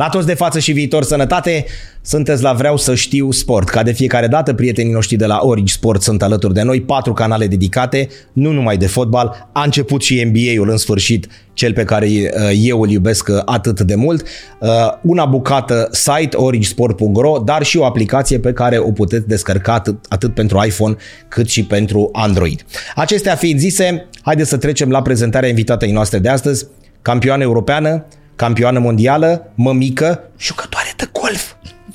La 0.00 0.08
toți 0.08 0.26
de 0.26 0.34
față 0.34 0.58
și 0.58 0.72
viitor 0.72 1.02
sănătate, 1.02 1.64
sunteți 2.02 2.42
la 2.42 2.52
Vreau 2.52 2.76
să 2.76 2.94
știu 2.94 3.30
sport. 3.30 3.68
Ca 3.68 3.82
de 3.82 3.92
fiecare 3.92 4.26
dată, 4.26 4.54
prietenii 4.54 4.92
noștri 4.92 5.16
de 5.16 5.26
la 5.26 5.40
Origi 5.42 5.72
Sport 5.72 6.02
sunt 6.02 6.22
alături 6.22 6.54
de 6.54 6.62
noi, 6.62 6.80
patru 6.80 7.12
canale 7.12 7.46
dedicate, 7.46 8.08
nu 8.32 8.52
numai 8.52 8.76
de 8.76 8.86
fotbal, 8.86 9.48
a 9.52 9.62
început 9.62 10.02
și 10.02 10.24
NBA-ul 10.24 10.70
în 10.70 10.76
sfârșit, 10.76 11.26
cel 11.52 11.72
pe 11.72 11.84
care 11.84 12.06
uh, 12.06 12.50
eu 12.54 12.80
îl 12.80 12.90
iubesc 12.90 13.28
uh, 13.28 13.42
atât 13.44 13.80
de 13.80 13.94
mult, 13.94 14.26
uh, 14.60 14.68
una 15.02 15.24
bucată 15.24 15.88
site 15.90 16.36
origsport.ro, 16.36 17.38
dar 17.38 17.62
și 17.62 17.76
o 17.76 17.84
aplicație 17.84 18.38
pe 18.38 18.52
care 18.52 18.78
o 18.78 18.92
puteți 18.92 19.28
descărca 19.28 19.72
atât, 19.72 20.04
atât 20.08 20.34
pentru 20.34 20.62
iPhone 20.66 20.96
cât 21.28 21.48
și 21.48 21.64
pentru 21.64 22.08
Android. 22.12 22.64
Acestea 22.94 23.34
fiind 23.34 23.58
zise, 23.58 24.08
haideți 24.22 24.48
să 24.48 24.56
trecem 24.56 24.90
la 24.90 25.02
prezentarea 25.02 25.48
invitatei 25.48 25.92
noastre 25.92 26.18
de 26.18 26.28
astăzi, 26.28 26.66
campioană 27.02 27.42
europeană, 27.42 28.06
campioană 28.36 28.78
mondială, 28.78 29.50
mămică, 29.54 30.20
jucătoare 30.38 30.88
de 30.96 31.08
golf, 31.12 31.52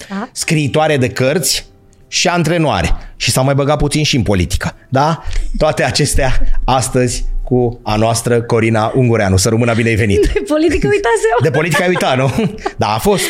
Da. 0.09 0.30
scriitoare 0.31 0.98
de 0.98 1.09
cărți 1.09 1.66
și 2.07 2.27
antrenoare. 2.27 2.91
Și 3.16 3.31
s-a 3.31 3.41
mai 3.41 3.53
băgat 3.55 3.77
puțin 3.77 4.03
și 4.03 4.16
în 4.16 4.23
politică. 4.23 4.76
Da? 4.90 5.23
Toate 5.57 5.84
acestea 5.84 6.40
astăzi 6.66 7.26
cu 7.43 7.79
a 7.84 7.95
noastră 7.95 8.41
Corina 8.41 8.91
Ungureanu. 8.95 9.38
Să 9.38 9.49
rămână 9.49 9.73
bine 9.73 9.90
ai 9.90 9.95
venit. 9.95 10.21
De 10.34 10.43
politică 10.48 10.88
uitasem. 10.88 11.38
De 11.41 11.49
politică 11.52 11.81
ai 11.81 11.88
uitat, 11.88 12.17
nu? 12.17 12.31
Da, 12.77 12.88
a 12.93 12.98
fost. 12.98 13.23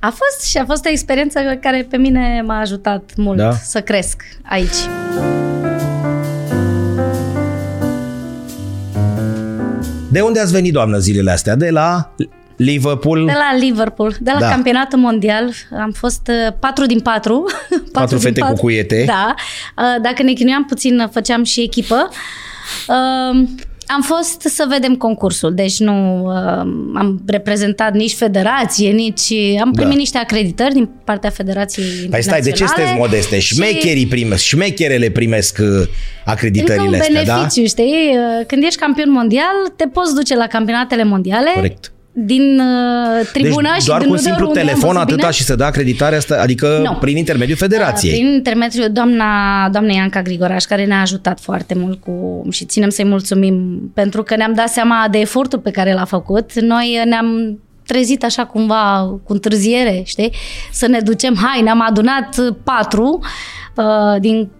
A 0.00 0.14
fost 0.16 0.48
și 0.50 0.56
a 0.56 0.64
fost 0.64 0.84
o 0.84 0.88
experiență 0.88 1.40
care 1.60 1.86
pe 1.90 1.96
mine 1.96 2.42
m-a 2.46 2.58
ajutat 2.60 3.10
mult 3.16 3.36
Da? 3.38 3.52
să 3.52 3.80
cresc 3.80 4.22
aici. 4.42 4.76
De 10.10 10.20
unde 10.20 10.40
ați 10.40 10.52
venit, 10.52 10.72
doamnă, 10.72 10.98
zilele 10.98 11.30
astea? 11.30 11.54
De 11.54 11.70
la 11.70 12.14
Liverpool? 12.64 13.24
De 13.26 13.32
la 13.32 13.58
Liverpool, 13.58 14.16
de 14.20 14.30
la 14.32 14.38
Da. 14.38 14.44
da. 14.46 14.50
campionatul 14.52 14.98
mondial, 14.98 15.52
am 15.80 15.90
fost 15.92 16.28
uh, 16.28 16.52
patru 16.60 16.86
din 16.86 17.00
patru. 17.00 17.44
Patru 17.92 18.16
din 18.18 18.24
fete 18.26 18.40
cu 18.40 18.52
cuiete. 18.52 19.02
Da. 19.06 19.34
Uh, 19.76 20.02
Dacă 20.02 20.22
ne 20.22 20.32
chinuiam 20.32 20.64
puțin, 20.64 21.08
făceam 21.12 21.44
și 21.44 21.60
echipă. 21.60 22.08
Uh, 22.88 23.48
Am 23.86 24.02
fost 24.02 24.40
să 24.40 24.64
vedem 24.68 24.94
concursul, 24.94 25.54
deci 25.54 25.78
nu 25.78 26.24
uh, 26.26 26.32
am 26.94 27.20
reprezentat 27.26 27.94
nici 27.94 28.14
federație, 28.14 28.90
nici... 28.90 29.32
Am 29.60 29.70
primit 29.72 29.92
Da. 29.92 29.98
niște 29.98 30.18
acreditări 30.18 30.72
din 30.74 30.88
partea 31.04 31.30
Federației 31.30 31.86
Păi 32.10 32.22
stai, 32.22 32.40
de 32.40 32.50
ce 32.50 32.62
Internaționale 32.62 32.88
sunteți 32.88 32.98
modeste? 32.98 33.38
și- 33.38 33.54
Șmecherii 33.54 34.06
primesc, 34.06 34.42
șmecherele 34.42 35.10
primesc 35.10 35.58
uh, 35.60 35.66
Încă 35.66 35.88
acreditările 36.24 36.86
un 36.88 36.94
astea, 37.00 37.24
da? 37.24 37.34
beneficiu, 37.34 37.64
știi? 37.66 38.16
Când 38.46 38.62
ești 38.64 38.78
campion 38.80 39.10
mondial, 39.10 39.54
te 39.76 39.84
poți 39.86 40.14
duce 40.14 40.36
la 40.36 40.46
campionatele 40.46 41.04
mondiale 41.04 41.50
Corect. 41.54 41.92
Din 42.12 42.60
uh, 42.60 43.26
tribuna 43.32 43.72
deci 43.72 43.80
și 43.80 43.86
doar 43.86 44.00
din 44.00 44.08
cu 44.08 44.14
un 44.14 44.18
nu 44.18 44.22
de 44.22 44.28
simplu 44.28 44.46
oriunde, 44.46 44.60
am 44.60 44.66
telefon 44.66 44.92
văzut 44.92 45.02
atâta 45.02 45.16
bine. 45.16 45.30
și 45.30 45.42
să 45.42 45.54
dă 45.54 45.64
acreditarea 45.64 46.18
asta, 46.18 46.40
adică 46.40 46.80
Nu. 46.82 46.96
prin 47.00 47.16
intermediul 47.16 47.56
federației. 47.56 48.12
Prin 48.12 48.26
intermediul 48.26 48.88
doamna, 48.92 49.68
doamnei 49.72 49.96
Ianca 49.96 50.22
Grigoraș, 50.22 50.64
care 50.64 50.84
ne-a 50.84 51.00
ajutat 51.00 51.40
foarte 51.40 51.74
mult 51.74 52.00
cu, 52.00 52.46
și 52.50 52.64
ținem 52.64 52.88
să-i 52.88 53.04
mulțumim 53.04 53.80
pentru 53.94 54.22
că 54.22 54.36
ne-am 54.36 54.52
dat 54.54 54.68
seama 54.68 55.06
de 55.10 55.18
efortul 55.18 55.58
pe 55.58 55.70
care 55.70 55.92
l-a 55.92 56.04
făcut. 56.04 56.60
Noi 56.60 57.02
ne-am 57.04 57.58
trezit 57.86 58.24
așa 58.24 58.44
cumva 58.44 59.14
cu 59.24 59.32
întârziere, 59.32 60.02
știi? 60.04 60.32
Să 60.72 60.86
ne 60.86 61.00
ducem, 61.00 61.36
hai, 61.42 61.62
ne-am 61.62 61.84
adunat 61.88 62.36
patru 62.64 63.20
uh, 63.76 64.20
din... 64.20 64.50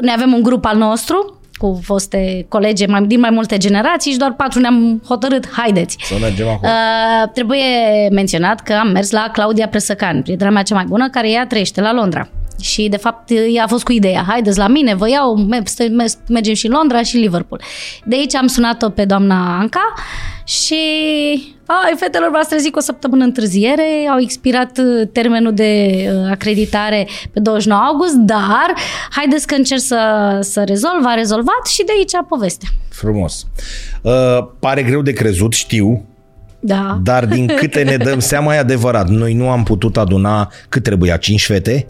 Ne 0.00 0.10
avem 0.10 0.32
un 0.32 0.42
grup 0.42 0.64
al 0.64 0.76
nostru 0.76 1.37
cu 1.58 1.80
foste 1.82 2.46
colege 2.48 2.86
mai, 2.86 3.02
din 3.06 3.20
mai 3.20 3.30
multe 3.30 3.56
generații 3.56 4.12
și 4.12 4.18
doar 4.18 4.34
patru 4.34 4.60
ne-am 4.60 5.02
hotărât, 5.06 5.48
haideți. 5.52 5.96
Să 6.00 6.14
mergem 6.20 6.48
acolo. 6.48 6.72
Uh, 6.72 7.30
trebuie 7.32 7.64
menționat 8.10 8.60
că 8.60 8.72
am 8.72 8.88
mers 8.88 9.10
la 9.10 9.30
Claudia 9.32 9.68
Presăcan, 9.68 10.22
prietena 10.22 10.50
mea 10.50 10.62
cea 10.62 10.74
mai 10.74 10.84
bună, 10.88 11.08
care 11.08 11.30
ea 11.30 11.46
trăiește 11.46 11.80
la 11.80 11.92
Londra. 11.92 12.28
Și, 12.60 12.88
de 12.88 12.96
fapt, 12.96 13.30
ea 13.54 13.64
a 13.64 13.66
fost 13.66 13.84
cu 13.84 13.92
ideea, 13.92 14.24
haideți 14.28 14.58
la 14.58 14.66
mine, 14.68 14.94
vă 14.94 15.08
iau, 15.08 15.36
me- 15.36 15.62
stă- 15.64 15.88
me- 15.92 16.12
mergem 16.28 16.54
și 16.54 16.66
în 16.66 16.72
Londra 16.72 17.02
și 17.02 17.16
Liverpool. 17.16 17.60
De 18.04 18.14
aici 18.16 18.34
am 18.34 18.46
sunat-o 18.46 18.88
pe 18.90 19.04
doamna 19.04 19.58
Anca 19.58 19.92
și, 20.44 20.74
ai, 21.66 21.94
fetelor, 21.96 22.30
v-ați 22.30 22.48
trezit 22.48 22.72
cu 22.72 22.78
o 22.78 22.82
săptămână 22.82 23.24
întârziere, 23.24 24.08
au 24.12 24.18
expirat 24.20 24.78
uh, 24.78 25.08
termenul 25.12 25.54
de 25.54 25.92
uh, 26.12 26.30
acreditare 26.30 27.08
pe 27.32 27.40
29 27.40 27.82
august, 27.82 28.14
dar 28.14 28.74
haideți 29.10 29.46
că 29.46 29.54
încerc 29.54 29.80
să, 29.80 29.98
să 30.42 30.64
rezolv, 30.64 31.04
a 31.04 31.14
rezolvat 31.14 31.66
și 31.66 31.84
de 31.84 31.92
aici 31.98 32.26
povestea. 32.28 32.68
Frumos. 32.88 33.46
Uh, 34.02 34.12
pare 34.58 34.82
greu 34.82 35.02
de 35.02 35.12
crezut, 35.12 35.52
știu, 35.52 36.04
Da. 36.60 36.98
dar 37.02 37.26
din 37.26 37.46
câte 37.56 37.82
ne 37.82 37.96
dăm 37.96 38.18
seama 38.18 38.54
e 38.54 38.58
adevărat. 38.58 39.08
Noi 39.08 39.32
nu 39.34 39.48
am 39.50 39.62
putut 39.62 39.96
aduna 39.96 40.52
cât 40.68 40.82
trebuia, 40.82 41.16
cinci 41.16 41.44
fete? 41.44 41.86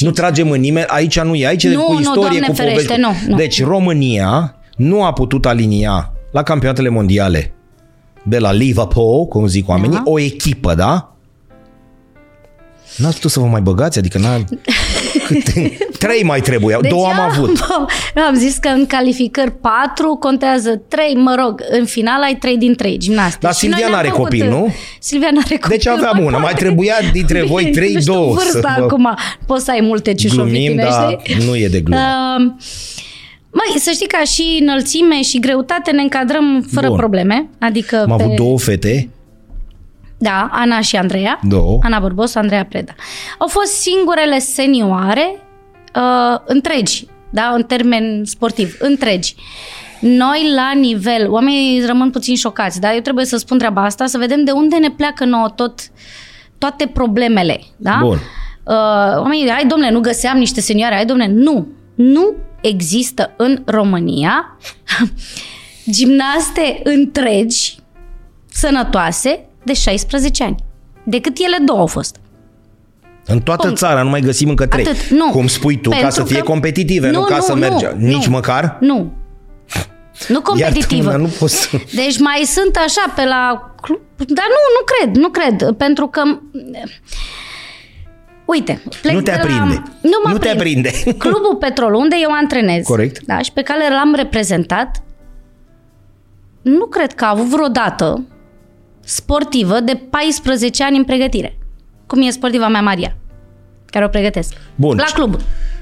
Nu 0.00 0.10
tragem 0.10 0.50
în 0.50 0.60
nimeni, 0.60 0.86
aici 0.88 1.20
nu 1.20 1.34
e, 1.34 1.46
aici 1.46 1.64
e 1.64 1.68
Nu, 1.68 1.82
cu 1.82 1.92
nu, 1.92 1.98
istorie, 2.00 2.20
Doamne 2.28 2.46
cu 2.46 2.52
ferește, 2.54 2.82
povești. 2.82 3.00
nu, 3.00 3.30
nu. 3.30 3.36
Deci 3.36 3.62
România 3.64 4.56
nu 4.76 5.04
a 5.04 5.12
putut 5.12 5.46
alinia 5.46 6.12
la 6.32 6.42
campionatele 6.42 6.88
mondiale 6.88 7.54
de 8.22 8.38
la 8.38 8.52
Liverpool, 8.52 9.26
cum 9.26 9.46
zic 9.46 9.68
oamenii, 9.68 9.96
Da. 9.96 10.02
o 10.04 10.18
echipă, 10.18 10.74
da? 10.74 11.14
N-ați 12.96 13.14
putut 13.14 13.30
să 13.30 13.40
vă 13.40 13.46
mai 13.46 13.60
băgați? 13.60 13.98
Adică 13.98 14.18
n-a... 14.18 14.36
Câte? 15.26 15.76
Trei 16.04 16.22
mai 16.22 16.40
trebuiau, 16.40 16.80
deci 16.80 16.90
două 16.90 17.06
am 17.06 17.16
eu 17.18 17.22
avut. 17.24 17.58
Eu 18.16 18.22
am 18.22 18.34
zis 18.34 18.56
că 18.56 18.68
în 18.68 18.86
calificări 18.86 19.52
patru 19.60 20.16
contează 20.20 20.82
trei, 20.88 21.14
mă 21.14 21.34
rog, 21.44 21.62
în 21.78 21.84
final 21.84 22.22
ai 22.22 22.34
trei 22.36 22.56
din 22.56 22.74
trei 22.74 22.98
gimnastici. 22.98 23.40
Dar 23.40 23.52
Și 23.52 23.58
Silvia 23.58 23.76
noi 23.80 23.88
ne-am 23.88 24.02
n-are 24.02 24.08
făcut- 24.14 24.22
copil, 24.24 24.48
nu? 24.48 24.74
Silvia 24.98 25.28
n-are 25.32 25.54
copil. 25.54 25.68
Deci 25.68 25.86
aveam 25.86 26.18
una, 26.18 26.30
mai 26.30 26.40
poate. 26.40 26.56
trebuia 26.64 26.94
dintre 27.12 27.42
voi 27.42 27.62
Bine, 27.64 27.76
trei, 27.76 27.92
nu 27.92 28.00
știu 28.00 28.12
două 28.12 28.38
să 28.38 28.48
Vârsta 28.52 28.74
vă- 28.78 28.82
acum, 28.84 29.14
poți 29.46 29.64
să 29.64 29.70
ai 29.70 29.80
multe 29.82 30.12
Glumim, 30.12 30.30
ciușovitine, 30.36 30.82
dar 30.82 31.18
știi? 31.24 31.46
nu 31.46 31.56
e 31.56 31.68
de 31.68 31.80
glumă. 31.80 32.00
Uh, 32.00 32.52
Măi, 33.56 33.80
să 33.80 33.90
știi 33.90 34.06
că 34.06 34.16
și 34.24 34.58
înălțime 34.60 35.22
și 35.22 35.38
greutate 35.38 35.90
ne 35.90 36.02
încadrăm 36.02 36.66
fără 36.72 36.86
Bun. 36.88 36.96
probleme. 36.96 37.48
Adică 37.58 38.06
Am 38.10 38.16
pe... 38.16 38.22
avut 38.22 38.36
două 38.36 38.58
fete, 38.58 39.08
Da, 40.24 40.48
Ana 40.52 40.80
și 40.80 40.96
Andreea. 40.96 41.40
Două. 41.42 41.78
Ana 41.82 41.98
Bărbos, 41.98 42.34
Andreea 42.34 42.64
Preda. 42.64 42.94
Au 43.38 43.46
fost 43.46 43.72
singurele 43.72 44.38
senioare 44.38 45.42
uh, 45.94 46.40
întregi, 46.44 47.06
da, 47.30 47.52
în 47.54 47.62
termen 47.62 48.24
sportiv, 48.24 48.76
întregi. 48.78 49.34
Noi 50.00 50.52
la 50.54 50.72
nivel, 50.72 51.30
oamenii 51.30 51.86
rămân 51.86 52.10
puțin 52.10 52.36
șocați, 52.36 52.80
dar 52.80 52.94
eu 52.94 53.00
trebuie 53.00 53.24
să 53.24 53.36
spun 53.36 53.58
treaba 53.58 53.84
asta, 53.84 54.06
să 54.06 54.18
vedem 54.18 54.44
de 54.44 54.50
unde 54.50 54.76
ne 54.76 54.90
pleacă 54.90 55.24
nouă 55.24 55.48
tot, 55.48 55.80
toate 56.58 56.86
problemele, 56.86 57.60
da? 57.76 57.98
Bun. 58.00 58.18
Uh, 58.64 59.16
oamenii, 59.16 59.50
hai 59.50 59.66
domnule, 59.66 59.90
nu 59.90 60.00
găseam 60.00 60.38
niște 60.38 60.60
senioare, 60.60 60.94
hai 60.94 61.06
domnule, 61.06 61.30
nu, 61.32 61.66
nu 61.94 62.34
există 62.60 63.32
în 63.36 63.62
România 63.64 64.58
gimnaste 65.96 66.80
întregi, 66.84 67.76
sănătoase, 68.50 69.48
de 69.64 69.72
16 69.72 70.44
ani. 70.44 70.56
Decât 71.04 71.36
ele 71.38 71.56
două 71.64 71.78
au 71.78 71.86
fost. 71.86 72.16
În 73.26 73.40
toată 73.40 73.62
Punct. 73.62 73.78
țara 73.78 74.02
nu 74.02 74.08
mai 74.08 74.20
găsim 74.20 74.48
încă 74.48 74.66
trei. 74.66 74.86
Atât, 74.86 75.06
nu. 75.08 75.30
Cum 75.30 75.46
spui 75.46 75.80
tu, 75.80 75.90
ca 75.90 75.96
Pentru 75.96 76.20
să 76.20 76.24
fie 76.26 76.38
că- 76.38 76.44
competitive, 76.44 77.10
nu, 77.10 77.18
Nu, 77.20 77.24
ca 77.24 77.36
nu, 77.36 77.42
să 77.42 77.52
nu, 77.52 77.58
merge. 77.58 77.86
nu. 77.96 78.06
Nici 78.06 78.26
măcar? 78.26 78.76
Nu. 78.80 79.12
Nu 80.28 80.40
competitivă. 80.50 81.02
Iartă-mă, 81.02 81.26
nu 81.26 81.32
pot 81.38 81.50
să... 81.50 81.68
Deci 81.94 82.18
mai 82.18 82.42
sunt 82.46 82.76
așa 82.86 83.12
pe 83.16 83.24
la... 83.24 83.72
club, 83.80 84.00
Dar 84.16 84.46
nu, 84.48 84.60
nu 84.78 84.84
cred, 84.84 85.16
nu 85.22 85.28
cred. 85.28 85.76
Pentru 85.76 86.06
că... 86.06 86.22
Uite, 88.44 88.82
plec 89.02 89.12
Nu 89.14 89.20
te 89.20 89.30
de 89.30 89.36
la- 89.36 89.42
aprinde. 89.42 89.82
Nu, 90.00 90.10
mă 90.24 90.30
Nu 90.30 90.38
te 90.38 90.48
aprind. 90.48 90.86
aprinde. 90.86 90.90
Clubul 91.24 91.56
Petrol, 91.58 91.94
unde 91.94 92.16
eu 92.22 92.30
antrenez. 92.30 92.84
Corect. 92.84 93.24
Da, 93.26 93.38
și 93.38 93.52
pe 93.52 93.62
care 93.62 93.88
l-am 93.88 94.14
reprezentat, 94.14 95.02
nu 96.62 96.86
cred 96.86 97.12
că 97.14 97.24
a 97.24 97.28
avut 97.30 97.46
vreodată 97.46 98.22
sportivă 99.04 99.80
de 99.80 100.00
14 100.10 100.84
ani 100.84 100.96
în 100.96 101.04
pregătire. 101.04 101.58
Cum 102.06 102.22
e 102.22 102.30
sportiva 102.30 102.68
mea 102.68 102.80
Maria, 102.80 103.16
care 103.86 104.04
o 104.04 104.08
pregătesc. 104.08 104.54
Bun. 104.74 104.96
La 104.96 105.04
club. 105.14 105.36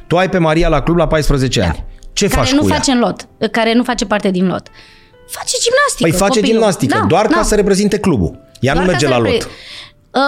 Tu 0.06 0.16
ai 0.16 0.28
pe 0.28 0.38
Maria 0.38 0.68
la 0.68 0.82
club 0.82 0.96
la 0.96 1.06
14 1.06 1.62
ani. 1.62 1.84
Ce 2.12 2.28
care 2.28 2.40
faci 2.40 2.52
nu 2.52 2.60
cu 2.60 2.68
ea? 2.68 2.74
face 2.74 2.90
în 2.90 2.98
lot, 2.98 3.28
care 3.50 3.72
nu 3.74 3.82
face 3.82 4.04
parte 4.06 4.30
din 4.30 4.46
lot. 4.46 4.66
Face 5.28 5.56
gimnastică. 5.62 6.02
Păi 6.08 6.10
face 6.10 6.30
copilul. 6.38 6.50
gimnastică, 6.50 6.98
Da, 6.98 7.04
doar 7.06 7.26
da. 7.26 7.34
ca 7.36 7.42
să 7.42 7.54
reprezinte 7.54 7.98
clubul. 7.98 8.40
Ea 8.60 8.72
nu 8.72 8.78
Doar 8.78 8.84
ca 8.84 8.90
merge 8.90 9.06
să 9.06 9.10
la 9.12 9.16
repre- 9.16 9.32
lot. 9.32 9.48
Uh, 10.14 10.20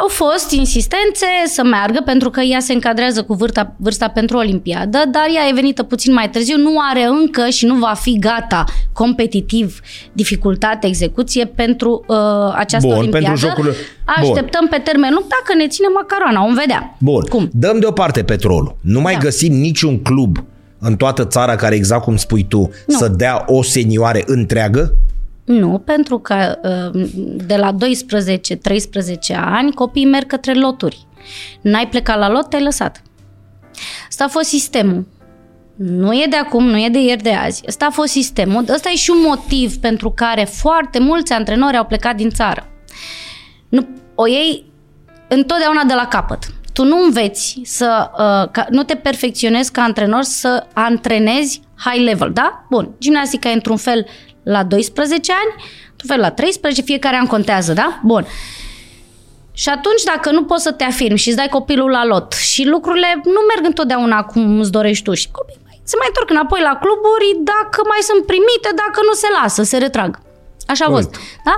au 0.00 0.08
fost 0.08 0.50
insistențe 0.50 1.26
să 1.46 1.62
meargă 1.64 2.02
pentru 2.04 2.30
că 2.30 2.40
ea 2.40 2.60
se 2.60 2.72
încadrează 2.72 3.22
cu 3.22 3.34
vârsta, 3.34 3.74
vârsta 3.76 4.08
pentru 4.08 4.36
Olimpiadă, 4.36 4.98
dar 5.10 5.24
ea 5.34 5.48
e 5.48 5.54
venită 5.54 5.82
puțin 5.82 6.12
mai 6.12 6.30
târziu, 6.30 6.56
nu 6.56 6.72
are 6.90 7.04
încă 7.04 7.48
și 7.48 7.66
nu 7.66 7.74
va 7.74 7.92
fi 8.00 8.18
gata 8.18 8.64
competitiv, 8.92 9.80
dificultate, 10.12 10.86
execuție 10.86 11.44
pentru 11.44 12.04
uh, 12.06 12.16
această 12.54 12.86
Bun, 12.88 12.96
Olimpiadă. 12.96 13.26
pentru 13.26 13.46
jocurile- 13.46 13.74
Așteptăm 14.04 14.66
pe 14.70 14.78
termen 14.84 15.10
lung 15.12 15.24
dacă 15.26 15.58
ne 15.58 15.66
ține 15.68 15.86
macaroana, 15.94 16.40
vom 16.44 16.54
vedea. 16.54 16.94
Bun. 16.98 17.22
Cum? 17.28 17.48
Dăm 17.52 17.78
deoparte 17.80 18.22
petrolul. 18.22 18.76
Nu 18.80 19.00
mai 19.00 19.12
Da. 19.12 19.18
găsim 19.18 19.52
niciun 19.52 20.02
club 20.02 20.36
în 20.78 20.96
toată 20.96 21.24
țara 21.24 21.56
care, 21.56 21.74
exact 21.74 22.02
cum 22.02 22.16
spui 22.16 22.46
tu, 22.48 22.70
Nu. 22.86 22.96
să 22.96 23.08
dea 23.08 23.44
o 23.46 23.62
senioare 23.62 24.22
întreagă? 24.26 24.94
Nu, 25.50 25.78
pentru 25.78 26.18
că 26.18 26.58
uh, 26.62 27.02
de 27.46 27.56
la 27.56 27.74
12-13 27.74 27.76
ani 29.34 29.72
copiii 29.72 30.06
merg 30.06 30.26
către 30.26 30.54
loturi. 30.54 31.06
N-ai 31.60 31.88
plecat 31.88 32.18
la 32.18 32.28
lot, 32.28 32.48
te-ai 32.48 32.62
lăsat. 32.62 33.02
Asta 34.08 34.24
a 34.24 34.28
fost 34.28 34.48
sistemul. 34.48 35.06
Nu 35.76 36.12
e 36.12 36.26
de 36.30 36.36
acum, 36.36 36.64
nu 36.64 36.78
e 36.78 36.88
de 36.88 37.00
ieri 37.00 37.22
de 37.22 37.30
azi. 37.30 37.62
Ăsta 37.66 37.86
a 37.86 37.90
fost 37.90 38.12
sistemul. 38.12 38.64
Ăsta 38.68 38.90
e 38.90 38.96
și 38.96 39.10
un 39.10 39.22
motiv 39.26 39.76
pentru 39.76 40.10
care 40.10 40.44
foarte 40.44 40.98
mulți 40.98 41.32
antrenori 41.32 41.76
au 41.76 41.84
plecat 41.84 42.16
din 42.16 42.30
țară. 42.30 42.68
Nu, 43.68 43.88
o 44.14 44.26
iei 44.26 44.64
întotdeauna 45.28 45.84
de 45.84 45.94
la 45.94 46.06
capăt. 46.06 46.38
Tu 46.72 46.84
nu 46.84 47.02
înveți 47.04 47.60
să, 47.64 48.10
uh, 48.12 48.50
ca, 48.50 48.66
nu 48.70 48.82
te 48.82 48.94
perfecționezi 48.94 49.72
ca 49.72 49.82
antrenor 49.82 50.22
să 50.22 50.66
antrenezi 50.72 51.60
high 51.76 52.04
level, 52.04 52.30
da? 52.32 52.66
Bun, 52.70 52.94
gimnastica 52.98 53.48
e 53.48 53.52
într-un 53.52 53.76
fel 53.76 54.06
la 54.42 54.62
12 54.62 55.32
ani, 55.32 55.64
într-un 55.90 56.08
fel 56.08 56.20
la 56.20 56.30
13, 56.30 56.82
fiecare 56.82 57.16
an 57.16 57.26
contează, 57.26 57.72
da? 57.72 58.00
Bun. 58.04 58.26
Și 59.52 59.68
atunci, 59.68 60.02
dacă 60.02 60.30
nu 60.30 60.44
poți 60.44 60.62
să 60.62 60.72
te 60.72 60.84
afirmi 60.84 61.18
și 61.18 61.28
îți 61.28 61.36
dai 61.36 61.48
copilul 61.48 61.90
la 61.90 62.04
lot 62.04 62.32
și 62.32 62.66
lucrurile 62.66 63.20
nu 63.24 63.40
merg 63.54 63.66
întotdeauna 63.66 64.22
cum 64.22 64.60
îți 64.60 64.70
dorești 64.70 65.04
tu 65.04 65.14
și 65.14 65.30
copii 65.30 65.60
se 65.90 65.96
mai 65.98 66.10
întorc 66.10 66.30
înapoi 66.30 66.60
la 66.70 66.74
cluburi 66.84 67.28
dacă 67.52 67.80
mai 67.92 68.02
sunt 68.08 68.22
primite, 68.32 68.70
dacă 68.82 68.98
nu 69.08 69.14
se 69.22 69.28
lasă, 69.38 69.62
se 69.62 69.76
retrag. 69.84 70.12
Așa 70.66 70.84
a 70.84 70.90
fost. 70.96 71.10
Da? 71.44 71.56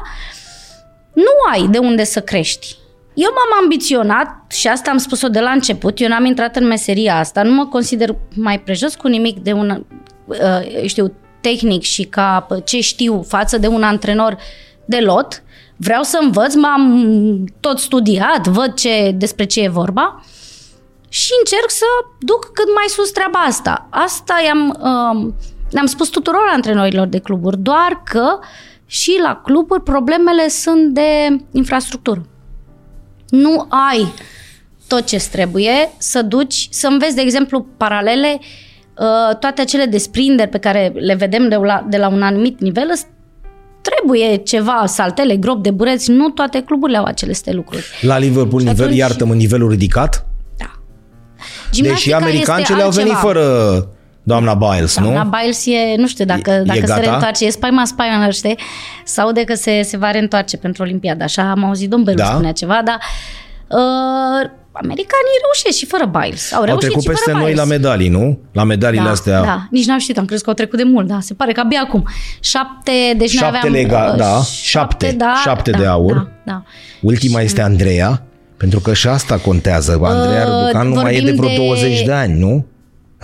Nu 1.12 1.35
ai 1.52 1.67
de 1.75 1.78
unde 1.78 2.05
să 2.05 2.20
crești. 2.20 2.67
Eu 3.14 3.31
m-am 3.37 3.62
ambiționat 3.62 4.52
și 4.52 4.69
asta 4.69 4.90
am 4.90 4.96
spus-o 4.96 5.28
de 5.28 5.40
la 5.40 5.50
început. 5.50 6.00
Eu 6.00 6.08
n-am 6.08 6.25
intrat 6.25 6.56
în 6.56 6.67
meseria 6.67 7.19
asta. 7.19 7.43
Nu 7.43 7.52
mă 7.52 7.67
consider 7.67 8.17
mai 8.35 8.61
prejos 8.61 8.94
cu 8.94 9.08
nimic 9.08 9.38
de 9.38 9.52
un, 9.52 9.85
uh, 10.26 10.87
știu, 10.87 11.14
tehnic 11.42 11.82
și 11.82 12.04
ca 12.04 12.46
ce 12.64 12.80
știu 12.80 13.22
față 13.28 13.58
de 13.58 13.66
un 13.66 13.82
antrenor 13.82 14.36
de 14.84 14.98
lot. 15.00 15.42
Vreau 15.76 16.02
să 16.02 16.18
învăț, 16.22 16.54
m-am 16.54 17.44
tot 17.60 17.78
studiat, 17.78 18.46
văd 18.46 18.74
ce, 18.74 19.14
despre 19.14 19.44
ce 19.44 19.60
e 19.60 19.68
vorba 19.68 20.24
și 21.08 21.30
încerc 21.38 21.70
să 21.70 21.84
duc 22.20 22.50
cât 22.52 22.74
mai 22.74 22.84
sus 22.88 23.10
treaba 23.10 23.38
asta. 23.38 23.86
Asta 23.90 24.34
i-am, 24.46 24.68
uh, 24.68 25.32
le-am 25.70 25.86
spus 25.86 26.08
tuturor 26.08 26.50
antrenorilor 26.52 27.06
de 27.06 27.18
cluburi, 27.18 27.58
doar 27.58 28.02
că 28.04 28.38
și 28.86 29.18
la 29.22 29.40
cluburi 29.44 29.82
problemele 29.82 30.48
sunt 30.48 30.94
de 30.94 31.36
infrastructură. 31.52 32.26
Nu 33.28 33.66
ai 33.68 34.12
tot 34.86 35.06
ce 35.06 35.28
trebuie 35.30 35.92
să 35.98 36.22
duci, 36.22 36.68
să 36.70 36.86
înveți, 36.86 37.14
de 37.14 37.20
exemplu, 37.20 37.66
paralele, 37.76 38.38
uh, 38.40 38.46
toate 39.40 39.60
acele 39.60 39.84
desprinderi 39.84 40.48
pe 40.48 40.58
care 40.58 40.92
le 40.94 41.14
vedem 41.14 41.48
de 41.48 41.56
la, 41.56 41.86
de 41.88 41.96
la 41.96 42.08
un 42.08 42.22
anumit 42.22 42.60
nivel, 42.60 42.92
trebuie 43.80 44.36
ceva, 44.36 44.84
saltele, 44.86 45.36
grop 45.36 45.62
de 45.62 45.70
bureți, 45.70 46.10
nu 46.10 46.28
toate 46.28 46.62
cluburile 46.62 46.98
au 46.98 47.04
aceste 47.04 47.52
lucruri. 47.52 47.84
La 48.00 48.18
Liverpool, 48.18 48.62
nivel, 48.62 48.84
atunci... 48.84 48.98
iartă-mă, 48.98 49.34
nivelul 49.34 49.70
ridicat? 49.70 50.26
Deși 51.80 52.12
americancele 52.12 52.82
au 52.82 52.90
venit 52.90 53.12
fără 53.12 53.42
doamna 54.22 54.54
Biles, 54.54 54.94
doamna 54.94 55.12
nu? 55.12 55.20
Doamna 55.20 55.38
Biles 55.38 55.66
e, 55.66 55.94
nu 55.96 56.06
știu 56.06 56.24
dacă, 56.24 56.50
e, 56.50 56.62
dacă 56.62 56.78
e 56.78 56.86
se 56.86 57.00
reîntoarce, 57.00 57.44
e 57.44 57.50
spaima 57.50 57.84
spaima, 57.84 58.30
știi? 58.30 58.58
Sau 59.04 59.32
de 59.32 59.44
că 59.44 59.54
se, 59.54 59.82
se 59.82 59.96
va 59.96 60.10
reîntoarce 60.10 60.56
pentru 60.56 60.82
Olimpiada. 60.82 61.24
Așa 61.24 61.50
am 61.50 61.64
auzit 61.64 61.90
domnul 61.90 62.14
Belu 62.14 62.26
da? 62.26 62.32
spunea 62.32 62.52
ceva, 62.52 62.82
dar 62.84 62.98
uh, 63.68 64.50
americanii 64.72 65.36
reușesc 65.44 65.78
și 65.78 65.86
fără 65.86 66.04
Biles. 66.04 66.52
Au, 66.52 66.62
au 66.62 66.76
trecut 66.76 67.04
peste 67.04 67.32
noi 67.32 67.42
Biles. 67.42 67.58
la 67.58 67.64
medalii, 67.64 68.08
nu? 68.08 68.38
La 68.52 68.64
medaliile 68.64 69.04
da, 69.04 69.10
astea. 69.10 69.42
Da, 69.42 69.66
nici 69.70 69.86
n-am 69.86 69.98
știut, 69.98 70.19
am 70.19 70.24
crezut 70.24 70.44
că 70.44 70.50
au 70.50 70.56
trecut 70.56 70.78
de 70.78 70.84
mult, 70.84 71.06
da, 71.06 71.20
se 71.20 71.34
pare 71.34 71.52
că 71.52 71.60
abia 71.60 71.80
acum. 71.84 72.08
Șapte, 72.40 73.14
deci 73.16 73.30
șapte 73.30 73.50
noi 73.50 73.58
aveam... 73.58 73.72
Lega, 73.72 74.10
uh, 74.12 74.16
da, 74.16 74.42
șapte, 74.42 75.06
șapte, 75.06 75.12
da, 75.16 75.34
șapte 75.42 75.70
da, 75.70 75.78
de 75.78 75.86
aur. 75.86 76.14
Da, 76.14 76.28
da. 76.44 76.62
Ultima 77.00 77.38
și... 77.38 77.44
este 77.44 77.60
Andreea. 77.60 78.22
Pentru 78.56 78.80
că 78.80 78.94
și 78.94 79.08
asta 79.08 79.38
contează. 79.38 79.98
Andreea 80.02 80.46
uh, 80.46 80.52
Răducan 80.52 80.88
nu 80.88 80.94
mai 80.94 81.16
e 81.16 81.20
de 81.20 81.32
vreo 81.32 81.48
de... 81.48 81.54
20 81.56 82.02
de 82.02 82.12
ani, 82.12 82.38
nu? 82.38 82.66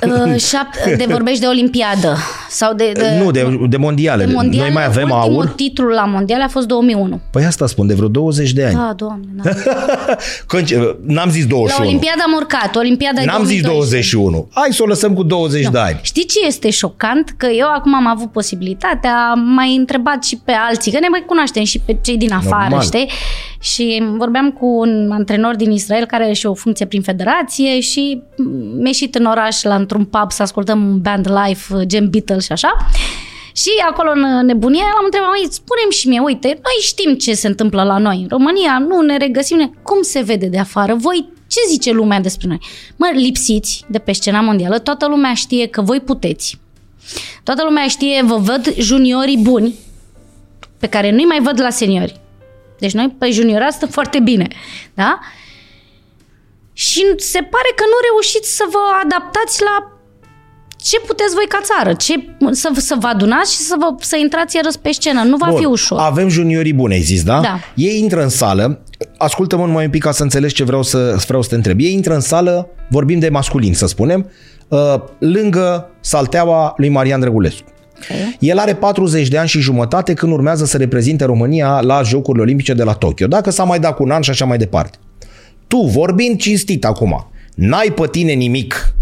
Uh, 0.07 0.35
șap- 0.51 0.97
de 0.97 1.05
vorbești 1.09 1.41
de 1.41 1.47
Olimpiadă 1.47 2.17
sau 2.49 2.75
de, 2.75 2.93
de 2.95 3.21
Nu, 3.23 3.31
de, 3.31 3.59
de 3.69 3.77
mondiale. 3.77 4.25
De 4.25 4.33
mondiale. 4.33 4.65
Noi 4.67 4.75
mai 4.75 4.85
avem 4.85 5.11
Ultimul 5.11 5.43
aur. 5.43 5.47
titlul 5.47 5.91
la 5.91 6.05
mondiale 6.05 6.43
a 6.43 6.49
fost 6.49 6.67
2001. 6.67 7.21
Păi 7.31 7.45
asta 7.45 7.67
spun, 7.67 7.87
de 7.87 7.95
vreo 7.95 8.09
20 8.09 8.53
de 8.53 8.65
ani. 8.65 8.75
Da, 8.75 8.93
doamne, 8.97 9.27
da. 9.43 9.51
Când, 10.47 10.69
n-am 11.07 11.31
zis 11.31 11.47
21. 11.57 11.67
La 11.67 11.85
Olimpiada 11.87 12.23
am 12.27 12.33
urcat, 12.37 12.77
Olimpiada 12.77 13.23
N-am 13.25 13.45
zis 13.45 13.63
21. 13.63 14.49
Hai 14.55 14.69
să 14.71 14.83
o 14.83 14.87
lăsăm 14.87 15.15
cu 15.15 15.23
20 15.23 15.65
no. 15.65 15.71
de 15.71 15.79
ani. 15.79 16.01
Știi 16.03 16.25
ce 16.25 16.47
este 16.47 16.71
șocant? 16.71 17.35
Că 17.37 17.47
eu 17.47 17.67
acum 17.77 17.95
am 17.95 18.07
avut 18.07 18.33
posibilitatea, 18.33 19.29
am 19.31 19.41
mai 19.41 19.77
întrebat 19.77 20.25
și 20.25 20.41
pe 20.45 20.53
alții, 20.69 20.93
că 20.93 20.99
ne 20.99 21.09
mai 21.11 21.25
cunoaștem 21.27 21.65
și 21.65 21.79
pe 21.85 21.97
cei 22.03 22.17
din 22.17 22.33
afară, 22.33 22.63
Normal. 22.63 22.83
știi? 22.83 23.11
Și 23.61 24.03
vorbeam 24.17 24.51
cu 24.51 24.67
un 24.67 25.11
antrenor 25.13 25.57
din 25.57 25.71
Israel 25.71 26.05
care 26.07 26.25
are 26.25 26.33
și 26.33 26.47
o 26.47 26.55
funcție 26.55 26.87
prin 26.87 27.03
federație 27.03 27.81
și 27.81 28.23
mi-a 28.77 28.83
ieșit 28.85 29.15
în 29.15 29.25
oraș 29.25 29.63
la 29.63 29.75
într-un 29.91 30.05
pub 30.05 30.33
să 30.33 30.43
ascultăm 30.43 30.89
un 30.89 31.01
band 31.01 31.29
live, 31.29 31.87
gen 31.87 32.11
Beatles 32.11 32.45
și 32.45 32.53
așa. 32.53 32.77
Și 33.53 33.71
acolo 33.91 34.11
în 34.11 34.47
nebunie 34.47 34.83
l-am 34.83 35.05
întrebat, 35.05 35.29
măi, 35.29 35.49
spune 35.51 35.81
și 35.91 36.09
mie, 36.09 36.21
uite, 36.21 36.47
noi 36.49 36.77
știm 36.81 37.15
ce 37.15 37.35
se 37.35 37.47
întâmplă 37.47 37.83
la 37.83 37.99
noi 37.99 38.17
în 38.21 38.29
România, 38.31 38.79
nu 38.89 39.01
ne 39.01 39.17
regăsim, 39.17 39.75
cum 39.83 40.03
se 40.03 40.21
vede 40.21 40.47
de 40.47 40.59
afară, 40.59 40.95
voi 40.95 41.29
ce 41.47 41.59
zice 41.69 41.93
lumea 41.93 42.21
despre 42.21 42.49
noi? 42.49 42.61
Mă, 42.97 43.11
lipsiți 43.15 43.85
de 43.89 43.99
pe 43.99 44.13
scena 44.13 44.41
mondială, 44.41 44.79
toată 44.79 45.09
lumea 45.09 45.35
știe 45.35 45.67
că 45.67 45.83
voi 45.83 46.01
puteți. 46.01 46.59
Toată 47.43 47.63
lumea 47.65 47.89
știe, 47.89 48.23
vă 48.25 48.37
văd 48.37 48.75
juniorii 48.75 49.39
buni, 49.39 49.75
pe 50.79 50.87
care 50.87 51.11
nu-i 51.11 51.25
mai 51.25 51.41
văd 51.43 51.61
la 51.61 51.71
seniori. 51.71 52.21
Deci 52.79 52.93
noi 52.93 53.15
pe 53.19 53.31
juniorat 53.31 53.73
stăm 53.73 53.89
foarte 53.89 54.21
bine. 54.21 54.49
Da? 54.95 55.19
Și 56.87 57.03
se 57.17 57.41
pare 57.55 57.71
că 57.79 57.85
nu 57.93 57.99
reușiți 58.09 58.51
să 58.59 58.65
vă 58.75 58.85
adaptați 59.05 59.57
la 59.69 59.77
ce 60.77 61.01
puteți 61.01 61.35
voi 61.35 61.47
ca 61.49 61.61
țară, 61.71 61.93
ce, 61.95 62.15
să, 62.51 62.69
să 62.77 62.97
vă 63.01 63.07
adunați 63.07 63.53
și 63.53 63.59
să, 63.59 63.75
vă, 63.79 63.87
să 64.01 64.17
intrați 64.17 64.57
iarăși 64.57 64.79
pe 64.79 64.93
scenă. 64.93 65.23
Nu 65.23 65.37
va 65.37 65.47
Bun, 65.49 65.59
fi 65.59 65.65
ușor. 65.65 65.99
Avem 66.01 66.29
juniorii 66.29 66.73
bune, 66.73 66.95
ai 66.95 67.01
zis, 67.01 67.23
da? 67.23 67.41
Da. 67.41 67.59
Ei 67.75 67.99
intră 67.99 68.23
în 68.23 68.29
sală, 68.29 68.83
ascultă-mă 69.17 69.67
numai 69.67 69.85
un 69.85 69.91
pic 69.91 70.03
ca 70.03 70.13
să 70.13 70.23
înțelegi 70.23 70.55
ce 70.55 70.65
vreau 70.65 70.83
să, 70.83 71.17
vreau 71.27 71.43
să 71.43 71.49
te 71.49 71.55
întreb. 71.55 71.81
Ei 71.81 71.93
intră 71.93 72.15
în 72.15 72.21
sală, 72.21 72.69
vorbim 72.89 73.19
de 73.19 73.29
masculin, 73.29 73.75
să 73.75 73.87
spunem, 73.87 74.31
uh, 74.69 74.95
lângă 75.19 75.91
salteaua 76.01 76.73
lui 76.77 76.89
Marian 76.89 77.21
Drăgulescu. 77.21 77.73
Okay. 78.03 78.37
El 78.41 78.59
are 78.59 78.75
40 78.75 79.29
de 79.29 79.39
ani 79.39 79.49
și 79.49 79.61
jumătate 79.61 80.15
când 80.15 80.33
urmează 80.33 80.65
să 80.65 80.77
reprezinte 80.77 81.25
România 81.25 81.81
la 81.81 82.03
Jocurile 82.03 82.43
Olimpice 82.43 82.73
de 82.75 82.83
la 82.83 82.93
Tokyo. 82.93 83.27
Dacă 83.27 83.51
s-a 83.51 83.65
mai 83.65 83.81
dat 83.81 83.95
cu 83.95 84.03
un 84.03 84.11
an 84.11 84.23
și 84.23 84.31
așa 84.31 84.45
mai 84.45 84.59
departe. 84.59 84.99
Tu, 85.69 85.81
vorbind 85.81 86.39
cinstit 86.41 86.85
acum, 86.85 87.27
n-ai 87.55 87.93
pe 87.95 88.09
tine 88.11 88.33
nimic. 88.33 88.95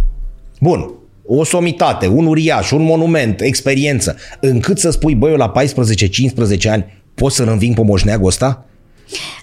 Bun, 0.61 0.91
o 1.27 1.45
somitate, 1.45 2.07
un 2.07 2.27
uriaș, 2.27 2.71
un 2.71 2.83
monument, 2.83 3.41
experiență, 3.41 4.17
încât 4.41 4.79
să 4.79 4.91
spui, 4.91 5.15
băi, 5.15 5.31
eu 5.31 5.37
la 5.37 5.53
14-15 6.67 6.71
ani 6.71 6.85
pot 7.15 7.33
să-l 7.33 7.49
înving 7.49 7.75
pe 7.75 7.83
moșneagul 7.83 8.27
ăsta? 8.27 8.65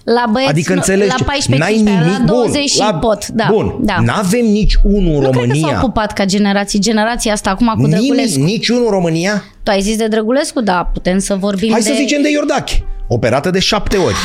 La 0.04 0.24
băieți, 0.32 0.50
adică 0.50 0.72
înțelegi, 0.72 1.14
la 1.18 1.24
14 1.24 1.56
n-ai 1.56 1.82
nimic, 1.82 2.18
la 2.18 2.24
20 2.26 2.54
bun, 2.54 2.66
și 2.66 2.78
la, 2.78 2.94
pot. 2.94 3.26
Da, 3.28 3.46
bun, 3.50 3.74
da. 3.80 4.00
n-avem 4.00 4.44
nici 4.44 4.74
unul 4.82 5.14
în 5.14 5.20
nu 5.20 5.20
România. 5.20 5.44
Nu 5.44 5.50
cred 5.50 5.62
că 5.62 5.68
s-au 5.68 5.78
ocupat 5.78 6.12
ca 6.12 6.24
generații, 6.24 6.78
generația 6.78 7.32
asta 7.32 7.50
acum 7.50 7.66
cu 7.66 7.80
Nimic, 7.80 7.98
Drăgulescu. 7.98 8.40
Nici 8.40 8.68
unul 8.68 8.84
în 8.84 8.90
România? 8.90 9.44
Tu 9.62 9.70
ai 9.70 9.80
zis 9.80 9.96
de 9.96 10.06
Drăgulescu? 10.06 10.60
Da, 10.60 10.90
putem 10.92 11.18
să 11.18 11.34
vorbim 11.34 11.70
Hai 11.70 11.80
de... 11.80 11.86
să 11.86 11.94
zicem 11.96 12.22
de 12.22 12.30
Iordache, 12.30 12.84
operată 13.08 13.50
de 13.50 13.58
șapte 13.58 13.96
ori. 13.96 14.16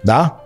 Da? 0.00 0.41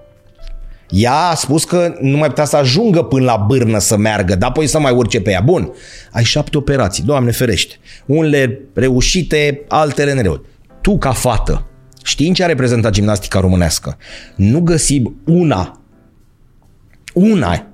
Ea 0.91 1.15
a 1.15 1.35
spus 1.35 1.65
că 1.65 1.95
nu 2.01 2.17
mai 2.17 2.29
putea 2.29 2.45
să 2.45 2.57
ajungă 2.57 3.03
până 3.03 3.25
la 3.25 3.37
bârnă 3.37 3.79
să 3.79 3.97
meargă, 3.97 4.35
dar 4.35 4.49
apoi 4.49 4.67
să 4.67 4.79
mai 4.79 4.93
urce 4.93 5.21
pe 5.21 5.31
ea. 5.31 5.41
Bun, 5.41 5.73
ai 6.11 6.25
șapte 6.25 6.57
operații, 6.57 7.03
Doamne 7.03 7.31
ferește. 7.31 7.75
Unele 8.07 8.61
reușite, 8.75 9.65
altele 9.69 10.13
nereușite. 10.13 10.47
Tu, 10.81 10.99
ca 10.99 11.13
fată, 11.13 11.67
știind 12.05 12.35
ce 12.35 12.45
a 12.45 12.47
reprezentat 12.47 12.93
gimnastica 12.93 13.41
românească, 13.41 13.97
nu 14.35 14.61
găsi 14.61 15.03
una, 15.25 15.81
una 17.15 17.67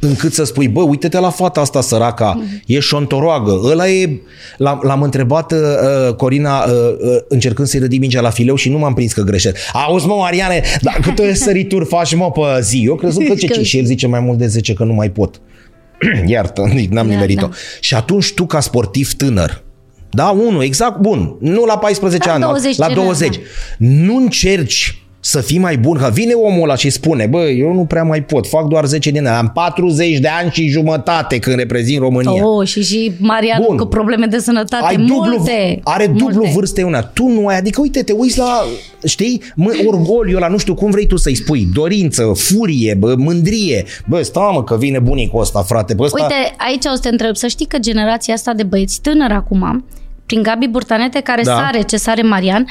încât 0.00 0.32
să 0.32 0.44
spui, 0.44 0.68
bă, 0.68 0.82
uite-te 0.82 1.18
la 1.18 1.30
fata 1.30 1.60
asta 1.60 1.80
săraca, 1.80 2.32
mm. 2.36 2.62
e 2.66 2.78
șontoroagă, 2.78 3.60
ăla 3.64 3.88
e... 3.88 4.20
L-am, 4.58 5.02
întrebat 5.02 5.52
uh, 5.52 6.14
Corina 6.14 6.64
uh, 6.64 6.72
uh, 6.72 7.16
încercând 7.28 7.68
să-i 7.68 7.80
rădi 7.80 7.98
mingea 7.98 8.20
la 8.20 8.30
fileu 8.30 8.54
și 8.54 8.68
nu 8.68 8.78
m-am 8.78 8.94
prins 8.94 9.12
că 9.12 9.22
greșesc. 9.22 9.56
Auzi, 9.72 10.06
mă, 10.06 10.14
Mariane, 10.14 10.62
dar 10.80 10.98
câte 11.04 11.34
sărituri 11.34 11.84
faci, 11.84 12.14
mă, 12.14 12.30
pe 12.30 12.40
zi? 12.60 12.82
Eu 12.84 12.94
crezut 12.94 13.26
că 13.26 13.34
ce 13.34 13.62
și 13.62 13.78
el 13.78 13.84
zice 13.84 14.06
mai 14.06 14.20
mult 14.20 14.38
de 14.38 14.46
10 14.46 14.72
că 14.72 14.84
nu 14.84 14.92
mai 14.92 15.10
pot. 15.10 15.40
Iartă, 16.26 16.60
n-am 16.90 17.06
da, 17.06 17.12
nimerit-o. 17.12 17.46
Da. 17.46 17.54
Și 17.80 17.94
atunci 17.94 18.32
tu, 18.32 18.46
ca 18.46 18.60
sportiv 18.60 19.12
tânăr, 19.12 19.64
da, 20.10 20.28
unul, 20.28 20.62
exact, 20.62 20.98
bun, 20.98 21.36
nu 21.40 21.64
la 21.64 21.78
14 21.78 22.28
la 22.28 22.34
ani, 22.34 22.42
20 22.42 22.76
la 22.76 22.88
20. 22.88 23.36
Da. 23.36 23.42
Nu 23.78 24.16
încerci 24.16 25.05
să 25.26 25.40
fii 25.40 25.58
mai 25.58 25.76
bun, 25.76 25.96
că 25.98 26.10
vine 26.12 26.32
omul 26.32 26.62
ăla 26.62 26.76
și 26.76 26.90
spune, 26.90 27.26
bă, 27.26 27.42
eu 27.42 27.72
nu 27.72 27.84
prea 27.84 28.02
mai 28.02 28.22
pot, 28.22 28.46
fac 28.46 28.66
doar 28.66 28.84
10 28.84 29.10
din 29.10 29.26
ani, 29.26 29.36
am 29.36 29.50
40 29.54 30.18
de 30.18 30.28
ani 30.28 30.50
și 30.50 30.68
jumătate 30.68 31.38
când 31.38 31.56
reprezint 31.56 32.00
România. 32.00 32.46
Oh, 32.46 32.66
și 32.66 32.82
și 32.82 33.12
Marian 33.18 33.62
Bun. 33.66 33.76
cu 33.76 33.84
probleme 33.84 34.26
de 34.26 34.38
sănătate 34.38 34.84
ai 34.84 34.96
multe. 34.96 35.30
dublu, 35.30 35.80
are 35.84 36.06
dublu 36.06 36.34
multe. 36.34 36.50
vârste 36.54 36.82
una. 36.82 37.02
Tu 37.02 37.28
nu 37.28 37.46
ai, 37.46 37.56
adică 37.56 37.80
uite, 37.80 38.02
te 38.02 38.12
uiți 38.12 38.38
la, 38.38 38.64
știi, 39.04 39.42
mă, 39.54 39.72
orgoliu 39.86 40.36
ăla, 40.36 40.48
nu 40.48 40.58
știu 40.58 40.74
cum 40.74 40.90
vrei 40.90 41.06
tu 41.06 41.16
să-i 41.16 41.34
spui, 41.34 41.68
dorință, 41.74 42.32
furie, 42.34 42.94
bă, 42.94 43.14
mândrie. 43.18 43.84
Bă, 44.06 44.22
stai 44.22 44.50
mă 44.54 44.64
că 44.64 44.76
vine 44.76 44.98
bunicul 44.98 45.40
ăsta, 45.40 45.62
frate, 45.62 45.94
bă, 45.94 46.04
ăsta... 46.04 46.22
Uite, 46.22 46.54
aici 46.56 46.84
o 46.84 46.94
să 46.94 47.00
te 47.00 47.08
întreb, 47.08 47.36
să 47.36 47.46
știi 47.46 47.66
că 47.66 47.78
generația 47.78 48.34
asta 48.34 48.52
de 48.52 48.62
băieți 48.62 49.00
tânăr 49.00 49.30
acum, 49.30 49.84
prin 50.26 50.42
Gabi 50.42 50.66
Burtanete, 50.66 51.20
care 51.20 51.42
Da. 51.44 51.50
da. 51.50 51.56
sare 51.56 51.82
ce 51.82 51.96
sare 51.96 52.22
Marian, 52.22 52.66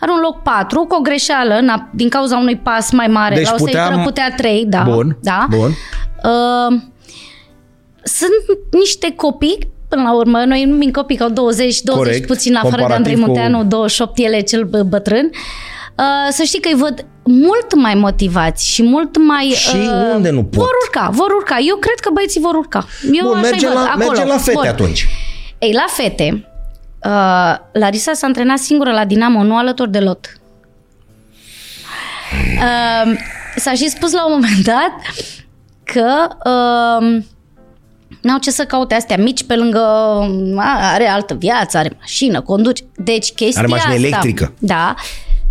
are 0.00 0.10
un 0.12 0.18
loc 0.22 0.42
4 0.42 0.84
cu 0.84 0.94
o 0.94 1.00
greșeală 1.00 1.54
în- 1.54 1.88
din 1.92 2.08
cauza 2.08 2.36
unui 2.36 2.56
pas 2.56 2.90
mai 2.90 3.06
mare. 3.06 3.34
Deci 3.34 3.44
la 3.44 3.54
o 3.58 3.64
puteam- 3.64 3.86
puteam... 3.88 4.04
putea 4.04 4.32
3, 4.36 4.64
da. 4.66 4.82
Bun, 4.88 5.18
da. 5.22 5.46
bun. 5.50 5.68
Uh, 6.24 6.80
sunt 8.02 8.58
niște 8.70 9.12
copii 9.16 9.58
Până 9.88 10.02
la 10.02 10.14
urmă, 10.14 10.44
noi 10.44 10.64
nu 10.64 10.70
numim 10.70 10.90
copii 10.90 11.16
că 11.16 11.22
au 11.22 11.28
20, 11.28 11.80
20 11.82 12.04
Corect. 12.06 12.26
puțin, 12.26 12.54
afară 12.54 12.70
de 12.74 12.80
Comparativ 12.80 13.06
Andrei 13.06 13.24
cu- 13.24 13.30
Muteanu, 13.30 13.64
28, 13.64 14.18
el 14.18 14.32
e 14.32 14.40
cel 14.40 14.66
bă- 14.68 14.86
bătrân. 14.88 15.30
Uh, 15.98 16.04
să 16.30 16.42
știi 16.42 16.60
că 16.60 16.68
îi 16.72 16.78
văd 16.78 17.06
mult 17.24 17.74
mai 17.74 17.94
motivați 17.94 18.68
și 18.68 18.82
mult 18.82 19.16
mai... 19.26 19.44
Și 19.44 19.76
uh, 19.76 20.14
unde 20.14 20.30
nu 20.30 20.42
pot? 20.44 20.54
Vor 20.54 20.68
urca, 20.84 21.08
vor 21.12 21.30
urca. 21.30 21.56
Eu 21.68 21.76
cred 21.76 21.98
că 22.00 22.10
băieții 22.12 22.40
vor 22.40 22.54
urca. 22.54 22.84
Eu 23.12 23.26
Bun, 23.28 23.36
așa 23.36 23.48
mergem 23.50 23.68
văd, 23.68 23.78
la, 23.78 23.84
acolo. 23.90 24.04
mergem 24.06 24.26
la 24.26 24.36
fete 24.36 24.52
Bun. 24.58 24.66
atunci. 24.66 25.08
Ei, 25.58 25.72
la 25.72 25.84
fete, 25.88 26.48
uh, 27.06 27.56
Larisa 27.72 28.12
s-a 28.12 28.26
antrenat 28.26 28.58
singură 28.58 28.92
la 28.92 29.04
Dinamo, 29.04 29.42
nu 29.42 29.56
alături 29.56 29.90
de 29.90 29.98
lot. 29.98 30.40
Uh, 32.56 33.18
s-a 33.56 33.72
și 33.72 33.88
spus 33.88 34.12
la 34.12 34.26
un 34.26 34.32
moment 34.32 34.64
dat 34.64 34.92
că 35.84 36.28
uh, 36.50 37.22
n-au 38.20 38.38
ce 38.38 38.50
să 38.50 38.64
caute 38.64 38.94
astea 38.94 39.16
mici 39.16 39.44
pe 39.44 39.56
lângă... 39.56 39.80
A, 40.56 40.92
are 40.92 41.08
altă 41.08 41.34
viață, 41.34 41.78
are 41.78 41.96
mașină, 41.98 42.40
conduce. 42.40 42.84
Deci 42.96 43.32
chestia 43.32 43.62
Are 43.62 43.70
mașină 43.70 43.92
asta... 43.92 44.06
electrică. 44.06 44.54
Da. 44.58 44.94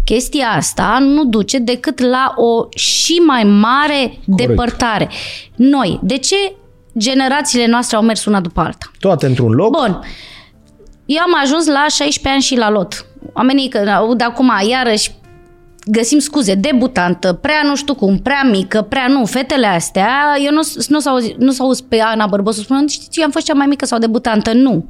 Chestia 0.04 0.48
asta 0.48 0.98
nu 1.02 1.26
duce 1.26 1.58
decât 1.58 2.00
la 2.00 2.34
o 2.36 2.68
și 2.76 3.14
mai 3.14 3.44
mare 3.44 4.20
depărtare. 4.26 5.10
Noi, 5.56 6.00
de 6.02 6.18
ce 6.18 6.36
generațiile 6.98 7.66
noastre 7.66 7.96
au 7.98 8.04
mers 8.04 8.26
una 8.26 8.40
după 8.40 8.62
alta? 8.62 8.92
Toate 9.00 9.26
într-un 9.26 9.52
loc. 9.52 9.72
Bun. 9.72 10.00
Eu 11.06 11.22
am 11.22 11.42
ajuns 11.42 11.68
la 11.68 11.86
16 11.90 12.30
ani 12.30 12.42
și 12.42 12.56
la 12.56 12.70
lot. 12.70 13.06
Oamenii 13.34 13.70
că 13.70 13.78
aud 13.78 14.22
acum, 14.22 14.52
iarăși, 14.68 15.12
găsim 15.86 16.20
scuze, 16.20 16.56
debutantă, 16.56 17.34
prea 17.34 17.62
nu 17.64 17.76
știu 17.76 17.96
cum, 17.96 18.20
prea 18.20 18.44
mică, 18.44 18.82
prea 18.82 19.08
nu, 19.08 19.26
fetele 19.26 19.68
astea, 19.68 20.38
eu 20.44 20.52
nu, 20.52 20.62
nu, 20.88 21.00
s-au, 21.00 21.18
nu 21.38 21.52
s-au 21.52 21.66
auzit 21.66 21.86
pe 21.86 22.00
Ana 22.00 22.28
Bărbosu 22.28 22.62
spunând, 22.62 22.90
știți, 22.90 23.20
eu 23.20 23.26
am 23.26 23.32
fost 23.32 23.46
cea 23.46 23.54
mai 23.54 23.66
mică 23.66 23.86
sau 23.86 24.00
debutantă, 24.00 24.54
nu. 24.54 24.86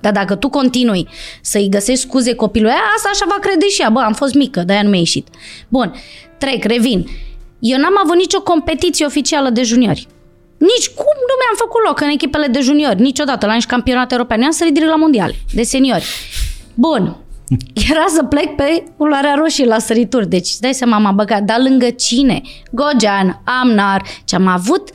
Dar 0.00 0.12
dacă 0.12 0.34
tu 0.34 0.48
continui 0.48 1.08
să-i 1.42 1.68
găsești 1.68 2.06
scuze 2.06 2.34
copilului 2.34 2.74
ăla, 2.74 2.92
asta 2.96 3.10
așa 3.12 3.24
va 3.28 3.38
crede 3.40 3.68
și 3.68 3.80
ea, 3.80 3.90
bă, 3.90 4.00
am 4.00 4.12
fost 4.12 4.34
mică, 4.34 4.60
de-aia 4.60 4.82
nu 4.82 4.88
mi-a 4.88 4.98
ieșit. 4.98 5.28
Bun, 5.68 5.94
trec, 6.38 6.64
revin. 6.64 7.06
Eu 7.58 7.78
n-am 7.78 7.98
avut 8.02 8.16
nicio 8.16 8.42
competiție 8.42 9.06
oficială 9.06 9.50
de 9.50 9.62
juniori. 9.62 10.06
Nici 10.58 10.88
cum 10.88 11.16
nu 11.28 11.34
mi-am 11.40 11.56
făcut 11.56 11.84
loc 11.86 12.00
în 12.00 12.08
echipele 12.08 12.46
de 12.46 12.60
juniori, 12.60 13.00
niciodată, 13.00 13.46
la 13.46 13.54
nici 13.54 13.66
campionat 13.66 14.12
european. 14.12 14.40
Eu 14.40 14.46
am 14.46 14.52
sărit 14.52 14.72
direct 14.72 14.90
la 14.90 14.96
mondial, 14.96 15.34
de 15.54 15.62
seniori. 15.62 16.04
Bun, 16.74 17.16
era 17.90 18.04
să 18.08 18.22
plec 18.22 18.54
pe 18.54 18.84
culoarea 18.96 19.34
roșie 19.34 19.64
la 19.64 19.78
sărituri. 19.78 20.28
Deci, 20.28 20.48
îți 20.48 20.60
dai 20.60 20.74
seama, 20.74 20.98
m-a 20.98 21.12
băgat. 21.12 21.42
Dar 21.42 21.60
lângă 21.60 21.90
cine? 21.90 22.40
Gogean, 22.70 23.42
Amnar, 23.44 24.02
ce 24.24 24.34
am 24.34 24.46
avut 24.46 24.90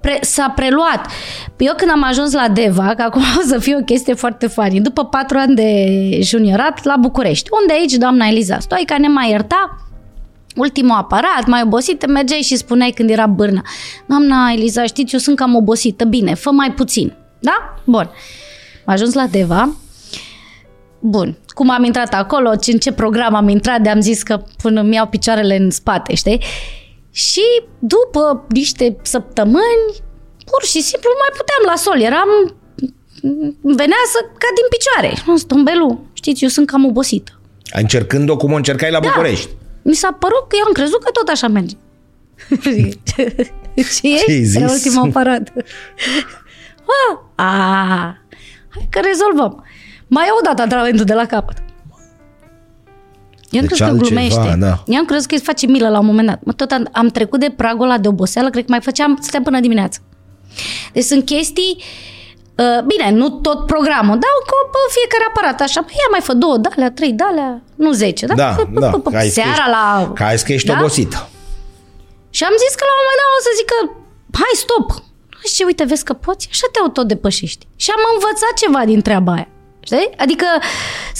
pre- 0.00 0.18
s-a 0.20 0.52
preluat. 0.54 1.06
Eu 1.56 1.74
când 1.76 1.90
am 1.90 2.02
ajuns 2.02 2.32
la 2.32 2.48
Deva, 2.48 2.94
că 2.96 3.02
acum 3.02 3.22
o 3.40 3.42
să 3.46 3.58
fie 3.58 3.76
o 3.76 3.84
chestie 3.84 4.14
foarte 4.14 4.46
funny, 4.46 4.80
după 4.80 5.04
patru 5.04 5.38
ani 5.38 5.54
de 5.54 6.20
juniorat 6.22 6.84
la 6.84 6.96
București, 6.96 7.48
unde 7.60 7.72
aici 7.72 7.92
doamna 7.92 8.26
Eliza 8.26 8.58
Stoica 8.58 8.98
ne 8.98 9.08
mai 9.08 9.30
ierta, 9.30 9.87
ultimul 10.58 10.96
aparat, 10.96 11.46
mai 11.46 11.62
obosită, 11.64 12.06
mergeai 12.06 12.40
și 12.40 12.56
spuneai 12.56 12.90
când 12.90 13.10
era 13.10 13.26
bârna. 13.26 13.62
Doamna 14.06 14.50
Eliza, 14.52 14.84
știți, 14.84 15.12
eu 15.14 15.18
sunt 15.20 15.36
cam 15.36 15.54
obosită, 15.54 16.04
bine, 16.04 16.34
fă 16.34 16.50
mai 16.50 16.72
puțin. 16.72 17.16
Da? 17.40 17.74
Bun. 17.84 18.10
Am 18.84 18.94
ajuns 18.94 19.14
la 19.14 19.26
Deva, 19.26 19.76
Bun, 21.00 21.38
cum 21.48 21.70
am 21.70 21.84
intrat 21.84 22.14
acolo, 22.14 22.54
ce- 22.56 22.72
în 22.72 22.78
ce 22.78 22.92
program 22.92 23.34
am 23.34 23.48
intrat, 23.48 23.80
de 23.80 23.88
am 23.88 24.00
zis 24.00 24.22
că 24.22 24.42
până 24.62 24.82
mi 24.82 24.94
iau 24.94 25.06
picioarele 25.06 25.56
în 25.56 25.70
spate, 25.70 26.14
știi? 26.14 26.42
Și 27.10 27.42
după 27.78 28.46
niște 28.48 28.96
săptămâni, 29.02 29.84
pur 30.44 30.62
și 30.64 30.80
simplu 30.80 31.08
nu 31.12 31.18
mai 31.20 31.36
puteam 31.38 31.62
la 31.66 31.76
sol, 31.76 32.00
eram... 32.00 32.28
îmi 33.62 33.76
venea 33.76 34.02
să 34.12 34.18
cad 34.22 34.54
din 34.54 34.68
picioare. 34.70 35.22
Am 35.28 35.36
zis, 35.36 35.44
Tombelu, 35.46 36.04
știți, 36.12 36.42
eu 36.42 36.48
sunt 36.48 36.66
cam 36.66 36.84
obosită. 36.84 37.40
Încercând-o 37.72 38.36
cum 38.36 38.52
o 38.52 38.56
încercai 38.56 38.90
la 38.90 38.98
București. 39.00 39.48
Mi 39.82 39.94
s-a 39.94 40.12
părut 40.12 40.44
că 40.48 40.56
eu 40.58 40.66
am 40.66 40.72
crezut 40.72 41.02
că 41.02 41.10
tot 41.10 41.28
așa 41.28 41.48
merge. 41.48 41.76
și 43.94 44.00
Ce-ai 44.00 44.42
zis? 44.42 44.54
Era 44.54 44.70
ultima 44.70 45.08
parată. 45.12 45.52
A, 46.86 47.22
a, 47.44 47.46
hai 48.68 48.86
că 48.90 49.00
rezolvăm. 49.02 49.64
Mai 50.06 50.26
iau 50.26 50.36
o 50.36 50.44
dată 50.44 50.62
antrenamentul 50.62 51.04
de 51.04 51.14
la 51.14 51.26
capăt. 51.26 51.56
Eu 53.50 53.60
am 53.60 53.66
Deci 53.66 53.78
crezut 53.78 53.86
că 53.86 53.92
altceva, 53.92 54.20
glumește. 54.20 54.56
da. 54.58 54.82
Eu 54.86 54.98
am 54.98 55.04
crezut 55.04 55.28
că 55.28 55.34
îți 55.34 55.44
face 55.44 55.66
milă 55.66 55.88
la 55.88 55.98
un 55.98 56.06
moment 56.06 56.28
dat. 56.28 56.44
Mă, 56.44 56.52
tot 56.52 56.70
am, 56.70 56.88
am 56.92 57.08
trecut 57.08 57.40
de 57.40 57.52
pragul 57.56 57.84
ăla 57.84 57.98
de 57.98 58.08
oboseală, 58.08 58.50
cred 58.50 58.64
că 58.64 58.70
mai 58.70 58.80
făceam, 58.80 59.18
stăteam 59.20 59.42
până 59.42 59.60
dimineață. 59.60 60.00
Deci 60.92 61.04
sunt 61.04 61.24
chestii 61.24 61.76
Uh, 61.76 62.17
bine, 62.90 63.06
nu 63.20 63.28
tot 63.46 63.58
programul, 63.72 64.16
dar 64.24 64.32
cu 64.48 64.56
pe 64.72 64.80
fiecare 64.96 65.24
aparat 65.30 65.58
așa, 65.66 65.80
bă, 65.86 65.90
ia 66.00 66.08
mai 66.14 66.22
fă 66.28 66.32
două 66.42 66.56
dalea, 66.64 66.90
trei 66.98 67.12
dalea, 67.22 67.50
nu 67.84 67.90
zece, 68.02 68.24
da? 68.26 68.34
Da, 68.42 68.50
Pă, 68.58 68.64
pă, 68.74 68.80
da. 68.84 68.88
pă, 68.94 68.98
pă, 69.04 69.10
Că 69.10 69.16
ai 69.22 69.28
zis 69.28 69.34
că 69.34 69.40
Seara 69.40 69.64
ești- 69.66 69.74
la... 69.76 69.84
Că 70.18 70.22
ai 70.28 70.34
zis 70.36 70.44
că 70.46 70.52
ești 70.52 70.68
Da? 70.70 70.74
obosită. 70.78 71.18
Și 72.36 72.42
am 72.48 72.54
zis 72.64 72.72
că 72.78 72.84
la 72.88 72.92
un 72.94 73.00
moment 73.02 73.18
dat 73.22 73.30
o 73.38 73.40
să 73.48 73.52
zică, 73.60 73.76
hai, 74.40 74.54
stop. 74.64 74.86
Și 75.46 75.54
ce, 75.56 75.62
uite, 75.70 75.84
vezi 75.92 76.04
că 76.08 76.14
poți? 76.26 76.44
Așa 76.54 76.66
te 76.72 76.78
autodepășești. 76.84 77.62
Și 77.82 77.88
am 77.96 78.02
învățat 78.14 78.52
ceva 78.62 78.80
din 78.90 79.00
treaba 79.08 79.32
aia. 79.36 79.48
Știi? 79.88 80.08
Adică 80.24 80.46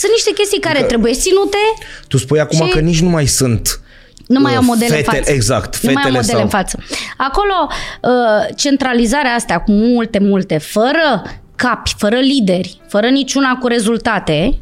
sunt 0.00 0.12
niște 0.16 0.32
chestii 0.38 0.64
care 0.68 0.80
trebuie 0.90 1.12
ținute, 1.24 1.62
Tu 2.08 2.16
spui 2.24 2.40
acum 2.40 2.66
Și- 2.66 2.72
că 2.74 2.80
nici 2.90 3.00
nu 3.06 3.08
mai 3.16 3.26
sunt 3.26 3.80
nu 4.28 4.40
mai 4.40 4.52
uh, 4.52 4.58
au 4.58 4.64
modele 4.64 4.94
fetele, 4.94 5.16
în 5.16 5.22
față. 5.22 5.32
Exact, 5.32 5.80
nu 5.80 5.92
mai 5.92 6.02
au 6.02 6.10
fetele 6.10 6.20
modele 6.20 6.32
sau... 6.32 6.42
în 6.42 6.48
față. 6.48 6.78
Acolo, 7.16 7.68
uh, 8.02 8.56
centralizarea 8.56 9.34
astea 9.34 9.60
cu 9.60 9.72
multe, 9.72 10.18
multe, 10.18 10.58
fără 10.58 11.22
capi, 11.56 11.94
fără 11.98 12.16
lideri, 12.16 12.80
fără 12.88 13.08
niciuna 13.08 13.56
cu 13.56 13.66
rezultate, 13.66 14.58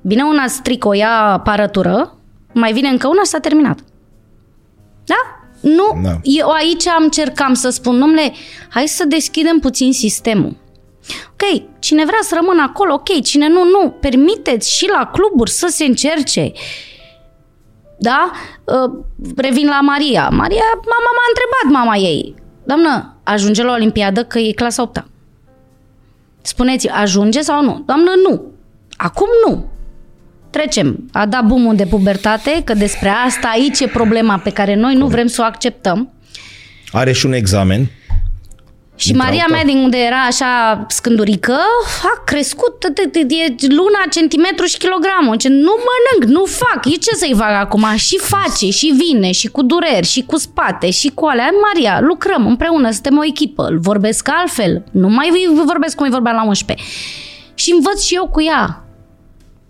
vine 0.00 0.22
una 0.22 0.46
stricoia 0.46 1.10
aparatură, 1.10 2.18
mai 2.52 2.72
vine 2.72 2.88
încă 2.88 3.08
una 3.08 3.22
și 3.22 3.30
s-a 3.30 3.38
terminat. 3.38 3.78
Da? 5.04 5.48
Nu, 5.60 6.00
Da. 6.02 6.18
eu 6.22 6.48
aici 6.50 6.86
am 6.86 7.02
încercam 7.02 7.54
să 7.54 7.68
spun, 7.68 7.98
domnule, 7.98 8.32
hai 8.68 8.86
să 8.86 9.04
deschidem 9.04 9.58
puțin 9.58 9.92
sistemul. 9.92 10.56
Ok, 11.32 11.62
cine 11.78 12.04
vrea 12.04 12.18
să 12.22 12.34
rămână 12.34 12.62
acolo, 12.62 12.92
ok, 12.92 13.22
cine 13.22 13.48
nu, 13.48 13.64
nu. 13.64 13.90
Permiteți 13.90 14.76
și 14.76 14.88
la 14.88 15.10
cluburi 15.12 15.50
să 15.50 15.66
se 15.70 15.84
încerce. 15.84 16.52
Da? 17.98 18.30
Uh, 18.64 19.04
Revin 19.36 19.66
la 19.66 19.80
Maria. 19.80 20.28
Maria, 20.28 20.68
mama 20.74 21.10
m-a 21.16 21.26
întrebat, 21.28 21.84
mama 21.84 21.96
ei. 21.96 22.34
Doamnă, 22.64 23.16
ajunge 23.22 23.62
la 23.62 23.72
Olimpiadă 23.72 24.24
că 24.24 24.38
e 24.38 24.52
clasa 24.52 24.82
8 24.82 25.04
Spuneți, 26.42 26.88
ajunge 26.88 27.40
sau 27.40 27.62
nu? 27.62 27.82
Doamnă, 27.86 28.10
nu. 28.28 28.42
Acum 28.96 29.28
nu. 29.46 29.70
Trecem. 30.50 31.08
A 31.12 31.26
dat 31.26 31.44
bumul 31.46 31.76
de 31.76 31.86
pubertate, 31.86 32.62
că 32.64 32.74
despre 32.74 33.08
asta 33.08 33.48
aici 33.48 33.80
e 33.80 33.86
problema 33.86 34.38
pe 34.38 34.50
care 34.50 34.74
noi 34.74 34.94
nu 34.94 35.06
vrem 35.06 35.26
să 35.26 35.40
o 35.40 35.44
acceptăm. 35.44 36.12
Are 36.92 37.12
și 37.12 37.26
un 37.26 37.32
examen. 37.32 37.90
Și 38.96 39.06
Dintre 39.06 39.26
Maria 39.26 39.42
alta. 39.42 39.54
mea, 39.54 39.64
din 39.64 39.76
unde 39.82 39.96
era 39.98 40.20
așa 40.22 40.84
scândurică, 40.88 41.56
a 42.02 42.22
crescut, 42.24 42.72
t- 42.86 42.92
t- 42.92 43.10
t- 43.10 43.30
e 43.30 43.54
luna, 43.68 43.98
centimetru 44.10 44.64
și 44.66 44.78
kilogramul. 44.78 45.36
Ce 45.36 45.48
nu 45.48 45.72
mănânc, 45.86 46.36
nu 46.38 46.44
fac. 46.44 46.84
E 46.84 46.90
ce 46.96 47.14
să-i 47.14 47.34
fac 47.36 47.50
acum? 47.50 47.86
Și 47.96 48.18
face, 48.18 48.70
și 48.70 48.94
vine, 49.04 49.30
și 49.32 49.48
cu 49.48 49.62
dureri, 49.62 50.06
și 50.06 50.22
cu 50.26 50.36
spate, 50.36 50.90
și 50.90 51.10
cu 51.14 51.24
alea. 51.26 51.48
Maria, 51.62 52.00
lucrăm 52.00 52.46
împreună, 52.46 52.90
suntem 52.90 53.18
o 53.18 53.24
echipă. 53.24 53.66
Îl 53.66 53.78
vorbesc 53.78 54.28
altfel. 54.32 54.84
Nu 54.90 55.08
mai 55.08 55.30
vorbesc 55.66 55.96
cum 55.96 56.04
îi 56.04 56.12
vorbeam 56.12 56.36
la 56.36 56.44
11. 56.46 56.86
Și 57.54 57.72
învăț 57.72 58.02
și 58.02 58.14
eu 58.14 58.28
cu 58.28 58.42
ea. 58.42 58.84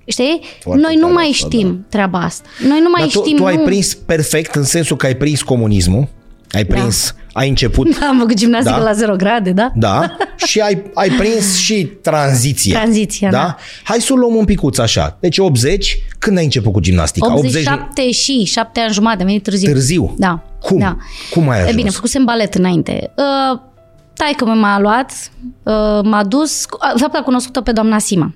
Știi? 0.06 0.40
Foarte 0.60 0.80
Noi 0.82 0.94
nu 0.94 1.00
tare 1.00 1.12
mai 1.12 1.28
asta, 1.32 1.46
știm 1.46 1.86
treaba 1.88 2.18
asta. 2.18 2.48
Noi 2.68 2.80
nu 2.80 2.88
mai 2.90 3.00
Dar 3.00 3.10
tu, 3.10 3.22
știm. 3.22 3.36
tu 3.36 3.44
ai 3.44 3.56
nu... 3.56 3.62
prins 3.62 3.94
perfect 3.94 4.54
în 4.54 4.64
sensul 4.64 4.96
că 4.96 5.06
ai 5.06 5.16
prins 5.16 5.42
comunismul, 5.42 6.08
Ai 6.54 6.64
prins, 6.64 7.14
da. 7.16 7.40
ai 7.40 7.48
început. 7.48 7.86
Am 8.08 8.18
făcut 8.18 8.34
gimnastică 8.34 8.78
da? 8.78 8.82
la 8.82 8.92
0 8.92 9.16
grade, 9.16 9.50
da? 9.50 9.72
Da. 9.74 10.16
și 10.46 10.60
ai, 10.60 10.82
ai 10.94 11.08
prins 11.08 11.56
și 11.56 11.84
tranziția. 11.84 12.80
Tranziția, 12.80 13.30
da? 13.30 13.38
da. 13.38 13.56
Hai 13.84 14.00
să 14.00 14.12
o 14.12 14.16
luăm 14.16 14.34
un 14.34 14.44
picuț 14.44 14.78
așa. 14.78 15.16
Deci 15.20 15.38
80, 15.38 15.98
când 16.18 16.38
ai 16.38 16.44
început 16.44 16.72
cu 16.72 16.80
gimnastica? 16.80 17.34
87 17.34 17.84
80... 18.00 18.14
și 18.14 18.44
7 18.44 18.80
ani 18.80 18.92
jumătate, 18.92 19.20
am 19.20 19.26
venit 19.26 19.42
târziu. 19.42 19.72
Târziu? 19.72 20.14
Da. 20.18 20.42
Cum? 20.60 20.78
Da. 20.78 20.96
Cum 21.30 21.48
ai 21.48 21.56
ajuns? 21.56 21.72
E 21.72 21.76
bine, 21.76 21.90
făcusem 21.90 22.24
balet 22.24 22.54
înainte. 22.54 23.10
Uh, 23.16 23.60
taică 24.14 24.44
m-a 24.44 24.78
luat, 24.78 25.12
uh, 25.62 26.00
m-a 26.02 26.24
dus, 26.24 26.66
de 26.94 27.00
fapt 27.00 27.14
a 27.14 27.22
cunoscut-o 27.22 27.60
pe 27.60 27.72
doamna 27.72 27.98
Sima. 27.98 28.34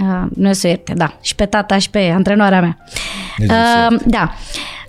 Uh, 0.00 0.22
nu 0.34 0.52
să 0.52 0.66
ierte, 0.66 0.92
da. 0.96 1.18
Și 1.20 1.34
pe 1.34 1.46
tata 1.46 1.78
și 1.78 1.90
pe 1.90 2.12
antrenoarea 2.14 2.60
mea. 2.60 2.78
Uh, 3.38 3.98
da. 4.06 4.34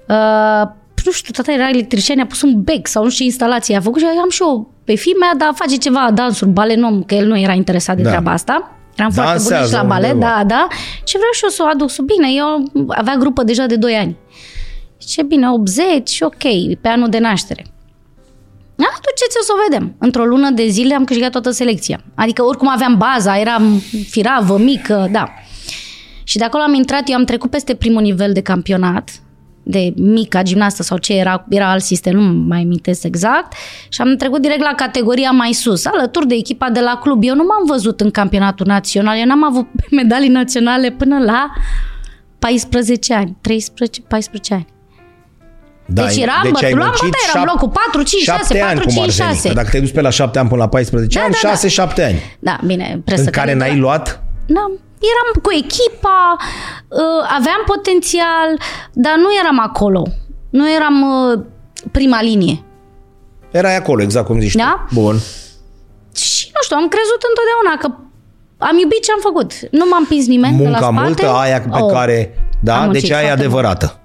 Uh, 0.07 0.69
nu 1.05 1.11
știu, 1.11 1.33
tata 1.33 1.51
era 1.51 1.69
electrician, 1.69 2.19
a 2.19 2.25
pus 2.25 2.41
un 2.41 2.61
bec 2.61 2.87
sau 2.87 3.03
nu 3.03 3.09
știu 3.09 3.25
ce 3.25 3.31
instalație 3.31 3.75
a 3.75 3.81
făcut 3.81 3.99
și 3.99 4.05
am 4.21 4.29
și 4.29 4.41
eu 4.41 4.71
pe 4.83 4.95
fimea, 4.95 5.33
dar 5.37 5.51
face 5.55 5.75
ceva 5.75 6.11
dansuri, 6.13 6.49
balet, 6.49 6.77
nu, 6.77 7.03
că 7.07 7.15
el 7.15 7.27
nu 7.27 7.39
era 7.39 7.53
interesat 7.53 7.95
de 7.95 8.01
da. 8.01 8.09
treaba 8.09 8.31
asta. 8.31 8.77
Eram 8.95 9.11
foarte 9.11 9.43
bun 9.43 9.65
și 9.65 9.71
la 9.71 9.83
balet, 9.83 10.15
da, 10.19 10.43
da. 10.47 10.67
Și 11.03 11.15
vreau 11.15 11.31
și 11.33 11.43
eu 11.43 11.49
să 11.49 11.63
o 11.63 11.69
aduc 11.73 11.89
sub 11.89 12.05
bine. 12.05 12.27
Eu 12.35 12.71
avea 12.87 13.15
grupă 13.15 13.43
deja 13.43 13.65
de 13.65 13.75
2 13.75 13.93
ani. 13.93 14.17
Ce 14.97 15.23
bine, 15.23 15.49
80, 15.49 16.17
ok, 16.21 16.43
pe 16.81 16.87
anul 16.87 17.09
de 17.09 17.19
naștere. 17.19 17.65
Aduceți-o 18.75 19.43
să 19.43 19.51
o 19.55 19.61
vedem. 19.69 19.95
Într-o 19.97 20.25
lună 20.25 20.49
de 20.49 20.67
zile 20.67 20.95
am 20.95 21.03
câștigat 21.03 21.31
toată 21.31 21.51
selecția. 21.51 22.03
Adică 22.15 22.43
oricum 22.43 22.67
aveam 22.67 22.97
baza, 22.97 23.37
eram 23.37 23.81
firavă, 24.09 24.57
mică, 24.57 25.07
da. 25.11 25.33
Și 26.23 26.37
de 26.37 26.43
acolo 26.43 26.63
am 26.63 26.73
intrat, 26.73 27.09
eu 27.09 27.15
am 27.15 27.25
trecut 27.25 27.49
peste 27.49 27.75
primul 27.75 28.01
nivel 28.01 28.33
de 28.33 28.41
campionat, 28.41 29.09
de 29.63 29.93
mica 29.95 30.41
gimnastă 30.41 30.83
sau 30.83 30.97
ce 30.97 31.13
era, 31.13 31.45
era 31.49 31.71
alt 31.71 31.83
sistem, 31.83 32.15
nu 32.15 32.45
mai 32.47 32.61
amintesc 32.61 33.03
exact, 33.03 33.53
și 33.89 34.01
am 34.01 34.15
trecut 34.15 34.41
direct 34.41 34.61
la 34.61 34.73
categoria 34.75 35.31
mai 35.31 35.51
sus, 35.51 35.85
alături 35.85 36.27
de 36.27 36.35
echipa 36.35 36.69
de 36.69 36.79
la 36.79 36.99
club. 37.01 37.23
Eu 37.23 37.35
nu 37.35 37.43
m-am 37.43 37.63
văzut 37.67 38.01
în 38.01 38.11
campionatul 38.11 38.65
național, 38.65 39.17
eu 39.17 39.25
n-am 39.25 39.43
avut 39.43 39.67
medalii 39.91 40.29
naționale 40.29 40.89
până 40.89 41.17
la 41.19 41.51
14 42.39 43.13
ani, 43.13 43.37
13-14 43.49 43.51
ani. 44.49 44.67
Da, 45.85 46.05
deci 46.05 46.17
eram, 46.17 46.39
deci 46.43 46.63
ai 46.63 46.73
luam 46.73 46.89
bătaie, 46.91 47.11
eram 47.33 47.45
locul 47.45 47.69
4, 47.69 48.03
5, 48.03 48.21
6, 48.21 48.53
4, 48.53 48.67
ani 48.67 48.91
5, 48.91 49.11
6. 49.11 49.53
Dacă 49.53 49.69
te-ai 49.69 49.81
dus 49.81 49.91
pe 49.91 50.01
la 50.01 50.09
7 50.09 50.39
ani 50.39 50.47
până 50.47 50.61
la 50.61 50.67
14 50.67 51.17
da, 51.17 51.23
ani, 51.23 51.33
da, 51.41 51.49
6, 51.49 51.61
da. 51.61 51.67
7 51.67 52.03
ani. 52.03 52.21
Da, 52.39 52.59
bine, 52.65 53.01
presă. 53.05 53.21
În 53.21 53.29
care 53.29 53.53
n-ai 53.53 53.77
luat? 53.77 54.23
Da, 54.45 54.65
eram 55.11 55.29
cu 55.41 55.51
echipa, 55.63 56.35
uh, 56.39 57.21
aveam 57.37 57.61
potențial, 57.65 58.49
dar 58.93 59.15
nu 59.15 59.29
eram 59.41 59.59
acolo. 59.59 60.03
Nu 60.49 60.71
eram 60.71 60.95
uh, 61.01 61.39
prima 61.91 62.21
linie. 62.21 62.63
Erai 63.51 63.75
acolo, 63.75 64.01
exact 64.01 64.25
cum 64.25 64.39
zici 64.39 64.55
da? 64.55 64.85
Tu. 64.87 64.93
Bun. 64.99 65.15
Și 66.15 66.49
nu 66.53 66.61
știu, 66.63 66.77
am 66.77 66.87
crezut 66.87 67.21
întotdeauna 67.29 67.73
că 67.81 67.87
am 68.57 68.77
iubit 68.77 69.03
ce 69.03 69.11
am 69.11 69.19
făcut. 69.21 69.51
Nu 69.71 69.85
m-am 69.89 70.05
pins 70.05 70.25
nimeni 70.27 70.55
Munca 70.55 70.71
de 70.71 70.79
la 70.79 70.91
spate. 70.91 71.01
multă, 71.01 71.27
aia 71.27 71.59
pe 71.61 71.81
oh, 71.81 71.91
care... 71.91 72.37
Da, 72.59 72.89
deci 72.91 73.11
aia 73.11 73.27
e 73.27 73.31
adevărată. 73.31 73.85
Mult. 73.85 74.01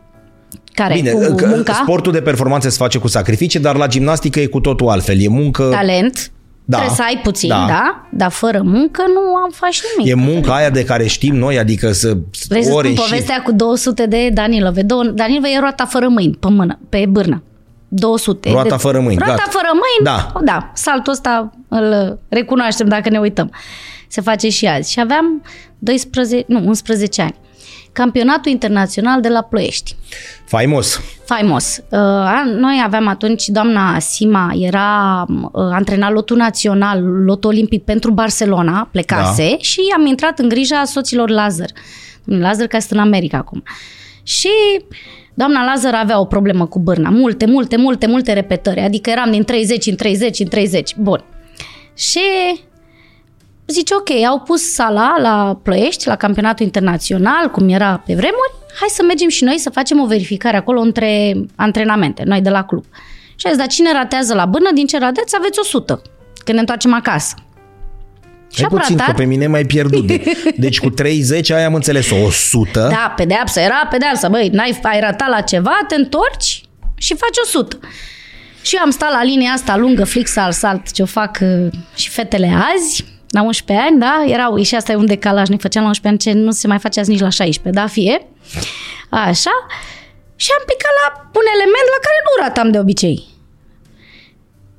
Care? 0.73 0.95
Bine, 0.95 1.11
cu 1.11 1.47
munca? 1.47 1.73
sportul 1.73 2.13
de 2.13 2.23
performanță 2.23 2.69
se 2.69 2.77
face 2.79 2.99
cu 2.99 3.09
sacrificii, 3.09 3.61
dar 3.61 3.77
la 3.77 3.87
gimnastică 3.87 4.41
e 4.41 4.47
cu 4.47 4.61
totul 4.61 4.89
altfel. 4.89 5.21
E 5.21 5.29
muncă... 5.29 5.69
Talent. 5.71 6.31
Da. 6.71 6.77
Trebuie 6.77 6.97
să 6.97 7.03
ai 7.07 7.21
puțin, 7.23 7.49
da. 7.49 7.65
da? 7.69 8.07
Dar 8.11 8.31
fără 8.31 8.63
muncă 8.65 9.03
nu 9.15 9.35
am 9.35 9.51
faci 9.55 9.81
nimic. 9.97 10.13
E 10.13 10.15
munca 10.15 10.55
aia 10.55 10.71
de 10.71 10.85
care 10.85 11.07
știm 11.07 11.35
noi, 11.35 11.59
adică 11.59 11.93
să... 11.93 12.17
Vrei 12.49 12.63
să 12.63 12.71
spun 12.71 12.95
povestea 12.95 13.35
și... 13.35 13.43
cu 13.43 13.53
200 13.53 14.07
de 14.07 14.31
Danilove. 14.33 14.83
Danilove 15.15 15.49
e 15.49 15.59
roata 15.59 15.85
fără 15.85 16.09
mâini, 16.09 16.37
pe 16.41 16.49
mână, 16.49 16.79
pe 16.89 17.07
bârnă. 17.09 17.43
200. 17.89 18.51
Roata 18.51 18.69
de... 18.69 18.77
fără 18.77 19.01
mâini, 19.01 19.19
Roata 19.19 19.35
gata. 19.35 19.51
fără 19.51 19.69
mâini, 19.73 20.05
da. 20.05 20.41
da. 20.45 20.71
Saltul 20.75 21.13
ăsta 21.13 21.51
îl 21.69 22.19
recunoaștem 22.29 22.89
dacă 22.89 23.09
ne 23.09 23.19
uităm. 23.19 23.53
Se 24.09 24.21
face 24.21 24.49
și 24.49 24.67
azi. 24.67 24.93
Și 24.93 25.01
aveam 25.01 25.43
12, 25.79 26.45
nu, 26.49 26.63
11 26.67 27.23
ani 27.23 27.35
campionatul 27.99 28.51
internațional 28.51 29.21
de 29.21 29.29
la 29.29 29.43
Ploiești. 29.43 29.97
Faimos. 30.45 31.01
Faimos. 31.25 31.81
Uh, 31.91 31.99
noi 32.59 32.83
aveam 32.85 33.07
atunci, 33.07 33.47
doamna 33.47 33.99
Sima 33.99 34.51
era 34.59 35.25
uh, 35.29 35.51
antrenat 35.53 36.13
lotul 36.13 36.37
național, 36.37 37.03
lotul 37.25 37.51
olimpic 37.51 37.85
pentru 37.85 38.11
Barcelona, 38.11 38.89
plecase 38.93 39.49
da. 39.51 39.57
și 39.61 39.81
am 39.97 40.07
intrat 40.07 40.39
în 40.39 40.49
grija 40.49 40.85
soților 40.85 41.31
Lazar. 41.31 41.71
Lazar 42.25 42.67
care 42.67 42.77
este 42.77 42.95
în 42.95 43.01
America 43.01 43.37
acum. 43.37 43.63
Și 44.23 44.51
doamna 45.35 45.65
Lazar 45.65 45.95
avea 45.95 46.21
o 46.21 46.25
problemă 46.25 46.67
cu 46.67 46.79
bârna. 46.79 47.11
Multe, 47.11 47.47
multe, 47.47 47.77
multe, 47.77 48.07
multe 48.07 48.33
repetări. 48.33 48.81
Adică 48.81 49.11
eram 49.11 49.31
din 49.31 49.45
30 49.45 49.87
în 49.87 49.97
30 49.97 50.39
în 50.39 50.49
30. 50.49 50.95
Bun. 50.97 51.25
Și 51.95 52.21
zice, 53.73 53.95
ok, 53.95 54.11
au 54.11 54.41
pus 54.41 54.73
sala 54.73 55.15
la 55.21 55.61
Ploiești, 55.63 56.07
la 56.07 56.17
campionatul 56.17 56.65
internațional, 56.65 57.51
cum 57.51 57.69
era 57.69 58.03
pe 58.07 58.15
vremuri, 58.15 58.53
hai 58.81 58.89
să 58.89 59.03
mergem 59.03 59.29
și 59.29 59.45
noi 59.45 59.59
să 59.59 59.71
facem 59.71 60.01
o 60.01 60.07
verificare 60.07 60.57
acolo 60.57 60.81
între 60.81 61.37
antrenamente, 61.57 62.23
noi 62.27 62.41
de 62.41 62.51
la 62.51 62.65
club. 62.65 62.85
Și 63.37 63.47
a 63.47 63.49
zis, 63.49 63.59
dar 63.59 63.67
cine 63.67 63.93
ratează 63.93 64.35
la 64.35 64.47
bână, 64.47 64.71
din 64.75 64.87
ce 64.87 64.99
rateți, 64.99 65.37
aveți 65.39 65.59
100 65.59 66.03
când 66.45 66.55
ne 66.55 66.61
întoarcem 66.61 66.95
acasă. 66.95 67.35
Și 68.53 68.65
puțin, 68.65 68.97
ratat. 68.97 69.07
că 69.07 69.23
pe 69.23 69.25
mine 69.25 69.47
mai 69.47 69.65
pierdut. 69.65 70.07
De, 70.07 70.23
deci 70.57 70.81
cu 70.81 70.91
30 70.91 71.51
ai 71.51 71.65
am 71.65 71.75
înțeles 71.75 72.11
100. 72.11 72.87
Da, 72.91 73.13
pedeapsă, 73.17 73.61
era 73.61 73.87
pedeapsă. 73.91 74.29
Băi, 74.29 74.49
n-ai, 74.49 74.79
ai 74.83 75.01
ratat 75.01 75.29
la 75.29 75.41
ceva, 75.41 75.79
te 75.89 75.95
întorci 75.95 76.63
și 76.95 77.15
faci 77.15 77.37
100. 77.43 77.79
Și 78.63 78.77
eu 78.77 78.83
am 78.83 78.91
stat 78.91 79.11
la 79.11 79.23
linia 79.23 79.51
asta 79.51 79.77
lungă, 79.77 80.05
flix 80.05 80.37
al 80.37 80.53
salt, 80.53 80.93
ce 80.93 81.03
o 81.03 81.07
fac 81.07 81.39
uh, 81.41 81.73
și 81.95 82.09
fetele 82.09 82.53
azi, 82.75 83.05
la 83.31 83.43
11 83.43 83.87
ani, 83.87 83.99
da, 83.99 84.25
erau, 84.27 84.63
și 84.63 84.75
asta 84.75 84.93
e 84.93 84.97
un 84.97 85.07
decalaj, 85.07 85.49
ne 85.49 85.57
făceam 85.57 85.83
la 85.83 85.89
11 85.89 86.09
ani 86.09 86.37
ce 86.37 86.45
nu 86.45 86.51
se 86.51 86.67
mai 86.67 86.79
face 86.79 87.01
azi 87.01 87.11
nici 87.11 87.21
la 87.21 87.29
16, 87.29 87.81
da, 87.81 87.87
fie. 87.87 88.27
Așa. 89.11 89.51
Și 90.37 90.51
am 90.59 90.65
picat 90.67 90.93
la 91.01 91.31
un 91.35 91.47
element 91.55 91.87
la 91.95 92.01
care 92.07 92.19
nu 92.27 92.43
ratam 92.43 92.71
de 92.71 92.79
obicei. 92.79 93.25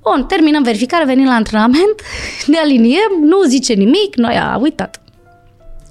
Bun, 0.01 0.25
terminăm 0.25 0.63
verificarea, 0.63 1.05
venim 1.05 1.25
la 1.25 1.33
antrenament, 1.33 2.01
ne 2.51 2.57
aliniem, 2.57 3.11
nu 3.21 3.43
zice 3.43 3.73
nimic, 3.73 4.15
noi 4.15 4.37
a 4.37 4.57
uitat. 4.61 5.01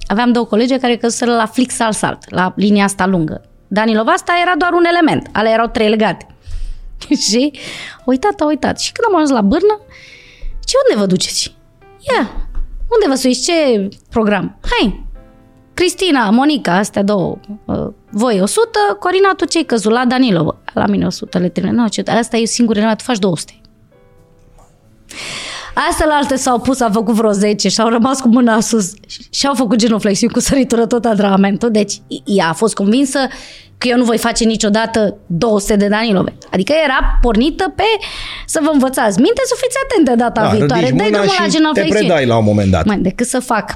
Aveam 0.07 0.31
două 0.31 0.45
colegi 0.45 0.77
care 0.77 0.97
căzuseră 0.97 1.31
la 1.31 1.45
flix 1.45 1.79
al 1.79 1.91
salt, 1.91 2.29
la 2.29 2.53
linia 2.55 2.83
asta 2.83 3.05
lungă. 3.05 3.41
Danilov 3.67 4.07
asta 4.07 4.33
era 4.41 4.53
doar 4.57 4.71
un 4.73 4.83
element, 4.83 5.27
ale 5.31 5.49
erau 5.49 5.67
trei 5.67 5.89
legate. 5.89 6.27
și 7.29 7.51
a 7.99 8.01
uitat, 8.05 8.39
a 8.41 8.45
uitat. 8.45 8.79
Și 8.79 8.91
când 8.91 9.07
am 9.07 9.15
ajuns 9.15 9.31
la 9.31 9.41
bârnă, 9.41 9.79
ce 10.65 10.75
unde 10.83 11.01
vă 11.01 11.05
duceți? 11.05 11.55
Ia, 11.99 12.48
unde 12.93 13.07
vă 13.07 13.15
suiți? 13.15 13.43
Ce 13.43 13.87
program? 14.09 14.59
Hai! 14.69 15.07
Cristina, 15.73 16.29
Monica, 16.29 16.75
astea 16.75 17.03
două. 17.03 17.37
Uh, 17.65 17.87
voi 18.09 18.41
100, 18.41 18.69
Corina, 18.99 19.33
tu 19.33 19.45
ce-ai 19.45 19.63
căzut? 19.63 19.91
La 19.91 20.05
Danilov. 20.05 20.55
La 20.73 20.85
mine 20.85 21.05
100 21.05 21.37
le 21.37 21.49
termină. 21.49 21.81
Nu, 21.81 21.87
ce, 21.87 22.03
asta 22.05 22.37
e 22.37 22.45
singur, 22.45 22.75
tu 22.77 23.03
faci 23.03 23.19
200. 23.19 23.53
Astea 25.87 26.05
la 26.05 26.13
alte 26.13 26.35
s-au 26.35 26.59
pus, 26.59 26.79
au 26.79 26.89
făcut 26.91 27.13
vreo 27.15 27.31
10 27.31 27.69
și 27.69 27.81
au 27.81 27.89
rămas 27.89 28.21
cu 28.21 28.27
mâna 28.27 28.59
sus 28.59 28.93
și 29.29 29.47
au 29.47 29.53
făcut 29.53 29.77
genuflexiuni 29.77 30.33
cu 30.33 30.39
săritură 30.39 30.85
tot 30.85 31.05
antrenamentul. 31.05 31.71
Deci 31.71 31.93
ea 32.25 32.47
a 32.47 32.53
fost 32.53 32.73
convinsă 32.73 33.19
că 33.77 33.87
eu 33.87 33.97
nu 33.97 34.03
voi 34.03 34.17
face 34.17 34.43
niciodată 34.43 35.17
200 35.25 35.75
de 35.75 35.87
Danilove. 35.87 36.33
Adică 36.51 36.73
era 36.83 37.19
pornită 37.21 37.73
pe 37.75 37.83
să 38.45 38.59
vă 38.63 38.69
învățați 38.73 39.21
minte, 39.21 39.41
să 39.45 39.55
fiți 39.61 39.77
atente 39.83 40.15
data 40.15 40.41
da, 40.41 40.47
viitoare. 40.47 40.91
Dai 40.95 41.09
drumul 41.09 41.35
la 41.39 41.47
genoflexiuni. 41.47 41.99
te 41.99 42.05
predai 42.05 42.25
la 42.25 42.37
un 42.37 42.43
moment 42.43 42.71
dat. 42.71 42.85
Mai, 42.85 42.99
decât 42.99 43.27
să 43.27 43.39
fac 43.39 43.73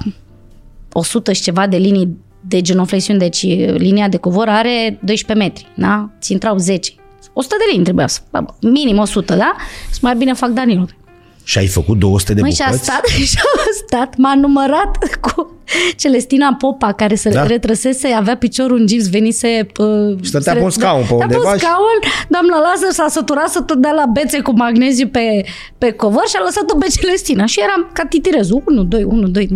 100 0.92 1.32
și 1.32 1.42
ceva 1.42 1.66
de 1.66 1.76
linii 1.76 2.16
de 2.40 2.60
genoflexiuni, 2.60 3.18
deci 3.18 3.42
linia 3.76 4.08
de 4.08 4.16
covor 4.16 4.48
are 4.48 4.98
12 5.02 5.46
metri, 5.46 5.66
da? 5.74 6.10
Ți 6.20 6.32
intrau 6.32 6.56
10. 6.56 6.92
100 7.32 7.54
de 7.58 7.64
linii 7.68 7.84
trebuia 7.84 8.06
să, 8.06 8.20
minim 8.60 8.98
100, 8.98 9.34
da? 9.34 9.54
Să 9.90 9.98
mai 10.02 10.16
bine 10.16 10.32
fac 10.32 10.50
Danilove. 10.50 10.96
Și 11.44 11.58
ai 11.58 11.66
făcut 11.66 11.98
200 11.98 12.34
de 12.34 12.40
Măi, 12.40 12.50
bucăți? 12.50 12.72
și 12.84 12.90
a 12.90 12.92
stat, 12.92 13.06
și 13.06 13.38
a 13.38 13.70
stat, 13.86 14.16
m-a 14.16 14.34
numărat 14.34 15.18
cu 15.20 15.58
Celestina 15.96 16.54
Popa, 16.54 16.92
care 16.92 17.14
se 17.14 17.30
da? 17.30 17.46
retrăsese, 17.46 18.08
avea 18.08 18.36
piciorul 18.36 18.78
în 18.78 18.86
gips, 18.86 19.08
venise... 19.10 19.66
Uh, 19.78 20.16
și 20.22 20.28
stătea 20.28 20.52
pe 20.52 20.60
un 20.60 20.70
scaun 20.70 21.04
pe 21.08 21.14
undeva. 21.14 21.50
Pe 21.50 21.58
scaun, 21.58 21.98
doamna 22.28 22.58
Lazar 22.58 22.90
s-a 22.90 23.08
săturat 23.08 23.48
să 23.48 23.60
tot 23.60 23.76
dea 23.76 23.92
la 23.92 24.06
bețe 24.06 24.40
cu 24.40 24.52
magneziu 24.56 25.08
pe, 25.08 25.44
pe 25.78 25.92
covor 25.92 26.28
și 26.28 26.36
a 26.38 26.42
lăsat-o 26.42 26.76
pe 26.76 26.86
Celestina. 27.00 27.46
Și 27.46 27.60
eram 27.60 27.90
ca 27.92 28.04
titirezul, 28.04 28.62
1, 28.66 28.82
2, 28.82 29.04
1, 29.04 29.26
2. 29.26 29.48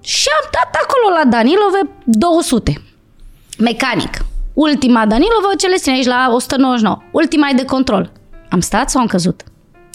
Și 0.00 0.28
am 0.42 0.50
dat 0.50 0.82
acolo 0.82 1.16
la 1.22 1.30
Danilove 1.30 1.80
200. 2.04 2.82
Mecanic. 3.58 4.24
Ultima 4.54 5.06
Danilove, 5.06 5.54
Celestina, 5.58 5.94
aici 5.94 6.06
la 6.06 6.28
199. 6.32 7.02
Ultima 7.10 7.48
e 7.48 7.54
de 7.54 7.64
control. 7.64 8.12
Am 8.48 8.60
stat 8.60 8.90
sau 8.90 9.00
am 9.00 9.06
căzut? 9.06 9.42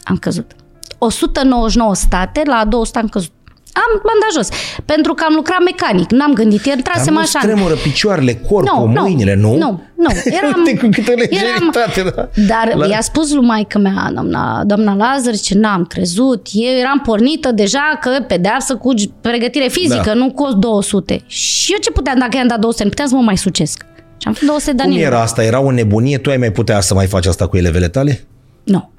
Am 0.03 0.17
căzut. 0.17 0.51
199 0.97 1.95
state, 1.95 2.41
la 2.45 2.65
200 2.69 2.99
am 2.99 3.07
căzut. 3.07 3.31
Am 3.75 4.01
bandajos. 4.09 4.47
Pentru 4.85 5.13
că 5.13 5.23
am 5.27 5.33
lucrat 5.35 5.57
mecanic, 5.63 6.11
n-am 6.11 6.33
gândit, 6.33 6.65
intrasem 6.65 7.13
Dar 7.13 7.23
așa. 7.23 7.39
nu 7.43 7.51
tremură 7.51 7.73
picioarele, 7.73 8.33
corpul, 8.35 8.87
Nu, 8.87 8.93
nu, 8.93 9.01
mâinile, 9.01 9.35
nu? 9.35 9.55
nu, 9.57 9.81
nu. 9.95 10.09
Eram- 10.37 10.63
Uite 10.65 10.79
cu 10.79 10.89
câtă 10.91 11.11
eram- 11.11 11.19
legeritate, 11.29 12.01
da. 12.15 12.29
Dar 12.47 12.75
La- 12.75 12.85
i-a 12.87 13.01
spus 13.01 13.33
lui 13.33 13.45
maică 13.45 13.77
mea, 13.79 14.09
doamna, 14.13 14.63
doamna 14.65 14.93
Lazar, 14.95 15.33
ce 15.35 15.57
n-am 15.57 15.85
crezut. 15.85 16.47
Eu 16.51 16.71
eram 16.77 16.99
pornită 17.05 17.51
deja 17.51 17.97
că 18.01 18.09
pedeapsă 18.27 18.75
cu 18.75 18.93
pregătire 19.21 19.67
fizică, 19.67 20.01
Da. 20.05 20.13
nu 20.13 20.31
cu 20.31 20.53
200. 20.53 21.21
Și 21.25 21.71
eu 21.71 21.77
ce 21.79 21.91
puteam, 21.91 22.19
dacă 22.19 22.37
i-am 22.37 22.47
dat 22.47 22.59
200, 22.59 22.83
nu 22.83 22.89
puteam 22.89 23.07
să 23.07 23.15
mă 23.15 23.21
mai 23.21 23.37
sucesc. 23.37 23.85
Și 24.17 24.27
am 24.27 24.33
fost 24.33 24.45
200 24.45 24.71
de 24.71 24.83
Cum 24.83 24.91
ani. 24.91 25.01
era 25.01 25.21
asta? 25.21 25.43
Era 25.43 25.59
o 25.61 25.71
nebunie? 25.71 26.17
Tu 26.17 26.29
ai 26.29 26.37
mai 26.37 26.51
putea 26.51 26.79
să 26.79 26.93
mai 26.93 27.05
faci 27.07 27.25
asta 27.25 27.47
cu 27.47 27.57
elevele 27.57 27.87
tale? 27.87 28.23
Nu. 28.63 28.91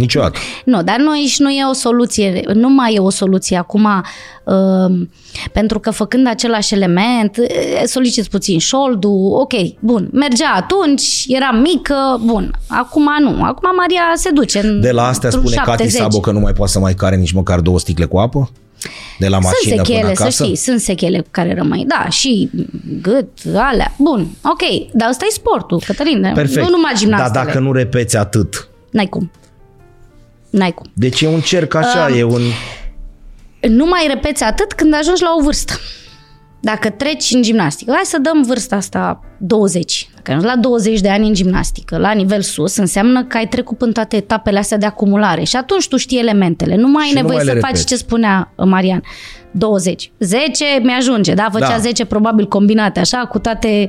Niciodată. 0.00 0.38
Nu, 0.64 0.82
dar 0.82 0.96
nu, 0.98 1.10
aici 1.10 1.38
nu 1.38 1.50
e 1.50 1.64
o 1.70 1.72
soluție, 1.72 2.42
nu 2.54 2.68
mai 2.68 2.94
e 2.94 2.98
o 2.98 3.10
soluție 3.10 3.56
acum, 3.56 3.84
uh, 4.44 5.06
pentru 5.52 5.80
că 5.80 5.90
făcând 5.90 6.26
același 6.28 6.74
element, 6.74 7.36
uh, 7.36 7.46
soliciți 7.84 8.30
puțin 8.30 8.58
șoldul, 8.58 9.30
ok, 9.32 9.52
bun, 9.80 10.08
mergea 10.12 10.52
atunci, 10.56 11.24
era 11.28 11.50
mică, 11.50 12.20
bun, 12.24 12.54
acum 12.66 13.08
nu, 13.20 13.42
acum 13.42 13.68
Maria 13.76 14.02
se 14.14 14.30
duce 14.30 14.58
în 14.58 14.80
De 14.80 14.90
la 14.90 15.06
astea 15.06 15.28
într-un 15.28 15.46
spune 15.46 15.62
Cati 15.64 15.82
70. 15.82 16.00
Sabo 16.00 16.20
că 16.20 16.30
nu 16.32 16.40
mai 16.40 16.52
poate 16.52 16.72
să 16.72 16.78
mai 16.78 16.94
care 16.94 17.16
nici 17.16 17.32
măcar 17.32 17.60
două 17.60 17.78
sticle 17.78 18.04
cu 18.04 18.18
apă? 18.18 18.50
De 19.18 19.28
la 19.28 19.38
mașină 19.38 19.56
Sunt 19.60 19.74
până 19.74 19.84
sechele, 19.86 20.14
să 20.14 20.22
acasă? 20.22 20.44
știi, 20.44 20.56
sunt 20.56 20.80
sechele 20.80 21.24
care 21.30 21.54
rămân. 21.54 21.84
Da, 21.86 22.08
și 22.08 22.50
gât, 23.02 23.28
alea. 23.54 23.94
Bun, 23.98 24.26
ok, 24.42 24.92
dar 24.92 25.08
ăsta 25.08 25.24
e 25.28 25.32
sportul, 25.32 25.82
Cătălin. 25.86 26.30
Perfect. 26.34 26.64
Nu 26.64 26.68
numai 26.70 26.90
Dar 26.92 27.00
gimnastele. 27.00 27.44
dacă 27.44 27.58
nu 27.58 27.72
repeți 27.72 28.16
atât, 28.16 28.68
N-ai 28.90 29.06
cum. 29.06 29.30
N-ai 30.50 30.72
cum. 30.72 30.86
deci 30.94 31.20
e 31.20 31.28
un 31.28 31.40
cerc 31.40 31.74
așa, 31.74 32.06
Um, 32.10 32.18
e 32.18 32.22
un... 32.22 32.42
nu 33.68 33.86
mai 33.86 34.04
repeți 34.08 34.42
atât 34.44 34.72
când 34.72 34.94
ajungi 34.94 35.22
la 35.22 35.34
o 35.38 35.42
vârstă. 35.42 35.72
Dacă 36.62 36.90
treci 36.90 37.30
în 37.34 37.42
gimnastică, 37.42 37.92
hai 37.94 38.04
să 38.04 38.18
dăm 38.18 38.42
vârsta 38.42 38.76
asta 38.76 39.20
20. 39.38 40.08
Dacă 40.14 40.30
ajungi 40.30 40.46
la 40.54 40.56
20 40.56 41.00
de 41.00 41.08
ani 41.08 41.26
în 41.26 41.34
gimnastică, 41.34 41.96
la 41.98 42.12
nivel 42.12 42.40
sus, 42.40 42.76
înseamnă 42.76 43.24
că 43.24 43.36
ai 43.36 43.48
trecut 43.48 43.78
până 43.78 43.92
toate 43.92 44.16
etapele 44.16 44.58
astea 44.58 44.76
de 44.78 44.86
acumulare 44.86 45.42
și 45.44 45.56
atunci 45.56 45.88
tu 45.88 45.96
știi 45.96 46.18
elementele. 46.18 46.76
Nu 46.76 46.88
mai 46.88 47.02
ai 47.02 47.08
Și 47.08 47.14
nu 47.14 47.20
nevoie 47.20 47.36
mai 47.36 47.46
să 47.46 47.52
le 47.52 47.58
faci 47.60 47.70
repeți. 47.70 47.86
ce 47.86 47.96
spunea 47.96 48.52
uh, 48.56 48.66
Marian. 48.66 49.02
20. 49.50 50.12
10 50.18 50.64
mi-ajunge, 50.82 51.34
da? 51.34 51.48
Făcea 51.52 51.68
Da. 51.68 51.78
10 51.78 52.04
probabil 52.04 52.46
combinate, 52.48 53.00
așa, 53.00 53.18
cu 53.18 53.38
toate, 53.38 53.88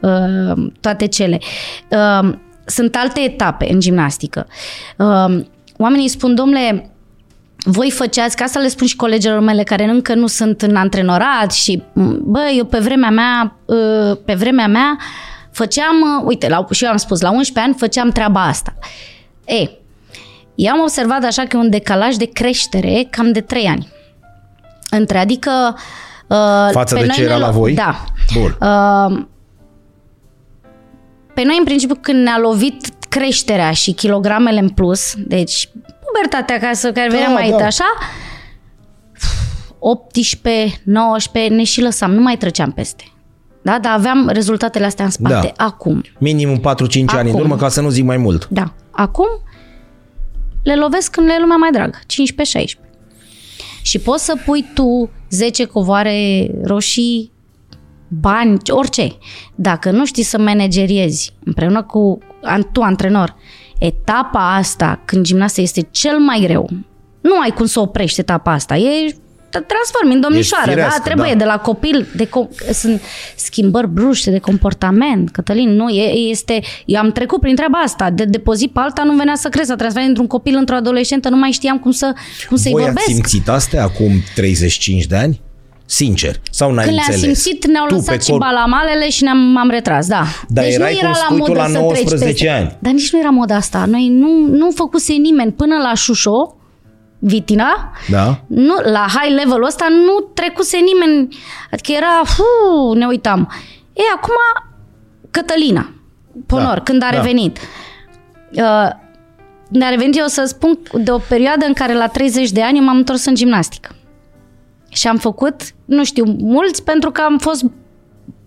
uh, 0.00 0.66
toate 0.80 1.06
cele. 1.06 1.38
Uh, 1.90 2.32
sunt 2.66 2.96
alte 2.96 3.20
etape 3.20 3.68
în 3.72 3.80
gimnastică. 3.80 4.46
Uh, 4.96 5.40
oamenii 5.80 6.08
spun, 6.08 6.34
domnule, 6.34 6.90
voi 7.64 7.90
făceați, 7.90 8.36
ca 8.36 8.46
să 8.46 8.58
le 8.58 8.68
spun 8.68 8.86
și 8.86 8.96
colegilor 8.96 9.40
mele 9.40 9.62
care 9.62 9.84
încă 9.84 10.14
nu 10.14 10.26
sunt 10.26 10.62
în 10.62 10.76
antrenorat 10.76 11.52
și, 11.52 11.82
bă, 12.22 12.40
eu 12.56 12.64
pe 12.64 12.78
vremea 12.78 13.10
mea, 13.10 13.56
uh, 13.64 14.16
pe 14.24 14.34
vremea 14.34 14.66
mea 14.66 14.98
făceam, 15.50 15.94
uh, 16.00 16.24
uite, 16.24 16.48
la, 16.48 16.66
și 16.70 16.84
eu 16.84 16.90
am 16.90 16.96
spus, 16.96 17.20
la 17.20 17.30
11 17.30 17.60
ani 17.60 17.74
făceam 17.78 18.10
treaba 18.10 18.44
asta. 18.44 18.74
E, 19.44 19.70
eu 20.54 20.72
am 20.72 20.80
observat 20.80 21.24
așa 21.24 21.42
că 21.42 21.56
e 21.56 21.60
un 21.60 21.70
decalaj 21.70 22.14
de 22.14 22.24
creștere 22.24 23.06
cam 23.10 23.32
de 23.32 23.40
3 23.40 23.66
ani. 23.66 23.88
Între, 24.90 25.18
adică... 25.18 25.50
Uh, 26.26 26.68
Față 26.72 26.94
pe 26.94 27.00
de 27.00 27.06
noi 27.06 27.16
ce 27.16 27.22
era 27.22 27.36
ne- 27.36 27.40
la 27.40 27.50
voi? 27.50 27.74
Da. 27.74 28.04
Bun. 28.34 28.56
Uh, 28.60 29.24
pe 31.34 31.42
noi, 31.44 31.56
în 31.58 31.64
principiu, 31.64 31.98
când 32.00 32.22
ne-a 32.22 32.38
lovit 32.38 32.89
creșterea 33.10 33.72
și 33.72 33.92
kilogramele 33.92 34.58
în 34.60 34.68
plus, 34.68 35.14
deci 35.16 35.68
pubertatea 36.06 36.58
ca 36.58 36.72
să 36.72 36.92
care 36.92 37.08
venea 37.10 37.28
mai 37.28 37.50
da. 37.58 37.64
așa, 37.66 37.84
18, 39.78 40.80
19, 40.84 41.54
ne 41.54 41.64
și 41.64 41.80
lăsam, 41.80 42.12
nu 42.12 42.20
mai 42.20 42.36
treceam 42.36 42.72
peste. 42.72 43.04
Da, 43.62 43.78
dar 43.78 43.92
aveam 43.92 44.28
rezultatele 44.32 44.84
astea 44.84 45.04
în 45.04 45.10
spate. 45.10 45.52
Da. 45.56 45.64
Acum, 45.64 46.02
Minim 46.18 46.58
4-5 46.58 46.62
ani 46.62 46.68
în 47.06 47.16
Acum. 47.16 47.40
urmă, 47.40 47.56
ca 47.56 47.68
să 47.68 47.80
nu 47.80 47.88
zic 47.88 48.04
mai 48.04 48.16
mult. 48.16 48.48
da, 48.48 48.72
acum 48.90 49.26
le 50.62 50.74
lovesc 50.76 51.10
când 51.10 51.26
le 51.26 51.32
e 51.32 51.40
lumea 51.40 51.56
mai 51.56 51.70
dragă, 51.70 51.98
15-16. 52.06 52.78
Și 53.82 53.98
poți 53.98 54.24
să 54.24 54.36
pui 54.44 54.64
tu 54.74 55.10
10 55.30 55.64
covoare 55.64 56.50
roșii, 56.64 57.32
bani, 58.08 58.58
orice. 58.68 59.12
Dacă 59.54 59.90
nu 59.90 60.06
știi 60.06 60.22
să 60.22 60.38
manageriezi 60.38 61.32
împreună 61.44 61.82
cu 61.82 62.18
an- 62.18 62.28
tu, 62.72 62.80
antrenor, 62.82 63.36
etapa 63.78 64.54
asta, 64.56 65.02
când 65.04 65.24
gimnastia 65.24 65.62
este 65.62 65.88
cel 65.90 66.18
mai 66.18 66.40
greu, 66.40 66.68
nu 67.20 67.38
ai 67.38 67.50
cum 67.50 67.66
să 67.66 67.80
oprești 67.80 68.20
etapa 68.20 68.52
asta. 68.52 68.76
E 68.76 69.14
te 69.50 69.58
transformi 69.58 70.14
în 70.14 70.20
domnișoară, 70.20 70.70
firească, 70.70 70.98
da? 70.98 71.04
Trebuie 71.04 71.32
da. 71.32 71.38
de 71.38 71.44
la 71.44 71.58
copil, 71.58 72.08
de 72.16 72.26
com- 72.26 72.72
sunt 72.72 73.00
schimbări 73.36 73.88
bruște 73.88 74.30
de 74.30 74.38
comportament, 74.38 75.30
Cătălin, 75.30 75.70
nu, 75.70 75.88
e, 75.88 76.18
este, 76.30 76.60
eu 76.84 77.00
am 77.00 77.12
trecut 77.12 77.40
prin 77.40 77.54
treaba 77.54 77.78
asta, 77.78 78.10
de, 78.10 78.24
de 78.24 78.38
pe 78.38 78.50
o 78.50 78.54
zi 78.54 78.68
pe 78.68 78.80
alta 78.80 79.02
nu 79.02 79.16
venea 79.16 79.34
să 79.34 79.48
crezi, 79.48 79.68
să 79.68 79.76
transformi 79.76 80.08
într-un 80.08 80.26
copil 80.26 80.56
într-o 80.56 80.76
adolescentă, 80.76 81.28
nu 81.28 81.36
mai 81.36 81.50
știam 81.50 81.78
cum, 81.78 81.90
să, 81.90 82.12
cum 82.48 82.56
să-i 82.56 82.72
Voi 82.72 82.82
vorbesc. 82.82 83.08
ați 83.08 83.14
simțit 83.14 83.48
astea 83.48 83.82
acum 83.82 84.12
35 84.34 85.04
de 85.06 85.16
ani? 85.16 85.40
Sincer. 85.92 86.40
Sau 86.50 86.72
n-ai 86.72 86.84
Când 86.84 86.96
le-am 86.96 87.08
înțeles? 87.12 87.40
simțit, 87.42 87.66
ne-au 87.66 87.86
Tu, 87.86 87.94
lăsat 87.94 88.16
pe 88.16 88.22
și 88.22 88.30
corp- 88.30 88.38
balamalele 88.38 89.10
și 89.10 89.22
ne-am 89.22 89.38
m-am 89.38 89.70
retras, 89.70 90.06
da. 90.06 90.22
Dar 90.48 90.64
deci 90.64 90.74
erai, 90.74 90.92
nu 90.92 90.98
era 90.98 91.08
cum 91.10 91.18
la 91.20 91.24
spui 91.24 91.38
tu, 91.38 91.46
modă 91.46 91.52
la 91.60 91.66
să 91.66 91.72
treci 91.72 91.82
19 91.82 92.26
peste. 92.44 92.48
ani. 92.48 92.76
Dar 92.78 92.92
nici 92.92 93.12
nu 93.12 93.18
era 93.18 93.28
moda 93.30 93.54
asta. 93.54 93.84
Noi 93.86 94.08
nu, 94.08 94.46
nu 94.46 94.70
făcuse 94.70 95.12
nimeni 95.12 95.52
până 95.52 95.76
la 95.76 95.94
Șușo, 95.94 96.54
Vitina, 97.18 97.92
Da? 98.08 98.40
nu, 98.46 98.74
la 98.92 99.06
high 99.20 99.34
level 99.44 99.62
ăsta 99.64 99.86
nu 99.90 100.26
trecuse 100.34 100.76
nimeni. 100.76 101.28
Adică 101.72 101.92
era, 101.92 102.20
fu, 102.24 102.92
ne 102.92 103.06
uitam. 103.06 103.52
E, 103.92 104.02
acum 104.16 104.34
Cătălina, 105.30 105.90
Ponor, 106.46 106.74
Da, 106.74 106.80
când 106.80 107.02
a 107.02 107.08
da. 107.10 107.16
revenit. 107.16 107.58
Uh, 108.52 108.88
ne-a 109.68 109.88
revenit, 109.88 110.18
eu 110.18 110.26
să 110.26 110.44
spun, 110.46 110.78
de 110.94 111.10
o 111.10 111.18
perioadă 111.18 111.64
în 111.66 111.72
care 111.72 111.94
la 111.94 112.06
30 112.06 112.50
de 112.50 112.62
ani 112.62 112.78
eu 112.78 112.84
m-am 112.84 112.96
întors 112.96 113.24
în 113.24 113.34
gimnastică. 113.34 113.94
Și 114.92 115.08
am 115.08 115.16
făcut, 115.16 115.62
nu 115.84 116.04
știu, 116.04 116.24
mulți 116.38 116.84
pentru 116.84 117.10
că 117.10 117.20
am 117.20 117.38
fost 117.38 117.64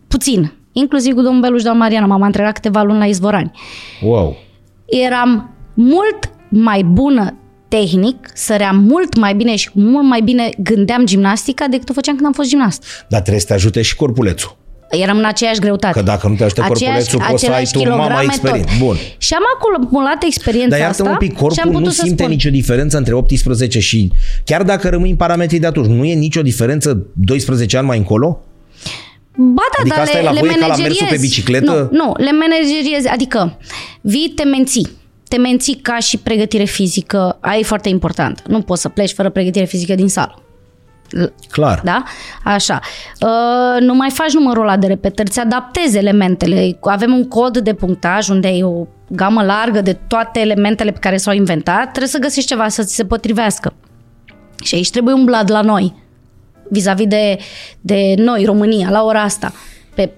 puțin. 0.08 0.54
Inclusiv 0.72 1.14
cu 1.14 1.22
domnul 1.22 1.42
Beluș 1.42 1.58
și 1.58 1.64
doamna 1.64 1.84
Mariana. 1.84 2.06
M-am 2.06 2.22
antrenat 2.22 2.54
câteva 2.54 2.82
luni 2.82 2.98
la 2.98 3.06
Izvorani. 3.06 3.52
Wow. 4.02 4.36
Eram 4.86 5.50
mult 5.74 6.32
mai 6.50 6.84
bună 6.84 7.38
tehnic, 7.68 8.30
săream 8.34 8.78
mult 8.78 9.18
mai 9.18 9.36
bine 9.36 9.56
și 9.56 9.70
mult 9.74 10.06
mai 10.06 10.22
bine 10.22 10.50
gândeam 10.58 11.06
gimnastica 11.06 11.68
decât 11.68 11.90
o 11.90 11.94
făceam 11.94 12.16
când 12.16 12.28
am 12.28 12.34
fost 12.34 12.50
gimnast. 12.50 12.86
Dar 13.10 13.20
trebuie 13.20 13.42
să 13.42 13.48
te 13.48 13.54
ajute 13.54 13.82
și 13.82 13.96
corpulețul. 13.96 14.58
Eram 15.02 15.18
în 15.18 15.26
aceeași 15.26 15.60
greutate. 15.60 16.00
Că 16.00 16.06
dacă 16.06 16.28
nu 16.28 16.36
te 16.36 16.44
ajută 16.44 16.62
corpulețul, 16.62 17.20
poți 17.30 17.44
să 17.44 17.52
ai 17.52 17.62
aceleași 17.62 17.72
tu 17.72 17.80
mama 17.80 18.04
kilograme, 18.04 18.24
experiență. 18.24 18.70
tot. 18.70 18.86
Bun. 18.86 18.96
Și 19.18 19.34
am 19.34 19.44
acumulat 19.56 20.24
experiența 20.24 20.70
Dar 20.70 20.80
iartă 20.80 21.02
asta 21.02 21.12
un 21.12 21.18
pic, 21.18 21.30
și 21.30 21.38
am 21.38 21.46
corpul 21.46 21.72
putut 21.72 21.86
nu 21.86 21.92
să 21.92 22.02
simte 22.04 22.24
spun. 22.24 22.36
nicio 22.36 22.50
diferență 22.50 22.98
între 22.98 23.14
18 23.14 23.80
și... 23.80 24.12
Chiar 24.46 24.64
dacă 24.64 24.90
rămâi 24.90 25.10
în 25.10 25.16
parametrii 25.16 25.60
de 25.60 25.68
atunci, 25.68 25.88
nu 25.88 26.06
e 26.06 26.14
nicio 26.14 26.42
diferență 26.42 27.06
12 27.14 27.78
ani 27.78 27.88
mai 27.88 27.98
încolo? 27.98 28.40
Ba 29.36 29.62
da, 29.72 29.80
Adică 29.80 29.96
dar 29.96 30.06
asta 30.06 30.18
le, 30.18 30.24
e 30.24 30.26
la 30.26 30.32
le 30.32 30.40
voi 30.40 30.50
ca 30.50 30.56
la 30.56 30.66
mersul 30.66 30.84
manageriezi. 30.84 31.16
pe 31.16 31.28
bicicletă? 31.28 31.90
Nu, 31.92 31.98
nu, 31.98 32.14
le 32.18 32.32
manageriezi, 32.32 33.08
adică 33.08 33.58
vii, 34.02 34.32
te 34.36 34.44
menții. 34.44 34.88
Te 35.28 35.38
menții 35.38 35.76
ca 35.76 35.98
și 36.00 36.18
pregătire 36.18 36.64
fizică, 36.64 37.38
aia 37.42 37.60
e 37.60 37.64
foarte 37.64 37.90
important. 37.90 38.44
Nu 38.48 38.62
poți 38.62 38.82
să 38.82 38.90
pleci 38.90 39.12
fără 39.12 39.30
pregătire 39.30 39.66
fizică 39.66 39.96
din 39.96 40.08
sală. 40.08 40.44
Clar. 41.52 41.82
Da? 41.84 42.04
Așa. 42.44 42.80
Uh, 43.22 43.80
nu 43.80 43.94
mai 43.94 44.10
faci 44.10 44.34
numărul 44.34 44.64
ăla 44.64 44.78
de 44.78 44.88
repetări, 44.88 45.30
îți 45.30 45.40
adaptezi 45.40 45.98
elementele. 45.98 46.78
Avem 46.82 47.14
un 47.14 47.28
cod 47.28 47.58
de 47.58 47.74
punctaj 47.74 48.30
unde 48.30 48.48
e 48.48 48.64
o 48.64 48.86
gamă 49.08 49.44
largă 49.44 49.82
de 49.82 49.98
toate 50.08 50.40
elementele 50.40 50.92
pe 50.92 51.00
care 51.00 51.18
s-au 51.18 51.34
inventat. 51.34 51.82
Trebuie 51.82 52.08
să 52.08 52.20
găsești 52.20 52.50
ceva 52.50 52.68
să 52.68 52.84
ți 52.84 52.96
se 52.96 53.06
potrivească. 53.06 53.74
Și 54.64 54.76
aici 54.76 54.92
trebuie 54.92 55.14
umblat 55.14 55.50
la 55.50 55.62
noi, 55.62 55.96
vis-a-vis 56.70 57.08
de, 57.08 57.38
de 57.82 58.14
noi, 58.18 58.46
România, 58.46 58.90
la 58.90 59.04
ora 59.04 59.22
asta, 59.22 59.54
pe, 59.96 60.12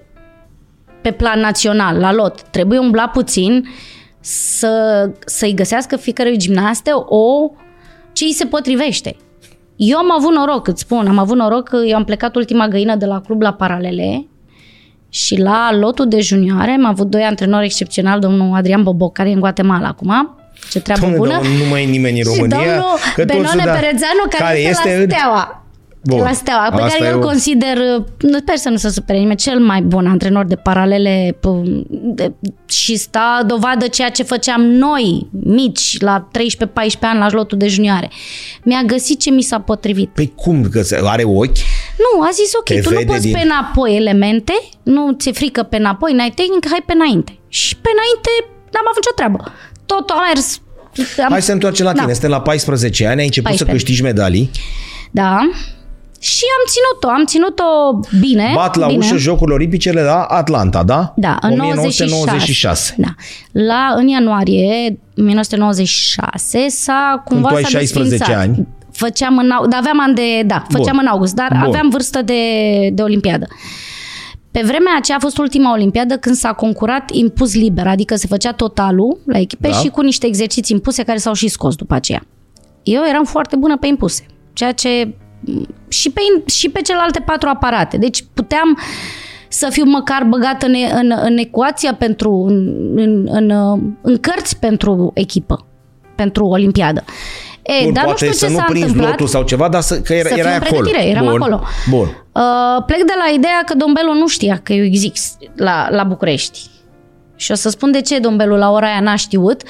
pe 1.00 1.10
plan 1.10 1.40
național, 1.40 1.98
la 1.98 2.12
lot. 2.12 2.42
Trebuie 2.42 2.78
umblat 2.78 3.10
puțin 3.10 3.68
să, 4.20 5.10
să-i 5.26 5.54
găsească 5.54 5.96
fiecare 5.96 6.36
gimnaste 6.36 6.90
o 6.94 7.50
ce 8.12 8.24
îi 8.24 8.32
se 8.32 8.44
potrivește. 8.44 9.16
Eu 9.76 9.98
am 9.98 10.12
avut 10.12 10.32
noroc, 10.34 10.68
îți 10.68 10.80
spun, 10.80 11.06
am 11.08 11.18
avut 11.18 11.36
noroc 11.36 11.68
că 11.68 11.76
eu 11.86 11.96
am 11.96 12.04
plecat 12.04 12.36
ultima 12.36 12.68
găină 12.68 12.94
de 12.96 13.06
la 13.06 13.20
club 13.20 13.40
la 13.42 13.52
paralele 13.52 14.26
și 15.08 15.40
la 15.40 15.68
lotul 15.72 16.08
de 16.08 16.20
junioare 16.20 16.70
am 16.70 16.84
avut 16.84 17.06
doi 17.10 17.22
antrenori 17.22 17.64
excepționali, 17.64 18.20
domnul 18.20 18.54
Adrian 18.56 18.82
Boboc, 18.82 19.12
care 19.12 19.28
e 19.28 19.32
în 19.32 19.40
Guatemala 19.40 19.88
acum, 19.88 20.38
ce 20.70 20.80
treabă 20.80 21.00
Doamne, 21.00 21.18
bună, 21.18 21.30
doamne, 21.30 21.48
nu 21.64 21.68
mai 21.70 21.82
e 21.82 21.86
nimeni 21.86 22.18
în 22.20 22.32
și 22.32 22.38
România. 22.38 22.56
domnul 22.56 22.82
că 23.14 23.24
toți 23.24 23.26
Benone 23.26 23.48
sunt, 23.48 23.62
da. 23.64 23.70
Perețeanu, 23.72 24.22
care, 24.30 24.44
care 24.44 24.58
este, 24.58 24.70
este 24.70 24.96
la 24.96 25.02
în- 25.02 25.10
Steaua. 25.10 25.65
Bun. 26.06 26.18
la 26.20 26.32
Steaua, 26.32 26.68
pe 26.68 26.82
Asta 26.82 26.86
care 26.96 27.04
e 27.04 27.12
eu 27.12 27.18
o- 27.18 27.24
consider, 27.26 27.76
nu 28.20 28.38
sper 28.38 28.56
să 28.56 28.68
nu 28.68 28.76
se 28.76 28.88
supere 28.88 29.18
nimeni, 29.18 29.36
cel 29.36 29.58
mai 29.58 29.80
bun 29.82 30.06
antrenor 30.06 30.44
de 30.44 30.54
paralele 30.56 31.36
p- 31.38 31.84
de, 31.90 32.32
și 32.68 32.96
sta 32.96 33.42
dovadă 33.46 33.86
ceea 33.86 34.10
ce 34.10 34.22
făceam 34.22 34.60
noi, 34.62 35.28
mici, 35.44 36.00
la 36.00 36.28
13-14 36.32 36.38
ani, 37.00 37.18
la 37.18 37.28
lotul 37.30 37.58
de 37.58 37.66
junioare. 37.68 38.10
Mi-a 38.62 38.82
găsit 38.86 39.20
ce 39.20 39.30
mi 39.30 39.42
s-a 39.42 39.60
potrivit. 39.60 40.08
Păi 40.08 40.32
cum? 40.36 40.68
Că 40.70 40.82
se- 40.82 41.00
are 41.04 41.22
ochi? 41.24 41.58
Nu, 42.04 42.22
a 42.22 42.28
zis 42.32 42.50
ok, 42.58 42.64
Te 42.64 42.80
tu 42.80 42.90
nu 42.90 42.96
vede 42.98 43.10
poți 43.12 43.22
din- 43.22 43.32
pe 43.32 43.42
înapoi 43.44 43.96
elemente, 43.96 44.52
nu 44.82 45.12
ți-e 45.12 45.32
frică 45.32 45.62
pe 45.62 45.76
înapoi, 45.76 46.12
n-ai 46.12 46.30
tehnică, 46.34 46.68
hai 46.70 46.82
pe 46.86 46.92
înainte. 46.92 47.38
Și 47.48 47.76
pe 47.76 47.88
înainte 47.96 48.30
n-am 48.72 48.84
avut 48.90 49.02
nicio 49.02 49.14
treabă. 49.16 49.52
Tot 49.86 50.10
a 50.10 50.22
mers. 50.34 50.60
Am, 51.24 51.30
Hai 51.30 51.40
să 51.42 51.46
ne 51.48 51.52
întoarcem 51.54 51.84
la 51.84 51.92
tine. 51.92 52.06
Da. 52.06 52.12
Suntem 52.12 52.30
la 52.30 52.40
14 52.40 53.06
ani, 53.06 53.18
ai 53.20 53.24
început 53.26 53.48
14. 53.50 53.64
să 53.64 53.84
câștigi 53.84 54.02
medalii. 54.02 54.50
Da. 55.10 55.38
Și 56.20 56.44
am 56.58 56.64
ținut-o, 56.68 57.08
am 57.18 57.24
ținut-o 57.24 58.00
bine. 58.20 58.52
Bat 58.54 58.76
la 58.76 58.86
bine. 58.86 58.98
ușă 58.98 59.16
Jocurile 59.16 59.54
Olimpice 59.56 59.92
la 59.92 60.22
Atlanta, 60.22 60.82
da? 60.82 61.12
Da, 61.16 61.36
în 61.40 61.50
1996. 61.60 62.14
96. 62.26 62.94
Da. 62.98 63.08
La, 63.52 63.94
în 63.96 64.08
ianuarie 64.08 64.98
1996 65.16 66.68
s-a 66.68 67.22
cumva 67.24 67.48
tu 67.48 67.54
ai 67.54 67.62
s-a 67.62 67.68
16 67.68 68.16
desfințat. 68.16 68.42
ani. 68.42 68.66
Făceam 68.92 69.38
în, 69.38 69.50
au- 69.50 69.66
da, 69.66 69.76
aveam 69.76 70.00
an 70.00 70.14
de, 70.14 70.42
da, 70.46 70.64
făceam 70.68 70.96
Bun. 70.96 70.98
în 71.00 71.06
august, 71.06 71.34
dar 71.34 71.48
Bun. 71.50 71.58
aveam 71.68 71.88
vârstă 71.88 72.22
de, 72.22 72.34
de 72.92 73.02
olimpiadă. 73.02 73.46
Pe 74.50 74.60
vremea 74.64 74.92
aceea 74.98 75.16
a 75.16 75.20
fost 75.20 75.38
ultima 75.38 75.72
olimpiadă 75.72 76.16
când 76.16 76.34
s-a 76.36 76.52
concurat 76.52 77.10
impus 77.12 77.54
liber, 77.54 77.86
adică 77.86 78.14
se 78.14 78.26
făcea 78.26 78.52
totalul 78.52 79.18
la 79.26 79.38
echipe 79.38 79.68
Da. 79.68 79.74
și 79.76 79.88
cu 79.88 80.00
niște 80.00 80.26
exerciții 80.26 80.74
impuse 80.74 81.02
care 81.02 81.18
s-au 81.18 81.32
și 81.32 81.48
scos 81.48 81.74
după 81.74 81.94
aceea. 81.94 82.22
Eu 82.82 83.02
eram 83.08 83.24
foarte 83.24 83.56
bună 83.56 83.76
pe 83.76 83.86
impuse, 83.86 84.26
ceea 84.52 84.72
ce 84.72 85.14
și 85.88 86.10
pe, 86.10 86.20
și 86.50 86.68
pe 86.70 86.80
celelalte 86.80 87.20
patru 87.20 87.48
aparate. 87.48 87.96
Deci 87.96 88.24
puteam 88.34 88.78
să 89.48 89.68
fiu 89.70 89.84
măcar 89.84 90.24
băgată 90.24 90.66
în, 90.66 90.74
în, 90.94 91.12
în 91.22 91.36
ecuația 91.36 91.94
pentru, 91.94 92.44
în, 92.48 92.68
în, 92.96 93.28
în, 93.30 93.50
în 94.02 94.18
cărți 94.20 94.58
pentru 94.58 95.10
echipă, 95.14 95.66
pentru 96.14 96.44
olimpiadă. 96.46 97.04
E, 97.62 97.84
Bun, 97.84 97.92
dar 97.92 98.04
poate 98.04 98.24
nu 98.24 98.32
știu 98.32 98.38
să 98.38 98.46
ce 98.46 98.52
nu 98.52 98.58
s-a 98.58 98.64
prinzi 98.64 98.82
întâmplat. 98.86 99.10
lotul 99.10 99.26
sau 99.26 99.42
ceva, 99.42 99.68
dar 99.68 99.80
să, 99.80 100.00
că 100.00 100.12
era, 100.12 100.28
Să 100.28 100.34
fiu 100.34 100.42
erai 100.42 100.56
în 100.56 100.62
acolo. 100.62 100.80
pregătire, 100.80 101.10
eram 101.10 101.24
Bun. 101.24 101.40
acolo. 101.42 101.62
Bun. 101.90 102.24
Uh, 102.32 102.84
plec 102.86 102.98
de 102.98 103.12
la 103.26 103.34
ideea 103.34 103.62
că 103.66 103.74
Dombelu 103.74 104.12
nu 104.14 104.26
știa 104.26 104.60
că 104.62 104.72
eu 104.72 104.84
exist 104.84 105.36
la, 105.56 105.86
la 105.90 106.04
București. 106.04 106.60
Și 107.36 107.50
o 107.50 107.54
să 107.54 107.68
spun 107.68 107.90
de 107.90 108.00
ce 108.00 108.18
Dombelu 108.18 108.56
la 108.56 108.70
ora 108.70 108.86
aia 108.86 109.00
n-a 109.00 109.16
știut. 109.16 109.62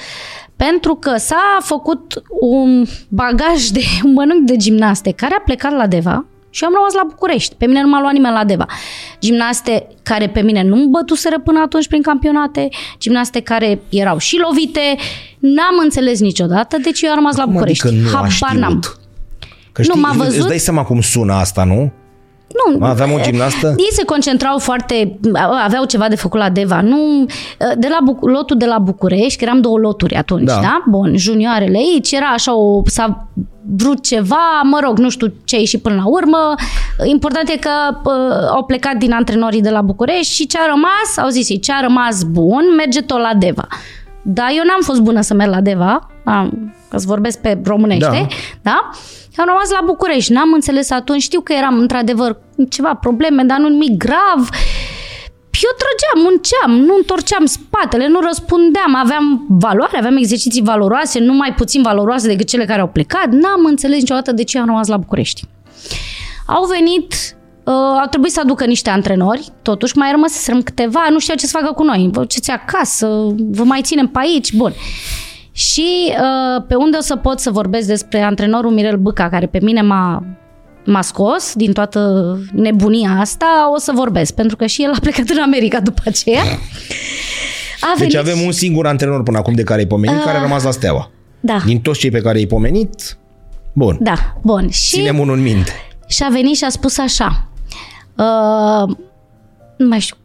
Pentru 0.57 0.95
că 0.95 1.15
s-a 1.17 1.57
făcut 1.61 2.21
un 2.39 2.85
bagaj 3.09 3.65
de 3.67 3.81
un 4.03 4.13
mănânc 4.17 4.41
de 4.47 4.55
gimnaste 4.55 5.11
care 5.11 5.33
a 5.37 5.41
plecat 5.45 5.71
la 5.71 5.87
Deva 5.87 6.25
și 6.49 6.63
eu 6.63 6.69
am 6.69 6.75
rămas 6.75 6.93
la 6.93 7.03
București. 7.07 7.55
Pe 7.55 7.65
mine 7.65 7.81
nu 7.81 7.87
m-a 7.87 7.99
luat 7.99 8.13
nimeni 8.13 8.33
la 8.33 8.43
Deva. 8.43 8.65
Gimnaste 9.19 9.87
care 10.03 10.27
pe 10.27 10.41
mine 10.41 10.63
nu-mi 10.63 10.87
bătuseră 10.89 11.39
până 11.39 11.59
atunci 11.59 11.87
prin 11.87 12.01
campionate, 12.01 12.69
gimnaste 12.99 13.39
care 13.39 13.79
erau 13.89 14.17
și 14.17 14.37
lovite. 14.37 14.95
N-am 15.39 15.79
înțeles 15.83 16.19
niciodată, 16.19 16.77
deci 16.77 17.01
eu 17.01 17.09
am 17.09 17.15
rămas 17.15 17.35
la 17.35 17.43
Cum 17.43 17.51
București. 17.53 17.87
adică 17.87 18.01
nu 18.01 18.07
a 18.07 18.11
Habar 18.11 18.55
n-am. 18.59 18.79
știut? 18.81 18.99
Că 19.71 19.81
știi, 19.81 19.99
m-a 20.01 20.11
văzut. 20.15 20.37
îți 20.37 20.47
dai 20.47 20.57
seama 20.57 20.83
cum 20.83 21.01
sună 21.01 21.33
asta, 21.33 21.63
nu? 21.63 21.91
Nu, 22.55 22.85
Aveam 22.85 23.11
o 23.11 23.19
gimnastă? 23.19 23.67
Ei 23.77 23.87
se 23.91 24.05
concentrau 24.05 24.57
foarte, 24.57 25.19
aveau 25.65 25.85
ceva 25.85 26.07
de 26.07 26.15
făcut 26.15 26.39
la 26.39 26.49
Deva, 26.49 26.81
nu, 26.81 27.25
de 27.77 27.87
la 27.89 27.97
Buc- 28.11 28.19
lotul 28.31 28.57
de 28.57 28.65
la 28.65 28.77
București, 28.77 29.37
că 29.37 29.43
eram 29.43 29.61
două 29.61 29.77
loturi 29.77 30.15
atunci, 30.15 30.45
Da. 30.45 30.59
da? 30.61 30.83
Bun, 30.89 31.17
junioarele 31.17 31.77
aici, 31.77 32.11
era 32.11 32.25
așa 32.27 32.55
o, 32.57 32.81
s-a 32.85 33.27
vrut 33.75 34.03
ceva, 34.03 34.61
mă 34.63 34.79
rog, 34.83 34.97
nu 34.97 35.09
știu 35.09 35.33
ce 35.43 35.55
a 35.55 35.59
ieșit 35.59 35.81
până 35.81 35.95
la 35.95 36.05
urmă. 36.05 36.53
Important 37.05 37.49
e 37.49 37.57
că 37.57 37.69
uh, 38.03 38.47
au 38.51 38.63
plecat 38.63 38.95
din 38.95 39.11
antrenorii 39.13 39.61
de 39.61 39.69
la 39.69 39.81
București 39.81 40.33
și 40.33 40.47
ce 40.47 40.57
a 40.57 40.65
rămas, 40.69 41.17
au 41.17 41.29
zis 41.29 41.49
ei, 41.49 41.59
ce 41.59 41.71
a 41.73 41.81
rămas 41.81 42.23
bun, 42.23 42.63
merge 42.77 43.01
tot 43.01 43.19
la 43.19 43.31
Deva. 43.39 43.67
Dar 44.21 44.47
eu 44.49 44.63
n-am 44.65 44.81
fost 44.81 44.99
bună 45.01 45.21
să 45.21 45.33
merg 45.33 45.51
la 45.51 45.61
Deva, 45.61 46.09
am, 46.23 46.73
că 46.89 46.97
vorbesc 47.05 47.39
pe 47.41 47.61
românește, 47.65 48.05
Da. 48.05 48.11
da? 48.17 48.27
da? 48.61 48.89
Am 49.41 49.45
rămas 49.47 49.69
la 49.71 49.81
București, 49.85 50.31
n-am 50.31 50.53
înțeles 50.53 50.89
atunci, 50.91 51.21
știu 51.21 51.41
că 51.41 51.53
eram 51.53 51.79
într-adevăr 51.79 52.37
ceva 52.69 52.93
probleme, 52.93 53.43
dar 53.43 53.57
nu 53.57 53.67
nimic 53.67 53.97
grav. 53.97 54.49
Eu 55.61 55.71
trăgeam, 55.83 56.29
munceam, 56.29 56.85
nu 56.85 56.95
întorceam 56.97 57.45
spatele, 57.45 58.07
nu 58.07 58.19
răspundeam, 58.19 58.95
aveam 58.95 59.45
valoare, 59.49 59.97
aveam 59.97 60.17
exerciții 60.17 60.61
valoroase, 60.63 61.19
nu 61.19 61.33
mai 61.33 61.53
puțin 61.53 61.81
valoroase 61.81 62.27
decât 62.27 62.47
cele 62.47 62.65
care 62.65 62.81
au 62.81 62.87
plecat. 62.87 63.27
N-am 63.31 63.65
înțeles 63.65 63.99
niciodată 63.99 64.31
de 64.31 64.43
ce 64.43 64.59
am 64.59 64.65
rămas 64.65 64.87
la 64.87 64.97
București. 64.97 65.43
Au 66.45 66.65
venit, 66.65 67.13
uh, 67.63 67.73
au 67.73 68.07
trebuit 68.09 68.31
să 68.31 68.39
aducă 68.39 68.65
niște 68.65 68.89
antrenori, 68.89 69.47
totuși 69.61 69.97
mai 69.97 70.11
rămăseserăm 70.11 70.61
câteva, 70.61 71.07
nu 71.09 71.19
știau 71.19 71.37
ce 71.37 71.45
să 71.45 71.57
facă 71.59 71.73
cu 71.73 71.83
noi. 71.83 72.09
Vă 72.11 72.19
duceți 72.19 72.51
acasă, 72.51 73.07
vă 73.51 73.63
mai 73.63 73.81
ținem 73.81 74.07
pe 74.07 74.19
aici, 74.19 74.53
bun. 74.53 74.73
Și 75.57 76.09
uh, 76.09 76.63
pe 76.67 76.75
unde 76.75 76.97
o 76.97 77.01
să 77.01 77.15
pot 77.15 77.39
să 77.39 77.51
vorbesc 77.51 77.87
despre 77.87 78.21
antrenorul 78.21 78.71
Mirel 78.71 78.97
Bâca, 78.97 79.29
care 79.29 79.45
pe 79.45 79.59
mine 79.61 79.81
m-a, 79.81 80.23
m-a 80.85 81.01
scos 81.01 81.53
din 81.55 81.73
toată 81.73 82.39
nebunia 82.53 83.09
asta, 83.19 83.71
o 83.75 83.77
să 83.79 83.91
vorbesc, 83.95 84.33
pentru 84.33 84.55
că 84.55 84.65
și 84.65 84.83
el 84.83 84.91
a 84.91 84.99
plecat 85.01 85.29
în 85.29 85.41
America 85.41 85.79
după 85.79 86.01
aceea. 86.05 86.41
A 87.81 87.93
Deci 87.97 87.99
venit 87.99 88.17
avem 88.17 88.45
un 88.45 88.51
singur 88.51 88.87
antrenor 88.87 89.23
până 89.23 89.37
acum 89.37 89.53
de 89.53 89.63
care 89.63 89.79
ai 89.79 89.87
pomenit, 89.87 90.23
care 90.23 90.37
a 90.37 90.41
rămas 90.41 90.63
la 90.63 90.71
Steaua. 90.71 91.11
Da, 91.39 91.61
Din 91.65 91.81
toți 91.81 91.99
cei 91.99 92.11
pe 92.11 92.21
care 92.21 92.37
i-ai 92.37 92.47
pomenit, 92.47 93.17
bun, 93.73 93.97
da, 94.01 94.37
bun. 94.41 94.69
Și... 94.69 94.89
ținem 94.89 95.19
unul 95.19 95.35
în 95.35 95.41
minte. 95.41 95.71
Și 96.07 96.23
a 96.23 96.29
venit 96.31 96.55
și 96.55 96.63
a 96.63 96.69
spus 96.69 96.97
așa. 96.97 97.47
Uh, 98.15 98.95
nu 99.77 99.87
mai 99.87 99.99
știu, 99.99 100.15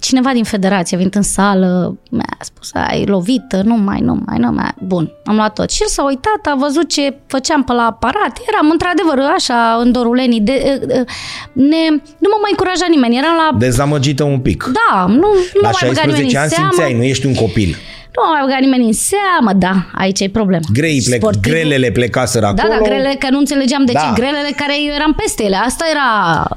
cineva 0.00 0.32
din 0.32 0.44
federație 0.44 0.96
a 0.96 0.98
venit 0.98 1.14
în 1.14 1.22
sală, 1.22 1.98
mi-a 2.10 2.36
spus, 2.40 2.70
ai 2.72 3.04
lovită, 3.06 3.62
nu 3.64 3.76
mai, 3.76 4.00
nu 4.00 4.22
mai, 4.26 4.38
nu 4.38 4.50
mai. 4.50 4.70
Bun, 4.78 5.12
am 5.24 5.34
luat 5.34 5.52
tot. 5.52 5.70
Și 5.70 5.82
el 5.82 5.88
s-a 5.88 6.04
uitat, 6.04 6.40
a 6.42 6.54
văzut 6.58 6.88
ce 6.88 7.16
făceam 7.26 7.64
pe 7.64 7.72
la 7.72 7.82
aparat. 7.82 8.38
Eram 8.48 8.70
într-adevăr 8.70 9.18
așa 9.34 9.78
în 9.80 9.92
dorulenii. 9.92 10.40
De, 10.40 10.80
uh, 10.82 10.98
uh, 10.98 11.06
ne, 11.52 11.82
nu 12.18 12.28
mă 12.32 12.38
mai 12.40 12.50
încuraja 12.50 12.86
nimeni. 12.88 13.16
Eram 13.16 13.34
la... 13.36 13.58
Dezamăgită 13.58 14.24
un 14.24 14.38
pic. 14.38 14.64
Da, 14.64 15.06
nu, 15.06 15.28
nu 15.54 15.60
la 15.60 15.70
mai 15.80 15.88
băga 15.88 16.02
nimeni 16.04 16.30
16 16.30 16.36
în 16.36 16.42
ani 16.42 16.50
seamă. 16.50 16.70
simțeai, 16.70 16.94
nu 16.94 17.02
ești 17.02 17.26
un 17.26 17.34
copil. 17.34 17.76
Nu 18.16 18.22
mai 18.32 18.40
băga 18.44 18.58
nimeni 18.60 18.84
în 18.86 18.92
seamă, 18.92 19.52
da, 19.56 19.74
aici 20.02 20.20
e 20.20 20.28
problema. 20.28 20.64
Grei 20.72 21.02
plec, 21.06 21.20
Sportivul- 21.20 21.48
grelele 21.58 21.90
plecaseră 21.90 22.52
Da, 22.54 22.62
acolo. 22.62 22.78
da, 22.80 22.88
grele, 22.88 23.16
că 23.18 23.26
nu 23.30 23.38
înțelegeam 23.38 23.84
de 23.84 23.92
Da. 23.92 24.00
ce 24.00 24.20
grelele 24.20 24.50
care 24.56 24.74
eu 24.86 24.94
eram 24.94 25.12
peste 25.14 25.42
ele. 25.44 25.56
Asta 25.56 25.84
era... 25.94 26.08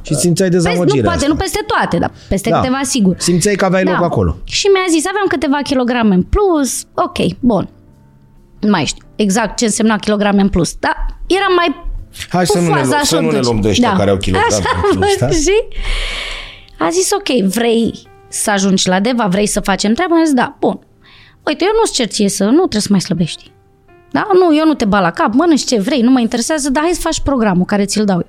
Și 0.02 0.14
simțeai 0.16 0.50
Peste, 0.50 0.68
dezamăgirea 0.68 1.02
nu, 1.02 1.08
poate 1.10 1.18
asta. 1.18 1.28
nu 1.34 1.36
peste 1.36 1.60
toate, 1.68 1.98
dar 1.98 2.12
peste 2.28 2.50
Da. 2.50 2.60
câteva 2.60 2.80
sigur. 2.84 3.16
Simțeai 3.20 3.56
că 3.56 3.66
aveai 3.66 3.84
loc 3.84 4.02
acolo. 4.02 4.38
Și 4.44 4.68
mi-a 4.68 4.86
zis, 4.90 5.04
aveam 5.08 5.26
câteva 5.28 5.58
kilograme 5.64 6.14
în 6.16 6.24
plus, 6.24 6.84
ok, 6.94 7.18
bun. 7.40 7.70
Nu 8.60 8.70
mai 8.70 8.86
știu 8.86 9.06
exact 9.16 9.58
ce 9.58 9.66
însemna 9.66 9.96
kilograme 9.98 10.42
în 10.42 10.50
plus, 10.50 10.74
dar 10.80 10.96
eram 11.28 11.54
mai 11.56 11.70
Hai 12.30 12.46
să 12.46 12.58
cu 12.58 12.64
nu 12.64 12.70
ne, 12.70 12.74
faza 12.74 12.86
luăm, 12.88 12.98
așa 13.00 13.06
să 13.06 13.16
nu 13.16 13.22
ne 13.22 13.28
dulce. 13.32 13.46
luăm 13.50 13.62
de 13.62 13.68
ăștia 13.70 13.94
care 13.94 14.10
au 14.10 14.18
kilograme 14.18 14.54
Așa, 14.56 14.70
în 14.92 14.98
plus, 15.00 15.18
da? 15.20 15.30
Și 15.30 15.52
a 16.80 16.90
zis, 16.90 17.12
ok, 17.12 17.48
vrei 17.50 17.94
să 18.28 18.52
ajungi 18.52 18.88
la 18.88 19.00
Deva, 19.00 19.26
vrei 19.26 19.46
să 19.48 19.60
facem 19.60 19.94
treaba? 19.94 20.16
Am 20.16 20.24
zis, 20.24 20.34
da, 20.34 20.56
bun. 20.60 20.80
Uite, 21.45 21.63
eu 21.63 21.71
nu-ți 21.80 21.93
cer 21.93 22.08
ție 22.08 22.30
să, 22.30 22.43
nu 22.43 22.56
trebuie 22.58 22.82
să 22.82 22.88
mai 22.91 23.01
slăbești. 23.01 23.51
Da? 24.12 24.27
Nu, 24.34 24.56
eu 24.58 24.65
nu 24.65 24.73
te 24.73 24.86
bat 24.86 25.01
la 25.01 25.12
cap, 25.12 25.34
mănânci 25.34 25.65
ce 25.65 25.80
vrei, 25.80 26.01
nu 26.01 26.12
mă 26.12 26.19
interesează, 26.19 26.69
dar 26.69 26.84
hai 26.84 26.91
să 26.93 26.99
faci 27.01 27.19
programul 27.19 27.65
care 27.65 27.86
ți-l 27.86 28.06
dau 28.06 28.17
eu. 28.17 28.27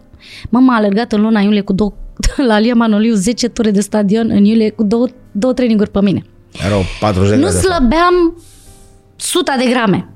Mama 0.51 0.73
a 0.73 0.77
alergat 0.77 1.13
în 1.13 1.21
luna 1.21 1.41
iulie 1.41 1.61
cu 1.61 1.73
două, 1.73 1.93
la 2.49 2.55
Alia 2.55 2.75
Manoliu 2.75 3.15
10 3.15 3.49
ture 3.49 3.71
de 3.71 3.81
stadion 3.81 4.31
în 4.31 4.45
iulie 4.45 4.71
cu 4.71 4.83
două, 4.83 5.07
două 5.33 5.53
traininguri 5.53 5.91
pe 5.91 6.01
mine. 6.03 6.23
Erau 6.67 6.83
40 7.01 7.29
de 7.31 7.35
Nu 7.37 7.41
grade 7.43 7.57
afară. 7.59 7.75
slăbeam 7.75 8.43
suta 9.17 9.55
de 9.59 9.65
grame. 9.71 10.09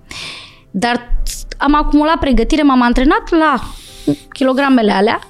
Dar 0.71 1.13
am 1.59 1.75
acumulat 1.75 2.19
pregătire, 2.19 2.63
m-am 2.63 2.83
antrenat 2.83 3.31
la 3.31 3.61
kilogramele 4.33 4.93
alea 4.93 5.21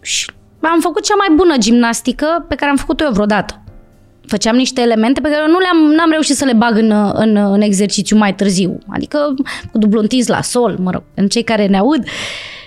și 0.00 0.30
am 0.60 0.80
făcut 0.80 1.04
cea 1.04 1.14
mai 1.14 1.28
bună 1.36 1.56
gimnastică 1.58 2.44
pe 2.48 2.54
care 2.54 2.70
am 2.70 2.76
făcut-o 2.76 3.04
eu 3.04 3.10
vreodată. 3.12 3.62
Făceam 4.26 4.56
niște 4.56 4.80
elemente 4.80 5.20
pe 5.20 5.28
care 5.28 5.40
eu 5.46 5.50
nu 5.50 5.58
le-am 5.58 5.76
n-am 5.76 6.10
reușit 6.10 6.36
să 6.36 6.44
le 6.44 6.52
bag 6.52 6.76
în, 6.76 6.90
în, 7.14 7.36
în 7.36 7.60
exercițiu 7.60 8.16
mai 8.16 8.34
târziu. 8.34 8.78
Adică 8.88 9.34
cu 9.72 9.78
dublu 9.78 10.00
întins 10.00 10.26
la 10.26 10.42
sol, 10.42 10.76
mă 10.80 10.90
rog, 10.90 11.02
în 11.14 11.28
cei 11.28 11.42
care 11.42 11.66
ne 11.66 11.78
aud, 11.78 12.04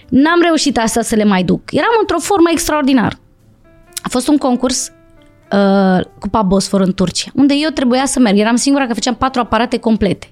n-am 0.09 0.41
reușit 0.41 0.77
asta 0.77 1.01
să 1.01 1.15
le 1.15 1.23
mai 1.23 1.43
duc. 1.43 1.61
Eram 1.71 1.89
într-o 1.99 2.19
formă 2.19 2.47
extraordinară. 2.51 3.15
A 4.01 4.09
fost 4.09 4.27
un 4.27 4.37
concurs 4.37 4.91
uh, 5.51 6.05
Cupa 6.19 6.41
Bosfor 6.41 6.81
în 6.81 6.93
Turcia, 6.93 7.29
unde 7.33 7.53
eu 7.53 7.69
trebuia 7.69 8.05
să 8.05 8.19
merg. 8.19 8.37
Eram 8.37 8.55
singura 8.55 8.85
că 8.87 8.93
făceam 8.93 9.15
patru 9.15 9.41
aparate 9.41 9.77
complete. 9.77 10.27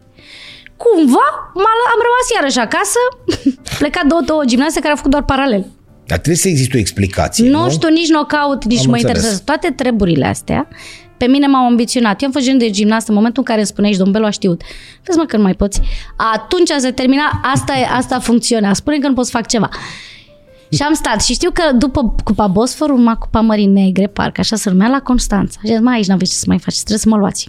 Cumva 0.78 1.28
m- 1.50 1.90
am 1.94 2.00
rămas 2.08 2.28
iarăși 2.36 2.60
acasă, 2.60 3.00
plecat 3.80 4.06
două, 4.06 4.22
două 4.26 4.44
gimnaste 4.46 4.80
care 4.80 4.90
au 4.92 4.96
făcut 4.96 5.12
doar 5.12 5.24
paralel. 5.24 5.66
Dar 6.06 6.18
trebuie 6.18 6.36
să 6.38 6.48
existe 6.48 6.78
o 6.78 6.80
explicație, 6.80 7.50
Nu, 7.50 7.64
nu? 7.64 7.70
știu 7.70 7.90
nici 7.90 8.08
knockout, 8.10 8.64
nici 8.66 8.80
Am 8.80 8.90
mă 8.90 8.92
înțeles. 8.96 9.02
interesează. 9.16 9.42
Toate 9.46 9.70
treburile 9.72 10.26
astea 10.26 10.68
pe 11.18 11.26
mine 11.26 11.48
m-au 11.48 11.66
ambiționat. 11.66 12.22
Eu 12.22 12.28
am 12.28 12.34
fost 12.34 12.46
gen 12.46 12.58
de 12.58 12.70
gimnastă 12.70 13.12
în 13.12 13.16
momentul 13.16 13.42
în 13.42 13.48
care 13.48 13.60
îmi 13.60 13.68
spuneai, 13.68 13.94
domnul 13.94 14.26
a 14.26 14.30
știut. 14.30 14.62
Vezi 15.04 15.18
mă 15.18 15.26
că 15.26 15.38
nu 15.38 15.44
mai 15.44 15.54
poți. 15.54 15.82
Atunci 16.34 16.70
se 16.78 16.92
termina, 16.92 17.40
asta, 17.54 17.78
e, 17.78 17.88
asta 17.92 18.20
funcționa. 18.20 18.74
Spune 18.74 18.98
că 18.98 19.08
nu 19.08 19.14
poți 19.14 19.30
să 19.30 19.38
fac 19.38 19.48
ceva. 19.48 19.70
Și 20.72 20.82
am 20.82 20.94
stat 20.94 21.24
și 21.24 21.34
știu 21.34 21.52
că 21.52 21.72
după 21.76 22.16
Cupa 22.24 22.48
Bosfor 22.48 22.90
urma 22.90 23.16
Cupa 23.16 23.40
Mării 23.40 23.66
Negre, 23.66 24.08
parcă 24.08 24.40
așa 24.40 24.56
se 24.56 24.70
numea, 24.70 24.88
la 24.88 25.02
Constanța. 25.02 25.60
Și 25.62 25.68
zis, 25.68 25.80
mai 25.80 25.96
aici 25.96 26.06
n-aveți 26.06 26.32
ce 26.32 26.38
să 26.38 26.46
mai 26.48 26.60
faceți, 26.60 26.84
trebuie 26.84 27.00
să 27.00 27.10
mă 27.10 27.18
luați. 27.18 27.48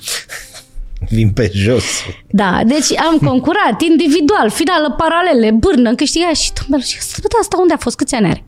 Vin 1.09 1.31
pe 1.31 1.51
jos. 1.55 1.85
Da, 2.31 2.61
deci 2.67 2.99
am 2.99 3.19
concurat 3.19 3.81
individual, 3.81 4.51
finală, 4.51 4.91
paralele, 4.91 5.51
bârnă, 5.51 5.95
câștigat 5.95 6.35
și 6.35 6.53
domnul 6.61 6.87
și 6.87 6.97
asta, 6.99 7.19
da, 7.23 7.39
asta 7.41 7.57
unde 7.61 7.73
a 7.73 7.77
fost, 7.77 7.97
câți 7.97 8.15
ani 8.15 8.27
are? 8.27 8.45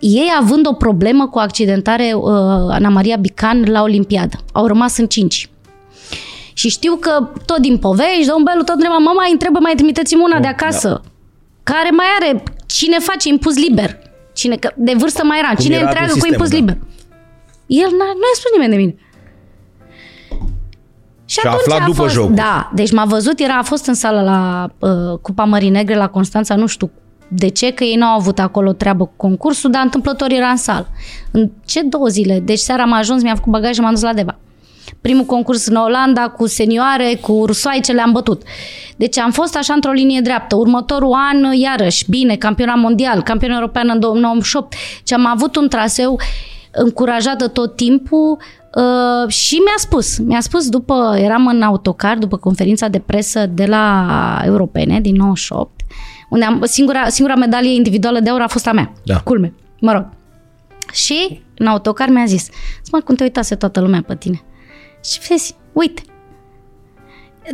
Ei 0.00 0.32
având 0.40 0.66
o 0.66 0.72
problemă 0.72 1.28
cu 1.28 1.38
accidentare 1.38 2.12
uh, 2.14 2.30
Ana 2.70 2.88
Maria 2.88 3.16
Bican 3.16 3.64
la 3.70 3.82
Olimpiadă. 3.82 4.36
Au 4.52 4.66
rămas 4.66 4.96
în 4.96 5.06
cinci. 5.06 5.50
Și 6.52 6.68
știu 6.68 6.94
că 6.94 7.28
tot 7.44 7.58
din 7.58 7.78
povești, 7.78 8.26
domnul 8.26 8.44
Belu 8.44 8.62
tot 8.62 8.74
întreba, 8.74 8.96
mama, 8.96 9.24
îi 9.24 9.32
întrebă, 9.32 9.58
mai 9.58 9.72
trimiteți-mi 9.76 10.22
una 10.22 10.40
de 10.40 10.46
acasă. 10.46 10.88
Da. 10.88 11.00
Care 11.62 11.90
mai 11.90 12.06
are, 12.20 12.42
cine 12.66 12.98
face 12.98 13.28
impus 13.28 13.56
liber? 13.56 13.98
Cine, 14.34 14.56
că 14.56 14.72
de 14.76 14.94
vârstă 14.98 15.24
mai 15.24 15.38
era, 15.38 15.48
Cum 15.48 15.64
cine 15.64 15.74
era 15.74 15.84
întreagă 15.84 16.10
atunci 16.10 16.22
cu 16.22 16.32
impus 16.32 16.46
sistemul, 16.46 16.68
da. 16.68 16.74
liber? 16.74 16.88
El 17.66 17.90
n-a, 17.98 18.04
nu 18.04 18.26
a 18.32 18.34
spus 18.34 18.50
nimeni 18.52 18.70
de 18.70 18.76
mine. 18.76 18.94
Și, 21.24 21.38
Și 21.38 21.46
a 21.46 21.50
atunci 21.50 21.62
aflat 21.66 21.80
a 21.80 21.84
după 21.84 22.02
fost, 22.02 22.14
jocuri. 22.14 22.34
Da, 22.34 22.70
deci 22.74 22.92
m-a 22.92 23.04
văzut, 23.04 23.38
era, 23.40 23.58
a 23.58 23.62
fost 23.62 23.86
în 23.86 23.94
sală 23.94 24.22
la 24.22 24.70
uh, 24.88 25.18
Cupa 25.18 25.44
Mării 25.44 25.68
Negre 25.68 25.96
la 25.96 26.08
Constanța, 26.08 26.54
nu 26.54 26.66
știu 26.66 26.90
de 27.28 27.48
ce, 27.48 27.70
că 27.70 27.84
ei 27.84 27.96
nu 27.96 28.04
au 28.04 28.18
avut 28.18 28.38
acolo 28.38 28.72
treabă 28.72 29.04
cu 29.04 29.12
concursul, 29.16 29.70
dar 29.70 29.82
întâmplător 29.82 30.30
era 30.30 30.48
în 30.48 30.56
sală. 30.56 30.88
În 31.30 31.50
ce 31.64 31.82
două 31.82 32.06
zile? 32.06 32.40
Deci 32.40 32.58
seara 32.58 32.82
am 32.82 32.92
ajuns, 32.92 33.22
mi-am 33.22 33.36
făcut 33.36 33.52
bagaj 33.52 33.74
și 33.74 33.80
m-am 33.80 33.92
dus 33.92 34.02
la 34.02 34.12
Deva. 34.12 34.38
Primul 35.00 35.24
concurs 35.24 35.66
în 35.66 35.74
Olanda 35.74 36.28
cu 36.28 36.46
senioare, 36.46 37.18
cu 37.20 37.42
rusoaice, 37.46 37.92
le-am 37.92 38.12
bătut. 38.12 38.42
Deci 38.96 39.18
am 39.18 39.30
fost 39.30 39.56
așa 39.56 39.74
într-o 39.74 39.92
linie 39.92 40.20
dreaptă. 40.20 40.56
Următorul 40.56 41.12
an, 41.12 41.52
iarăși, 41.52 42.10
bine, 42.10 42.36
campionat 42.36 42.76
mondial, 42.76 43.22
campion 43.22 43.50
european 43.50 43.90
în 43.92 44.00
2098. 44.00 44.74
Și 45.06 45.14
am 45.14 45.26
avut 45.26 45.56
un 45.56 45.68
traseu 45.68 46.20
încurajată 46.72 47.48
tot 47.48 47.76
timpul 47.76 48.38
uh, 48.74 49.28
și 49.28 49.54
mi-a 49.54 49.76
spus, 49.76 50.18
mi-a 50.18 50.40
spus 50.40 50.68
după, 50.68 51.16
eram 51.18 51.46
în 51.46 51.62
autocar, 51.62 52.16
după 52.18 52.36
conferința 52.36 52.88
de 52.88 52.98
presă 52.98 53.46
de 53.46 53.64
la 53.64 54.06
Europene 54.44 55.00
din 55.00 55.14
98, 55.14 55.75
unde 56.28 56.44
am, 56.44 56.62
singura, 56.64 57.08
singura 57.08 57.36
medalie 57.36 57.74
individuală 57.74 58.20
de 58.20 58.30
aur 58.30 58.40
a 58.40 58.46
fost 58.46 58.66
a 58.66 58.72
mea. 58.72 58.92
Da. 59.04 59.20
Culme. 59.20 59.52
Mă 59.80 59.92
rog. 59.92 60.08
Și 60.92 61.40
în 61.58 61.66
autocar 61.66 62.08
mi-a 62.08 62.24
zis, 62.24 62.48
mă, 62.92 63.00
cum 63.00 63.14
te 63.14 63.22
uitase 63.22 63.54
toată 63.54 63.80
lumea 63.80 64.02
pe 64.06 64.16
tine. 64.16 64.42
Și 65.04 65.20
vezi, 65.28 65.54
uite. 65.72 66.02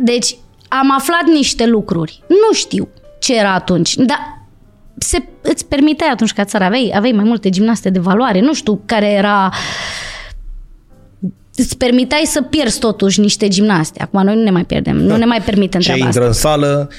Deci 0.01 0.35
am 0.67 0.91
aflat 0.91 1.23
niște 1.23 1.65
lucruri. 1.65 2.23
Nu 2.27 2.53
știu 2.53 2.87
ce 3.19 3.37
era 3.37 3.53
atunci, 3.53 3.95
dar 3.95 4.45
se, 4.97 5.23
îți 5.41 5.65
permiteai 5.65 6.09
atunci 6.09 6.33
ca 6.33 6.43
țară, 6.43 6.63
aveai, 6.63 6.91
aveai 6.95 7.11
mai 7.11 7.23
multe 7.23 7.49
gimnaste 7.49 7.89
de 7.89 7.99
valoare, 7.99 8.39
nu 8.39 8.53
știu 8.53 8.81
care 8.85 9.09
era 9.09 9.51
îți 11.55 11.77
permiteai 11.77 12.23
să 12.25 12.41
pierzi 12.41 12.79
totuși 12.79 13.19
niște 13.19 13.47
gimnaste. 13.47 14.01
Acum 14.01 14.23
noi 14.23 14.35
nu 14.35 14.43
ne 14.43 14.49
mai 14.49 14.65
pierdem, 14.65 14.95
nu 14.95 15.15
ne 15.15 15.25
mai 15.25 15.41
permitem 15.41 15.79
Ce 15.79 15.87
treaba 15.87 16.05
intră 16.05 16.27
asta. 16.27 16.49
în 16.49 16.61
sală... 16.61 16.89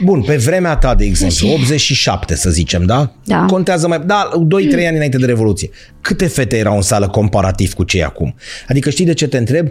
Bun, 0.00 0.22
pe 0.22 0.36
vremea 0.36 0.76
ta, 0.76 0.94
de 0.94 1.04
exemplu, 1.04 1.48
87 1.48 2.34
să 2.34 2.50
zicem, 2.50 2.84
da? 2.84 3.12
Da. 3.24 3.44
Contează 3.46 3.88
mai... 3.88 4.00
Da, 4.06 4.28
2-3 4.30 4.86
ani 4.86 4.96
înainte 4.96 5.18
de 5.18 5.26
Revoluție. 5.26 5.70
Câte 6.00 6.26
fete 6.26 6.56
erau 6.56 6.76
în 6.76 6.82
sală 6.82 7.08
comparativ 7.08 7.72
cu 7.72 7.84
cei 7.84 8.04
acum? 8.04 8.34
Adică 8.68 8.90
știi 8.90 9.04
de 9.04 9.14
ce 9.14 9.28
te 9.28 9.36
întreb? 9.36 9.68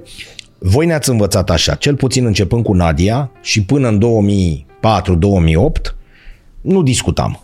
Voi 0.58 0.86
ne-ați 0.86 1.10
învățat 1.10 1.50
așa, 1.50 1.76
cel 1.76 1.96
puțin 1.96 2.26
începând 2.26 2.64
cu 2.64 2.74
Nadia 2.74 3.32
și 3.42 3.64
până 3.64 3.88
în 3.88 4.02
2004-2008, 5.90 5.96
nu 6.62 6.84
discutam. 6.84 7.44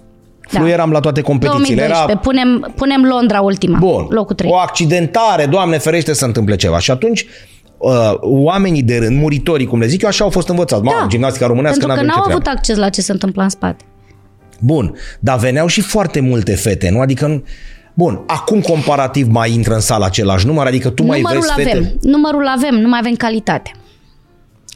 Da. 0.51 0.59
Fluieram 0.59 0.91
la 0.91 0.99
toate 0.99 1.21
competițiile. 1.21 1.85
2012, 1.87 2.11
Era 2.11 2.19
punem, 2.19 2.73
punem 2.75 3.03
Londra 3.17 3.41
ultima, 3.41 3.77
Bun. 3.77 4.05
locul 4.09 4.35
3. 4.35 4.51
O 4.51 4.55
accidentare, 4.57 5.45
Doamne 5.45 5.77
ferește 5.77 6.13
să 6.13 6.25
întâmple 6.25 6.55
ceva. 6.55 6.79
Și 6.79 6.91
atunci 6.91 7.25
uh, 7.77 8.11
oamenii 8.21 8.83
de 8.83 8.97
rând, 8.97 9.17
muritorii, 9.21 9.65
cum 9.65 9.79
le 9.79 9.87
zic 9.87 10.01
eu, 10.01 10.09
așa 10.09 10.23
au 10.23 10.29
fost 10.29 10.47
învățați. 10.49 10.83
Mamă, 10.83 11.07
gimnastica 11.07 11.45
românească 11.47 11.85
Da. 11.85 11.93
Pentru 11.93 12.05
că 12.05 12.11
n-avem 12.11 12.23
ce 12.23 12.29
n-au 12.31 12.39
treabă. 12.39 12.49
avut 12.49 12.57
acces 12.59 12.77
la 12.77 12.89
ce 12.89 13.01
se 13.01 13.11
întâmplă 13.11 13.43
în 13.43 13.49
spate. 13.49 13.83
Bun, 14.59 14.95
dar 15.19 15.37
veneau 15.37 15.67
și 15.67 15.81
foarte 15.81 16.19
multe 16.19 16.55
fete, 16.55 16.89
nu? 16.89 16.99
Adică, 16.99 17.25
nu- 17.27 17.43
bun, 17.93 18.19
acum 18.27 18.61
comparativ 18.61 19.27
mai 19.27 19.51
intră 19.53 19.73
în 19.73 19.79
sală 19.79 20.05
același 20.05 20.45
număr, 20.45 20.65
adică 20.65 20.89
tu 20.89 21.03
mai 21.03 21.21
Numărul 21.21 21.41
vezi 21.41 21.51
avem, 21.69 21.83
fete. 21.83 21.95
numărul 22.01 22.47
avem, 22.47 22.75
nu 22.75 22.87
mai 22.87 22.99
avem 23.01 23.13
calitate. 23.15 23.71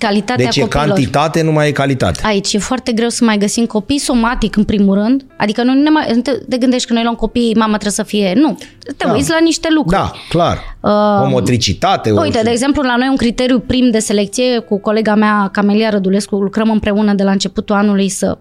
Calitatea 0.03 0.45
Deci 0.45 0.55
e 0.57 0.61
copilor. 0.61 0.85
cantitate, 0.85 1.41
nu 1.41 1.51
mai 1.51 1.67
e 1.67 1.71
calitate. 1.71 2.21
Aici 2.25 2.53
e 2.53 2.57
foarte 2.57 2.91
greu 2.91 3.09
să 3.09 3.23
mai 3.23 3.37
găsim 3.37 3.65
copii 3.65 3.97
somatic, 3.99 4.55
în 4.55 4.63
primul 4.63 4.95
rând. 4.95 5.25
Adică 5.37 5.63
nu 5.63 5.73
ne 5.73 5.89
mai, 5.89 6.11
nu 6.15 6.21
te, 6.21 6.31
te 6.49 6.57
gândești 6.57 6.87
că 6.87 6.93
noi 6.93 7.03
luăm 7.03 7.15
copii, 7.15 7.53
mama 7.55 7.71
trebuie 7.71 7.91
să 7.91 8.03
fie... 8.03 8.33
Nu, 8.35 8.57
te 8.97 9.05
Da. 9.05 9.13
uiți 9.13 9.29
la 9.29 9.37
niște 9.43 9.67
lucruri. 9.71 10.01
Da, 10.01 10.11
clar. 10.29 10.57
Uh, 10.81 11.25
o 11.25 11.29
motricitate. 11.29 12.11
o- 12.11 12.21
Uite, 12.21 12.39
de 12.43 12.49
exemplu, 12.49 12.81
la 12.81 12.95
noi 12.97 13.07
un 13.09 13.15
criteriu 13.15 13.59
prim 13.59 13.89
de 13.91 13.99
selecție 13.99 14.59
cu 14.59 14.79
colega 14.79 15.15
mea, 15.15 15.49
Camelia 15.51 15.89
Rădulescu, 15.89 16.35
lucrăm 16.35 16.69
împreună 16.69 17.13
de 17.13 17.23
la 17.23 17.31
începutul 17.31 17.75
anului 17.75 18.09
să 18.09 18.37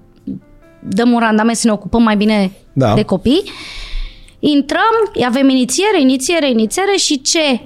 dăm 0.88 1.10
un 1.12 1.18
randament 1.18 1.56
să 1.56 1.66
ne 1.66 1.72
ocupăm 1.72 2.02
mai 2.02 2.16
bine 2.16 2.52
Da. 2.72 2.94
de 2.94 3.02
copii. 3.02 3.42
Intrăm, 4.38 5.24
avem 5.26 5.48
inițiere, 5.48 6.00
inițiere, 6.00 6.50
inițiere 6.50 6.92
și 6.96 7.20
ce 7.20 7.60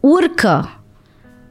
urcă 0.00 0.77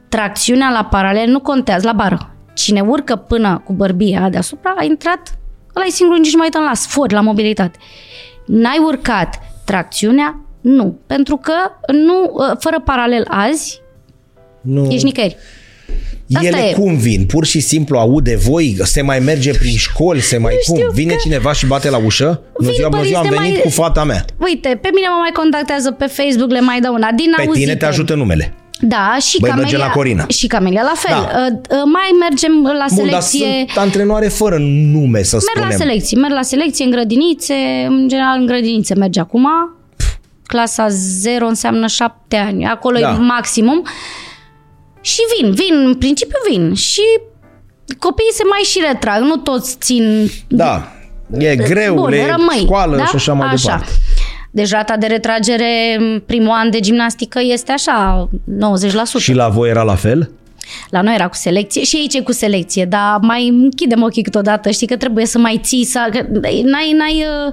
tracțiunea 0.08 0.70
la 0.70 0.84
paralel 0.84 1.28
nu 1.30 1.40
contează, 1.40 1.86
la 1.86 1.92
bară. 1.92 2.30
Cine 2.54 2.80
urcă 2.80 3.16
până 3.16 3.62
cu 3.64 3.72
bărbia 3.72 4.28
deasupra 4.30 4.74
a 4.78 4.84
intrat, 4.84 5.38
ăla 5.76 5.84
e 5.86 5.90
singurul, 5.90 6.20
nici 6.22 6.32
nu 6.32 6.38
mai 6.38 6.46
uităm 6.46 6.62
la 6.68 6.74
sfor, 6.74 7.12
la 7.12 7.20
mobilitate. 7.20 7.78
N-ai 8.46 8.78
urcat 8.86 9.38
tracțiunea? 9.64 10.40
Nu. 10.60 10.98
Pentru 11.06 11.36
că 11.36 11.52
nu, 11.92 12.36
fără 12.58 12.80
paralel 12.84 13.24
azi, 13.28 13.80
nu. 14.60 14.88
ești 14.90 15.04
nicăieri. 15.04 15.36
Asta 16.34 16.46
Ele 16.46 16.68
e. 16.68 16.72
cum 16.72 16.96
vin? 16.96 17.26
Pur 17.26 17.44
și 17.44 17.60
simplu 17.60 17.98
aude 17.98 18.30
de 18.30 18.36
voi? 18.36 18.76
Se 18.82 19.02
mai 19.02 19.18
merge 19.18 19.50
prin 19.52 19.76
școli? 19.76 20.20
Se 20.20 20.36
mai 20.38 20.54
cum? 20.66 20.76
știu 20.76 20.90
Vine 20.90 21.12
că- 21.12 21.18
cineva 21.22 21.52
și 21.52 21.66
bate 21.66 21.90
la 21.90 21.96
ușă? 22.04 22.42
Bună 22.56 22.68
Vin 22.68 22.74
ziua, 22.76 22.88
bună 22.88 23.02
ziua, 23.02 23.18
am 23.18 23.24
părinți 23.24 23.44
de 23.44 23.50
venit 23.50 23.64
mai- 23.64 23.74
cu 23.74 23.80
fata 23.82 24.04
mea. 24.04 24.24
Uite, 24.40 24.68
pe 24.82 24.88
mine 24.94 25.06
mă 25.10 25.16
mai 25.20 25.30
contactează 25.32 25.90
pe 25.90 26.06
Facebook, 26.06 26.50
le 26.50 26.60
mai 26.60 26.80
dau 26.80 26.94
una. 26.94 27.10
Din 27.10 27.32
Pe 27.36 27.42
auzite. 27.42 27.58
tine 27.64 27.76
te 27.76 27.84
ajută 27.84 28.14
numele. 28.14 28.54
Da, 28.80 29.16
și 29.20 29.40
Băi, 29.40 29.50
Camelia. 29.50 29.70
merge 29.70 29.86
la 29.86 29.92
Corina. 29.92 30.24
Și 30.28 30.46
Camelia 30.46 30.82
la 30.82 30.92
fel. 30.94 31.28
Da. 31.32 31.38
Uh, 31.38 31.52
uh, 31.70 31.82
Mai 31.92 32.16
mergem 32.20 32.52
la 32.62 32.84
Bun, 32.94 33.08
dar 33.10 33.20
selecție. 33.20 33.64
sunt 33.66 33.78
antrenoare 33.78 34.28
fără 34.28 34.56
nume, 34.92 35.22
să 35.22 35.34
Merg 35.36 35.46
spunem. 35.48 35.68
la 35.68 35.74
selecție, 35.84 36.18
merg 36.20 36.32
la 36.32 36.42
selecție 36.42 36.84
în 36.84 36.90
grădinițe, 36.90 37.54
în 37.88 38.08
general 38.08 38.38
în 38.40 38.46
grădinițe 38.46 38.94
merge 38.94 39.20
acum. 39.20 39.46
Clasa 40.46 40.86
0 40.88 41.46
înseamnă 41.46 41.86
7 41.86 42.36
ani, 42.36 42.66
acolo 42.66 42.98
Da. 42.98 43.10
e 43.10 43.18
maximum. 43.18 43.86
Și 45.00 45.20
vin, 45.40 45.52
vin, 45.54 45.86
în 45.86 45.94
principiu 45.94 46.38
vin. 46.50 46.74
Și 46.74 47.02
copiii 47.98 48.32
se 48.32 48.42
mai 48.50 48.60
și 48.60 48.80
retrag, 48.90 49.22
nu 49.22 49.36
toți 49.36 49.76
țin 49.80 50.30
Da, 50.48 50.92
e 51.38 51.56
greu, 51.56 51.94
Bun, 51.94 52.08
le 52.10 52.26
rămâi, 52.30 52.58
școală 52.58 52.96
da? 52.96 53.04
și 53.04 53.14
așa 53.14 53.32
mai 53.32 53.54
departe. 53.56 53.90
Deci 54.58 54.70
rata 54.70 54.96
de 54.96 55.06
retragere 55.06 55.96
în 55.98 56.22
primul 56.26 56.50
an 56.50 56.70
de 56.70 56.80
gimnastică 56.80 57.40
este 57.52 57.72
așa, 57.72 58.28
90%. 58.28 59.18
Și 59.18 59.32
la 59.32 59.48
voi 59.48 59.68
era 59.68 59.82
la 59.82 59.94
fel? 59.94 60.30
La 60.90 61.00
noi 61.00 61.14
era 61.14 61.28
cu 61.28 61.34
selecție 61.34 61.82
și 61.82 61.96
aici 61.96 62.14
e 62.14 62.20
cu 62.20 62.32
selecție, 62.32 62.84
dar 62.84 63.18
mai 63.20 63.48
închidem 63.48 64.02
ochii 64.02 64.22
câteodată, 64.22 64.70
știi 64.70 64.86
că 64.86 64.96
trebuie 64.96 65.26
să 65.26 65.38
mai 65.38 65.60
ții, 65.62 65.84
să, 65.84 66.08
că 66.12 66.18
n-ai, 66.40 66.92
n-ai, 66.92 67.24
uh, 67.46 67.52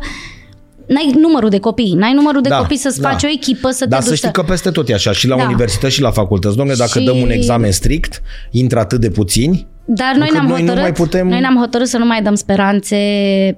n-ai 0.88 1.12
numărul 1.20 1.50
de 1.50 1.60
copii, 1.60 1.94
n-ai 1.94 2.14
numărul 2.14 2.42
de 2.42 2.50
Da, 2.50 2.58
copii 2.58 2.78
să-ți 2.78 3.02
da. 3.02 3.10
faci 3.10 3.24
o 3.24 3.28
echipă, 3.28 3.70
să 3.70 3.86
Dar 3.86 3.98
te 4.00 4.04
să 4.04 4.10
duci. 4.10 4.20
știi 4.20 4.32
că 4.32 4.42
peste 4.44 4.70
tot 4.72 4.90
e 4.90 4.94
așa, 4.94 5.12
și 5.12 5.28
la 5.28 5.36
Da. 5.36 5.44
universități 5.44 5.94
și 5.94 6.02
la 6.02 6.12
facultăți. 6.12 6.56
Domnule, 6.56 6.78
dacă 6.78 7.00
Și- 7.00 7.06
dăm 7.06 7.18
un 7.22 7.30
examen 7.30 7.72
strict, 7.72 8.22
intră 8.52 8.80
atât 8.80 9.00
de 9.02 9.10
puțini, 9.10 9.68
Dar 9.86 10.16
noi 10.16 10.28
Încât 10.30 10.34
ne-am 10.34 10.46
noi 10.48 10.62
nu 10.62 10.68
hotărât, 10.68 10.82
mai 10.82 10.92
putem- 10.92 11.28
noi 11.28 11.40
ne-am 11.40 11.58
hotărât 11.58 11.88
să 11.88 11.98
nu 11.98 12.06
mai 12.06 12.22
dăm 12.22 12.36
speranțe 12.36 12.98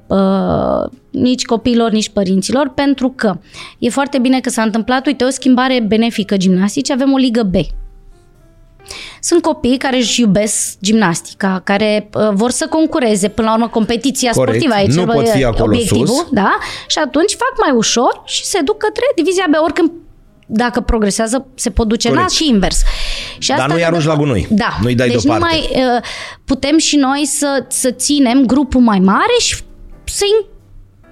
uh, 0.07 0.91
nici 1.11 1.45
copiilor, 1.45 1.91
nici 1.91 2.09
părinților, 2.09 2.71
pentru 2.75 3.13
că 3.15 3.37
e 3.79 3.89
foarte 3.89 4.17
bine 4.17 4.39
că 4.39 4.49
s-a 4.49 4.61
întâmplat, 4.61 5.05
uite, 5.05 5.23
o 5.23 5.29
schimbare 5.29 5.83
benefică 5.87 6.37
gimnastice, 6.37 6.93
avem 6.93 7.13
o 7.13 7.17
ligă 7.17 7.43
B. 7.43 7.55
Sunt 9.21 9.41
copii 9.41 9.77
care 9.77 9.97
își 9.97 10.21
iubesc 10.21 10.77
gimnastica, 10.81 11.61
care 11.63 12.09
uh, 12.13 12.29
vor 12.31 12.49
să 12.51 12.67
concureze, 12.69 13.27
până 13.27 13.47
la 13.47 13.53
urmă, 13.53 13.67
competiția 13.67 14.31
Corect. 14.31 14.57
sportivă 14.57 14.79
aici. 14.79 14.93
Nu 14.93 15.05
bă, 15.05 15.11
pot 15.13 15.29
fi 15.29 15.41
e 15.41 15.45
acolo 15.45 15.63
obiectivul, 15.63 16.07
sus. 16.07 16.25
Da? 16.31 16.57
Și 16.87 16.97
atunci 16.97 17.31
fac 17.31 17.53
mai 17.65 17.77
ușor 17.77 18.21
și 18.25 18.43
se 18.45 18.59
duc 18.61 18.77
către 18.77 19.03
divizia 19.15 19.45
B, 19.49 19.53
oricând 19.63 19.91
dacă 20.49 20.81
progresează, 20.81 21.47
se 21.55 21.69
pot 21.69 21.87
duce 21.87 22.07
în 22.07 22.13
A 22.13 22.17
Corect. 22.17 22.35
și 22.35 22.47
invers. 22.49 22.81
Și 23.37 23.53
Dar 23.57 23.67
nu-i 23.67 23.77
ne 23.77 23.85
arunci 23.85 24.03
dă- 24.03 24.07
la 24.07 24.15
gunoi. 24.15 24.47
Da. 24.49 24.77
Nu-i 24.81 24.95
dai 24.95 25.07
deci 25.09 25.21
deoparte. 25.23 25.55
nu 25.55 25.77
mai 25.79 25.85
uh, 25.95 26.01
putem 26.45 26.77
și 26.77 26.95
noi 26.95 27.25
să, 27.25 27.65
să 27.67 27.91
ținem 27.91 28.45
grupul 28.45 28.81
mai 28.81 28.99
mare 28.99 29.35
și 29.39 29.55
să 30.03 30.23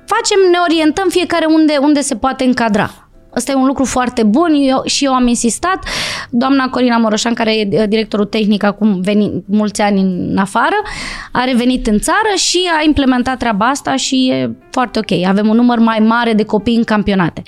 facem, 0.05 0.37
ne 0.51 0.57
orientăm 0.69 1.07
fiecare 1.09 1.45
unde, 1.45 1.77
unde 1.81 2.01
se 2.01 2.15
poate 2.15 2.43
încadra. 2.43 2.89
Ăsta 3.35 3.51
e 3.51 3.55
un 3.55 3.65
lucru 3.65 3.83
foarte 3.85 4.23
bun 4.23 4.53
eu, 4.53 4.81
și 4.85 5.05
eu 5.05 5.13
am 5.13 5.27
insistat. 5.27 5.83
Doamna 6.29 6.69
Corina 6.69 6.97
Moroșan, 6.97 7.33
care 7.33 7.55
e 7.59 7.67
uh, 7.71 7.87
directorul 7.87 8.25
tehnic 8.25 8.63
acum 8.63 9.01
veni, 9.01 9.43
mulți 9.47 9.81
ani 9.81 10.01
în 10.01 10.37
afară, 10.37 10.75
a 11.31 11.43
revenit 11.43 11.87
în 11.87 11.99
țară 11.99 12.35
și 12.35 12.59
a 12.79 12.83
implementat 12.85 13.37
treaba 13.37 13.65
asta 13.65 13.95
și 13.95 14.29
e 14.29 14.55
foarte 14.71 14.99
ok. 14.99 15.25
Avem 15.27 15.47
un 15.49 15.55
număr 15.55 15.79
mai 15.79 15.99
mare 15.99 16.33
de 16.33 16.43
copii 16.43 16.75
în 16.75 16.83
campionate. 16.83 17.41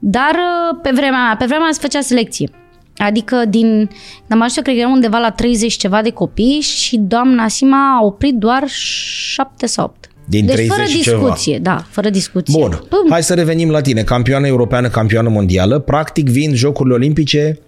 Dar 0.00 0.30
uh, 0.34 0.78
pe 0.82 0.90
vremea 0.94 1.22
mea, 1.22 1.36
pe 1.38 1.44
vremea 1.44 1.64
mea 1.64 1.72
se 1.72 1.80
făcea 1.80 2.00
selecție. 2.00 2.50
Adică 2.96 3.44
din, 3.48 3.90
am 4.28 4.40
ajuns, 4.40 4.54
cred 4.54 4.74
că 4.74 4.80
eram 4.80 4.92
undeva 4.92 5.18
la 5.18 5.30
30 5.30 5.72
ceva 5.72 6.02
de 6.02 6.10
copii 6.10 6.60
și 6.60 6.96
doamna 6.96 7.48
Sima 7.48 7.96
a 7.96 8.04
oprit 8.04 8.34
doar 8.34 8.62
7 8.66 9.66
sau 9.66 9.84
8. 9.84 10.08
Din 10.24 10.46
deci 10.46 10.54
30 10.54 10.76
fără 10.76 10.88
și 10.88 11.02
ceva. 11.02 11.18
discuție, 11.18 11.58
da, 11.58 11.84
fără 11.88 12.10
discuție. 12.10 12.60
Bun, 12.60 12.70
Pum. 12.70 13.10
hai 13.10 13.22
să 13.22 13.34
revenim 13.34 13.70
la 13.70 13.80
tine. 13.80 14.02
Campioană 14.02 14.46
europeană, 14.46 14.88
campioană 14.88 15.28
mondială. 15.28 15.78
Practic 15.78 16.28
vin 16.28 16.54
Jocurile 16.54 16.94
Olimpice 16.94 17.58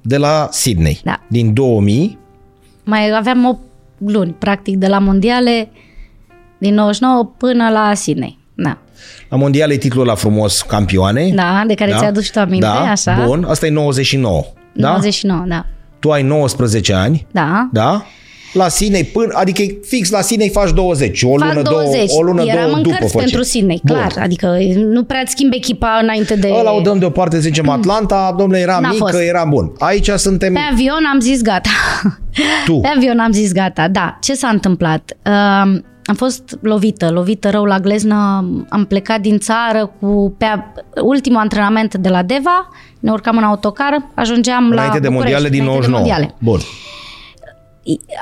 de 0.00 0.16
la 0.16 0.48
Sydney. 0.50 1.00
Da. 1.04 1.20
Din 1.28 1.54
2000. 1.54 2.18
Mai 2.84 3.10
aveam 3.10 3.44
8 3.44 3.58
luni, 3.98 4.34
practic, 4.38 4.76
de 4.76 4.86
la 4.86 4.98
mondiale 4.98 5.70
din 6.58 6.74
99 6.74 7.32
până 7.36 7.68
la 7.68 7.94
Sydney. 7.94 8.38
Da. 9.28 9.36
La 9.36 9.36
mondiale 9.36 9.72
e 9.72 9.76
titlul 9.76 10.06
la 10.06 10.14
frumos 10.14 10.62
campioane. 10.62 11.30
Da, 11.34 11.62
de 11.66 11.74
care 11.74 11.90
ți-ai 11.96 12.08
adus 12.08 12.24
și 12.24 12.30
tu 12.30 12.38
aminte, 12.40 12.66
da? 12.66 12.90
așa. 12.90 13.22
Bun, 13.26 13.44
asta 13.48 13.66
e 13.66 13.70
99. 13.70 14.44
Da? 14.72 14.88
99, 14.88 15.44
da. 15.48 15.66
Tu 15.98 16.10
ai 16.10 16.22
19 16.22 16.92
ani. 16.94 17.26
Da. 17.30 17.68
Da? 17.72 18.04
La 18.52 18.68
Sydney, 18.68 19.04
până, 19.04 19.32
adică 19.34 19.62
fix 19.86 20.10
la 20.10 20.20
Sydney 20.20 20.48
faci 20.48 20.70
20. 20.70 21.22
O 21.22 21.28
Fac 21.36 21.48
lună, 21.48 21.62
20. 21.62 22.06
două, 22.06 22.20
o 22.20 22.22
lună, 22.22 22.42
Eram 22.44 22.64
două 22.64 22.76
în 22.76 22.82
după 22.82 22.94
cărți 22.98 23.12
face. 23.12 23.24
pentru 23.24 23.42
Sydney, 23.42 23.80
Bun. 23.84 23.96
clar. 23.96 24.12
Adică 24.20 24.56
nu 24.76 25.02
prea 25.04 25.20
îți 25.20 25.30
schimbi 25.30 25.56
echipa 25.56 25.98
înainte 26.02 26.34
de... 26.36 26.50
Ăla 26.58 26.72
o 26.72 26.80
dăm 26.80 26.98
deoparte, 26.98 27.38
zicem 27.40 27.68
Atlanta, 27.68 28.34
domnule, 28.38 28.60
era 28.60 28.78
N-a 28.78 28.88
mic, 28.88 28.98
fost. 28.98 29.14
era 29.18 29.44
bun. 29.44 29.72
Aici 29.78 30.08
suntem 30.10 30.52
Pe 30.52 30.60
avion 30.72 31.04
am 31.12 31.20
zis 31.20 31.42
gata. 31.42 31.70
tu. 32.66 32.78
Pe 32.80 32.88
avion 32.96 33.18
am 33.18 33.32
zis 33.32 33.52
gata, 33.52 33.88
da. 33.88 34.18
Ce 34.20 34.34
s-a 34.34 34.48
întâmplat? 34.48 35.16
Uh, 35.26 35.80
am 36.10 36.16
fost 36.16 36.58
lovită, 36.62 37.10
lovită 37.10 37.50
rău 37.50 37.64
la 37.64 37.78
gleznă. 37.78 38.14
Am 38.68 38.84
plecat 38.84 39.20
din 39.20 39.38
țară 39.38 39.92
cu 40.00 40.34
pe 40.38 40.44
a- 40.44 40.72
ultimul 41.02 41.38
antrenament 41.38 41.94
de 41.96 42.08
la 42.08 42.22
Deva, 42.22 42.68
ne 43.00 43.10
urcam 43.10 43.36
în 43.36 43.42
autocar, 43.42 44.08
ajungeam 44.14 44.70
Înainte 44.70 44.94
la 44.94 45.00
de 45.00 45.08
București, 45.08 45.14
mondiale 45.14 45.48
din 45.48 45.62
înainte 45.62 45.88
99. 45.88 46.02
De 46.02 46.10
mondiale. 46.10 46.34
Bun. 46.38 46.58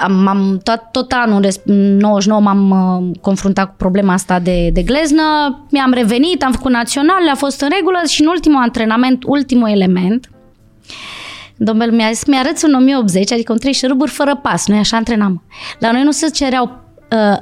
Am, 0.03 0.27
am 0.27 0.61
tot, 0.63 0.83
tot 0.93 1.13
anul 1.13 1.41
res- 1.41 1.61
99 1.65 2.41
m-am 2.41 2.71
uh, 2.71 3.19
confruntat 3.21 3.67
cu 3.69 3.75
problema 3.77 4.13
asta 4.13 4.39
de, 4.39 4.71
de 4.73 4.83
gleznă, 4.83 5.23
mi-am 5.71 5.93
revenit, 5.93 6.43
am 6.43 6.53
făcut 6.53 6.71
național, 6.71 7.29
a 7.33 7.35
fost 7.35 7.61
în 7.61 7.69
regulă 7.77 7.99
și 8.07 8.21
în 8.23 8.27
ultimul 8.29 8.63
antrenament, 8.63 9.23
ultimul 9.27 9.69
element, 9.69 10.29
Domnul 11.61 11.91
mi-a 11.93 12.11
zis, 12.13 12.25
mi-arăți 12.27 12.65
un 12.65 12.75
1080, 12.75 13.33
adică 13.33 13.53
un 13.53 13.59
3 13.59 13.73
șuruburi 13.73 14.11
fără 14.11 14.37
pas. 14.43 14.67
Noi 14.67 14.79
așa 14.79 14.97
antrenam. 14.97 15.43
La 15.79 15.93
noi 15.93 16.03
nu 16.03 16.11
se 16.11 16.29
cereau 16.29 16.71
uh, 17.13 17.39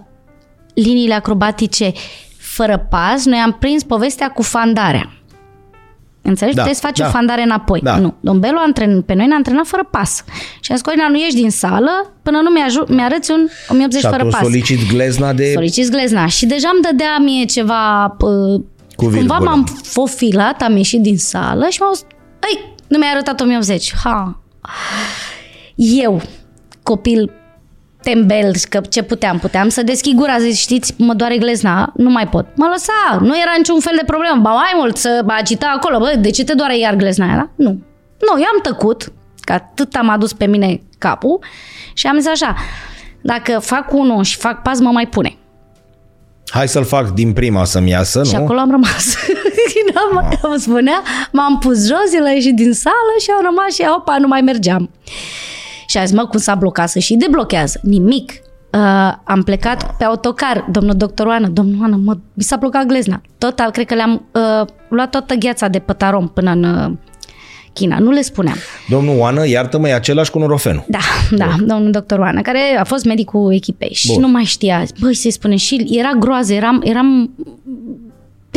liniile 0.83 1.15
acrobatice 1.15 1.93
fără 2.39 2.87
pas, 2.91 3.25
noi 3.25 3.39
am 3.39 3.53
prins 3.61 3.83
povestea 3.83 4.29
cu 4.31 4.43
fandarea. 4.43 5.11
Înțelegi? 6.23 6.57
Da, 6.57 6.63
Puteți 6.63 6.81
face 6.81 7.03
da. 7.03 7.09
o 7.09 7.11
fandare 7.11 7.43
înapoi. 7.43 7.81
Da. 7.83 7.97
Nu. 7.99 8.15
Domnul 8.21 8.59
antren, 8.67 9.03
pe 9.03 9.15
noi 9.15 9.27
ne-a 9.27 9.37
antrenat 9.37 9.67
fără 9.67 9.89
pas. 9.91 10.25
Și 10.61 10.73
a 10.73 10.75
zis, 10.75 10.83
Corina, 10.85 11.09
nu 11.09 11.19
ieși 11.19 11.35
din 11.35 11.51
sală 11.51 12.13
până 12.23 12.39
nu 12.43 12.51
mi-aju- 12.51 12.85
mi-arăți 12.89 13.31
un 13.31 13.49
1080 13.69 14.01
Și 14.01 14.07
fără 14.07 14.17
atunci 14.17 14.33
pas. 14.33 14.43
solicit 14.43 14.89
glezna 14.93 15.33
de... 15.33 15.51
Soliciți 15.55 15.91
glezna. 15.91 16.27
Și 16.27 16.47
deja 16.47 16.71
îmi 16.73 16.83
dădea 16.83 17.19
mie 17.19 17.45
ceva... 17.45 18.05
Uh, 18.21 18.61
Cu 18.97 19.05
cumva 19.05 19.17
virgulă. 19.19 19.39
m-am 19.45 19.65
fofilat, 19.83 20.63
am 20.63 20.77
ieșit 20.77 21.01
din 21.01 21.19
sală 21.19 21.67
și 21.71 21.81
m-au 21.81 21.93
zis, 21.93 22.05
Ei, 22.53 22.75
nu 22.89 22.99
mi-ai 22.99 23.11
arătat 23.11 23.41
1080. 23.41 23.95
Ha. 24.05 24.41
Eu, 25.77 26.21
copil 26.83 27.33
tembel, 28.09 28.53
că 28.69 28.81
ce 28.89 29.03
puteam, 29.03 29.39
puteam 29.39 29.69
să 29.69 29.83
deschid 29.83 30.17
gura, 30.17 30.39
zic, 30.39 30.55
știți, 30.55 30.95
mă 30.99 31.15
doare 31.15 31.37
glezna, 31.37 31.93
nu 31.97 32.11
mai 32.11 32.29
pot. 32.29 32.47
Mă 32.57 32.67
lăsa, 32.73 33.19
nu 33.21 33.39
era 33.41 33.55
niciun 33.57 33.81
fel 33.81 33.93
de 33.97 34.05
problemă. 34.07 34.41
Ba 34.43 34.51
mai 34.51 34.73
mult 34.77 34.97
să 34.97 35.23
mă 35.25 35.35
agita 35.39 35.73
acolo, 35.77 35.99
bă, 35.99 36.15
de 36.19 36.31
ce 36.31 36.45
te 36.45 36.55
doare 36.55 36.79
iar 36.79 36.95
glezna 36.95 37.27
aia? 37.27 37.37
Da? 37.37 37.49
Nu. 37.65 37.71
Nu, 38.27 38.33
eu 38.39 38.49
am 38.55 38.61
tăcut, 38.63 39.13
că 39.41 39.53
atât 39.53 39.95
am 39.95 40.09
adus 40.09 40.33
pe 40.33 40.47
mine 40.47 40.81
capul 40.99 41.39
și 41.95 42.07
am 42.07 42.19
zis 42.19 42.29
așa, 42.29 42.55
dacă 43.21 43.59
fac 43.59 43.93
unul 43.93 44.23
și 44.23 44.37
fac 44.37 44.63
pas, 44.63 44.81
mă 44.81 44.91
mai 44.91 45.07
pune. 45.07 45.37
Hai 46.51 46.69
să-l 46.69 46.85
fac 46.85 47.11
din 47.11 47.33
prima 47.33 47.65
să-mi 47.65 47.91
iasă, 47.91 48.23
Și 48.25 48.35
nu? 48.37 48.43
acolo 48.43 48.59
am 48.59 48.71
rămas. 48.71 49.17
am, 50.13 50.39
îmi 50.43 50.61
spunea, 50.61 51.03
m-am 51.33 51.59
pus 51.59 51.87
jos, 51.87 52.15
el 52.15 52.25
a 52.25 52.31
ieșit 52.31 52.55
din 52.55 52.73
sală 52.73 53.15
și 53.21 53.31
am 53.31 53.43
rămas 53.45 53.75
și 53.75 53.83
opa, 53.97 54.17
nu 54.19 54.27
mai 54.27 54.41
mergeam. 54.41 54.91
Și 55.87 55.99
a 55.99 56.05
zis, 56.05 56.17
mă, 56.17 56.27
cum 56.27 56.39
s-a 56.39 56.55
blocat 56.55 56.89
să 56.89 56.99
și 56.99 57.15
deblochează? 57.15 57.81
Nimic. 57.83 58.33
Uh, 58.73 59.13
am 59.25 59.43
plecat 59.45 59.97
pe 59.97 60.05
autocar, 60.05 60.67
domnul 60.71 60.95
doctor 60.95 61.27
Oană, 61.27 61.49
domnul 61.49 61.81
Oană, 61.81 62.01
mă, 62.05 62.17
mi 62.35 62.43
s-a 62.43 62.57
blocat 62.57 62.87
glezna. 62.87 63.21
Tot, 63.39 63.61
cred 63.73 63.87
că 63.87 63.95
le-am 63.95 64.27
uh, 64.33 64.67
luat 64.89 65.11
toată 65.11 65.35
gheața 65.35 65.69
de 65.69 65.79
pătarom 65.79 66.29
până 66.29 66.51
în 66.51 66.65
uh, 66.65 66.93
China. 67.73 67.99
Nu 67.99 68.11
le 68.11 68.21
spuneam. 68.21 68.57
Domnul 68.89 69.19
Oană, 69.19 69.49
iartă-mă, 69.49 69.89
e 69.89 69.95
același 69.95 70.31
cu 70.31 70.39
Norofenu. 70.39 70.85
Da, 70.89 70.99
da, 71.31 71.55
domnul 71.59 71.91
doctor 71.91 72.19
Oana, 72.19 72.41
care 72.41 72.61
a 72.79 72.85
fost 72.85 73.05
medicul 73.05 73.53
echipei 73.53 73.93
și 73.93 74.13
Bun. 74.13 74.21
nu 74.21 74.29
mai 74.29 74.45
știa. 74.45 74.85
Băi, 75.01 75.15
să-i 75.15 75.31
spune, 75.31 75.57
și 75.57 75.87
era 75.91 76.11
groază, 76.19 76.53
eram, 76.53 76.83
eram, 76.85 77.31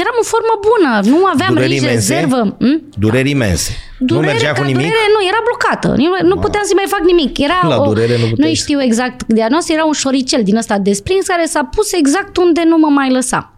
eram 0.03 0.15
în 0.21 0.27
formă 0.33 0.53
bună, 0.69 0.91
nu 1.13 1.19
aveam 1.33 1.53
Dureri 1.53 1.71
rici, 1.73 1.81
imense? 1.81 2.13
rezervă. 2.13 2.39
Hm? 2.65 2.75
Dureri 3.03 3.29
imense. 3.37 3.71
Durere, 3.99 4.25
nu 4.25 4.31
mergea 4.31 4.51
ca 4.51 4.59
cu 4.59 4.65
nimic? 4.71 4.85
Durere, 4.87 5.07
nu, 5.15 5.21
era 5.31 5.41
blocată. 5.47 5.89
Nu, 6.03 6.27
nu 6.31 6.35
puteam 6.45 6.63
să 6.65 6.73
mai 6.75 6.87
fac 6.95 7.01
nimic. 7.11 7.37
Era 7.47 7.59
La 7.67 7.77
o, 7.81 7.85
durere 7.85 8.15
nu 8.23 8.27
puteai 8.31 8.49
Nu 8.49 8.55
să- 8.55 8.61
știu 8.63 8.81
exact 8.81 9.19
diagnostic, 9.27 9.73
era 9.75 9.85
un 9.85 9.97
șoricel 10.03 10.43
din 10.43 10.55
ăsta 10.61 10.77
desprins 10.77 11.25
care 11.27 11.45
s-a 11.45 11.63
pus 11.75 11.91
exact 11.93 12.37
unde 12.37 12.61
nu 12.65 12.77
mă 12.77 12.87
mai 12.99 13.09
lăsa 13.11 13.53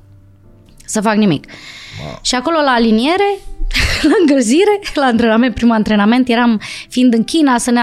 să 0.85 1.01
fac 1.01 1.15
nimic. 1.15 1.43
Și 2.21 2.35
acolo 2.35 2.57
la 2.61 2.71
aliniere, 2.71 3.29
la 4.09 4.15
încălzire, 4.19 4.79
la 4.93 5.05
antrenament, 5.05 5.53
primul 5.53 5.75
antrenament, 5.75 6.29
eram 6.29 6.61
fiind 6.89 7.13
în 7.13 7.23
China 7.23 7.57
să 7.57 7.71
ne 7.71 7.79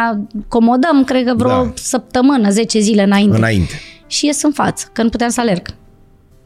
acomodăm, 0.46 1.04
cred 1.04 1.24
că 1.26 1.34
vreo 1.36 1.48
Da. 1.50 1.72
săptămână, 1.74 2.50
10 2.50 2.78
zile 2.78 3.02
înainte. 3.02 3.36
Înainte. 3.36 3.80
Și 4.06 4.26
ies 4.26 4.42
în 4.42 4.52
față, 4.52 4.90
că 4.92 5.02
nu 5.02 5.08
puteam 5.08 5.30
să 5.30 5.40
alerg. 5.40 5.66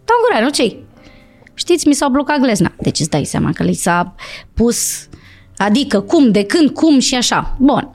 Dau 0.05 0.17
gura, 0.29 0.41
nu 0.45 0.51
ce 0.51 0.77
Știți, 1.55 1.89
mi 1.89 1.95
s-au 1.95 2.11
blocat 2.11 2.39
glezna. 2.39 2.73
Deci 2.81 3.01
îți 3.01 3.11
dai 3.11 3.25
seama 3.25 3.53
că 3.53 3.63
li 3.63 3.75
s-a 3.75 4.15
pus, 4.55 5.09
adică 5.57 6.01
cum, 6.01 6.31
de 6.31 6.45
când, 6.45 6.71
cum 6.71 6.99
și 6.99 7.15
așa. 7.15 7.57
Bun. 7.59 7.91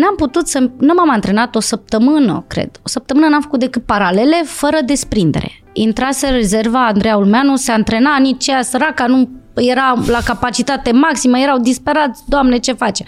N-am 0.00 0.14
putut 0.14 0.46
să, 0.48 0.70
nu 0.78 0.94
m-am 0.96 1.10
antrenat 1.10 1.54
o 1.54 1.60
săptămână, 1.60 2.44
cred. 2.48 2.70
O 2.84 2.88
săptămână 2.88 3.26
n-am 3.28 3.40
făcut 3.40 3.58
decât 3.58 3.84
paralele, 3.84 4.42
fără 4.44 4.78
desprindere. 4.84 5.62
Intrase 5.72 6.26
în 6.26 6.32
rezerva 6.32 6.86
Andreea 6.86 7.16
Ulmeanu, 7.16 7.56
se 7.56 7.72
antrena, 7.72 8.18
nici 8.18 8.46
ea 8.46 8.62
săraca 8.62 9.06
nu 9.06 9.28
era 9.54 9.94
la 10.06 10.18
capacitate 10.24 10.92
maximă, 10.92 11.38
erau 11.38 11.58
disperați, 11.58 12.22
doamne, 12.26 12.58
ce 12.58 12.72
face? 12.72 13.04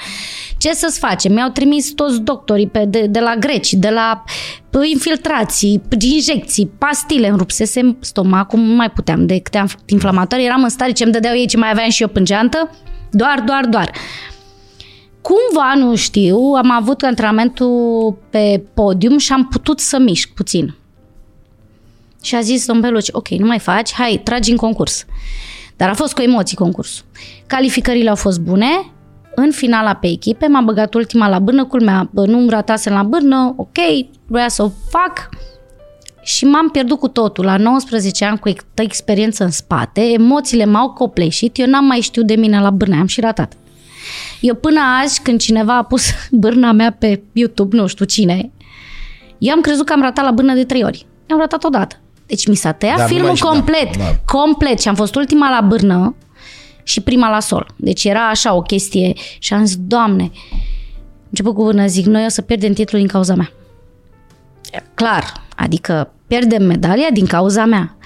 Ce 0.58 0.72
să-ți 0.72 0.98
face? 0.98 1.28
Mi-au 1.28 1.48
trimis 1.48 1.92
toți 1.92 2.20
doctorii 2.20 2.68
pe, 2.68 2.84
de, 2.84 3.06
de 3.06 3.20
la 3.20 3.34
greci, 3.34 3.72
de 3.72 3.88
la 3.88 4.24
p- 4.68 4.88
infiltrații, 4.92 5.82
p- 5.86 6.02
injecții, 6.12 6.70
pastile, 6.78 7.28
îmi 7.28 7.38
rupsesem 7.38 7.96
stomacul, 8.00 8.58
nu 8.58 8.74
mai 8.74 8.90
puteam 8.90 9.26
de 9.26 9.40
câte 9.40 9.58
am 9.58 9.68
inflamatori, 9.86 10.44
eram 10.44 10.62
în 10.62 10.68
stare 10.68 10.92
ce-mi 10.92 11.12
dădeau 11.12 11.34
ei 11.34 11.46
ce 11.46 11.56
mai 11.56 11.70
aveam 11.70 11.88
și 11.90 12.02
eu 12.02 12.08
pângeantă, 12.08 12.70
doar, 13.10 13.40
doar, 13.40 13.64
doar. 13.64 13.90
Cumva, 15.28 15.74
nu 15.74 15.94
știu, 15.94 16.36
am 16.36 16.70
avut 16.70 17.02
antrenamentul 17.02 18.16
pe 18.30 18.62
podium 18.74 19.18
și 19.18 19.32
am 19.32 19.48
putut 19.48 19.80
să 19.80 19.98
mișc 19.98 20.28
puțin. 20.28 20.74
Și 22.22 22.34
a 22.34 22.40
zis 22.40 22.66
domnul 22.66 22.84
Beluci, 22.84 23.08
ok, 23.12 23.28
nu 23.28 23.46
mai 23.46 23.58
faci, 23.58 23.92
hai, 23.92 24.20
tragi 24.24 24.50
în 24.50 24.56
concurs. 24.56 25.04
Dar 25.76 25.88
a 25.88 25.94
fost 25.94 26.14
cu 26.14 26.20
emoții 26.20 26.56
concursul. 26.56 27.04
Calificările 27.46 28.08
au 28.08 28.14
fost 28.14 28.40
bune, 28.40 28.66
în 29.34 29.50
finala 29.50 29.94
pe 29.94 30.06
echipe, 30.06 30.46
m-a 30.46 30.60
băgat 30.60 30.94
ultima 30.94 31.28
la 31.28 31.38
bârnă, 31.38 31.64
culmea, 31.64 32.08
bă, 32.12 32.26
nu 32.26 32.48
ratasem 32.48 32.92
la 32.92 33.02
bârnă, 33.02 33.54
ok, 33.56 33.78
voia 34.26 34.48
să 34.48 34.62
o 34.62 34.70
fac 34.90 35.28
și 36.22 36.44
m-am 36.44 36.68
pierdut 36.68 36.98
cu 36.98 37.08
totul. 37.08 37.44
La 37.44 37.56
19 37.56 38.24
ani, 38.24 38.38
cu 38.38 38.48
ex- 38.48 38.64
experiență 38.74 39.44
în 39.44 39.50
spate, 39.50 40.00
emoțiile 40.00 40.64
m-au 40.64 40.90
copleșit, 40.90 41.58
eu 41.58 41.66
n-am 41.66 41.84
mai 41.84 42.00
știut 42.00 42.26
de 42.26 42.34
mine 42.34 42.60
la 42.60 42.70
bârnă, 42.70 42.96
am 42.98 43.06
și 43.06 43.20
ratat. 43.20 43.52
Eu 44.40 44.54
până 44.54 44.80
azi, 45.02 45.22
când 45.22 45.40
cineva 45.40 45.76
a 45.76 45.82
pus 45.82 46.10
bârna 46.30 46.72
mea 46.72 46.96
pe 46.98 47.22
YouTube, 47.32 47.76
nu 47.76 47.86
știu 47.86 48.04
cine, 48.04 48.50
eu 49.38 49.54
am 49.54 49.60
crezut 49.60 49.86
că 49.86 49.92
am 49.92 50.00
ratat 50.00 50.24
la 50.24 50.30
bârnă 50.30 50.54
de 50.54 50.64
trei 50.64 50.84
ori. 50.84 51.06
Am 51.30 51.38
ratat 51.38 51.64
odată. 51.64 51.96
Deci 52.26 52.46
mi 52.46 52.54
s-a 52.54 52.72
tăiat 52.72 52.96
Dar 52.96 53.06
nu 53.06 53.12
filmul 53.12 53.26
mai 53.26 53.36
știu, 53.36 53.48
complet. 53.48 53.96
da, 53.96 54.04
da. 54.04 54.16
Complet. 54.24 54.80
Și 54.80 54.88
am 54.88 54.94
fost 54.94 55.14
ultima 55.14 55.50
la 55.50 55.60
bârnă 55.60 56.14
și 56.82 57.00
prima 57.00 57.30
la 57.30 57.40
sol. 57.40 57.66
Deci 57.76 58.04
era 58.04 58.28
așa 58.28 58.54
o 58.54 58.62
chestie 58.62 59.12
și 59.38 59.52
am 59.54 59.64
zis, 59.64 59.76
Doamne, 59.80 60.22
am 60.22 60.30
început 61.30 61.54
cu 61.54 61.62
bârnă, 61.64 61.86
zic, 61.86 62.06
noi 62.06 62.24
o 62.24 62.28
să 62.28 62.42
pierdem 62.42 62.72
titlul 62.72 63.00
din 63.00 63.10
cauza 63.10 63.34
mea. 63.34 63.52
Clar, 64.94 65.32
adică 65.56 66.12
pierdem 66.26 66.62
medalia 66.62 67.08
din 67.12 67.26
cauza 67.26 67.64
mea. 67.64 67.96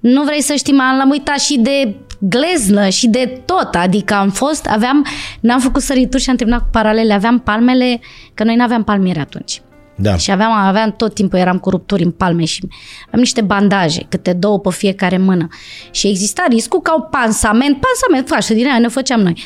Nu 0.00 0.22
vrei 0.22 0.42
să 0.42 0.54
știi, 0.54 0.72
m-am 0.72 0.96
l-am 0.96 1.10
uitat 1.10 1.38
și 1.38 1.58
de 1.58 1.96
gleznă 2.20 2.88
și 2.88 3.08
de 3.08 3.42
tot. 3.44 3.74
Adică 3.74 4.14
am 4.14 4.30
fost, 4.30 4.66
aveam, 4.66 5.06
n-am 5.40 5.60
făcut 5.60 5.82
sărituri 5.82 6.22
și 6.22 6.30
am 6.30 6.36
terminat 6.36 6.60
cu 6.60 6.68
paralele. 6.72 7.12
Aveam 7.12 7.38
palmele, 7.38 8.00
că 8.34 8.44
noi 8.44 8.56
nu 8.56 8.62
aveam 8.62 8.84
palmiere 8.84 9.20
atunci. 9.20 9.62
Da. 10.00 10.16
Și 10.16 10.30
aveam, 10.30 10.52
aveam 10.52 10.92
tot 10.92 11.14
timpul, 11.14 11.38
eram 11.38 11.58
cu 11.58 11.70
rupturi 11.70 12.02
în 12.02 12.10
palme 12.10 12.44
și 12.44 12.60
aveam 13.06 13.20
niște 13.20 13.40
bandaje, 13.40 14.06
câte 14.08 14.32
două 14.32 14.58
pe 14.58 14.70
fiecare 14.70 15.18
mână. 15.18 15.48
Și 15.90 16.08
exista 16.08 16.46
riscul 16.48 16.80
ca 16.80 16.94
un 16.94 17.04
pansament, 17.10 17.80
pansament 17.80 18.28
faci, 18.28 18.56
din 18.56 18.66
aia 18.66 18.78
ne 18.78 18.88
făceam 18.88 19.20
noi. 19.20 19.42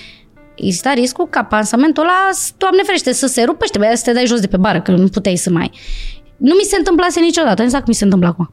Exista 0.55 0.93
riscul 0.93 1.29
ca 1.29 1.45
pansamentul 1.45 2.03
ăla, 2.03 2.31
Doamne 2.57 2.83
ferește, 2.83 3.13
să 3.13 3.27
se 3.27 3.43
rupe 3.43 3.65
și 3.65 3.71
trebuia 3.71 3.95
să 3.95 4.03
te 4.05 4.13
dai 4.13 4.27
jos 4.27 4.41
de 4.41 4.47
pe 4.47 4.57
bară, 4.57 4.81
că 4.81 4.91
nu 4.91 5.09
puteai 5.09 5.37
să 5.37 5.51
mai... 5.51 5.71
Nu 6.37 6.55
mi 6.55 6.65
se 6.65 6.77
întâmplase 6.77 7.21
niciodată, 7.21 7.63
exact 7.63 7.83
cum 7.83 7.93
mi 7.93 7.99
se 7.99 8.05
întâmplă 8.05 8.29
acum. 8.29 8.51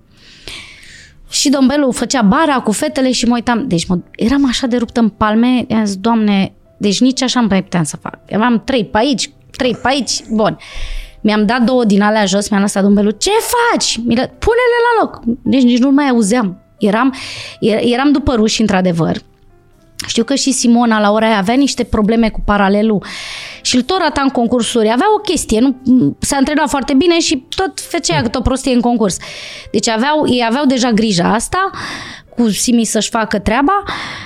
Și 1.30 1.50
domn 1.50 1.68
Belu 1.68 1.92
făcea 1.92 2.22
bara 2.22 2.60
cu 2.60 2.72
fetele 2.72 3.12
și 3.12 3.26
mă 3.26 3.34
uitam. 3.34 3.68
Deci 3.68 3.86
mă, 3.88 4.00
eram 4.16 4.46
așa 4.48 4.68
de 4.68 4.78
ruptă 4.78 5.00
în 5.00 5.10
palme, 5.10 5.66
i-am 5.68 5.86
zis, 5.86 5.96
Doamne, 5.96 6.54
deci 6.78 7.00
nici 7.00 7.22
așa 7.22 7.40
nu 7.40 7.48
mai 7.50 7.64
puteam 7.64 7.84
să 7.84 7.98
fac. 7.98 8.20
Aveam 8.32 8.62
trei 8.66 8.86
pe 8.86 8.98
aici, 8.98 9.30
trei 9.52 9.76
pe 9.82 9.88
aici, 9.88 10.24
bun. 10.30 10.58
Mi-am 11.22 11.46
dat 11.46 11.62
două 11.62 11.86
din 11.86 12.02
alea 12.02 12.26
jos, 12.26 12.50
mi-am 12.50 12.62
lăsat 12.62 12.84
domn 12.84 12.96
Belu, 12.96 13.10
ce 13.10 13.30
faci? 13.72 13.96
Pune-le 14.16 14.80
la 14.88 15.02
loc. 15.02 15.22
Deci 15.44 15.64
nici 15.64 15.80
nu 15.80 15.92
mai 15.92 16.08
auzeam. 16.08 16.62
Eram, 16.80 17.14
eram 17.80 18.12
după 18.12 18.34
ruși, 18.34 18.62
într-adevăr. 18.62 19.18
Știu 20.08 20.24
că 20.24 20.36
și 20.36 20.52
Simona 20.52 21.00
la 21.00 21.12
ora 21.12 21.26
aia 21.26 21.38
avea 21.38 21.54
niște 21.54 21.84
probleme 21.84 22.30
cu 22.30 22.42
paralelul 22.46 23.04
și 23.62 23.76
îl 23.76 23.82
tot 23.82 23.98
rata 24.00 24.22
în 24.22 24.30
concursuri. 24.30 24.92
Avea 24.92 25.06
o 25.16 25.20
chestie, 25.20 25.60
nu, 25.60 26.16
s-a 26.20 26.36
antrenat 26.36 26.70
foarte 26.70 26.94
bine 26.94 27.20
și 27.20 27.46
tot 27.56 27.80
făcea 27.80 28.22
câte 28.22 28.38
o 28.38 28.42
prostie 28.42 28.74
în 28.74 28.80
concurs. 28.80 29.18
Deci 29.72 29.90
aveau, 29.90 30.28
ei 30.28 30.46
aveau 30.48 30.66
deja 30.66 30.92
grija 30.92 31.34
asta, 31.34 31.70
cu 32.36 32.50
Simi 32.50 32.84
să-și 32.84 33.10
facă 33.10 33.40
treaba. 33.40 33.84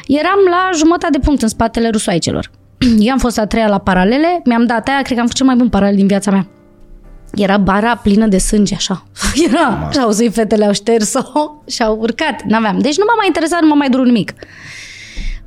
Eram 0.08 0.40
la 0.50 0.70
jumătate 0.76 1.18
de 1.18 1.26
punct 1.26 1.42
în 1.42 1.48
spatele 1.48 1.90
rusoaicelor. 1.90 2.52
Eu 3.00 3.12
am 3.12 3.18
fost 3.18 3.40
a 3.40 3.46
treia 3.46 3.68
la 3.68 3.78
paralele, 3.78 4.42
mi-am 4.46 4.66
dat 4.66 4.88
aia, 4.88 5.02
cred 5.02 5.16
că 5.16 5.22
am 5.22 5.28
făcut 5.28 5.36
cel 5.36 5.46
mai 5.46 5.56
bun 5.56 5.70
paralel 5.70 5.96
din 5.96 6.08
viața 6.08 6.32
mea. 6.32 6.48
Era 7.34 7.58
bara 7.58 7.96
plină 7.96 8.28
de 8.28 8.38
sânge, 8.38 8.76
așa. 8.76 9.06
Era, 9.48 9.90
și 9.92 10.00
au 10.00 10.10
zis, 10.10 10.34
fetele 10.34 10.66
au 10.66 10.74
șters-o 10.74 11.22
și 11.74 11.84
au 11.84 11.98
urcat. 12.00 12.42
N-aveam. 12.42 12.80
Deci 12.80 12.98
nu 12.98 13.04
m-a 13.08 13.16
mai 13.16 13.28
interesat, 13.28 13.62
nu 13.62 13.68
m-a 13.68 13.76
mai 13.76 13.90
durut 13.90 14.06
nimic. 14.06 14.34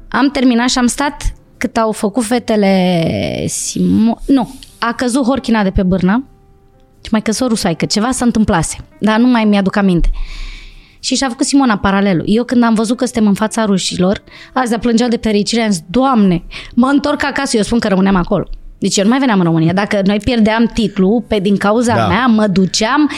Am 0.09 0.31
terminat 0.31 0.69
și 0.69 0.79
am 0.79 0.87
stat 0.87 1.23
cât 1.57 1.77
au 1.77 1.93
făcut 1.93 2.25
fetele 2.25 3.45
Simo... 3.47 4.19
Nu, 4.27 4.55
a 4.79 4.93
căzut 4.93 5.25
Horchina 5.25 5.63
de 5.63 5.71
pe 5.71 5.83
bârnă 5.83 6.25
și 7.05 7.09
mai 7.11 7.23
căzut 7.23 7.49
rusai, 7.49 7.75
că 7.75 7.87
ceva 7.87 8.11
s-a 8.11 8.25
întâmplase, 8.25 8.79
dar 9.01 9.19
nu 9.19 9.27
mai 9.27 9.45
mi-aduc 9.45 9.77
aminte. 9.77 10.11
Și 11.01 11.15
și-a 11.15 11.29
făcut 11.29 11.47
Simona 11.47 11.79
paralelul. 11.79 12.25
Eu 12.27 12.45
când 12.45 12.63
am 12.63 12.75
văzut 12.75 12.97
că 12.97 13.05
suntem 13.05 13.27
în 13.27 13.35
fața 13.35 13.65
rușilor, 13.65 14.23
azi 14.53 14.75
a 14.75 14.79
plângeau 14.79 15.09
de 15.09 15.17
fericire, 15.17 15.63
am 15.63 15.71
zis, 15.71 15.83
Doamne, 15.91 16.43
mă 16.75 16.87
întorc 16.87 17.25
acasă, 17.25 17.57
eu 17.57 17.63
spun 17.63 17.79
că 17.79 17.89
rămâneam 17.89 18.17
acolo. 18.17 18.49
Deci 18.79 18.97
eu 18.97 19.05
nu 19.05 19.11
mai 19.11 19.19
veneam 19.19 19.39
în 19.39 19.45
România. 19.45 19.73
Dacă 19.73 20.01
noi 20.05 20.19
pierdeam 20.19 20.71
titlul 20.75 21.25
pe 21.29 21.39
din 21.39 21.57
cauza 21.57 21.95
da. 21.95 22.07
mea, 22.07 22.27
mă 22.27 22.47
duceam 22.47 23.11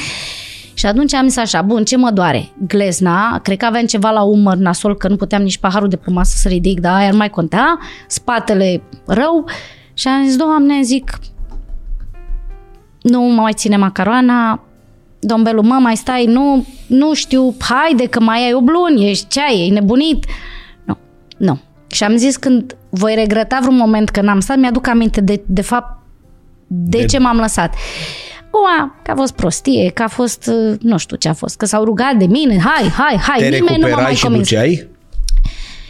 și 0.78 0.86
atunci 0.86 1.14
am 1.14 1.28
zis 1.28 1.36
așa, 1.36 1.62
bun, 1.62 1.84
ce 1.84 1.96
mă 1.96 2.10
doare? 2.10 2.48
Glezna, 2.66 3.38
cred 3.42 3.56
că 3.56 3.64
aveam 3.64 3.84
ceva 3.84 4.10
la 4.10 4.22
umăr 4.22 4.56
nasol, 4.56 4.96
că 4.96 5.08
nu 5.08 5.16
puteam 5.16 5.42
nici 5.42 5.58
paharul 5.58 5.88
de 5.88 5.96
pe 5.96 6.10
masă 6.10 6.36
să 6.36 6.48
ridic, 6.48 6.80
dar 6.80 6.94
aia 6.94 7.10
nu 7.10 7.16
mai 7.16 7.30
conta, 7.30 7.78
spatele 8.06 8.82
rău 9.06 9.44
și 9.94 10.08
am 10.08 10.24
zis, 10.24 10.36
doamne, 10.36 10.82
zic, 10.82 11.18
nu 13.02 13.20
mă 13.20 13.40
mai 13.40 13.52
ține 13.52 13.76
macaroana, 13.76 14.64
domn 15.18 15.42
Belu, 15.42 15.62
mă, 15.62 15.78
mai 15.80 15.96
stai, 15.96 16.24
nu, 16.24 16.66
nu 16.86 17.14
știu, 17.14 17.54
haide 17.58 18.06
că 18.06 18.20
mai 18.20 18.44
ai 18.44 18.52
o 18.52 18.60
luni, 18.60 19.10
ești 19.10 19.28
ce 19.28 19.40
ai, 19.40 19.66
e 19.68 19.72
nebunit. 19.72 20.24
Nu, 20.84 20.98
nu. 21.36 21.58
Și 21.86 22.04
am 22.04 22.16
zis 22.16 22.36
când 22.36 22.76
voi 22.90 23.14
regreta 23.14 23.58
vreun 23.60 23.76
moment 23.76 24.08
că 24.08 24.20
n-am 24.20 24.40
stat, 24.40 24.56
mi-aduc 24.56 24.86
aminte 24.86 25.20
de, 25.20 25.42
de 25.46 25.62
fapt 25.62 26.02
de, 26.66 26.98
de 26.98 27.04
ce 27.04 27.18
m-am 27.18 27.36
lăsat. 27.36 27.74
Ua, 28.50 28.94
că 29.02 29.10
a 29.10 29.14
fost 29.14 29.32
prostie, 29.32 29.90
că 29.94 30.02
a 30.02 30.08
fost, 30.08 30.46
uh, 30.46 30.76
nu 30.80 30.96
știu 30.98 31.16
ce 31.16 31.28
a 31.28 31.32
fost, 31.32 31.56
că 31.56 31.66
s-au 31.66 31.84
rugat 31.84 32.14
de 32.14 32.26
mine, 32.26 32.58
hai, 32.58 32.88
hai, 32.88 33.16
hai, 33.26 33.38
Te 33.38 33.48
nimeni 33.48 33.78
nu 33.82 33.88
m-a 33.88 34.00
mai 34.02 34.14
și 34.14 34.22
convins. 34.24 34.48
duceai? 34.48 34.88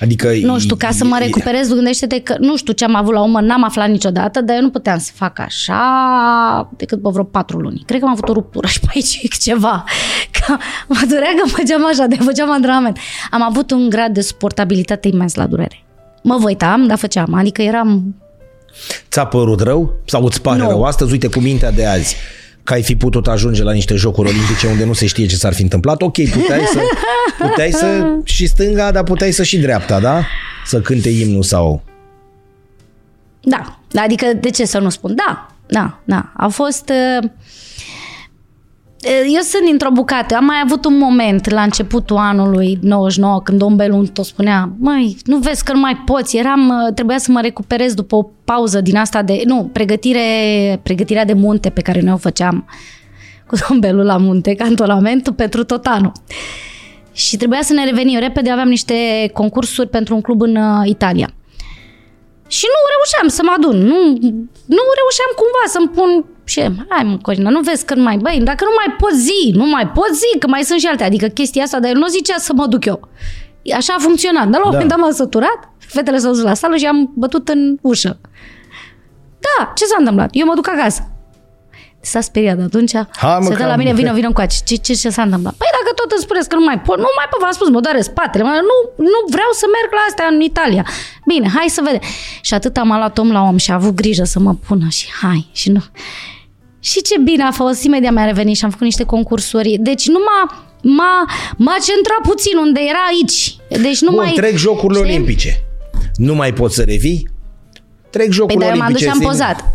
Adică 0.01 0.29
Nu 0.43 0.59
știu, 0.59 0.77
ca 0.77 0.91
să 0.91 1.05
mă 1.05 1.17
recuperez, 1.21 1.69
gândește-te 1.73 2.21
că 2.21 2.35
nu 2.39 2.57
știu 2.57 2.73
ce 2.73 2.85
am 2.85 2.95
avut 2.95 3.13
la 3.15 3.21
umăr, 3.21 3.43
n-am 3.43 3.65
aflat 3.65 3.89
niciodată, 3.89 4.41
dar 4.41 4.57
eu 4.57 4.63
nu 4.63 4.71
puteam 4.71 4.99
să 4.99 5.11
fac 5.15 5.39
așa 5.39 6.71
decât 6.77 7.03
pe 7.03 7.09
vreo 7.13 7.25
patru 7.25 7.59
luni. 7.59 7.83
Cred 7.87 8.01
că 8.01 8.07
am 8.07 8.13
avut 8.13 8.29
o 8.29 8.33
ruptură 8.33 8.67
și 8.67 8.81
pe 8.81 8.87
aici 8.95 9.29
ceva. 9.45 9.85
Că 10.31 10.57
mă 10.89 11.01
durea 11.09 11.31
că 11.43 11.49
făceam 11.49 11.87
așa, 11.87 12.07
de 12.07 12.17
făceam 12.21 12.51
antrenament. 12.51 12.99
Am 13.31 13.43
avut 13.43 13.71
un 13.71 13.89
grad 13.89 14.15
de 14.15 14.21
suportabilitate 14.21 15.09
imens 15.09 15.35
la 15.35 15.47
durere. 15.47 15.85
Mă 16.23 16.37
voitam, 16.37 16.87
dar 16.87 16.99
făceam, 16.99 17.35
adică 17.35 17.63
eram... 17.63 18.15
Ți-a 19.11 19.25
părut 19.25 19.61
rău? 19.61 19.93
Sau 20.05 20.25
îți 20.25 20.43
pare 20.43 20.63
Nu. 20.63 20.69
rău 20.69 20.83
astăzi? 20.83 21.13
Uite, 21.13 21.29
cu 21.29 21.39
mintea 21.41 21.71
de 21.71 21.87
azi 21.87 22.17
că 22.69 22.75
ai 22.75 22.83
fi 22.83 22.97
putut 22.97 23.27
ajunge 23.27 23.63
la 23.63 23.73
niște 23.73 23.95
jocuri 23.95 24.29
olimpice 24.29 24.67
unde 24.67 24.85
nu 24.85 24.93
se 24.93 25.07
știe 25.07 25.27
ce 25.27 25.37
s-ar 25.37 25.55
fi 25.55 25.63
întâmplat. 25.63 26.03
Ok, 26.03 26.29
puteai 26.31 26.65
să, 26.73 26.81
puteai 27.39 27.73
să 27.73 28.17
și 28.25 28.47
stânga, 28.47 28.91
dar 28.91 29.03
puteai 29.03 29.33
să 29.33 29.43
și 29.43 29.59
dreapta, 29.59 30.01
da? 30.01 30.27
Să 30.67 30.81
cânte 30.81 31.09
imnul 31.09 31.43
sau... 31.43 31.83
Da, 33.41 33.79
adică 33.95 34.27
de 34.41 34.51
ce 34.51 34.65
să 34.65 34.79
nu 34.79 34.89
spun? 34.89 35.15
Da, 35.15 35.53
da, 35.67 35.99
da. 36.05 36.33
A 36.37 36.49
fost... 36.49 36.93
uh, 37.23 37.31
Eu 39.07 39.41
sunt 39.41 39.65
dintr-o 39.65 39.91
bucată. 39.91 40.37
Am 40.37 40.45
mai 40.45 40.61
avut 40.65 40.85
un 40.85 40.99
moment 40.99 41.51
la 41.51 41.63
începutul 41.63 42.17
anului 42.17 42.79
99 42.83 43.41
când 43.43 43.59
domn 43.59 43.77
Belun 43.77 44.07
tot 44.07 44.25
spunea 44.25 44.73
măi, 44.79 45.17
nu 45.25 45.37
vezi 45.37 45.65
că 45.65 45.73
nu 45.73 45.79
mai 45.79 45.97
poți. 45.97 46.37
Eram, 46.37 46.69
uh, 46.69 46.95
trebuia 46.95 47.19
să 47.19 47.31
mă 47.31 47.41
recuperez 47.41 47.95
după 47.95 48.17
o 48.17 48.29
pauză 48.45 48.81
din 48.81 48.97
asta 48.97 49.23
de... 49.23 49.43
Nu, 49.45 49.71
pregătire, 49.73 50.21
pregătirea 50.83 51.25
de 51.25 51.33
munte 51.33 51.71
pe 51.71 51.81
care 51.81 52.01
noi 52.01 52.13
o 52.13 52.17
făceam 52.17 52.69
cu 53.47 53.57
domn 53.69 53.81
Belu 53.81 54.03
la 54.03 54.17
munte, 54.17 54.55
cantonamentul 54.55 55.33
pentru 55.33 55.65
tot 55.65 55.87
anul. 55.87 56.13
Și 57.13 57.37
trebuia 57.37 57.63
să 57.63 57.73
ne 57.73 57.85
revenim 57.85 58.19
repede, 58.19 58.51
aveam 58.51 58.69
niște 58.69 58.95
concursuri 59.33 59.89
pentru 59.89 60.15
un 60.15 60.21
club 60.21 60.43
în 60.43 60.57
uh, 60.57 60.83
Italia. 60.85 61.31
Și 62.57 62.67
nu 62.75 62.81
reușeam 62.95 63.29
să 63.37 63.43
mă 63.45 63.53
adun. 63.57 63.77
Nu, 63.91 63.99
nu 64.79 64.85
reușeam 65.01 65.31
cumva 65.41 65.65
să-mi 65.75 65.89
pun... 65.97 66.11
Și 66.45 66.61
hai 66.89 67.03
mă, 67.05 67.17
Corina, 67.23 67.51
nu 67.51 67.61
vezi 67.61 67.85
că 67.85 67.95
nu 67.95 68.03
mai... 68.03 68.17
Băi, 68.17 68.41
dacă 68.45 68.65
nu 68.65 68.71
mai 68.81 68.95
pot 68.99 69.13
zi, 69.13 69.41
nu 69.55 69.67
mai 69.67 69.87
pot 69.89 70.11
zi, 70.23 70.39
că 70.39 70.47
mai 70.49 70.63
sunt 70.63 70.81
și 70.81 70.87
alte. 70.87 71.05
Adică 71.05 71.27
chestia 71.27 71.63
asta, 71.63 71.81
dar 71.81 71.91
el 71.91 71.97
nu 71.97 72.07
zicea 72.07 72.37
să 72.39 72.53
mă 72.55 72.67
duc 72.67 72.85
eu. 72.85 73.09
Așa 73.77 73.95
a 73.99 74.03
funcționat. 74.03 74.49
Dar 74.49 74.61
la 74.61 74.67
un 74.67 74.71
Da. 74.73 74.79
moment 74.79 74.89
dat 74.89 74.99
m-am 74.99 75.13
săturat, 75.13 75.59
fetele 75.79 76.19
s-au 76.19 76.33
dus 76.33 76.43
la 76.43 76.55
sală 76.55 76.77
și 76.77 76.87
am 76.87 77.13
bătut 77.15 77.49
în 77.49 77.79
ușă. 77.83 78.19
Da, 79.39 79.73
ce 79.75 79.85
s-a 79.85 79.97
întâmplat? 79.99 80.29
Eu 80.33 80.47
mă 80.47 80.55
duc 80.55 80.69
acasă. 80.69 81.03
S-a 82.13 82.21
speriat 82.21 82.59
atunci. 82.69 82.93
Hai, 83.23 83.39
mă, 83.39 83.45
se 83.45 83.49
dă 83.49 83.55
că 83.61 83.65
la 83.67 83.73
am- 83.73 83.79
mine, 83.79 83.93
vină, 83.95 84.13
vină 84.13 84.33
cu 84.33 84.43
Ce, 84.65 84.75
ce, 84.77 84.93
ce 85.03 85.09
s-a 85.17 85.23
întâmplat? 85.29 85.55
Păi 85.61 85.71
dacă 85.79 85.91
tot 86.01 86.11
îmi 86.11 86.25
spuneți 86.27 86.49
că 86.49 86.55
nu 86.61 86.65
mai 86.65 86.79
pot, 86.87 86.99
nu 87.07 87.11
mai 87.19 87.27
pot, 87.31 87.41
v-am 87.41 87.53
spus, 87.59 87.69
mă 87.69 87.81
doare 87.81 88.01
spatele, 88.11 88.43
mă, 88.45 88.55
nu, 88.71 88.77
nu 89.13 89.19
vreau 89.35 89.51
să 89.61 89.65
merg 89.77 89.91
la 89.99 90.03
astea 90.09 90.27
în 90.35 90.41
Italia. 90.51 90.85
Bine, 91.27 91.47
hai 91.57 91.69
să 91.77 91.81
vedem. 91.85 92.01
Și 92.41 92.55
atât 92.55 92.77
am 92.77 92.89
luat 92.89 93.19
om 93.19 93.31
la 93.33 93.43
om 93.51 93.57
și 93.65 93.71
a 93.71 93.75
avut 93.75 93.95
grijă 93.95 94.25
să 94.25 94.39
mă 94.39 94.55
pună 94.67 94.87
și 94.99 95.07
hai. 95.23 95.49
Și 95.53 95.69
nu. 95.71 95.83
Și 96.81 97.03
ce 97.03 97.19
bine 97.19 97.43
a 97.43 97.51
fost, 97.51 97.83
imediat 97.83 98.13
mi-a 98.13 98.25
revenit 98.25 98.57
și 98.57 98.65
am 98.65 98.71
făcut 98.71 98.85
niște 98.85 99.05
concursuri. 99.05 99.77
Deci 99.81 100.07
nu 100.09 100.19
m-a, 100.29 100.41
m-a, 100.83 101.25
m-a 101.57 101.77
centrat 101.89 102.21
puțin 102.23 102.57
unde 102.57 102.81
era 102.89 103.03
aici. 103.13 103.57
Deci 103.69 104.01
nu 104.01 104.11
Bun, 104.11 104.19
mai... 104.23 104.33
trec 104.37 104.57
jocurile 104.57 105.01
știi? 105.01 105.13
olimpice. 105.13 105.65
Nu 106.17 106.35
mai 106.35 106.53
poți 106.53 106.75
să 106.75 106.83
revii? 106.83 107.29
Trec 108.11 108.27
Păi 108.27 108.33
jocurile 108.35 108.65
dar 108.65 108.75
eu 108.75 108.81
m-am 108.81 108.93
dus 108.93 109.01
olimpice. 109.01 109.05
și 109.05 109.11
am 109.11 109.19
zi- 109.19 109.25
pozat. 109.25 109.65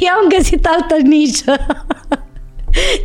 Eu 0.00 0.14
am 0.22 0.28
găsit 0.36 0.66
altă 0.66 0.96
nișă. 1.02 1.56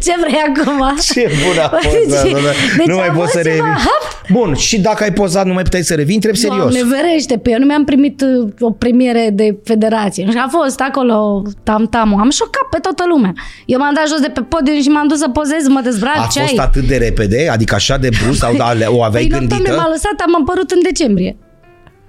Ce 0.03 0.13
vrei 0.20 0.39
acum? 0.47 0.97
Ce 1.13 1.32
bună 1.47 1.61
a 1.63 1.70
fost, 1.82 2.07
da, 2.09 2.30
da, 2.32 2.38
da. 2.45 2.51
Deci 2.78 2.86
nu 2.86 2.95
mai 2.95 3.07
a 3.07 3.11
poți 3.11 3.20
fost 3.22 3.32
să 3.32 3.41
ceva, 3.41 3.55
revii. 3.65 3.82
hop. 3.84 4.03
Bun, 4.32 4.55
și 4.55 4.80
dacă 4.80 5.03
ai 5.03 5.13
pozat, 5.13 5.45
nu 5.45 5.53
mai 5.53 5.63
puteai 5.63 5.82
să 5.84 5.95
revii, 5.95 6.15
întreb 6.15 6.36
serios. 6.36 6.57
Doamne, 6.74 6.95
verește, 7.01 7.38
pe 7.38 7.49
eu 7.51 7.59
nu 7.59 7.65
mi-am 7.65 7.84
primit 7.84 8.22
uh, 8.22 8.49
o 8.59 8.72
premiere 8.72 9.30
de 9.34 9.57
federație. 9.63 10.28
Și 10.32 10.38
a 10.38 10.47
fost 10.49 10.80
acolo 10.82 11.41
tam-tamul. 11.63 12.20
Am 12.22 12.30
șocat 12.30 12.68
pe 12.72 12.78
toată 12.82 13.03
lumea. 13.07 13.34
Eu 13.65 13.80
m-am 13.80 13.93
dat 13.93 14.07
jos 14.07 14.20
de 14.20 14.28
pe 14.34 14.41
podium 14.41 14.82
și 14.82 14.88
m-am 14.88 15.07
dus 15.07 15.18
să 15.18 15.30
pozez, 15.30 15.68
mă 15.68 15.80
dezbrac, 15.84 16.15
A 16.18 16.28
ce 16.32 16.39
fost 16.39 16.57
ai? 16.59 16.65
atât 16.65 16.84
de 16.84 16.97
repede? 16.97 17.47
Adică 17.51 17.76
așa 17.76 17.97
de 17.97 18.09
brusc? 18.24 18.39
Sau 18.39 18.55
da, 18.55 18.72
o 18.88 19.03
aveai 19.03 19.26
Păi, 19.28 19.39
nu, 19.39 19.47
gândită? 19.47 19.76
m-a 19.76 19.88
lăsat, 19.89 20.13
am 20.26 20.36
apărut 20.41 20.72
în 20.72 20.80
decembrie. 20.84 21.38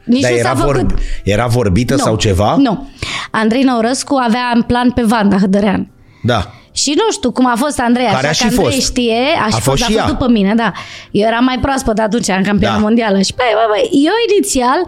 Nici 0.05 0.21
Dar 0.23 0.31
nu 0.31 0.37
era, 0.37 0.49
s-a 0.49 0.55
făcut. 0.55 0.75
vor, 0.91 0.95
era 1.25 1.47
vorbită 1.47 1.95
Nu. 1.95 2.01
sau 2.01 2.17
ceva? 2.17 2.57
Nu. 2.59 2.89
Andrei 3.31 3.63
Năurăscu 3.63 4.15
avea 4.27 4.53
în 4.55 4.63
plan 4.63 4.91
pe 4.91 5.03
Vanda 5.03 5.37
Hădărean. 5.37 5.91
Da. 6.23 6.53
Și 6.73 6.93
nu 6.97 7.13
știu 7.13 7.31
cum 7.33 7.47
a 7.47 7.55
fost 7.57 7.81
Andrei, 7.81 8.05
Care 8.07 8.17
așa 8.17 8.27
a 8.27 8.29
că 8.29 8.35
și 8.35 8.43
Andrei 8.59 8.65
fost. 8.65 8.87
știe, 8.91 9.21
a, 9.39 9.43
A 9.45 9.47
și 9.47 9.51
fost 9.53 9.63
fost, 9.63 9.83
și 9.83 9.93
a 9.93 9.95
ea. 9.95 10.01
fost 10.03 10.13
după 10.13 10.29
mine, 10.31 10.55
da. 10.55 10.73
Eu 11.11 11.27
eram 11.27 11.45
mai 11.45 11.59
proaspăt 11.61 11.99
atunci, 11.99 12.29
în 12.29 12.43
campioană 12.43 12.77
Da. 12.77 12.83
mondială 12.83 13.21
și 13.21 13.33
băi, 13.37 13.53
băi, 13.55 13.67
băi, 13.69 14.01
eu 14.05 14.13
inițial 14.33 14.79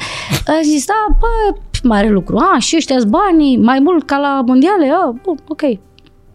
am 0.47 0.63
zis, 0.63 0.85
da, 0.87 1.07
bă, 1.21 1.59
mare 1.83 2.09
lucru, 2.09 2.37
a, 2.55 2.59
și 2.59 2.77
ăștia 2.77 2.97
banii, 3.07 3.57
mai 3.57 3.79
mult 3.79 4.07
ca 4.07 4.17
la 4.17 4.43
mondiale, 4.47 4.91
a, 4.93 5.13
bun, 5.23 5.37
ok. 5.49 5.61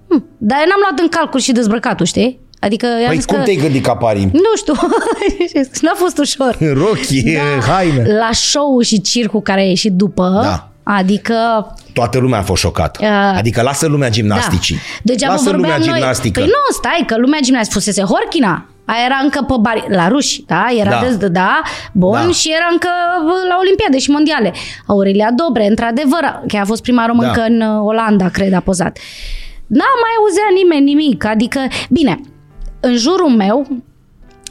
Hm. 0.09 0.25
Dar 0.37 0.57
eu 0.61 0.67
n-am 0.69 0.79
luat 0.87 0.99
în 0.99 1.07
calcul 1.07 1.39
și 1.39 1.51
dezbrăcatul, 1.51 2.05
știi? 2.05 2.39
Adică 2.59 2.85
i-am 2.85 3.07
Păi 3.07 3.15
zis 3.15 3.25
cum 3.25 3.37
că... 3.37 3.43
te-ai 3.43 3.55
gândit 3.55 3.83
ca 3.83 3.95
pari? 3.95 4.23
Nu 4.33 4.55
știu, 4.55 4.73
n-a 5.81 5.93
fost 5.95 6.17
ușor. 6.17 6.57
Rochie, 6.73 7.39
Da. 7.59 7.71
haină. 7.73 8.01
La 8.17 8.29
show 8.31 8.79
și 8.81 9.01
circul 9.01 9.41
care 9.41 9.59
a 9.61 9.63
ieșit 9.63 9.91
după, 9.93 10.39
Da. 10.43 10.69
Adică 10.85 11.35
Toată 11.93 12.17
lumea 12.19 12.39
a 12.39 12.41
fost 12.41 12.61
șocată. 12.61 12.99
Uh, 13.03 13.37
adică 13.37 13.61
lasă 13.61 13.87
lumea 13.87 14.09
gimnasticii. 14.09 14.75
Da. 14.75 14.81
Degeaba 15.03 15.33
lasă 15.33 15.49
vorbeam 15.49 15.71
lumea 15.71 15.85
noi. 15.85 15.97
gimnastică. 15.99 16.39
Păi 16.39 16.49
nu, 16.49 16.75
stai, 16.77 17.03
că 17.07 17.17
lumea 17.17 17.39
gimnastică 17.39 17.79
fusese 17.79 18.01
Horchina. 18.03 18.65
Aia 18.85 19.05
era 19.05 19.19
încă 19.23 19.41
pe 19.47 19.53
bari, 19.61 19.85
la 19.89 20.07
ruși, 20.07 20.43
da? 20.47 20.65
Era 20.79 20.89
Da. 20.89 20.99
da. 21.09 21.11
de, 21.15 21.27
da, 21.27 21.61
bun, 21.93 22.11
Da. 22.11 22.23
da. 22.25 22.31
și 22.31 22.51
era 22.55 22.67
încă 22.71 22.87
bă, 23.25 23.33
la 23.49 23.55
Olimpiade 23.59 23.97
și 23.97 24.09
Mondiale. 24.11 24.53
Aurelia 24.85 25.29
Dobre, 25.35 25.67
într-adevăr, 25.67 26.41
că 26.47 26.57
a 26.57 26.65
fost 26.65 26.81
prima 26.81 27.05
româncă 27.05 27.39
Da. 27.39 27.43
în 27.43 27.61
uh, 27.61 27.81
Olanda, 27.83 28.29
cred, 28.29 28.53
a 28.53 28.59
pozat. 28.59 28.97
N-a 29.67 29.93
mai 30.03 30.13
auzea 30.19 30.47
nimeni 30.55 30.93
nimic, 30.93 31.25
adică, 31.25 31.59
bine, 31.89 32.19
în 32.79 32.95
jurul 32.97 33.29
meu, 33.29 33.67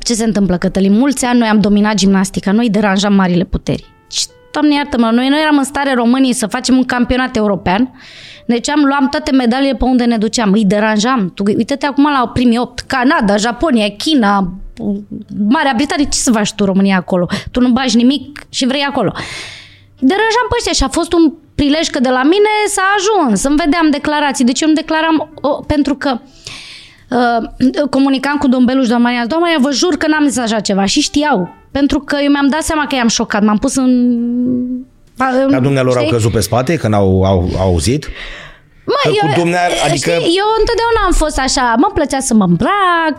ce 0.02 0.14
se 0.14 0.24
întâmplă, 0.24 0.56
Cătălin? 0.56 0.92
Mulți 0.92 1.24
ani 1.24 1.38
noi 1.38 1.48
am 1.48 1.60
dominat 1.60 1.94
gimnastica, 1.94 2.52
noi 2.52 2.70
deranjam 2.70 3.14
marile 3.14 3.44
puteri. 3.44 3.92
Și, 4.54 4.60
Doamne 4.60 4.74
iartă-mă, 4.74 5.10
noi 5.10 5.28
nu 5.28 5.40
eram 5.40 5.58
în 5.58 5.64
stare 5.64 5.94
Românii 5.94 6.32
să 6.32 6.46
facem 6.46 6.76
un 6.76 6.84
campionat 6.84 7.36
european, 7.36 7.90
deci 8.46 8.68
am 8.68 8.84
luat 8.84 9.10
toate 9.10 9.32
medaliile 9.32 9.76
pe 9.76 9.84
unde 9.84 10.04
ne 10.04 10.18
duceam, 10.18 10.52
îi 10.52 10.64
deranjam. 10.64 11.32
Tu, 11.34 11.42
uite-te 11.46 11.86
acum 11.86 12.04
la 12.04 12.28
primii 12.28 12.58
opt, 12.58 12.80
Canada, 12.80 13.36
Japonia, 13.36 13.88
China, 13.88 14.52
Marea 15.48 15.72
Britanie, 15.76 16.04
ce 16.04 16.18
să 16.18 16.32
faci 16.32 16.52
tu 16.52 16.64
România 16.64 16.96
acolo? 16.96 17.26
Tu 17.50 17.60
nu 17.60 17.68
bagi 17.68 17.96
nimic 17.96 18.46
și 18.48 18.66
vrei 18.66 18.82
acolo. 18.82 19.12
Îi 20.00 20.08
deranjam 20.08 20.46
pe 20.48 20.54
ăștia 20.58 20.72
și 20.72 20.84
a 20.84 20.88
fost 20.88 21.12
un 21.12 21.32
prilej 21.54 21.88
că 21.88 22.00
de 22.00 22.08
la 22.08 22.22
mine 22.22 22.50
s-a 22.66 22.82
ajuns, 22.96 23.44
îmi 23.44 23.56
vedeam 23.56 23.90
declarații. 23.90 24.44
Deci 24.44 24.60
eu 24.60 24.68
îmi 24.68 24.76
declaram, 24.76 25.32
o, 25.40 25.48
pentru 25.48 25.94
că 25.94 26.18
uh, 27.10 27.88
comunicam 27.90 28.36
cu 28.36 28.48
domnul 28.48 28.68
Beluș, 28.68 28.88
doamna 28.88 29.08
Maria, 29.08 29.26
doamna 29.26 29.46
Maria, 29.46 29.62
vă 29.68 29.72
jur 29.72 29.96
că 29.96 30.08
n-am 30.08 30.26
zis 30.26 30.38
așa 30.38 30.60
ceva 30.60 30.84
și 30.84 31.00
știau. 31.00 31.63
Pentru 31.78 31.98
că 31.98 32.16
eu 32.24 32.30
mi-am 32.30 32.48
dat 32.48 32.62
seama 32.62 32.86
că 32.86 32.94
i-am 32.94 33.08
șocat, 33.08 33.42
m-am 33.42 33.58
pus 33.58 33.74
în... 33.76 33.90
Dar 35.50 35.60
dumnealor 35.60 35.96
au 35.96 36.02
știi? 36.02 36.12
căzut 36.14 36.32
pe 36.32 36.40
spate 36.40 36.76
când 36.76 36.94
au, 36.94 37.24
au, 37.24 37.48
au 37.58 37.60
auzit? 37.66 38.08
Mă, 38.86 38.92
Că 39.02 39.08
cu 39.08 39.16
eu, 39.26 39.32
dumnear- 39.42 39.70
adică- 39.84 40.10
știi, 40.10 40.36
eu 40.40 40.46
întotdeauna 40.58 41.00
am 41.06 41.12
fost 41.12 41.38
așa, 41.38 41.74
mă 41.78 41.90
plăcea 41.94 42.20
să 42.20 42.34
mă 42.34 42.44
îmbrac, 42.44 43.18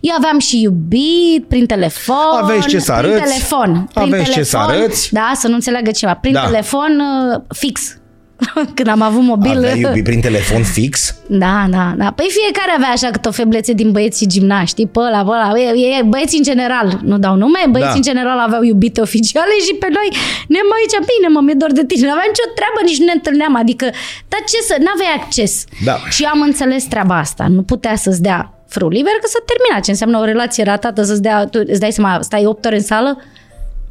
eu 0.00 0.14
aveam 0.18 0.38
și 0.38 0.60
iubit 0.62 1.44
prin 1.48 1.66
telefon. 1.66 2.16
Aveți 2.42 2.66
ce 2.66 2.78
să 2.78 2.92
Prin 2.98 3.10
arăți? 3.12 3.22
telefon. 3.32 3.88
Prin 3.94 4.02
Aveți 4.14 4.24
ce 4.24 4.30
telefon, 4.30 4.44
să 4.44 4.58
arăți? 4.58 5.12
Da, 5.12 5.30
să 5.34 5.48
nu 5.48 5.54
înțeleagă 5.54 5.90
cineva. 5.90 6.16
Prin 6.20 6.32
Da. 6.32 6.44
telefon 6.44 7.00
uh, 7.34 7.40
fix. 7.54 7.96
Când 8.76 8.88
am 8.88 9.02
avut 9.02 9.22
mobil. 9.22 9.56
Avea 9.56 9.76
iubit 9.76 10.04
prin 10.04 10.20
telefon 10.20 10.62
fix? 10.62 11.14
Da, 11.44 11.66
da, 11.76 11.94
da. 12.00 12.08
Păi 12.18 12.28
fiecare 12.38 12.72
avea 12.78 12.88
așa 12.96 13.08
câte 13.14 13.28
o 13.28 13.30
feblețe 13.40 13.72
din 13.72 13.90
băieții 13.96 14.26
gimnaști, 14.34 14.86
pe 14.86 14.98
ăla, 15.06 15.20
pe 15.26 15.30
ăla. 15.36 15.48
E, 15.58 15.98
e, 15.98 16.02
băieții 16.12 16.38
în 16.42 16.46
general, 16.50 16.86
nu 17.10 17.16
dau 17.24 17.34
nume, 17.42 17.62
băieții 17.74 18.00
Da. 18.00 18.02
în 18.02 18.08
general 18.10 18.38
aveau 18.46 18.62
iubite 18.62 19.00
oficiale 19.00 19.54
și 19.66 19.74
pe 19.82 19.88
noi 19.96 20.08
ne 20.54 20.60
mai 20.70 20.80
zicea, 20.86 21.00
bine 21.12 21.28
mă, 21.34 21.40
mi-e 21.46 21.54
dor 21.62 21.72
de 21.80 21.84
tine. 21.90 22.04
Nu 22.06 22.12
aveam 22.16 22.30
nicio 22.34 22.48
treabă, 22.58 22.78
nici 22.88 22.98
nu 23.00 23.06
ne 23.10 23.14
întâlneam. 23.18 23.54
Adică, 23.62 23.86
dar 24.32 24.40
ce 24.50 24.58
să, 24.68 24.74
n-aveai 24.84 25.14
acces. 25.20 25.52
Da. 25.88 25.94
Și 26.14 26.20
eu 26.24 26.30
am 26.36 26.40
înțeles 26.50 26.82
treaba 26.94 27.16
asta. 27.24 27.44
Nu 27.56 27.62
putea 27.72 27.94
să-ți 28.04 28.22
dea 28.28 28.40
frâu 28.74 28.88
liber, 28.96 29.14
că 29.22 29.28
să 29.34 29.38
termina. 29.50 29.76
Ce 29.86 29.90
înseamnă 29.94 30.16
o 30.22 30.24
relație 30.32 30.62
ratată, 30.72 31.00
să-ți 31.10 31.22
dea, 31.26 31.36
tu 31.52 31.58
îți 31.72 31.80
dai 31.84 31.92
seama, 31.96 32.12
stai 32.28 32.44
8 32.46 32.64
ore 32.68 32.76
în 32.82 32.86
sală 32.92 33.12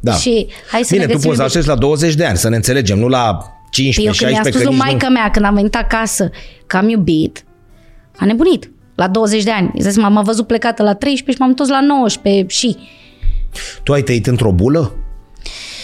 Da. 0.08 0.12
și 0.22 0.32
hai 0.72 0.80
să 0.82 0.88
Bine, 0.94 1.04
ne 1.04 1.10
tu 1.10 1.16
găsim 1.16 1.28
poți 1.28 1.40
să 1.40 1.42
iubire. 1.42 1.42
aștepți 1.44 1.68
la 1.68 1.74
20 1.74 2.14
de 2.14 2.24
ani, 2.30 2.36
să 2.44 2.48
ne 2.48 2.56
înțelegem, 2.56 2.98
nu 2.98 3.08
la 3.08 3.24
Păi 3.32 3.59
15, 3.70 4.00
eu 4.00 4.12
când 4.12 4.30
mi-a 4.30 4.42
16, 4.42 4.50
spus 4.50 4.62
că 4.62 4.68
lui 4.68 4.76
nici 4.76 4.84
maică 4.84 5.06
nu... 5.06 5.12
mea 5.12 5.30
când 5.30 5.44
am 5.44 5.54
venit 5.54 5.74
acasă 5.74 6.30
că 6.66 6.76
am 6.76 6.88
iubit, 6.88 7.44
a 8.16 8.24
nebunit. 8.24 8.70
La 8.94 9.08
20 9.08 9.42
de 9.42 9.50
ani. 9.50 9.70
Îți 9.74 9.82
dai 9.82 9.92
seama, 9.92 10.08
m-a 10.08 10.22
văzut 10.22 10.46
plecată 10.46 10.82
la 10.82 10.94
13 10.94 11.30
și 11.30 11.36
m-am 11.38 11.48
întors 11.48 11.68
la 11.68 11.80
19 11.80 12.46
și... 12.48 12.76
Tu 13.82 13.92
ai 13.92 14.02
trăit 14.02 14.26
într-o 14.26 14.52
bulă? 14.52 14.94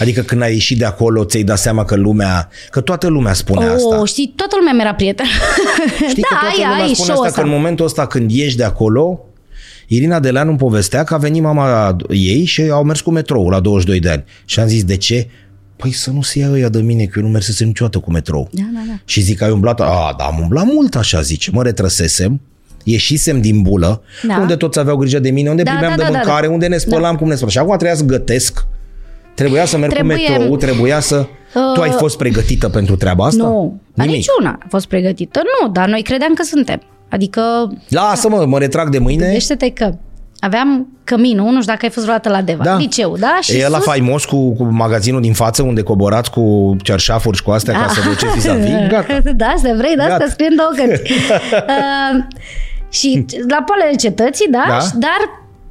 Adică 0.01 0.20
când 0.20 0.43
ai 0.43 0.53
ieșit 0.53 0.78
de 0.78 0.84
acolo, 0.84 1.24
ți-ai 1.24 1.43
dat 1.43 1.59
seama 1.59 1.84
că 1.84 1.97
lumea, 1.97 2.49
că 2.70 2.80
toată 2.80 3.07
lumea 3.07 3.32
spune 3.32 3.64
asta. 3.64 4.01
Oh, 4.01 4.09
știi, 4.09 4.32
toată 4.37 4.55
lumea 4.59 4.72
mi-era 4.72 4.95
prietenă. 4.95 5.28
Știi 6.09 6.22
da, 6.30 6.37
că 6.37 6.45
toată 6.45 6.47
ai, 6.47 6.66
lumea 6.68 6.84
ai 6.84 6.95
spune 6.95 7.12
show 7.12 7.22
asta, 7.22 7.41
că 7.41 7.47
în 7.47 7.53
momentul 7.53 7.84
ăsta 7.84 8.07
când 8.07 8.30
ieși 8.30 8.57
de 8.57 8.64
acolo, 8.64 9.20
Irina 9.87 10.20
Deleanu 10.20 10.49
îmi 10.49 10.59
povestea 10.59 11.05
că 11.05 11.14
a 11.14 11.18
venit 11.18 11.43
mama 11.43 11.97
ei 12.09 12.45
și 12.45 12.62
au 12.70 12.84
mers 12.84 13.01
cu 13.01 13.11
metrou 13.11 13.49
la 13.49 13.61
22 13.61 14.01
de 14.01 14.09
ani. 14.09 14.24
Și 14.45 14.61
am 14.61 14.66
zis, 14.66 14.84
de 14.84 14.97
ce? 14.97 15.28
Păi 15.77 15.93
să 15.93 16.11
nu 16.11 16.22
se 16.22 16.39
ia 16.39 16.51
ăia 16.51 16.68
de 16.68 16.81
mine, 16.81 17.05
că 17.05 17.18
eu 17.18 17.24
nu 17.27 17.31
mersesem 17.33 17.66
niciodată 17.66 17.99
cu 17.99 18.11
metrou. 18.11 18.49
Da, 18.53 18.62
da, 18.74 18.81
da. 18.89 18.99
Și 19.05 19.20
zic, 19.20 19.43
ai 19.43 19.51
umblat? 19.51 19.81
A, 19.81 20.14
da, 20.18 20.24
am 20.24 20.39
umblat 20.43 20.64
mult, 20.64 20.95
așa 20.97 21.20
zice. 21.20 21.51
Mă 21.51 21.62
retrăsesem, 21.62 22.41
ieșisem 22.85 23.41
din 23.41 23.62
bulă, 23.62 24.03
Da. 24.29 24.37
unde 24.41 24.57
toți 24.57 24.79
aveau 24.79 24.97
grijă 24.97 25.18
de 25.18 25.31
mine, 25.31 25.51
unde 25.51 25.62
Da, 25.62 25.70
primeam 25.70 25.91
da, 25.91 25.97
de 25.97 26.03
da, 26.03 26.11
da, 26.11 26.16
mâncare, 26.18 26.47
da. 26.47 26.53
unde 26.53 26.66
ne 26.66 26.77
spălam, 26.77 27.16
cum 27.16 27.27
ne 27.29 27.33
spălam. 27.35 27.51
Și 27.51 27.59
acum 27.59 27.70
trebuia 27.77 27.95
să 27.97 28.05
gătesc, 28.05 28.66
trebuia 29.35 29.64
să 29.64 29.79
merg 29.79 29.93
Trebuie- 29.93 30.16
cu 30.27 30.31
metrou, 30.33 30.57
trebuia 30.57 31.01
să... 31.01 31.27
Tu 31.74 31.81
ai 31.81 31.91
fost 31.91 32.16
pregătită 32.16 32.68
pentru 32.68 32.97
treaba 32.97 33.24
asta? 33.24 33.43
Nu, 33.43 33.81
dar 33.95 34.07
Nimic. 34.07 34.20
niciuna 34.27 34.59
a 34.62 34.66
fost 34.68 34.87
pregătită. 34.87 35.41
Nu, 35.61 35.70
dar 35.72 35.89
noi 35.89 36.03
credeam 36.03 36.35
că 36.35 36.43
suntem. 36.43 36.81
Adică, 37.09 37.41
Lasă-mă, 37.89 38.45
mă 38.47 38.59
retrag 38.59 38.89
de 38.89 38.99
mâine. 38.99 39.22
gândește-te 39.24 39.70
că 39.70 39.95
aveam 40.41 40.89
căminul, 41.05 41.45
nu 41.45 41.61
știu 41.61 41.72
dacă 41.72 41.84
ai 41.84 41.91
fost 41.91 42.05
vreodată 42.05 42.28
la 42.28 42.43
Deva, 42.43 42.62
Da. 42.64 42.76
liceu, 42.76 43.16
da? 43.18 43.39
Și 43.41 43.57
e 43.59 43.68
la 43.68 43.76
sus- 43.76 43.84
faimos 43.87 44.24
cu, 44.24 44.55
cu 44.55 44.64
magazinul 44.64 45.20
din 45.20 45.32
față 45.32 45.62
unde 45.62 45.82
coborați 45.82 46.30
cu 46.30 46.76
cerșafuri 46.82 47.37
și 47.37 47.43
cu 47.43 47.51
astea 47.51 47.74
ca 47.80 47.89
să 47.89 48.01
vă 48.05 48.09
duceți 48.09 48.34
vis-a-vis? 48.34 48.70
Gata. 48.91 49.20
Da, 49.37 49.55
să 49.62 49.74
vrei, 49.76 49.97
da, 49.97 50.03
Gata. 50.03 50.14
asta 50.14 50.26
scrie 50.30 50.47
în 50.51 50.57
două 50.57 50.70
cărți. 50.76 51.12
uh, 51.12 52.24
și 52.91 53.24
la 53.49 53.62
poalele 53.62 53.97
cetății, 53.97 54.49
da? 54.51 54.64
Da. 54.68 54.78
Și- 54.80 54.91
Dar 54.95 55.18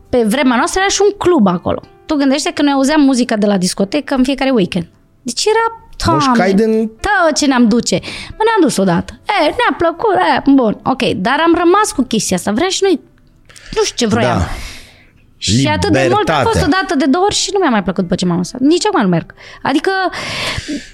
pe 0.09 0.23
vremea 0.27 0.57
noastră 0.57 0.79
era 0.79 0.89
și 0.89 1.01
un 1.03 1.17
club 1.17 1.47
acolo. 1.47 1.81
Tu 2.05 2.15
gândește 2.15 2.51
că 2.53 2.61
noi 2.61 2.71
auzeam 2.73 3.01
muzica 3.01 3.35
de 3.35 3.45
la 3.45 3.57
discotecă 3.57 4.15
în 4.15 4.23
fiecare 4.23 4.49
weekend. 4.49 4.87
Deci 5.21 5.43
era 5.45 5.79
Moșcai 6.13 6.53
Doamne, 6.53 6.75
din- 6.77 6.91
da, 7.01 7.31
ce 7.31 7.45
ne-am 7.45 7.67
duce. 7.67 7.99
Mă, 8.29 8.43
ne-am 8.47 8.61
dus 8.61 8.77
odată. 8.77 9.13
E, 9.27 9.43
ne-a 9.45 9.75
plăcut, 9.77 10.15
e, 10.15 10.41
bun, 10.51 10.77
ok. 10.83 11.01
Dar 11.15 11.37
am 11.45 11.55
rămas 11.57 11.91
cu 11.95 12.01
chestia 12.01 12.35
asta. 12.37 12.51
Vreau 12.51 12.69
și 12.69 12.79
noi, 12.83 12.99
nu 13.75 13.83
știu 13.83 14.07
ce 14.07 14.13
vroiam. 14.13 14.37
Da. 14.37 14.47
Și 15.37 15.67
atât 15.67 15.91
de 15.91 15.99
mult 15.99 16.11
a 16.13 16.17
Libertate. 16.17 16.43
fost 16.43 16.65
odată 16.65 16.95
de 16.97 17.05
două 17.05 17.23
ori 17.25 17.35
și 17.35 17.49
nu 17.53 17.59
mi-a 17.59 17.69
mai 17.69 17.83
plăcut 17.83 18.03
după 18.03 18.15
ce 18.15 18.25
m-am 18.25 18.37
lăsat. 18.37 18.59
Nici 18.59 18.85
acum 18.85 19.01
nu 19.01 19.07
merg. 19.07 19.33
Adică, 19.63 19.91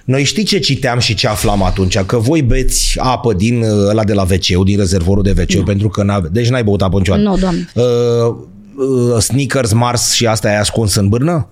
Noi 0.03 0.23
știi 0.23 0.43
ce 0.43 0.59
citeam 0.59 0.99
și 0.99 1.13
ce 1.13 1.27
aflam 1.27 1.63
atunci? 1.63 1.99
Că 1.99 2.17
voi 2.17 2.41
beți 2.41 2.99
apă 2.99 3.33
din 3.33 3.61
uh, 3.61 3.89
ăla 3.89 4.03
de 4.03 4.13
la 4.13 4.21
wc 4.21 4.65
din 4.65 4.77
rezervorul 4.77 5.23
de 5.23 5.33
wc 5.37 5.65
pentru 5.65 5.89
că 5.89 6.03
n 6.03 6.27
Deci 6.31 6.49
n-ai 6.49 6.63
băut 6.63 6.81
apă 6.81 6.97
niciodată. 6.97 7.23
Nu, 7.23 7.37
doamne. 7.37 7.67
Uh, 7.73 8.35
uh, 8.75 9.17
sneakers, 9.21 9.73
Mars 9.73 10.11
și 10.11 10.27
asta 10.27 10.47
ai 10.47 10.59
ascuns 10.59 10.95
în 10.95 11.09
bârnă? 11.09 11.47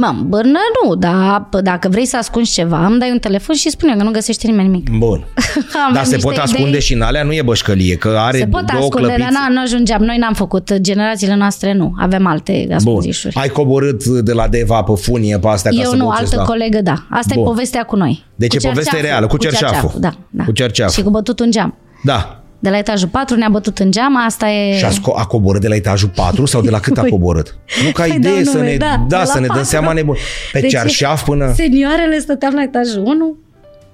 Mă, 0.00 0.14
bârnă 0.26 0.58
nu, 0.84 0.94
dar 0.94 1.48
p- 1.48 1.62
dacă 1.62 1.88
vrei 1.88 2.06
să 2.06 2.16
ascunzi 2.16 2.52
ceva, 2.52 2.86
îmi 2.86 2.98
dai 2.98 3.10
un 3.10 3.18
telefon 3.18 3.54
și 3.54 3.70
spune 3.70 3.96
că 3.96 4.02
nu 4.02 4.10
găsește 4.10 4.46
nimeni 4.46 4.68
nimic. 4.68 4.90
Bun. 4.98 5.24
Avem 5.82 5.92
Dar 5.94 6.04
se 6.04 6.14
niște 6.14 6.28
pot 6.28 6.36
ascunde 6.38 6.68
idei. 6.68 6.80
și 6.80 6.92
în 6.94 7.00
alea, 7.02 7.22
nu 7.22 7.32
e 7.32 7.42
bășcălie, 7.42 7.96
că 7.96 8.16
are 8.18 8.38
Se 8.38 8.46
pot 8.46 8.66
două 8.66 8.82
ascunde, 8.82 9.06
clăpiți. 9.06 9.28
dar 9.32 9.50
nu 9.50 9.60
ajungeam. 9.60 10.02
Noi 10.02 10.16
n-am 10.16 10.34
făcut. 10.34 10.74
Generațiile 10.80 11.34
noastre 11.36 11.72
nu. 11.72 11.92
Avem 11.98 12.26
alte 12.26 12.64
Bun. 12.66 12.74
ascunzișuri. 12.76 13.34
Ai 13.36 13.48
coborât 13.48 14.04
de 14.04 14.32
la 14.32 14.48
Deva 14.48 14.82
pe 14.82 14.92
funie 15.00 15.38
pe 15.38 15.48
astea 15.48 15.70
ca 15.70 15.76
Eu 15.82 15.90
să 15.90 15.96
nu, 15.96 16.04
duceți 16.04 16.20
altă 16.22 16.36
la... 16.36 16.42
colegă, 16.42 16.80
da. 16.82 16.94
Asta 17.10 17.32
Bun. 17.34 17.42
e 17.42 17.46
povestea 17.46 17.82
cu 17.82 17.96
noi. 17.96 18.24
Deci 18.34 18.50
Cu 18.50 18.56
e 18.56 18.68
poveste 18.68 18.82
cerceaful. 18.82 19.08
reală, 19.08 19.26
cu 19.26 19.36
cerceaful. 19.36 19.92
Da, 20.00 20.10
da. 20.30 20.44
Cu 20.44 20.52
cerceaful. 20.52 20.94
Și 20.94 21.02
cu 21.02 21.10
bătut 21.10 21.40
în 21.40 21.50
geam. 21.50 21.74
Da. 22.04 22.39
De 22.62 22.70
la 22.70 22.78
etajul 22.78 23.08
4 23.08 23.36
ne-a 23.36 23.48
bătut 23.48 23.78
în 23.78 23.90
geam, 23.90 24.16
asta 24.26 24.48
e... 24.48 24.76
Și 24.78 24.84
a, 24.84 24.88
sco- 24.90 25.14
a 25.16 25.26
coborât 25.26 25.60
de 25.60 25.68
la 25.68 25.74
etajul 25.74 26.08
4 26.08 26.44
sau 26.44 26.60
de 26.60 26.70
la 26.70 26.80
cât 26.80 26.98
a 26.98 27.02
coborât? 27.10 27.58
Nu 27.84 27.90
ca 27.92 28.02
Păi 28.02 28.14
idee 28.16 28.34
dau 28.34 28.42
să 28.42 28.56
nume, 28.56 28.70
ne, 28.70 28.76
da, 28.76 29.04
da, 29.08 29.18
de 29.18 29.24
să 29.24 29.32
la 29.34 29.40
ne 29.40 29.46
dăm 29.46 29.54
patru. 29.56 29.70
seama 29.70 29.92
nebun. 29.92 30.16
Pe 30.52 30.60
Deci 30.60 30.70
cearșaf 30.70 31.24
până... 31.24 31.52
Senioarele 31.54 32.18
stăteam 32.18 32.54
la 32.54 32.62
etajul 32.62 33.02
1, 33.04 33.36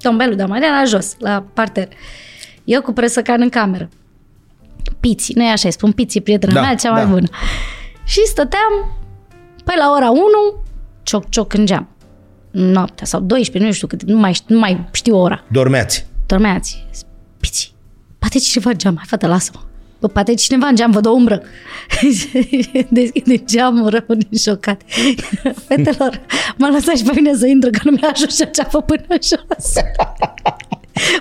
tombelul 0.01 0.37
de 0.37 0.45
Maria 0.45 0.69
la 0.69 0.85
jos, 0.87 1.15
la 1.19 1.45
parter. 1.53 1.89
Eu 2.65 2.83
cu 2.83 2.93
presăcan 2.93 3.41
în 3.41 3.49
cameră. 3.49 3.89
Piți, 5.01 5.33
nu 5.35 5.43
e 5.45 5.51
așa, 5.51 5.67
îi 5.67 5.73
spun 5.73 5.93
Piți, 5.93 6.21
prietena 6.21 6.53
Da, 6.53 6.61
mea, 6.61 6.75
cea 6.75 6.89
da. 6.89 6.95
mai 6.95 7.05
bună. 7.07 7.27
Și 8.05 8.21
stăteam, 8.27 8.97
păi 9.65 9.75
la 9.79 9.93
ora 9.97 10.11
1, 10.11 10.21
cioc, 11.03 11.29
cioc 11.29 11.53
în 11.53 11.67
geam. 11.67 11.89
Noaptea 12.51 13.07
sau 13.07 13.21
12, 13.21 13.65
nu 13.71 13.73
știu 13.77 13.87
cât, 13.87 14.03
nu 14.03 14.19
mai, 14.19 14.33
știu- 14.33 14.55
nu 14.55 14.61
mai 14.61 14.87
știu 14.93 15.17
ora. 15.19 15.45
Dormeați. 15.49 16.07
Dormeați. 16.27 16.87
Piți, 17.41 17.75
bate 18.27 18.39
cineva 18.39 18.71
în 18.71 18.79
geam, 18.79 18.95
hai 18.97 19.05
fată, 19.09 19.27
lasă-mă. 19.27 19.61
Bă, 20.01 20.09
bate 20.13 20.35
cineva 20.35 20.67
în 20.67 20.75
geam, 20.77 20.91
văd 20.91 21.07
o 21.07 21.11
umbră. 21.11 21.43
Deschide 22.89 23.37
geamul, 23.45 23.89
rămân 23.89 24.21
șocat. 24.45 24.81
Fetelor, 25.69 26.21
m-a 26.57 26.69
lăsat 26.69 26.97
și 26.97 27.03
pe 27.03 27.13
mine 27.15 27.35
să 27.37 27.47
intră, 27.47 27.71
că 27.71 27.81
nu 27.85 27.91
mi-a 27.91 28.11
ajuns 28.13 28.37
ceafă 28.53 28.81
până 28.81 29.05
jos. 29.09 29.73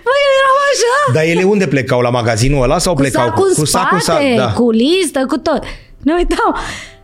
Băi, 0.06 0.20
eu 0.26 0.34
eram 0.40 0.58
așa. 0.72 1.14
Dar 1.14 1.24
ele 1.24 1.44
unde 1.44 1.68
plecau? 1.68 2.02
La 2.02 2.10
magazinul 2.10 2.64
ăla 2.64 2.78
sau 2.78 2.94
Cu 2.94 3.02
plecau? 3.02 3.26
sacul 3.26 3.54
în 3.56 3.66
sacul 3.66 4.00
spate, 4.00 4.24
în 4.26 4.38
sac, 4.38 4.48
da. 4.48 4.54
cu 4.54 4.72
listă, 4.72 5.26
cu 5.28 5.38
tot. 5.38 5.64
Ne 6.02 6.14
uitau. 6.18 6.56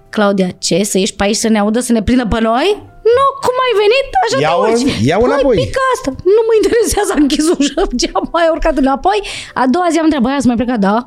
Claudia, 0.09 0.47
ce? 0.59 0.83
Să 0.83 0.97
ieși 0.97 1.13
pe 1.15 1.23
aici 1.23 1.35
să 1.35 1.47
ne 1.47 1.59
audă, 1.59 1.79
să 1.79 1.91
ne 1.91 2.03
prindă 2.03 2.25
pe 2.29 2.39
noi? 2.41 2.90
Nu, 3.15 3.25
cum 3.45 3.55
ai 3.65 3.73
venit? 3.83 4.07
Așa 4.23 4.37
Ia-o- 4.45 4.63
te 4.65 4.71
urci. 4.71 5.07
ia-o 5.09 5.21
Păi, 5.23 5.29
înapoi. 5.29 5.55
pică 5.63 5.81
asta. 5.95 6.09
Nu 6.35 6.41
mă 6.47 6.53
interesează, 6.61 7.09
am 7.15 7.21
închis 7.25 7.45
ușa, 7.57 7.81
geam, 7.99 8.23
mai 8.35 8.47
urcat 8.55 8.75
înapoi. 8.83 9.19
A 9.61 9.63
doua 9.73 9.87
zi 9.91 9.97
am 10.01 10.07
întrebat, 10.09 10.29
aia 10.31 10.41
să 10.43 10.49
mai 10.51 10.59
plecat? 10.61 10.79
Da. 10.89 10.97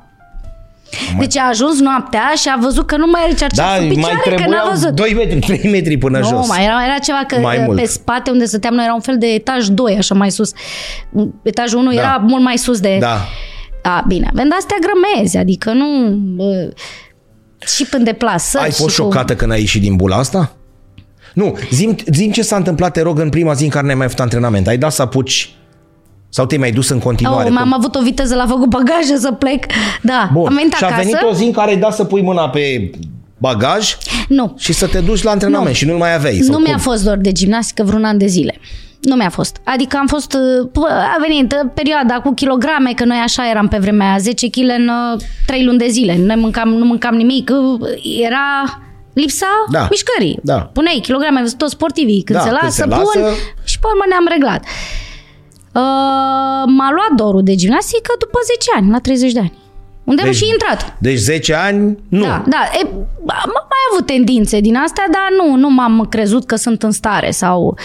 Deci 1.18 1.36
a 1.36 1.46
ajuns 1.54 1.76
noaptea 1.80 2.32
și 2.42 2.48
a 2.54 2.56
văzut 2.60 2.86
că 2.86 2.96
nu 2.96 3.06
mai 3.06 3.20
are 3.24 3.34
ce 3.34 3.46
Da, 3.54 3.64
pe 3.64 3.78
mai 3.78 3.88
picioare, 3.88 4.20
că 4.22 4.30
n-a 4.30 4.36
trebuiau 4.36 4.68
văzut. 4.70 4.90
2 4.90 5.14
metri, 5.14 5.38
3 5.58 5.70
metri 5.70 5.96
până 5.98 6.18
nu, 6.18 6.26
jos. 6.28 6.48
mai 6.48 6.64
era, 6.64 6.84
era 6.88 6.98
ceva 6.98 7.22
că 7.26 7.34
Mai 7.36 7.56
mai 7.56 7.66
mult. 7.66 7.78
pe 7.80 7.86
spate 7.86 8.30
unde 8.30 8.44
stăteam 8.44 8.74
noi 8.74 8.84
era 8.84 8.94
un 8.94 9.00
fel 9.00 9.18
de 9.18 9.26
etaj 9.26 9.66
2, 9.66 9.96
așa 9.96 10.14
mai 10.14 10.30
sus. 10.30 10.50
Etajul 11.42 11.78
1 11.78 11.92
Da. 11.92 12.00
era 12.00 12.22
mult 12.26 12.42
mai 12.42 12.56
sus 12.58 12.80
de... 12.80 12.96
Da. 13.00 13.16
A, 13.82 14.04
bine, 14.08 14.28
avem 14.32 14.48
de 14.48 14.54
astea 14.58 14.76
grămezi, 14.80 15.36
adică 15.36 15.72
nu... 15.72 15.86
Bă, 16.36 16.72
și 17.66 17.86
în 17.90 18.04
deplasări. 18.04 18.64
Ai 18.64 18.70
fost 18.70 18.94
și 18.94 19.00
cu- 19.00 19.02
șocată 19.10 19.34
când 19.36 19.50
ai 19.52 19.60
ieșit 19.60 19.80
din 19.80 19.96
bula 19.96 20.16
asta? 20.16 20.52
Nu, 21.34 21.58
zim, 21.70 21.96
zim 22.12 22.30
ce 22.30 22.42
s-a 22.42 22.56
întâmplat, 22.56 22.92
te 22.92 23.00
rog, 23.02 23.18
în 23.18 23.28
prima 23.28 23.52
zi 23.52 23.64
în 23.64 23.70
care 23.70 23.86
n-ai 23.86 23.94
mai 23.94 24.06
făcut 24.06 24.22
antrenament. 24.22 24.66
Ai 24.66 24.78
dat 24.78 24.92
să 24.92 25.02
apuci 25.02 25.54
sau 26.28 26.46
te-ai 26.46 26.60
mai 26.60 26.72
dus 26.72 26.88
în 26.88 26.98
continuare? 26.98 27.50
Oh, 27.50 27.56
am 27.60 27.72
avut 27.74 27.94
o 27.94 28.02
viteză 28.02 28.34
la 28.34 28.46
făcut 28.46 28.68
bagaje 28.68 29.16
să 29.18 29.32
plec. 29.32 29.64
Da, 30.02 30.30
Bun. 30.32 30.46
am 30.46 30.54
venit 30.54 30.72
și 30.74 30.84
acasă. 30.84 31.00
a 31.00 31.02
venit 31.04 31.18
o 31.30 31.34
zi 31.34 31.44
în 31.44 31.52
care 31.52 31.70
ai 31.70 31.76
dat 31.76 31.94
să 31.94 32.04
pui 32.04 32.22
mâna 32.22 32.48
pe 32.48 32.90
bagaj 33.38 33.96
Nu, 34.28 34.54
și 34.58 34.72
să 34.72 34.86
te 34.86 35.00
duci 35.00 35.22
la 35.22 35.30
antrenament 35.30 35.68
Nu. 35.68 35.74
și 35.74 35.86
nu-l 35.86 35.96
mai 35.96 36.14
aveai. 36.14 36.38
sau 36.38 36.54
nu 36.54 36.60
mi-a 36.62 36.72
cum? 36.72 36.80
fost 36.82 37.04
dor 37.04 37.16
de 37.16 37.32
gimnastică 37.32 37.82
vreun 37.82 38.04
an 38.04 38.18
de 38.18 38.26
zile. 38.26 38.54
Nu 39.00 39.14
mi-a 39.14 39.30
fost. 39.30 39.56
Adică 39.64 39.96
am 40.00 40.06
fost, 40.06 40.32
uh, 40.32 40.68
pă, 40.72 40.80
a 40.90 41.16
venit 41.20 41.52
uh, 41.52 41.70
perioada 41.74 42.14
cu 42.14 42.32
kilograme, 42.34 42.92
că 42.96 43.04
noi 43.04 43.16
așa 43.24 43.48
eram 43.50 43.68
pe 43.68 43.76
vremea 43.78 44.08
aia, 44.08 44.18
10 44.18 44.50
kg 44.50 44.58
în 44.78 44.90
3 45.46 45.64
luni 45.64 45.78
de 45.78 45.86
zile. 45.88 46.16
Nu 46.18 46.40
mâncam, 46.40 46.68
nu 46.68 46.84
mâncam 46.84 47.14
nimic. 47.14 47.50
uh, 47.50 47.88
Era 48.26 48.78
lipsa 49.14 49.46
Da. 49.70 49.86
mișcării. 49.90 50.38
Da. 50.42 50.54
Puneai 50.72 50.98
kilograme, 51.02 51.36
ai 51.36 51.42
văzut 51.42 51.58
toți 51.58 51.72
sportivii. 51.72 52.22
Când 52.22 52.38
Da, 52.38 52.44
se 52.44 52.50
când 52.50 52.62
lasă, 52.62 52.74
se 52.82 52.88
pun 52.88 53.22
lasă- 53.22 53.34
și 53.64 53.78
pe 53.78 53.86
urmă 53.90 54.04
ne-am 54.08 54.26
reglat. 54.28 54.62
Uh, 55.74 56.64
m-a 56.78 56.90
luat 56.96 57.10
dorul 57.16 57.42
de 57.42 57.54
gimnastică 57.54 58.12
după 58.18 58.38
10 58.44 58.70
ani, 58.76 58.90
la 58.90 58.98
30 59.00 59.32
de 59.32 59.38
ani. 59.38 59.52
Unde 60.04 60.22
am 60.22 60.28
Deci- 60.28 60.36
și 60.36 60.48
intrat. 60.52 60.96
Deci 60.98 61.18
10 61.18 61.54
ani, 61.54 61.98
nu. 62.08 62.22
Da, 62.22 62.42
da. 62.46 62.58
E, 62.72 62.86
am 63.26 63.50
mai 63.52 63.82
avut 63.92 64.06
tendințe 64.06 64.60
din 64.60 64.76
astea, 64.76 65.04
dar 65.10 65.28
nu, 65.46 65.56
nu 65.56 65.70
m-am 65.70 66.06
crezut 66.10 66.46
că 66.46 66.56
sunt 66.56 66.82
în 66.82 66.90
stare 66.90 67.30
sau 67.30 67.76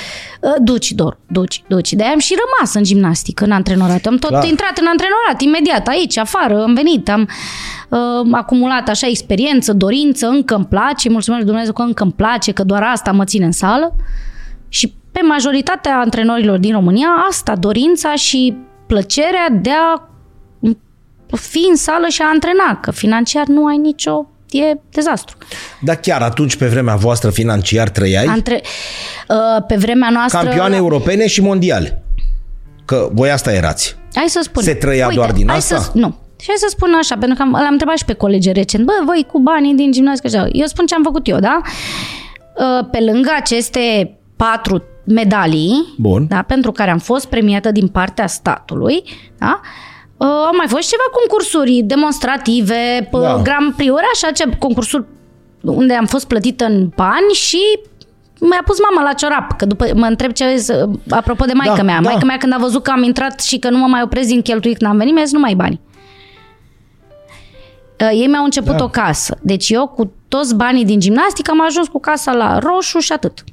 uh, 0.42 0.52
duci, 0.62 0.92
Dor, 0.92 1.18
duci, 1.28 1.64
duci. 1.68 1.94
De-aia 1.94 2.12
am 2.12 2.20
și 2.20 2.36
rămas 2.46 2.74
în 2.74 2.84
gimnastică, 2.84 3.44
în 3.44 3.52
antrenorat. 3.52 4.06
Am 4.06 4.18
tot 4.18 4.30
Clar. 4.30 4.48
intrat 4.48 4.78
în 4.78 4.86
antrenorat, 4.88 5.42
imediat, 5.42 5.88
aici, 5.88 6.18
afară, 6.18 6.62
am 6.64 6.74
venit, 6.74 7.10
am 7.10 7.30
uh, 7.90 8.28
acumulat 8.32 8.90
așa 8.90 9.08
experiență, 9.08 9.74
dorință, 9.74 10.28
încă 10.28 10.56
îmi 10.56 10.66
place, 10.66 11.10
mulțumesc 11.10 11.42
lui 11.42 11.52
Dumnezeu 11.52 11.74
că 11.74 11.82
încă 11.82 12.04
îmi 12.04 12.14
place, 12.16 12.52
că 12.52 12.64
doar 12.64 12.84
asta 12.84 13.12
mă 13.12 13.24
ține 13.24 13.46
în 13.46 13.52
sală. 13.52 13.96
Și 14.70 14.94
pe 15.12 15.20
majoritatea 15.22 16.00
antrenorilor 16.00 16.58
din 16.58 16.72
România, 16.74 17.08
asta, 17.30 17.56
dorința 17.56 18.16
și 18.16 18.58
plăcerea 18.88 19.48
de 19.62 19.70
a 19.70 20.09
fi 21.36 21.66
în 21.70 21.76
sală 21.76 22.08
și 22.08 22.22
a 22.22 22.30
antrena, 22.34 22.80
că 22.82 22.92
financiar 22.92 23.46
nu 23.46 23.66
ai 23.66 23.78
nicio... 23.78 24.26
e 24.52 24.78
dezastru. 24.92 25.38
Dar 25.82 25.96
chiar 25.96 26.22
atunci, 26.22 26.56
pe 26.56 26.68
vremea 26.68 26.96
voastră, 26.96 27.30
financiar 27.30 27.90
trăiai? 27.90 28.26
Antre... 28.26 28.62
Uh, 29.28 29.64
pe 29.68 29.76
vremea 29.76 30.10
noastră... 30.10 30.40
Campioane 30.40 30.76
europene 30.76 31.28
și 31.28 31.42
mondiale. 31.42 32.04
Că 32.86 33.10
voi 33.12 33.32
asta 33.32 33.54
erați. 33.54 33.96
Hai 34.14 34.26
să 34.28 34.40
spun. 34.44 34.64
Se 34.64 34.74
trăia 34.74 35.06
Uite, 35.06 35.18
doar 35.18 35.32
din 35.32 35.48
hai 35.48 35.58
asta? 35.58 35.78
Să, 35.78 35.92
nu. 35.94 36.16
Și 36.40 36.48
hai 36.48 36.56
să 36.58 36.68
spun 36.70 36.94
așa, 36.94 37.18
pentru 37.18 37.38
că 37.38 37.42
am, 37.42 37.52
l-am 37.52 37.72
întrebat 37.72 37.98
și 37.98 38.06
pe 38.06 38.14
colegi 38.14 38.52
recent. 38.52 38.86
Bă, 38.86 38.92
voi 39.06 39.26
cu 39.32 39.40
banii 39.40 39.74
din 39.74 39.92
gimnastică, 39.92 40.28
și 40.28 40.36
așa. 40.36 40.48
eu 40.52 40.66
spun 40.66 40.86
ce 40.86 40.96
am 40.96 41.04
făcut 41.04 41.28
eu, 41.28 41.40
da? 41.40 41.62
Uh, 41.64 42.88
Pe 42.92 43.00
lângă 43.00 43.30
aceste 43.36 44.14
patru 44.36 44.84
medalii, 45.06 45.94
Bun. 45.98 46.28
da, 46.28 46.42
pentru 46.42 46.72
care 46.72 46.92
am 46.92 46.98
fost 46.98 47.26
premiată 47.26 47.72
din 47.72 47.88
partea 47.88 48.28
statului, 48.28 49.04
da? 49.38 49.60
Uh, 49.64 49.68
Au 50.28 50.56
mai 50.58 50.68
fost 50.68 50.90
ceva 50.90 51.04
concursuri 51.20 51.82
demonstrative, 51.86 53.10
Da. 53.12 53.20
da. 53.20 53.40
Grand 53.44 53.74
Prix-uri, 53.74 54.04
așa, 54.14 54.32
ce 54.32 54.50
concursuri 54.60 55.06
unde 55.62 55.94
am 55.94 56.06
fost 56.06 56.28
plătită 56.28 56.66
în 56.66 56.90
bani 56.96 57.32
și 57.34 57.60
mi-a 58.40 58.62
pus 58.66 58.78
mama 58.90 59.08
la 59.08 59.14
ciorap, 59.14 59.58
că 59.58 59.66
după 59.66 59.86
mă 59.96 60.06
întreb 60.06 60.32
ce 60.32 60.58
să- 60.58 60.90
apropo 61.10 61.46
de 61.46 61.54
maica 61.54 61.76
Da, 61.76 61.84
mea. 61.84 61.96
da. 62.02 62.10
Maica 62.10 62.26
mea 62.26 62.38
când 62.38 62.54
a 62.54 62.58
văzut 62.58 62.84
că 62.84 62.92
am 62.92 63.04
intrat 63.04 63.40
și 63.42 63.58
că 63.60 63.70
nu 63.70 63.78
mă 63.78 63.88
mai 63.88 64.02
opresc 64.02 64.28
din 64.28 64.42
cheltuit 64.42 64.78
când 64.78 64.92
am 64.92 64.98
venit, 64.98 65.14
mi-a 65.14 65.24
zis 65.24 65.34
nu 65.34 65.40
mai 65.40 65.50
ai 65.50 65.56
bani. 65.56 65.80
Uh, 68.02 68.10
Ei 68.12 68.28
mi-au 68.28 68.44
început 68.44 68.76
Da. 68.78 68.84
o 68.84 68.88
casă. 68.88 69.38
Deci 69.42 69.70
eu 69.70 69.88
cu 69.88 70.14
toți 70.28 70.56
banii 70.56 70.86
din 70.86 71.00
gimnastică 71.00 71.52
am 71.52 71.66
ajuns 71.66 71.88
cu 71.88 72.00
casa 72.00 72.32
la 72.34 72.58
roșu 72.60 73.00
și 73.00 73.12
atât. 73.12 73.44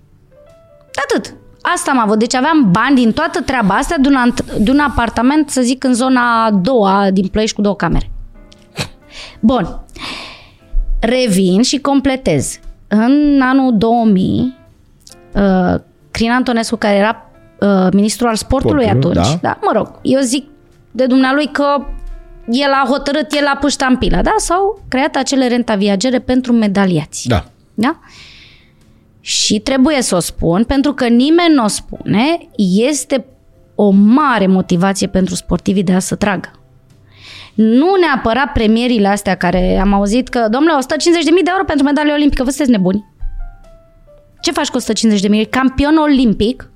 Atât. 1.09 1.35
Asta 1.75 1.91
am 1.91 1.99
avut. 1.99 2.19
Deci 2.19 2.35
aveam 2.35 2.71
bani 2.71 2.97
din 2.97 3.13
toată 3.13 3.41
treaba 3.41 3.75
asta 3.75 3.95
de 4.01 4.09
un, 4.09 4.17
ant- 4.17 4.57
de 4.59 4.71
un 4.71 4.79
apartament, 4.79 5.51
să 5.51 5.61
zic, 5.61 5.85
în 5.85 5.95
zona 5.95 6.45
a 6.45 6.51
doua 6.51 7.09
din 7.13 7.27
Ploiești 7.27 7.57
cu 7.57 7.63
două 7.63 7.77
camere. 7.77 8.11
Bun. 9.41 9.81
Revin 11.01 11.63
și 11.63 11.79
completez. 11.79 12.59
În 12.89 13.41
anul 13.43 13.79
2000, 13.79 14.57
uh, 15.35 15.75
Crin 16.11 16.31
Antonescu, 16.31 16.77
care 16.77 16.95
era 16.95 17.31
uh, 17.61 17.93
ministrul 17.93 18.29
al 18.29 18.37
sportului 18.37 18.85
Sportului, 18.85 19.21
atunci, 19.21 19.41
da. 19.41 19.49
da, 19.49 19.59
mă 19.63 19.71
rog, 19.75 19.99
eu 20.03 20.21
zic 20.21 20.45
de 20.91 21.07
dumnealui 21.07 21.47
că 21.53 21.87
el 22.51 22.71
a 22.73 22.87
hotărât, 22.89 23.33
el 23.33 23.47
a 23.47 23.57
pus 23.57 23.73
ștampila, 23.73 24.23
da? 24.23 24.35
S-au 24.37 24.81
creat 24.89 25.17
acele 25.17 25.49
renta 25.49 25.75
viagere 25.75 26.19
pentru 26.19 26.53
medaliați. 26.53 27.29
Da. 27.29 27.45
Da? 27.75 27.99
Și 29.27 29.59
trebuie 29.61 30.03
să 30.03 30.17
o 30.17 30.19
spun, 30.19 30.65
pentru 30.65 30.93
că 30.95 31.07
nimeni 31.07 31.55
nu 31.55 31.65
o 31.65 31.67
spune, 31.67 32.39
este 32.89 33.27
o 33.75 33.91
mare 33.91 34.47
motivație 34.47 35.07
pentru 35.07 35.35
sportivii 35.35 35.83
de 35.83 35.93
a 35.93 35.99
să 35.99 36.15
tragă. 36.15 36.51
Nu 37.55 37.87
neapărat 38.01 38.53
premierile 38.53 39.09
astea 39.09 39.35
care 39.35 39.79
am 39.79 39.93
auzit 39.93 40.29
că, 40.29 40.47
domnule, 40.51 40.79
150.000 40.83 40.85
de 41.25 41.51
euro 41.51 41.65
pentru 41.65 41.85
medalie 41.85 42.13
olimpică, 42.13 42.43
vă 42.43 42.49
sunteți 42.49 42.71
nebuni? 42.71 43.05
Ce 44.41 44.53
faci 44.53 44.69
cu 44.69 44.79
150.000? 44.81 45.51
Campion 45.51 45.97
olimpic, 45.97 46.71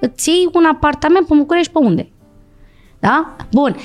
îți 0.00 0.28
iei 0.28 0.48
un 0.52 0.64
apartament 0.64 1.26
pe 1.26 1.34
București 1.36 1.72
pe 1.72 1.78
unde? 1.78 2.12
Da? 2.98 3.36
Bun. 3.52 3.76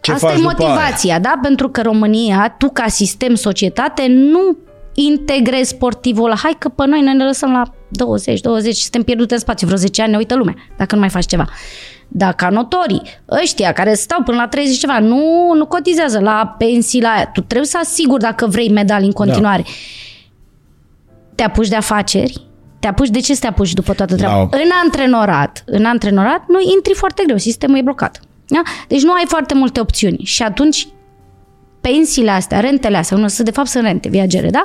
Ce 0.00 0.12
Asta 0.12 0.26
faci 0.26 0.36
e 0.36 0.40
după 0.40 0.52
motivația, 0.52 1.18
da? 1.18 1.38
Pentru 1.42 1.68
că 1.68 1.82
România, 1.82 2.54
tu 2.58 2.68
ca 2.68 2.86
sistem, 2.86 3.34
societate, 3.34 4.06
nu 4.08 4.56
integrezi 4.94 5.68
sportivul 5.68 6.24
ăla. 6.24 6.36
Hai 6.36 6.56
că 6.58 6.68
pe 6.68 6.86
noi 6.86 7.00
noi 7.00 7.14
ne 7.14 7.24
lăsăm 7.24 7.52
la 7.52 7.62
20, 7.88 8.40
20 8.40 8.76
și 8.76 8.82
suntem 8.82 9.02
pierdute 9.02 9.34
în 9.34 9.40
spațiu. 9.40 9.66
Vreo 9.66 9.78
10 9.78 10.02
ani 10.02 10.10
ne 10.10 10.16
uită 10.16 10.34
lumea, 10.34 10.54
dacă 10.76 10.94
nu 10.94 11.00
mai 11.00 11.10
faci 11.10 11.26
ceva. 11.26 11.48
Dacă 12.08 12.48
notorii, 12.50 13.02
ăștia 13.42 13.72
care 13.72 13.94
stau 13.94 14.22
până 14.22 14.36
la 14.36 14.48
30 14.48 14.78
ceva, 14.78 14.98
nu, 14.98 15.52
nu 15.54 15.66
cotizează 15.66 16.20
la 16.20 16.54
pensii, 16.58 17.02
la 17.02 17.08
aia. 17.08 17.26
Tu 17.26 17.40
trebuie 17.40 17.68
să 17.68 17.78
asiguri 17.78 18.22
dacă 18.22 18.46
vrei 18.46 18.68
medalii 18.68 19.06
în 19.06 19.12
continuare. 19.12 19.62
Da. 19.62 19.70
Te 21.34 21.42
apuci 21.42 21.68
de 21.68 21.76
afaceri, 21.76 22.40
te 22.78 22.86
apuci, 22.86 23.08
de 23.08 23.20
ce 23.20 23.34
să 23.34 23.40
te 23.40 23.46
apuci 23.46 23.72
după 23.72 23.92
toată 23.92 24.14
treaba? 24.16 24.48
Da. 24.50 24.58
În 24.58 24.70
antrenorat, 24.82 25.62
în 25.66 25.84
antrenorat, 25.84 26.44
nu 26.48 26.58
intri 26.74 26.94
foarte 26.94 27.22
greu, 27.26 27.36
sistemul 27.36 27.78
e 27.78 27.82
blocat. 27.82 28.20
Da? 28.46 28.62
Deci 28.88 29.02
nu 29.02 29.12
ai 29.12 29.24
foarte 29.26 29.54
multe 29.54 29.80
opțiuni 29.80 30.18
și 30.24 30.42
atunci 30.42 30.88
pensiile 31.82 32.30
astea, 32.30 32.60
rentele 32.60 32.96
astea, 32.96 33.16
nu, 33.16 33.28
să 33.28 33.42
de 33.42 33.50
fapt 33.50 33.68
sunt 33.68 33.84
rente 33.84 34.08
viagere, 34.08 34.50
da? 34.50 34.64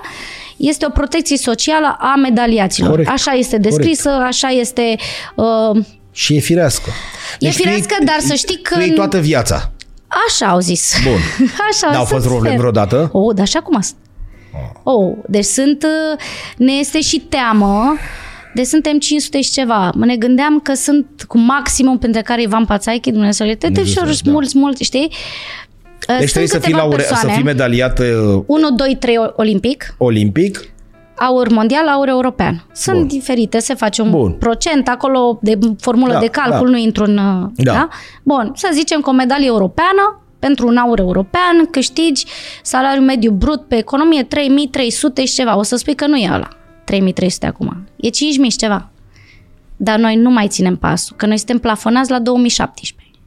Este 0.57 0.85
o 0.85 0.89
protecție 0.89 1.37
socială 1.37 1.97
a 1.99 2.15
medaliaților. 2.15 2.89
Corect. 2.89 3.09
Așa 3.09 3.31
este 3.31 3.57
descrisă, 3.57 4.09
așa 4.09 4.47
este... 4.47 4.95
Uh, 5.35 5.83
Și 6.11 6.35
e 6.35 6.39
firească. 6.39 6.89
Deci 7.39 7.55
tu 7.55 7.61
firească, 7.61 7.95
iei- 7.99 8.05
dar 8.05 8.19
să 8.19 8.33
știi 8.33 8.61
că 8.61 8.73
Tu 8.73 8.79
iei 8.79 8.89
în- 8.89 8.95
toată 8.95 9.19
viața. 9.19 9.71
așa 10.27 10.45
au 10.51 10.59
zis. 10.59 10.93
Bun. 11.03 11.19
Așa, 11.71 11.91
N-au 11.93 12.05
să 12.05 12.13
fost 12.13 12.25
probleme 12.25 12.47
sper. 12.55 12.59
vreodată? 12.59 13.09
Oh, 13.13 13.35
dar 13.35 13.43
așa 13.43 13.59
cum 13.61 13.75
asta? 13.75 13.97
Oh, 14.83 15.15
deci 15.27 15.45
sunt, 15.45 15.83
uh, 15.83 16.19
ne 16.57 16.71
este 16.71 17.01
și 17.01 17.19
teamă, 17.19 17.95
de 18.53 18.63
suntem 18.63 18.99
500 18.99 19.41
și 19.41 19.51
ceva. 19.51 19.91
Mă 19.95 20.05
ne 20.05 20.15
gândeam 20.15 20.59
că 20.59 20.73
sunt 20.73 21.05
cu 21.27 21.37
maximum, 21.37 21.97
printre 21.97 22.21
care 22.21 22.41
Ivan 22.41 22.65
Pațaichi, 22.65 23.09
Dumnezeu 23.11 23.31
să 23.31 23.43
le 23.43 23.55
tete 23.55 23.83
și 23.85 23.93
Dumnezeu 23.93 24.13
să- 24.13 24.21
da. 24.25 24.31
mulți, 24.31 24.57
mulți, 24.57 24.83
știi? 24.83 25.11
Deci 26.07 26.27
trebuie 26.29 26.47
să 26.47 26.59
fii, 26.59 26.73
laure- 26.73 27.03
să 27.03 27.27
fii 27.33 27.43
medaliat 27.43 27.99
uh, 27.99 28.43
1, 28.45 28.71
2, 28.75 28.95
3 28.99 29.15
olimpic, 29.35 29.95
olimpic. 29.97 30.69
aur 31.15 31.49
mondial, 31.49 31.87
aur 31.87 32.07
european. 32.07 32.65
Sunt 32.73 32.97
Bun. 32.97 33.07
diferite, 33.07 33.59
se 33.59 33.73
face 33.73 34.01
un 34.01 34.09
Bun. 34.09 34.31
procent 34.31 34.87
acolo 34.87 35.39
de 35.41 35.57
formulă 35.79 36.13
Da, 36.13 36.19
de 36.19 36.27
calcul, 36.27 36.65
da. 36.65 36.71
nu 36.71 36.77
intru 36.77 37.03
în... 37.03 37.17
uh, 37.17 37.49
Da. 37.55 37.71
Da. 37.73 37.87
Bun, 38.23 38.51
să 38.55 38.69
zicem 38.73 39.01
că 39.01 39.09
o 39.09 39.13
medalie 39.13 39.47
europeană, 39.47 40.21
pentru 40.39 40.67
un 40.67 40.77
aur 40.77 40.99
european, 40.99 41.67
câștigi 41.71 42.25
salariul 42.63 43.05
mediu 43.05 43.31
brut 43.31 43.67
pe 43.67 43.75
economie 43.77 44.23
3300 44.23 45.25
și 45.25 45.33
ceva. 45.33 45.57
O 45.57 45.63
să 45.63 45.75
spui 45.75 45.95
că 45.95 46.07
nu 46.07 46.15
e 46.17 46.29
ăla, 46.33 46.47
3300 46.83 47.45
acum. 47.45 47.87
E 47.95 48.09
5000 48.09 48.49
și 48.49 48.57
ceva. 48.57 48.89
Dar 49.77 49.99
noi 49.99 50.15
nu 50.15 50.29
mai 50.29 50.47
ținem 50.47 50.75
pasul, 50.75 51.15
că 51.15 51.25
noi 51.25 51.37
suntem 51.37 51.57
plafonați 51.59 52.11
la 52.11 52.19
2017. 52.19 53.19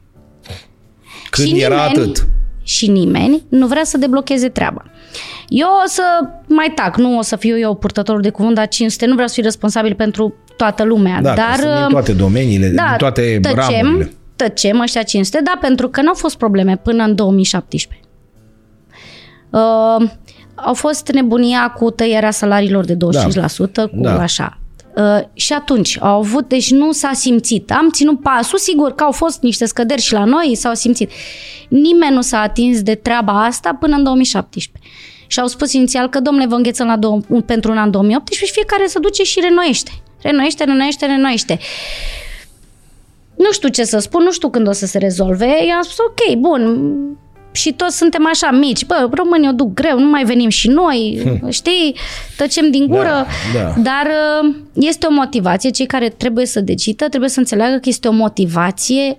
Când 1.29 1.47
Și 1.47 1.61
era 1.61 1.75
nimeni- 1.85 1.99
atât. 1.99 2.27
Și 2.63 2.89
nimeni 2.89 3.43
nu 3.49 3.67
vrea 3.67 3.83
să 3.83 3.97
deblocheze 3.97 4.49
treaba. 4.49 4.83
Eu 5.47 5.67
o 5.83 5.87
să 5.87 6.03
mai 6.47 6.71
tac, 6.75 6.97
nu 6.97 7.17
o 7.17 7.21
să 7.21 7.35
fiu 7.35 7.57
eu 7.57 7.75
purtătorul 7.75 8.21
de 8.21 8.29
cuvânt, 8.29 8.55
dar 8.55 8.67
500, 8.67 9.05
nu 9.05 9.13
vreau 9.13 9.27
să 9.27 9.33
fiu 9.33 9.43
responsabil 9.43 9.95
pentru 9.95 10.33
toată 10.57 10.83
lumea. 10.83 11.21
Da, 11.21 11.33
dar, 11.33 11.55
că 11.55 11.61
sunt 11.61 11.75
din 11.79 11.87
toate 11.89 12.13
domeniile, 12.13 12.67
da, 12.67 12.85
din 12.87 12.97
toate 12.97 13.39
tăcem, 13.41 14.11
Uh, 19.49 20.09
au 20.55 20.73
fost 20.73 21.11
nebunia 21.11 21.73
cu 21.77 21.89
tăierea 21.91 22.31
salariilor 22.31 22.85
de 22.85 22.95
25%, 22.95 22.97
da. 23.73 23.87
cu 23.87 23.89
Da. 23.93 24.21
așa. 24.21 24.60
Uh, 24.95 25.19
și 25.33 25.53
atunci 25.53 25.97
au 26.01 26.17
avut, 26.17 26.47
deci 26.47 26.71
nu 26.71 26.91
s-a 26.91 27.11
simțit. 27.13 27.71
Am 27.71 27.89
ținut 27.89 28.21
pasul, 28.21 28.57
sigur 28.57 28.95
că 28.95 29.03
au 29.03 29.11
fost 29.11 29.41
niște 29.41 29.65
scăderi 29.65 30.01
și 30.01 30.13
la 30.13 30.23
noi, 30.23 30.55
s-au 30.55 30.73
simțit. 30.73 31.11
Nimeni 31.67 32.13
nu 32.13 32.21
s-a 32.21 32.39
atins 32.39 32.81
de 32.81 32.95
treaba 32.95 33.45
asta 33.45 33.77
până 33.79 33.95
în 33.95 34.03
2017. 34.03 34.91
Și 35.27 35.39
au 35.39 35.47
spus 35.47 35.73
inițial 35.73 36.09
că, 36.09 36.19
domnule, 36.19 36.47
vă 36.47 36.55
înghețăm 36.55 36.87
la 36.87 36.97
două, 36.97 37.19
pentru 37.45 37.71
un 37.71 37.77
an 37.77 37.91
2018 37.91 38.45
și 38.45 38.51
fiecare 38.51 38.85
se 38.85 38.99
duce 38.99 39.23
și 39.23 39.39
renoiește. 39.39 39.91
Renoiește, 40.21 40.63
renoiește, 40.63 41.05
renoiește. 41.05 41.59
Nu 43.37 43.51
știu 43.51 43.69
ce 43.69 43.83
să 43.83 43.97
spun, 43.97 44.23
nu 44.23 44.31
știu 44.31 44.49
când 44.49 44.67
o 44.67 44.71
să 44.71 44.85
se 44.85 44.97
rezolve. 44.97 45.65
I-am 45.67 45.81
spus, 45.81 45.97
ok, 45.97 46.37
bun, 46.37 46.61
și 47.51 47.73
toți 47.73 47.97
suntem 47.97 48.27
așa 48.27 48.51
mici. 48.51 48.85
Bă, 48.85 49.09
românii 49.11 49.49
o 49.49 49.51
duc 49.51 49.73
greu, 49.73 49.99
nu 49.99 50.09
mai 50.09 50.23
venim 50.23 50.49
și 50.49 50.67
noi, 50.67 51.23
știi, 51.49 51.95
tăcem 52.37 52.71
din 52.71 52.87
gură. 52.87 53.25
Da, 53.53 53.59
da. 53.59 53.73
Dar 53.81 54.07
uh, 54.43 54.55
este 54.73 55.05
o 55.05 55.11
motivație. 55.11 55.69
Cei 55.69 55.85
care 55.85 56.09
trebuie 56.09 56.45
să 56.45 56.59
decidă 56.61 57.05
trebuie 57.07 57.29
să 57.29 57.39
înțeleagă 57.39 57.75
că 57.75 57.89
este 57.89 58.07
o 58.07 58.11
motivație 58.11 59.17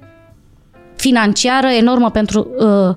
financiară 0.97 1.67
enormă 1.67 2.11
pentru 2.11 2.49
uh, 2.59 2.95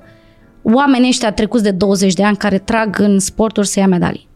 oamenii 0.62 1.10
ăștia 1.10 1.32
trecuți 1.32 1.64
de 1.64 1.72
20 1.72 2.14
de 2.14 2.24
ani 2.24 2.38
care 2.38 2.58
trag 2.58 3.00
în 3.00 3.20
sporturi 3.20 3.68
să 3.68 3.80
ia 3.80 3.88
medalii. 3.88 4.28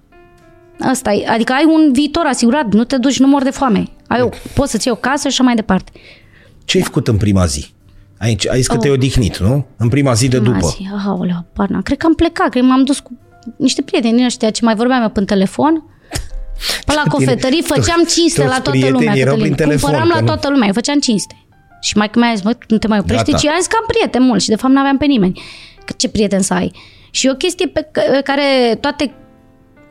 Asta 0.79 1.13
e. 1.13 1.27
Adică 1.27 1.53
ai 1.53 1.65
un 1.65 1.91
viitor 1.93 2.25
asigurat, 2.25 2.73
nu 2.73 2.83
te 2.83 2.97
duci, 2.97 3.19
nu 3.19 3.27
mor 3.27 3.43
de 3.43 3.49
foame. 3.49 3.87
Ai 4.07 4.21
o, 4.21 4.29
poți 4.53 4.71
să-ți 4.71 4.87
iei 4.87 4.95
o 4.97 5.01
casă 5.01 5.21
și 5.21 5.27
așa 5.27 5.43
mai 5.43 5.55
departe. 5.55 5.91
Ce 6.65 6.77
ai 6.77 6.83
făcut 6.83 7.07
în 7.07 7.17
prima 7.17 7.45
zi? 7.45 7.65
Aici, 8.19 8.47
ai 8.47 8.57
zis 8.57 8.67
că 8.67 8.73
Oh. 8.73 8.79
te-ai 8.79 8.93
odihnit, 8.93 9.37
nu? 9.37 9.65
În 9.77 9.87
prima 9.89 10.13
zi 10.13 10.27
de 10.27 10.39
după. 10.39 10.65
Azi, 10.65 10.81
aoleu, 11.07 11.45
parna. 11.53 11.81
Cred 11.81 11.97
că 11.97 12.05
am 12.05 12.13
plecat, 12.13 12.49
cred 12.49 12.63
că 12.63 12.69
m-am 12.69 12.83
dus 12.83 12.99
cu 12.99 13.11
niște 13.57 13.81
prieteni 13.81 14.15
din 14.15 14.25
ăștia 14.25 14.49
ce 14.49 14.65
mai 14.65 14.75
vorbeam 14.75 15.01
eu 15.01 15.09
pe 15.09 15.21
telefon. 15.21 15.83
Pe 16.85 16.93
la 16.93 17.03
cofetării 17.11 17.61
făceam 17.63 18.03
cinste 18.07 18.41
toți 18.41 18.53
la 18.53 18.59
toată 18.61 18.69
prietenii 18.69 18.99
lumea. 19.05 19.15
erau 19.17 19.33
Cătălin. 19.33 19.53
prin 19.53 19.65
telefon, 19.65 19.89
Cumpăram 19.89 20.07
că 20.09 20.13
la 20.15 20.19
nu- 20.19 20.25
toată 20.25 20.49
lumea, 20.49 20.67
eu 20.67 20.73
făceam 20.73 20.99
cinste. 20.99 21.35
Și 21.81 21.97
mai 21.97 22.09
că 22.09 22.19
mi-a 22.19 22.31
zis, 22.35 22.43
mă, 22.43 22.53
nu 22.67 22.77
te 22.77 22.87
mai 22.87 22.99
oprești? 22.99 23.25
Gata. 23.25 23.37
Și 23.37 23.45
eu 23.45 23.51
am 23.51 23.57
zis 23.59 23.67
că 23.67 23.75
am 23.79 23.85
prieteni 23.87 24.25
mulți 24.25 24.43
și 24.43 24.49
de 24.49 24.55
fapt 24.55 24.73
n-aveam 24.73 24.97
pe 24.97 25.05
nimeni. 25.05 25.41
Că 25.85 25.93
ce 25.97 26.09
prieten 26.09 26.41
să 26.41 26.53
ai? 26.53 26.71
Și 27.11 27.27
e 27.27 27.31
o 27.31 27.35
chestie 27.35 27.67
pe 27.67 27.81
c- 27.85 28.23
care 28.23 28.77
toate 28.81 29.13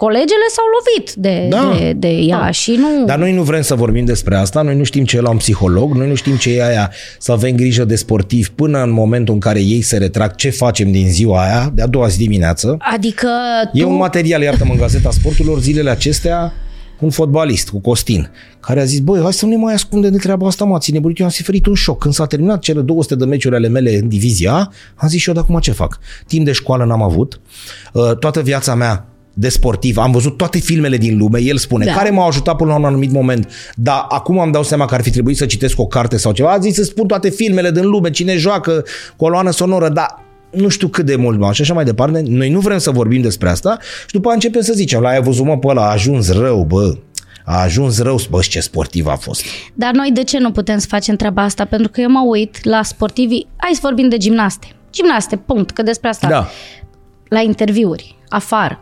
colegele 0.05 0.47
s-au 0.51 0.65
lovit 0.77 1.13
de, 1.13 1.47
Da. 1.51 1.77
de, 1.79 1.93
de 1.93 2.09
ea 2.09 2.39
Da. 2.39 2.51
și 2.51 2.71
nu... 2.71 3.05
Dar 3.07 3.19
noi 3.19 3.33
nu 3.33 3.43
vrem 3.43 3.63
să 3.63 3.75
vorbim 3.75 4.05
despre 4.05 4.37
asta, 4.37 4.63
noi 4.63 4.77
nu 4.77 4.85
știm 4.85 5.05
ce 5.05 5.17
e 5.17 5.21
la 5.21 5.31
un 5.31 5.37
psiholog, 5.37 5.95
noi 5.95 6.09
nu 6.09 6.15
știm 6.15 6.37
ce 6.37 6.51
e 6.57 6.67
aia 6.67 6.91
să 7.19 7.33
avem 7.33 7.57
grijă 7.57 7.85
de 7.85 7.97
sportivi 7.97 8.51
până 8.51 8.83
în 8.83 8.91
momentul 8.91 9.35
în 9.35 9.41
care 9.41 9.61
ei 9.61 9.81
se 9.83 9.97
retrag, 9.97 10.35
ce 10.35 10.51
facem 10.51 10.93
din 10.93 11.09
ziua 11.09 11.43
aia, 11.43 11.71
de 11.75 11.83
a 11.83 11.87
doua 11.87 12.09
zi 12.09 12.19
dimineață. 12.19 12.77
Adică 12.95 13.29
E 13.73 13.81
tu... 13.83 13.89
un 13.89 13.97
material, 13.97 14.43
iartă-mă, 14.43 14.73
în 14.73 14.79
Gazeta 14.79 15.11
Sporturilor 15.11 15.61
zilele 15.61 15.91
acestea, 15.91 16.53
un 17.01 17.11
fotbalist 17.11 17.69
cu 17.71 17.81
Costin, 17.81 18.31
care 18.61 18.81
a 18.81 18.85
zis, 18.85 19.01
băi, 19.01 19.21
hai 19.23 19.33
să 19.33 19.45
nu 19.45 19.51
ne 19.51 19.57
mai 19.57 19.75
ascundem 19.75 20.11
de 20.13 20.19
treaba 20.19 20.47
asta, 20.47 20.65
mă, 20.65 20.79
ține 20.79 20.99
burit. 20.99 21.19
Eu 21.19 21.27
am 21.27 21.33
suferit 21.33 21.67
un 21.67 21.75
șoc. 21.75 21.99
Când 21.99 22.15
s-a 22.15 22.27
terminat 22.27 22.59
cele 22.61 22.81
200 22.81 23.15
de 23.15 23.25
meciuri 23.25 23.55
ale 23.55 23.69
mele 23.69 23.97
în 23.97 24.09
divizia 24.09 24.53
A, 24.53 24.73
am 24.95 25.09
zis 25.09 25.21
și 25.21 25.29
eu, 25.29 25.35
dar 25.35 25.43
acum 25.43 25.59
ce 25.61 25.73
fac? 25.73 25.99
Timp 26.27 26.45
de 26.45 26.53
școală 26.53 26.85
n-am 26.85 27.03
avut. 27.03 27.41
Uh, 27.93 28.17
Toată 28.17 28.41
viața 28.41 28.75
mea 28.75 29.07
de 29.41 29.49
sportiv, 29.49 29.97
am 29.97 30.11
văzut 30.11 30.37
toate 30.37 30.59
filmele 30.59 30.97
din 30.97 31.19
lume, 31.19 31.41
el 31.41 31.57
spune, 31.57 31.85
Da. 31.85 31.93
care 31.93 32.11
m-au 32.11 32.29
ajutat 32.29 32.57
până 32.57 32.71
la 32.71 32.77
un 32.77 32.85
anumit 32.85 33.13
moment, 33.13 33.51
dar 33.75 34.05
acum 34.09 34.39
am 34.39 34.51
dau 34.51 34.63
seama 34.63 34.85
că 34.85 34.95
ar 34.95 35.03
fi 35.03 35.11
trebuit 35.11 35.37
să 35.37 35.47
citesc 35.47 35.81
o 35.81 35.87
carte 35.87 36.17
sau 36.17 36.33
ceva, 36.33 36.51
a 36.53 36.59
zis 36.59 36.75
să 36.75 36.83
spun 36.83 37.07
toate 37.07 37.31
filmele 37.31 37.71
din 37.71 37.87
lume, 37.87 38.11
cine 38.11 38.37
joacă, 38.37 38.85
coloană 39.17 39.51
sonoră, 39.51 39.89
dar 39.89 40.25
nu 40.51 40.69
știu 40.69 40.89
cât 40.89 41.07
de 41.07 41.17
mult, 41.17 41.39
mă, 41.39 41.53
și 41.53 41.63
așa 41.63 41.75
mai 41.75 41.85
departe. 41.85 42.23
Noi 42.27 42.51
nu 42.51 42.61
vrem 42.61 42.79
să 42.79 42.91
vorbim 42.91 43.23
despre 43.23 43.49
asta 43.49 43.79
și 44.07 44.13
după 44.13 44.27
aia 44.27 44.35
începem 44.35 44.61
să 44.61 44.73
zicem, 44.73 45.01
la 45.01 45.09
ai 45.09 45.23
văzut 45.23 45.45
mă 45.45 45.59
pe 45.59 45.67
ăla, 45.67 45.83
a 45.89 45.91
ajuns 45.93 46.33
rău, 46.33 46.65
bă, 46.65 46.95
a 47.45 47.61
ajuns 47.63 47.99
rău, 47.99 48.21
bă, 48.31 48.43
și 48.43 48.51
ce 48.51 48.61
sportiv 48.61 49.07
a 49.07 49.17
fost. 49.17 49.43
Dar 49.75 49.93
noi 49.93 50.11
de 50.13 50.25
ce 50.25 50.39
nu 50.39 50.51
putem 50.51 50.79
să 50.79 50.87
facem 50.89 51.17
treaba 51.17 51.43
asta? 51.43 51.65
Pentru 51.65 51.91
că 51.91 52.01
eu 52.01 52.11
mă 52.11 52.25
uit 52.27 52.65
la 52.65 52.83
sportivii, 52.83 53.47
hai 53.57 53.71
să 53.73 53.81
vorbim 53.83 54.09
de 54.09 54.17
gimnaste. 54.17 54.67
Gimnaste, 54.93 55.37
punct, 55.37 55.71
că 55.71 55.83
despre 55.83 56.09
asta. 56.09 56.29
Da. 56.29 56.49
La 57.29 57.41
interviuri, 57.41 58.17
afară. 58.29 58.79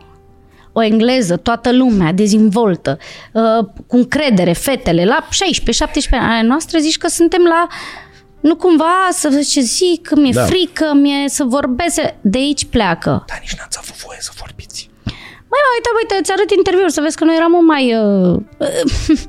O 0.79 0.83
engleză, 0.83 1.37
toată 1.37 1.71
lumea, 1.73 2.11
dezvoltă, 2.11 2.97
uh, 3.33 3.65
cu 3.87 3.95
încredere, 3.95 4.53
fetele, 4.53 5.05
la 5.05 5.27
16-17 5.31 5.35
ani 6.11 6.33
ale 6.33 6.47
noastre, 6.47 6.79
zici 6.79 6.97
că 6.97 7.07
suntem 7.07 7.41
la 7.43 7.67
nu 8.39 8.55
cumva 8.55 9.07
să 9.11 9.45
ce 9.49 9.61
zic, 9.61 10.15
mi-e 10.15 10.31
Da. 10.33 10.39
da. 10.41 10.45
frică, 10.45 10.91
mi-e 11.01 11.29
să 11.29 11.43
vorbesc, 11.43 12.01
de 12.21 12.37
aici 12.37 12.65
pleacă. 12.65 13.23
Dar 13.27 13.37
nici 13.41 13.55
n-ați 13.57 13.77
avut 13.81 13.95
voie 14.05 14.17
să 14.21 14.31
vorbiți. 14.39 14.89
Mai 15.53 15.61
uite, 15.75 15.89
uite, 16.01 16.15
îți 16.21 16.31
arăt 16.31 16.51
interviuri 16.57 16.91
să 16.91 17.01
vezi 17.01 17.17
că 17.17 17.23
noi 17.23 17.35
eram 17.35 17.51
mult 17.51 17.67
mai... 17.67 17.83
Uh, 17.95 18.35
uh, 18.57 19.19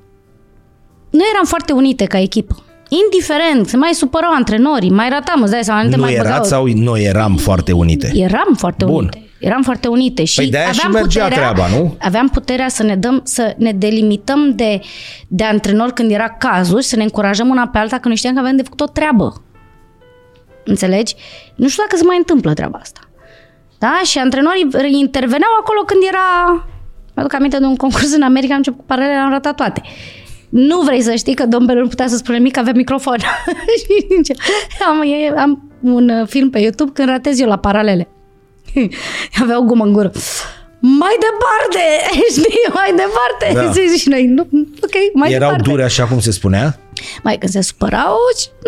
noi 1.18 1.26
eram 1.32 1.44
foarte 1.44 1.72
unite 1.72 2.04
ca 2.04 2.18
echipă. 2.20 2.54
Indiferent, 2.88 3.68
se 3.68 3.76
mai 3.76 3.92
supărau 3.94 4.32
antrenorii, 4.32 4.90
mai 4.90 5.08
ratam, 5.08 5.42
îți 5.42 5.50
dai 5.50 5.64
seama, 5.64 5.82
nu 5.82 5.88
te 5.88 5.96
Nu 5.96 6.02
mai 6.02 6.14
băgau. 6.14 6.26
erați 6.32 6.48
sau 6.48 6.66
noi 6.66 7.04
eram 7.04 7.36
foarte 7.36 7.72
unite? 7.72 8.10
Eram 8.14 8.54
foarte 8.56 8.84
Bun. 8.84 8.94
unite. 8.94 9.23
Eram 9.44 9.62
foarte 9.62 9.88
unite 9.88 10.24
și 10.24 10.36
Păi 10.36 10.50
de-aia 10.50 10.72
și 10.72 10.80
aveam 10.84 11.02
mergea 11.02 11.24
puterea, 11.24 11.52
treaba, 11.52 11.76
nu? 11.76 11.96
Aveam 12.00 12.28
puterea 12.28 12.68
să 12.68 12.82
ne 12.82 12.96
dăm, 12.96 13.20
să 13.24 13.54
ne 13.58 13.72
delimităm 13.72 14.54
de, 14.54 14.80
de 15.28 15.44
antrenori 15.44 15.92
când 15.92 16.10
era 16.10 16.28
cazul 16.28 16.80
și 16.80 16.88
să 16.88 16.96
ne 16.96 17.02
încurajăm 17.02 17.48
una 17.48 17.68
pe 17.68 17.78
alta, 17.78 17.98
că 17.98 18.08
noi 18.08 18.16
știam 18.16 18.34
că 18.34 18.40
avem 18.40 18.56
de 18.56 18.62
făcut 18.62 18.80
o 18.80 18.86
treabă. 18.86 19.42
Înțelegi? 20.64 21.14
Nu 21.54 21.68
știu 21.68 21.82
dacă 21.82 21.96
se 21.96 22.04
mai 22.04 22.16
întâmplă 22.16 22.52
treaba 22.52 22.78
asta. 22.78 23.00
Da? 23.78 24.00
Și 24.04 24.18
antrenorii 24.18 24.68
interveneau 25.00 25.50
acolo 25.60 25.80
când 25.80 26.00
era... 26.08 26.52
Mă 27.14 27.22
aduc 27.22 27.34
aminte 27.34 27.58
de 27.58 27.64
un 27.64 27.76
concurs 27.76 28.14
în 28.14 28.22
America, 28.22 28.52
am 28.52 28.58
început 28.58 28.78
cu 28.78 28.86
paralele, 28.86 29.16
am 29.16 29.30
ratat 29.30 29.56
toate. 29.56 29.82
Nu 30.48 30.80
vrei 30.80 31.00
să 31.00 31.14
știi 31.14 31.34
că 31.34 31.46
domnul 31.46 31.76
nu 31.76 31.88
putea 31.88 32.06
să 32.06 32.16
spună 32.16 32.36
nimic, 32.36 32.52
că 32.52 32.58
avea 32.58 32.72
microfon. 32.76 33.18
Și 33.80 34.06
zice, 34.16 34.34
am, 34.88 35.02
e- 35.02 35.40
am 35.40 35.70
un 35.80 36.08
uh, 36.08 36.26
film 36.26 36.50
pe 36.50 36.58
YouTube 36.58 36.90
când 36.94 37.08
ratez 37.08 37.40
eu 37.40 37.48
la 37.48 37.58
paralele. 37.58 38.08
Avea 39.42 39.58
o 39.58 39.62
gumă 39.62 39.84
în 39.84 39.92
gură. 39.92 40.10
Mai 41.02 41.16
departe! 41.26 41.84
Știi, 42.36 42.66
mai 42.72 42.90
departe! 43.02 43.46
Da. 43.54 43.62
Da. 43.62 43.96
și 43.96 44.08
noi, 44.08 44.26
nu, 44.26 44.42
ok, 44.86 44.96
mai 45.14 45.30
Erau 45.32 45.48
departe. 45.48 45.70
dure 45.70 45.84
așa 45.84 46.04
cum 46.04 46.20
se 46.20 46.30
spunea? 46.30 46.78
Mai 47.22 47.38
când 47.38 47.52
se 47.52 47.60
supărau, 47.60 48.16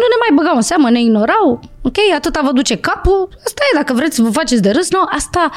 nu 0.01 0.07
ne 0.13 0.17
mai 0.25 0.33
băgau 0.37 0.57
în 0.57 0.63
seamă, 0.63 0.91
ne 0.91 1.01
ignorau. 1.01 1.61
Ok, 1.83 1.97
atâta 2.17 2.41
vă 2.45 2.53
duce 2.53 2.77
capul. 2.77 3.29
Asta 3.45 3.63
e, 3.73 3.77
dacă 3.77 3.93
vreți 3.93 4.17
să 4.17 4.23
vă 4.23 4.31
faceți 4.31 4.63
de 4.63 4.71
râs, 4.71 4.91
nu, 4.91 4.99
asta... 5.19 5.51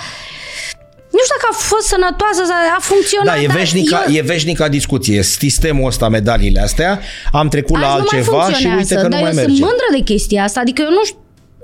Nu 1.15 1.19
știu 1.23 1.35
dacă 1.37 1.47
a 1.51 1.55
fost 1.55 1.87
sănătoasă, 1.87 2.41
a 2.77 2.79
funcționat. 2.79 3.35
Da, 3.35 3.41
e 3.41 3.47
dar 3.47 3.55
veșnica, 3.57 4.03
eu- 4.07 4.15
e 4.15 4.21
veșnica 4.21 4.67
discuție. 4.67 5.21
Sistemul 5.23 5.87
ăsta, 5.87 6.09
medaliile 6.09 6.61
astea, 6.61 6.99
am 7.31 7.47
trecut 7.47 7.79
la 7.79 7.87
Azi 7.87 7.97
nu 7.97 8.05
mai 8.11 8.19
altceva 8.19 8.41
și 8.41 8.47
uite 8.47 8.55
funcționează, 8.67 8.95
că 8.95 9.01
nu 9.01 9.09
dar 9.09 9.21
mai 9.21 9.29
eu 9.29 9.35
merge. 9.35 9.51
sunt 9.51 9.59
mândră 9.67 9.85
de 9.91 9.99
chestia 9.99 10.43
asta, 10.43 10.59
adică 10.59 10.81
eu 10.81 10.89
nu 10.89 11.03
știu, 11.05 11.17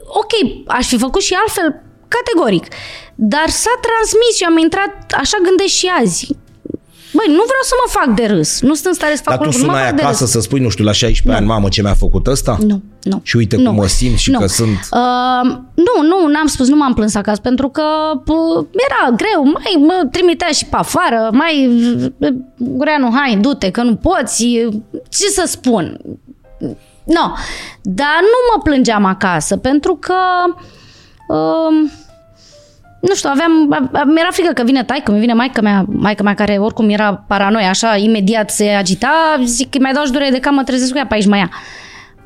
ok, 0.08 0.34
aș 0.68 0.88
fi 0.88 0.98
făcut 0.98 1.22
și 1.22 1.34
altfel, 1.34 1.82
categoric, 2.18 2.66
dar 3.16 3.48
s-a 3.62 3.76
transmis 3.88 4.34
și 4.40 4.44
am 4.50 4.58
intrat, 4.66 4.92
așa 5.22 5.38
gândesc 5.48 5.74
și 5.82 5.88
azi. 6.02 6.24
Băi, 7.18 7.26
nu 7.28 7.44
vreau 7.52 7.64
să 7.72 7.76
mă 7.84 7.88
fac 7.98 8.08
de 8.16 8.26
râs, 8.36 8.62
nu 8.62 8.74
sunt 8.74 8.86
în 8.86 8.94
stare 8.94 9.16
să 9.16 9.22
fac 9.24 9.34
Dar 9.34 9.38
tu 9.38 9.44
lucruri, 9.44 9.66
nu 9.66 9.72
mă 9.72 9.76
sunai 9.78 9.88
fac 9.90 9.98
de 10.00 10.02
acasă 10.06 10.24
râs. 10.24 10.32
să 10.32 10.40
spui, 10.40 10.60
nu 10.60 10.70
știu, 10.70 10.84
la 10.84 10.92
16 10.92 11.42
ani, 11.42 11.52
mamă, 11.54 11.68
ce 11.70 11.82
mi-a 11.82 11.94
făcut 11.94 12.28
ăsta? 12.28 12.58
Nu, 12.68 12.82
nu. 13.04 13.20
Și 13.24 13.36
uite 13.36 13.56
nu, 13.56 13.64
cum 13.64 13.76
mă 13.76 13.88
simt 13.88 14.18
și 14.18 14.32
că 14.32 14.46
sunt- 14.46 14.88
Uh, 14.92 15.56
nu, 15.88 15.96
nu, 16.08 16.28
n-am 16.28 16.48
spus, 16.48 16.68
nu 16.68 16.76
m-am 16.76 16.94
plâns 16.94 17.16
acasă, 17.16 17.40
pentru 17.42 17.70
că 17.70 17.84
uh, 18.26 18.66
era 18.90 19.16
greu, 19.16 19.44
mai 19.44 19.76
mă 19.88 20.08
trimitea 20.12 20.48
și 20.48 20.66
pe 20.66 20.76
afară, 20.76 21.30
mai 21.32 21.68
uh, 22.20 22.28
Gureanu, 22.58 23.10
hai, 23.14 23.38
du-te, 23.42 23.72
că 23.72 23.82
nu 23.82 23.96
poți, 23.96 24.44
ce 25.10 25.28
să 25.28 25.44
spun? 25.48 26.00
Nu, 27.04 27.36
dar 27.82 28.18
nu 28.22 28.38
mă 28.56 28.62
plângeam 28.64 29.06
acasă, 29.06 29.58
pentru 29.58 29.96
că 30.00 30.16
uh, 31.28 31.90
nu 33.08 33.16
știu, 33.16 33.30
aveam, 33.34 33.52
mi-era 34.06 34.30
frică 34.32 34.54
că 34.54 34.64
vine 34.64 34.84
taică, 34.84 35.12
mi 35.12 35.20
vine 35.20 35.34
maica 35.34 35.62
mea, 35.62 35.86
maica 35.88 36.24
mea 36.24 36.34
care 36.34 36.58
oricum 36.58 36.90
era 36.90 37.24
paranoia, 37.28 37.70
așa, 37.70 37.96
imediat 37.96 38.50
se 38.50 38.70
agita, 38.70 39.42
zic 39.44 39.70
că 39.70 39.78
mai 39.82 39.94
dau 39.94 40.04
și 40.04 40.12
durere 40.12 40.32
de 40.32 40.40
cam, 40.40 40.54
mă 40.54 40.64
trezesc 40.64 40.92
cu 40.92 40.98
ea 40.98 41.06
pe 41.06 41.14
aici 41.14 41.26
mai 41.26 41.40
ea. 41.40 41.50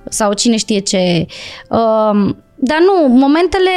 Sau 0.10 0.34
cine 0.34 0.58
știe 0.58 0.80
ce. 0.80 1.26
Um, 1.70 2.38
dar 2.56 2.78
nu, 2.80 3.08
momentele 3.08 3.70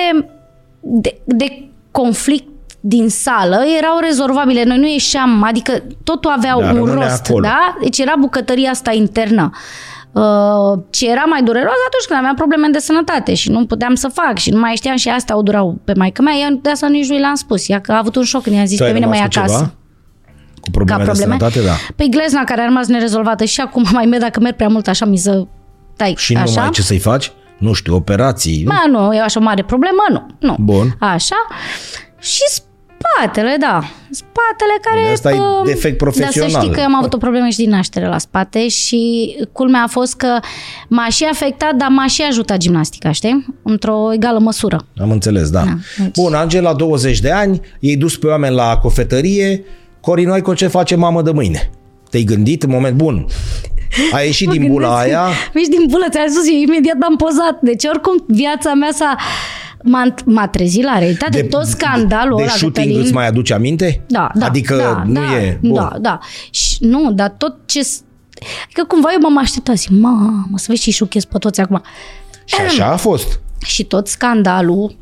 de, 0.80 1.20
de 1.24 1.68
conflict 1.90 2.48
din 2.80 3.08
sală 3.08 3.64
erau 3.78 3.98
rezolvabile. 3.98 4.64
Noi 4.64 4.78
nu 4.78 4.86
ieșeam, 4.86 5.42
adică 5.42 5.82
totul 6.04 6.30
avea 6.30 6.50
Da, 6.50 6.56
un 6.56 6.74
rămânea 6.74 7.06
rost, 7.06 7.26
acolo. 7.28 7.46
da? 7.46 7.76
Deci 7.82 7.98
era 7.98 8.14
bucătăria 8.18 8.70
asta 8.70 8.92
internă. 8.92 9.50
Uh, 9.52 9.58
ce 10.90 11.10
era 11.10 11.24
mai 11.24 11.42
dureros 11.42 11.78
atunci 11.86 12.04
când 12.08 12.18
aveam 12.18 12.34
probleme 12.34 12.68
de 12.72 12.78
sănătate 12.78 13.34
și 13.34 13.50
nu 13.50 13.66
puteam 13.66 13.94
să 13.94 14.08
fac 14.08 14.38
și 14.38 14.50
nu 14.50 14.58
mai 14.58 14.72
știam 14.74 14.96
și 14.96 15.08
asta 15.08 15.36
o 15.36 15.42
durau 15.42 15.78
pe 15.84 15.92
maică 15.96 16.22
mea. 16.22 16.34
Eu 16.34 16.58
de 16.62 16.70
asta 16.70 16.88
nici 16.88 17.08
nu 17.08 17.18
i-am 17.20 17.34
spus. 17.34 17.68
Ea 17.68 17.80
că 17.80 17.92
a 17.92 17.98
avut 17.98 18.16
un 18.16 18.22
șoc 18.22 18.42
când 18.42 18.56
i-am 18.56 18.64
zis 18.66 18.76
Tu 18.78 18.82
ai 18.84 18.88
pe 18.90 18.94
mine 18.94 19.06
mai 19.06 19.16
rămas 19.18 19.34
cu 19.34 19.38
acasă. 19.40 19.56
ceva? 19.58 19.72
Cu 20.60 20.70
probleme, 20.70 21.04
Ca 21.04 21.10
probleme? 21.10 21.36
de 21.36 21.44
sănătate, 21.44 21.66
da. 21.68 21.92
Păi 21.96 22.08
glezna 22.10 22.44
care 22.44 22.60
a 22.60 22.64
rămas 22.64 22.86
nerezolvată 22.86 23.44
și 23.44 23.60
acum 23.60 23.84
mai 23.92 24.04
merg 24.04 24.22
dacă 24.22 24.40
merg 24.40 24.56
prea 24.56 24.68
mult 24.68 24.88
așa 24.88 25.04
mi 25.04 25.16
să 25.16 25.46
tai 25.96 26.14
Și 26.16 26.32
nu 26.34 26.40
așa. 26.40 26.52
mai 26.54 26.64
ai 26.64 26.70
ce 26.70 26.82
să-i 26.82 26.98
faci? 26.98 27.32
Nu 27.58 27.72
știu, 27.72 27.94
operații. 27.94 28.64
Ba, 28.66 28.82
nu, 28.90 29.14
e 29.14 29.20
așa 29.20 29.40
o 29.40 29.42
mare 29.42 29.64
problemă, 29.64 30.02
nu. 30.10 30.26
nu. 30.38 30.56
Bun. 30.58 30.96
Așa. 31.00 31.36
Și 32.18 32.42
spatele, 33.02 33.56
da. 33.60 33.80
Spatele 34.10 34.76
care... 34.82 35.12
Asta 35.12 35.30
e 35.30 35.34
uh, 35.34 35.64
defect 35.64 35.98
Dar 35.98 36.08
profesional. 36.10 36.50
să 36.50 36.58
știi 36.58 36.70
că 36.72 36.78
eu 36.80 36.84
am 36.86 36.94
avut 36.94 37.12
o 37.12 37.16
problemă 37.16 37.48
și 37.48 37.56
din 37.56 37.70
naștere 37.70 38.06
la 38.06 38.18
spate 38.18 38.68
și 38.68 39.34
culmea 39.52 39.82
a 39.82 39.86
fost 39.86 40.14
că 40.16 40.38
m-a 40.88 41.08
și 41.08 41.24
afectat, 41.24 41.74
dar 41.74 41.88
m-a 41.88 42.06
și 42.06 42.22
ajutat 42.22 42.56
gimnastica, 42.56 43.12
știi? 43.12 43.46
Într-o 43.62 44.12
egală 44.14 44.38
măsură. 44.38 44.86
Am 45.00 45.10
înțeles, 45.10 45.50
da. 45.50 45.62
Da, 45.64 45.72
deci- 45.98 46.14
Bun, 46.14 46.34
Angel, 46.34 46.62
la 46.62 46.72
20 46.74 47.20
de 47.20 47.30
ani, 47.30 47.60
ei 47.80 47.96
dus 47.96 48.16
pe 48.16 48.26
oameni 48.26 48.54
la 48.54 48.76
cofetărie, 48.82 49.64
Corinoico, 50.00 50.54
ce 50.54 50.66
face 50.66 50.94
mamă 50.96 51.22
de 51.22 51.30
mâine? 51.30 51.70
Te-ai 52.10 52.22
gândit 52.22 52.62
în 52.62 52.70
moment 52.70 52.96
bun? 52.96 53.26
Ai 54.12 54.26
ieșit 54.26 54.46
Mă 54.48 54.52
din 54.52 54.66
bula 54.66 54.88
gândesc- 54.88 55.02
aia, 55.18 55.24
Mici 55.54 55.66
din 55.66 55.84
bulă, 55.88 56.04
ți-am 56.10 56.26
spus, 56.28 56.46
eu 56.48 56.54
imediat 56.60 56.96
am 57.08 57.16
pozat. 57.16 57.58
Deci 57.60 57.84
oricum 57.84 58.24
viața 58.26 58.72
mea 58.74 58.90
s-a... 58.92 59.16
M-a, 59.82 60.14
m-a 60.24 60.48
trezit 60.48 60.84
la 60.84 60.98
realitate 60.98 61.40
de, 61.40 61.46
tot 61.46 61.64
scandalul 61.66 62.36
de 62.36 62.42
ăla. 62.42 62.50
shooting 62.52 62.86
Cătălin. 62.86 63.04
îți 63.04 63.12
mai 63.12 63.26
aduce 63.26 63.54
aminte? 63.54 64.02
Da, 64.08 64.30
da. 64.34 64.46
Adică 64.46 64.76
da, 64.76 65.02
nu 65.06 65.12
da, 65.12 65.36
e... 65.36 65.58
Bun. 65.62 65.74
Da, 65.74 65.92
da. 66.00 66.18
Și 66.50 66.76
nu, 66.80 67.12
dar 67.12 67.28
tot 67.38 67.56
ce... 67.66 67.82
s- 67.82 68.02
Adică 68.64 68.84
cumva 68.88 69.08
eu 69.12 69.18
m-am 69.20 69.38
așteptat, 69.38 69.76
zic, 69.76 69.90
mamă, 69.90 70.44
să 70.54 70.64
vezi 70.68 70.82
și 70.82 70.90
șuchez 70.90 71.24
pe 71.24 71.38
toți 71.38 71.60
acum. 71.60 71.82
Și 72.44 72.54
așa 72.66 72.86
a 72.86 72.96
fost. 72.96 73.40
Și 73.64 73.84
tot 73.84 74.08
scandalul 74.08 74.96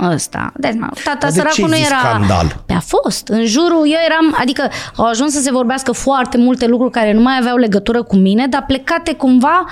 ăsta. 0.00 0.52
Deci, 0.56 0.74
mă, 0.78 0.88
tata 1.04 1.16
Dar 1.20 1.30
de 1.30 1.36
săracul 1.36 1.54
ce 1.54 1.66
nu 1.66 1.72
ai 1.72 1.78
zis 1.78 1.86
era... 1.86 1.98
scandal? 1.98 2.62
Pe 2.66 2.72
a 2.72 2.80
fost. 2.80 3.28
În 3.28 3.44
jurul, 3.44 3.86
eu 3.86 3.98
eram, 4.04 4.36
adică 4.40 4.68
au 4.96 5.04
ajuns 5.04 5.32
să 5.32 5.40
se 5.40 5.50
vorbească 5.50 5.92
foarte 5.92 6.36
multe 6.36 6.66
lucruri 6.66 6.92
care 6.92 7.12
nu 7.12 7.20
mai 7.20 7.36
aveau 7.40 7.56
legătură 7.56 8.02
cu 8.02 8.16
mine, 8.16 8.46
dar 8.46 8.64
plecate 8.66 9.14
cumva, 9.14 9.64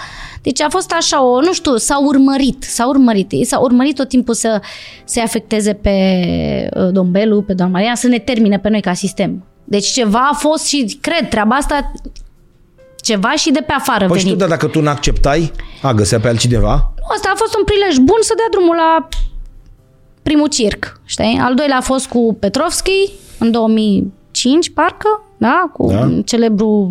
deci 0.42 0.60
a 0.60 0.68
fost 0.68 0.92
așa 0.92 1.22
o, 1.24 1.40
nu 1.40 1.52
știu, 1.52 1.76
s-au 1.76 2.04
urmărit, 2.04 2.62
s-au 2.62 2.88
urmărit, 2.88 3.32
ei 3.32 3.44
s-au 3.44 3.62
urmărit 3.62 3.94
tot 3.94 4.08
timpul 4.08 4.34
să 4.34 4.60
se 5.04 5.20
afecteze 5.20 5.72
pe 5.72 5.90
uh, 6.76 6.88
domn 6.92 7.10
Belu, 7.10 7.42
pe 7.42 7.52
doamna 7.52 7.78
Maria, 7.78 7.94
să 7.94 8.06
ne 8.06 8.18
termine 8.18 8.58
pe 8.58 8.68
noi 8.68 8.80
ca 8.80 8.92
sistem. 8.92 9.44
Deci 9.64 9.86
ceva 9.86 10.28
a 10.32 10.34
fost 10.34 10.66
și, 10.66 10.98
cred, 11.00 11.28
treaba 11.28 11.54
asta, 11.56 11.92
ceva 13.02 13.30
și 13.30 13.50
de 13.50 13.60
pe 13.66 13.72
afară 13.72 13.98
Păi 13.98 14.06
venit. 14.06 14.22
știu, 14.22 14.36
dar 14.36 14.48
dacă 14.48 14.66
tu 14.66 14.80
n-acceptai, 14.80 15.52
a 15.82 15.92
găsea 15.92 16.20
pe 16.20 16.28
altcineva? 16.28 16.92
Nu, 16.96 17.14
Asta 17.14 17.30
a 17.32 17.36
fost 17.36 17.56
un 17.56 17.64
prilej 17.64 17.96
bun 17.96 18.18
să 18.20 18.32
dea 18.36 18.46
drumul 18.50 18.76
la 18.76 19.08
primul 20.24 20.48
circ, 20.48 21.00
știi? 21.04 21.38
Al 21.42 21.54
doilea 21.54 21.76
a 21.76 21.80
fost 21.80 22.06
cu 22.06 22.36
Petrovski 22.40 23.10
în 23.38 23.50
2005, 23.50 24.70
parcă, 24.70 25.22
da? 25.36 25.70
Cu 25.72 25.86
Da. 25.86 25.94
da? 25.94 26.20
celebru, 26.24 26.90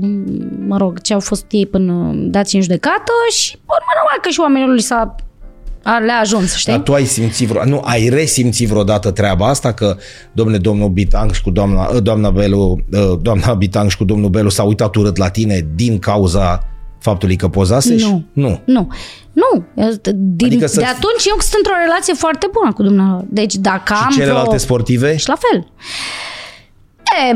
mă 0.68 0.78
rog, 0.78 1.02
ce 1.02 1.14
au 1.14 1.20
fost 1.20 1.46
ei 1.50 1.66
până 1.66 2.12
dați 2.16 2.56
în 2.56 2.62
judecată 2.62 3.12
și, 3.32 3.52
pe 3.52 3.62
urmă, 3.66 3.92
normal 3.96 4.20
că 4.22 4.30
și 4.30 4.40
oamenilor 4.40 4.76
li 4.76 4.82
s-a 4.82 5.16
a, 5.84 5.98
le-a 5.98 6.20
ajuns, 6.20 6.56
știi? 6.56 6.72
Dar 6.72 6.82
tu 6.82 6.94
ai 6.94 7.06
simțit 7.06 7.48
vreo, 7.48 7.66
nu, 7.66 7.82
ai 7.84 8.10
resimțit 8.10 8.68
vreodată 8.68 9.12
treaba 9.12 9.48
asta 9.48 9.74
că, 9.74 9.98
domnule, 10.32 10.58
domnul 10.58 10.90
Bitang 10.90 11.32
și 11.32 11.42
cu 11.42 11.50
doamna, 11.50 11.90
ă, 11.96 12.00
doamna 12.00 12.30
Belu, 12.30 12.80
ă, 12.94 13.18
doamna 13.22 13.54
Bitang 13.54 13.90
și 13.90 13.98
cu 13.98 14.04
domnul 14.04 14.30
Belu 14.30 14.50
s-au 14.50 14.68
uitat 14.68 14.96
urât 14.96 15.18
la 15.18 15.30
tine 15.30 15.68
din 15.76 16.00
cauza 16.00 16.68
faptului 17.04 17.36
că 17.36 17.48
pozasești? 17.48 18.10
Nu. 18.10 18.24
Nu. 18.34 18.60
Nu. 18.66 18.88
Nu. 19.34 19.64
Eu- 19.76 19.90
Din, 20.04 20.16
Adică 20.16 20.46
adică 20.46 20.68
să- 20.68 20.80
De 20.80 20.86
atunci 20.86 21.26
eu 21.30 21.36
sunt 21.40 21.54
într-o 21.58 21.74
relație 21.86 22.14
foarte 22.14 22.48
bună 22.52 22.74
cu 22.74 22.84
dumneavoastră. 22.84 23.28
Deci 23.32 23.56
dacă 23.56 23.94
am 24.06 24.12
Și 24.12 24.18
celelalte 24.18 24.46
vreo... 24.48 24.58
sportive? 24.60 25.18
Și 25.18 25.28
la 25.28 25.36
fel. 25.36 25.68
E, 27.32 27.36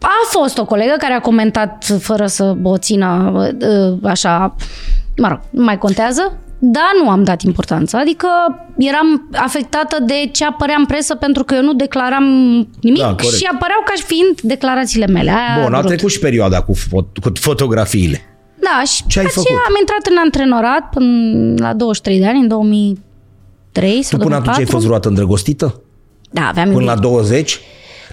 a 0.00 0.08
fost 0.30 0.58
o 0.58 0.64
colegă 0.64 0.94
care 0.98 1.12
a 1.14 1.20
comentat 1.20 1.84
fără 2.00 2.26
să 2.26 2.56
o 2.62 2.76
țină 2.78 3.32
uh, 3.60 3.98
așa, 4.10 4.54
mă 5.16 5.28
rog, 5.28 5.40
nu 5.50 5.64
mai 5.64 5.78
contează, 5.78 6.36
dar 6.58 6.90
nu 7.02 7.10
am 7.10 7.24
dat 7.24 7.42
importanță. 7.42 7.96
Adică 7.96 8.28
eram 8.78 9.28
afectată 9.32 9.96
de 10.06 10.14
ce 10.32 10.44
apărea 10.44 10.74
în 10.78 10.86
presă 10.86 11.14
pentru 11.14 11.44
că 11.44 11.54
eu 11.54 11.62
nu 11.62 11.72
declaram 11.74 12.24
nimic 12.80 13.00
Da, 13.00 13.14
corect. 13.14 13.34
și 13.36 13.48
apăreau 13.52 13.80
ca 13.84 13.92
și 13.96 14.02
fiind 14.02 14.40
declarațiile 14.40 15.06
mele. 15.06 15.30
Aia 15.30 15.62
Bun, 15.64 15.74
a 15.74 15.78
vrut. 15.78 15.90
trecut 15.90 16.10
și 16.10 16.18
perioada 16.18 16.62
cu, 16.62 16.72
fo- 16.76 17.22
cu 17.22 17.32
fotografiile. 17.34 18.20
Da, 18.68 18.84
și 18.84 19.02
Ce 19.06 19.18
ai 19.18 19.24
după 19.24 19.40
aceea 19.40 19.58
făcut? 19.58 19.68
am 19.70 19.76
intrat 19.80 20.04
în 20.10 20.16
antrenorat 20.24 20.82
până 20.94 21.54
la 21.66 21.72
23 21.74 22.18
de 22.18 22.26
ani, 22.26 22.40
în 22.40 22.48
2003 22.48 24.02
sau 24.02 24.18
Tu 24.18 24.24
până 24.24 24.34
atunci 24.36 24.56
ai 24.58 24.64
2004. 24.64 24.72
fost 24.74 24.84
vreodată 24.84 25.08
îndrăgostită? 25.08 25.80
Da, 26.30 26.42
aveam 26.48 26.68
Până 26.68 26.80
iubit. 26.82 26.94
la 26.94 27.00
20? 27.08 27.60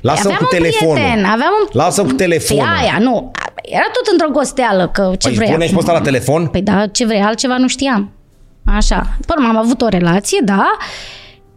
Lasă 0.01 0.19
aveam 0.19 0.35
cu 0.37 0.43
un 0.51 0.59
telefonul. 0.59 0.93
prieten, 0.95 1.23
aveam 1.23 1.51
un... 1.61 1.67
Lasă 1.71 2.01
cu 2.03 2.11
telefonul. 2.11 2.63
Păi 2.65 2.73
aia, 2.81 2.97
nu. 2.99 3.31
Era 3.63 3.87
tot 3.93 4.07
într-o 4.11 4.29
gosteală, 4.31 4.89
că 4.93 5.11
ce 5.17 5.27
Păi 5.27 5.35
vrei 5.37 5.47
puneți 5.51 5.71
pe 5.73 5.75
acum? 5.75 5.77
ăsta 5.77 5.91
la 5.91 6.01
telefon? 6.01 6.47
Păi 6.47 6.61
da, 6.61 6.87
ce 6.87 7.05
vrei, 7.05 7.19
altceva 7.21 7.57
nu 7.57 7.67
știam. 7.67 8.11
Așa. 8.65 9.17
Până 9.25 9.47
am 9.47 9.57
avut 9.57 9.81
o 9.81 9.87
relație, 9.87 10.39
da, 10.43 10.65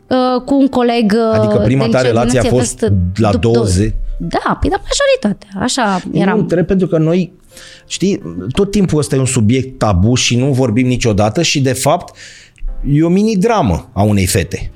uh, 0.07 0.43
cu 0.45 0.55
un 0.55 0.67
coleg 0.69 1.13
uh, 1.33 1.39
Adică 1.39 1.57
prima 1.65 1.85
de 1.85 1.91
ta 1.91 1.99
liceu 1.99 2.13
relație 2.13 2.39
a 2.39 2.43
din 2.43 2.51
fost 2.51 2.79
vârstă, 2.79 2.97
la 3.17 3.31
după 3.31 3.49
20? 3.53 3.95
Da, 4.19 4.57
păi 4.61 4.71
da, 4.71 4.77
majoritatea. 4.89 5.49
Așa 5.63 6.01
Nu, 6.13 6.21
eram. 6.21 6.39
întreb 6.39 6.67
pentru 6.67 6.87
că 6.87 6.99
noi, 6.99 7.33
știi, 7.87 8.21
tot 8.53 8.71
timpul 8.71 8.99
ăsta 8.99 9.17
e 9.17 9.19
un 9.19 9.27
subiect 9.27 9.79
tabu 9.79 10.15
și 10.15 10.37
nu 10.37 10.47
vorbim 10.53 10.87
niciodată 10.87 11.43
și 11.43 11.61
de 11.61 11.73
fapt 11.73 12.17
e 12.93 13.03
o 13.03 13.09
mini-dramă 13.09 13.91
a 13.93 14.03
unei 14.03 14.27
fete. 14.27 14.71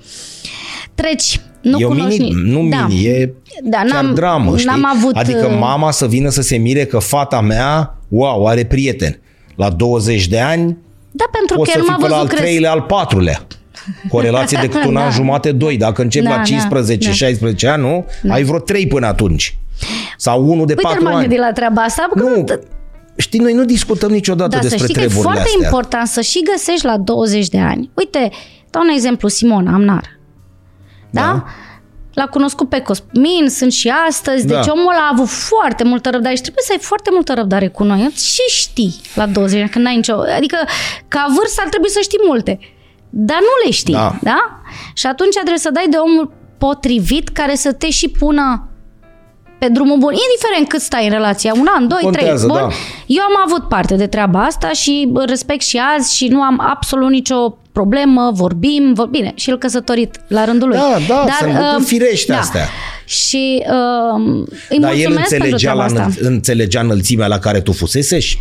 Treci. 0.94 1.40
Nu 1.62 1.78
e 1.78 1.84
o 1.84 1.88
cunoști 1.88 2.20
mini, 2.20 2.34
ni- 2.42 2.50
nu 2.50 2.68
da. 2.68 2.86
mini, 2.88 3.04
e 3.04 3.32
Da, 3.64 3.76
chiar 3.76 4.02
n-am- 4.02 4.14
dramă, 4.14 4.56
știi? 4.56 4.66
n-am 4.70 4.86
avut, 4.96 5.16
adică 5.16 5.46
uh, 5.46 5.56
mama 5.58 5.90
să 5.90 6.06
vină 6.06 6.28
să 6.28 6.42
se 6.42 6.56
mire 6.56 6.84
că 6.84 6.98
fata 6.98 7.40
mea, 7.40 7.98
wow, 8.08 8.46
are 8.46 8.64
prieten. 8.64 9.20
La 9.56 9.70
20 9.70 10.26
de 10.28 10.40
ani 10.40 10.76
Da, 11.10 11.24
pentru 11.32 11.56
poți 11.56 11.72
că 11.72 11.78
să 11.78 11.78
el 11.78 11.84
fii 11.84 11.92
m-a 11.92 12.06
pe 12.06 12.08
la 12.08 12.14
al 12.16 12.20
văzut 12.22 12.28
cresc. 12.28 12.42
treilea, 12.42 12.70
al 12.70 12.80
patrulea. 12.80 13.46
Cu 14.08 14.16
o 14.16 14.20
relație 14.20 14.58
de 14.60 14.68
cât 14.72 14.84
un 14.84 14.96
an 14.96 15.04
Da. 15.08 15.10
jumate, 15.10 15.52
doi. 15.52 15.76
Dacă 15.76 16.02
începi 16.02 16.24
Da, 16.24 16.30
la 16.30 16.42
da, 16.68 16.78
15-16 17.52 17.66
ani, 17.66 17.82
nu? 17.82 18.06
Ai 18.28 18.42
vreo 18.42 18.58
trei 18.58 18.86
până 18.86 19.06
atunci. 19.06 19.56
Sau 20.26 20.42
unul 20.50 20.66
de 20.66 20.72
Uite, 20.76 20.82
patru 20.82 21.02
m-am 21.02 21.12
ani. 21.14 21.20
gândit 21.20 21.38
la 21.38 21.52
treaba 21.52 21.82
asta. 21.82 22.08
că 22.14 22.18
Nu, 22.22 22.44
știi, 23.16 23.38
noi 23.40 23.52
nu 23.52 23.64
discutăm 23.64 24.10
niciodată 24.10 24.50
Dar 24.50 24.62
să 24.62 24.68
despre 24.68 24.82
știi 24.86 24.94
că 24.94 25.00
e 25.00 25.06
treburile 25.06 25.32
foarte 25.32 25.48
astea. 25.54 25.64
important 25.66 26.06
să 26.08 26.20
și 26.20 26.42
găsești 26.42 26.84
la 26.86 26.96
20 26.96 27.48
de 27.48 27.58
ani. 27.58 27.90
Uite, 27.94 28.30
dau 28.70 28.82
un 28.82 28.88
exemplu, 28.88 29.28
Simona 29.28 29.72
Amnar. 29.74 30.18
Da? 31.10 31.20
Da. 31.20 31.44
L-a 32.14 32.26
cunoscut 32.26 32.68
pe 32.68 32.78
Cosmin, 32.80 33.48
sunt 33.48 33.72
și 33.72 33.92
astăzi, 34.08 34.46
deci 34.46 34.66
Da. 34.66 34.72
omul 34.72 34.92
a 34.92 35.10
avut 35.12 35.28
foarte 35.28 35.84
multă 35.84 36.10
răbdare 36.10 36.34
și 36.34 36.40
trebuie 36.42 36.64
să 36.66 36.72
ai 36.72 36.78
foarte 36.80 37.10
multă 37.12 37.32
răbdare 37.34 37.68
cu 37.68 37.84
noi. 37.84 38.10
Și 38.16 38.42
știi 38.48 38.94
la 39.14 39.26
20 39.26 39.54
de 39.54 39.60
ani, 39.60 39.70
când 39.70 39.84
n-ai 39.84 39.96
nicio... 39.96 40.14
Adică, 40.36 40.56
ca 41.08 41.26
vârstă 41.38 41.60
ar 41.64 41.68
trebui 41.68 41.90
să 41.90 41.98
știi 42.02 42.18
multe, 42.26 42.58
dar 43.10 43.38
nu 43.40 43.64
le 43.64 43.70
știi, 43.70 43.94
Da. 43.94 44.18
da? 44.22 44.60
Și 44.94 45.06
atunci 45.06 45.32
trebuie 45.34 45.58
să 45.58 45.70
dai 45.70 45.86
de 45.90 45.96
omul 45.96 46.32
potrivit 46.58 47.28
care 47.28 47.54
să 47.54 47.72
te 47.72 47.90
și 47.90 48.08
pună 48.08 48.68
pe 49.62 49.68
drumul 49.68 49.98
bun, 49.98 50.12
indiferent 50.12 50.68
cât 50.68 50.80
stai 50.80 51.04
în 51.04 51.12
relația, 51.12 51.52
un 51.54 51.66
an, 51.76 51.88
doi, 51.88 52.00
Contează, 52.02 52.46
trei, 52.46 52.58
bun? 52.60 52.68
da. 52.68 52.74
Eu 53.06 53.22
am 53.22 53.42
avut 53.46 53.68
parte 53.68 53.94
de 53.94 54.06
treaba 54.06 54.44
asta 54.44 54.68
și 54.72 55.08
bă, 55.10 55.24
respect 55.26 55.62
și 55.62 55.80
azi 55.96 56.16
și 56.16 56.26
nu 56.26 56.40
am 56.40 56.60
absolut 56.60 57.10
nicio 57.10 57.56
problemă, 57.72 58.30
vorbim, 58.34 58.92
vor... 58.94 59.06
bine, 59.06 59.32
și 59.34 59.50
el 59.50 59.58
căsătorit 59.58 60.20
la 60.28 60.44
rândul 60.44 60.68
lui. 60.68 60.76
Da, 60.76 60.96
da, 61.08 61.26
sunt 61.38 61.52
lucruri 61.52 61.80
uh, 61.80 61.86
firește 61.86 62.32
astea. 62.32 62.68
Și 63.04 63.62
uh, 63.66 64.44
îi 64.68 64.78
Dar 64.78 64.90
el 64.90 64.96
mulțumesc 64.96 65.28
pentru 65.28 65.48
înțelegea, 65.50 65.72
la, 65.72 65.84
treaba 65.86 66.02
asta. 66.04 66.20
înăl- 66.20 66.32
înțelegea 66.32 66.80
înălțimea 66.80 67.26
la 67.26 67.38
care 67.38 67.60
tu 67.60 67.72
fusesești? 67.72 68.38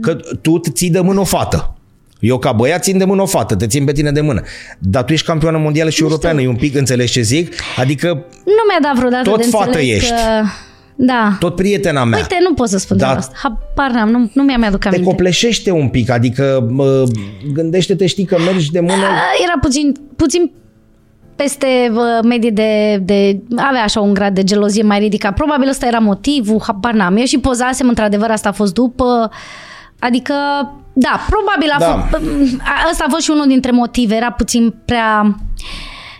Că 0.00 0.16
tu 0.42 0.52
îți 0.52 0.70
ții 0.70 0.90
de 0.90 1.00
mână 1.00 1.20
o 1.20 1.24
fată. 1.24 1.75
Eu 2.20 2.38
ca 2.38 2.52
băiat 2.52 2.82
țin 2.82 2.98
de 2.98 3.04
mână 3.04 3.22
o 3.22 3.26
fată, 3.26 3.56
te 3.56 3.66
țin 3.66 3.84
pe 3.84 3.92
tine 3.92 4.10
de 4.10 4.20
mână. 4.20 4.42
Dar 4.78 5.04
tu 5.04 5.12
ești 5.12 5.26
campioană 5.26 5.58
mondială 5.58 5.90
și 5.90 6.02
europeană, 6.02 6.40
e 6.40 6.48
un 6.48 6.56
pic, 6.56 6.76
înțelegi 6.76 7.12
ce 7.12 7.20
zic? 7.20 7.52
Adică 7.76 8.06
Nu 8.44 8.62
mi-a 8.68 8.78
dat 8.82 8.94
vreodată 8.94 9.30
Tot 9.30 9.38
de 9.38 9.46
fată 9.50 9.66
înțeles 9.66 9.96
ești. 9.96 10.10
Că... 10.10 10.16
Da. 10.98 11.36
tot 11.38 11.54
prietena 11.54 12.04
mea. 12.04 12.18
Uite, 12.18 12.36
nu 12.48 12.54
pot 12.54 12.68
să 12.68 12.78
spun 12.78 12.96
Da. 12.96 13.06
de 13.12 13.18
asta. 13.18 13.34
Habar 13.42 13.90
n-am, 13.90 14.10
nu, 14.10 14.30
nu 14.34 14.42
mi-am 14.42 14.64
aduc 14.64 14.80
te 14.80 14.88
aminte. 14.88 15.06
copleșește 15.06 15.70
un 15.70 15.88
pic, 15.88 16.10
adică 16.10 16.66
mă, 16.70 17.04
gândește-te, 17.52 18.06
știi 18.06 18.24
că 18.24 18.36
mergi 18.38 18.70
de 18.70 18.80
mână... 18.80 18.92
A, 18.92 19.42
Era 19.44 19.58
puțin, 19.60 19.94
puțin 20.16 20.50
peste 21.36 21.66
uh, 21.92 22.00
medie 22.24 22.50
de, 22.50 22.96
de... 23.02 23.38
Avea 23.56 23.82
așa 23.82 24.00
un 24.00 24.14
grad 24.14 24.34
de 24.34 24.44
gelozie 24.44 24.82
mai 24.82 24.98
ridicat. 24.98 25.34
Probabil 25.34 25.68
ăsta 25.68 25.86
era 25.86 25.98
motivul, 25.98 26.62
habar 26.66 26.92
n-am. 26.92 27.16
Eu 27.16 27.24
și 27.24 27.38
pozasem, 27.38 27.88
într-adevăr, 27.88 28.30
asta 28.30 28.48
a 28.48 28.52
fost 28.52 28.74
după... 28.74 29.30
Adică, 29.98 30.34
da, 30.98 31.20
probabil 31.28 31.70
a 31.70 31.78
Da. 31.78 32.06
fost... 32.10 32.22
a- 32.60 32.88
Ăsta 32.90 33.04
a 33.06 33.10
fost 33.10 33.22
și 33.22 33.30
unul 33.30 33.46
dintre 33.46 33.70
motive. 33.70 34.14
Era 34.14 34.30
puțin 34.32 34.74
prea... 34.84 35.36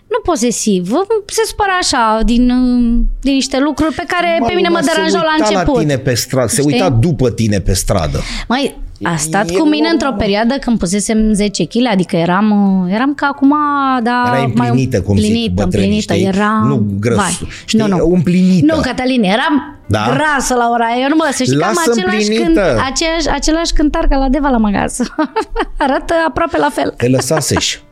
Nu 0.09 0.19
posesiv. 0.25 0.91
Se 1.27 1.43
supăra 1.47 1.73
așa 1.81 2.21
din, 2.25 2.51
uh, 2.51 3.01
din 3.21 3.33
niște 3.35 3.59
lucruri 3.61 3.95
pe 3.95 4.05
care 4.07 4.37
Mă, 4.41 4.47
pe 4.47 4.53
mine 4.55 4.69
mă 4.69 4.77
lumea 4.79 4.93
se 4.93 4.95
deranjau 4.95 5.21
la 5.23 5.33
uita 5.39 5.49
început. 5.49 5.75
la 5.75 5.81
tine 5.81 5.97
pe 5.99 6.15
stradă, 6.15 6.49
se 6.49 6.61
Știi? 6.61 6.73
uita 6.73 6.91
după 6.91 7.31
tine 7.31 7.59
pe 7.61 7.73
stradă. 7.73 8.21
Mai, 8.49 8.77
a 9.03 9.17
stat 9.17 9.51
E 9.51 9.53
cu 9.55 9.63
mine 9.65 9.77
normal. 9.77 9.93
într-o 9.93 10.13
perioadă 10.19 10.55
când 10.61 10.79
pusesem 10.79 11.33
10 11.33 11.65
kg, 11.65 11.87
adică 11.91 12.17
eram, 12.17 12.51
uh, 12.87 12.93
eram 12.95 13.15
ca 13.15 13.27
acum, 13.27 13.55
da, 14.03 14.23
Erai 14.27 14.53
mai 14.55 14.69
împlinită, 14.69 15.03
cum 15.03 15.17
zic 15.17 15.25
împlinită, 15.27 15.63
bătrânii, 15.65 15.87
împlinită, 15.99 16.15
știi? 16.15 16.27
eram, 16.27 16.67
Nu 16.67 16.87
grăs, 17.01 17.17
vai, 17.17 17.39
știi? 17.65 17.79
nu, 17.81 17.87
nu. 17.87 18.11
Împlinită. 18.15 18.75
Nu, 18.75 18.81
Cătălin, 18.81 19.23
eram 19.23 19.79
Da? 19.89 20.05
grasă 20.15 20.55
la 20.55 20.69
ora 20.73 20.85
aia. 20.85 21.03
Eu 21.03 21.09
nu 21.09 21.15
mă, 21.17 21.29
să 21.33 21.43
știi 21.43 21.57
că 21.57 21.65
am 21.65 21.75
Lasă 21.77 21.91
același, 21.91 22.27
cânt, 22.27 22.39
împlinită. 22.39 22.83
aceeași, 22.91 23.29
același 23.29 23.73
cântar 23.73 24.07
ca 24.09 24.17
la 24.17 24.29
Deva 24.29 24.49
la 24.49 24.57
magaz. 24.57 24.99
Arată 25.85 26.15
aproape 26.29 26.59
la 26.59 26.69
fel. 26.73 26.95
Te 26.97 27.09
lăsaseși. 27.09 27.81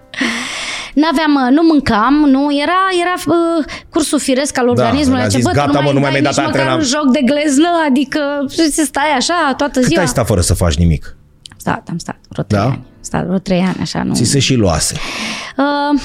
N-aveam, 0.95 1.35
uh, 1.35 1.51
nu 1.57 1.63
mâncam, 1.63 2.15
nu, 2.15 2.49
era, 2.63 2.81
era 3.03 3.15
uh, 3.27 3.65
cursul 3.91 4.19
firesc 4.19 4.59
al 4.59 4.69
organismului. 4.69 5.23
a 5.23 5.27
Ce, 5.27 5.37
zis, 5.37 5.45
bă, 5.45 5.51
tu 5.51 5.57
gata, 5.57 5.81
mă, 5.81 5.93
nu 5.93 6.01
mai 6.01 6.11
mi-ai 6.11 6.23
dat 6.23 6.37
nici 6.37 6.45
măcar 6.45 6.61
antrenament. 6.61 6.81
un 6.83 6.89
joc 6.89 7.13
de 7.13 7.21
gleznă, 7.25 7.69
adică 7.89 8.21
să 8.71 8.83
stai 8.85 9.11
așa 9.17 9.55
toată 9.57 9.79
Cât 9.79 9.89
ziua. 9.89 10.01
ai 10.01 10.09
stat 10.09 10.27
fără 10.27 10.41
să 10.41 10.55
faci 10.55 10.75
nimic? 10.75 11.17
Am 11.53 11.57
stat, 11.59 11.87
am 11.91 11.99
stat 11.99 12.17
vreo 12.29 12.45
trei 12.45 12.61
Da? 12.61 12.67
ani. 12.67 12.75
Am 12.75 12.87
stat 13.01 13.25
vreo 13.25 13.39
trei 13.39 13.61
ani, 13.61 13.77
așa, 13.81 14.03
nu. 14.03 14.15
Ți 14.15 14.25
se 14.25 14.39
și 14.39 14.55
luase. 14.55 14.95
Uh, 15.57 16.01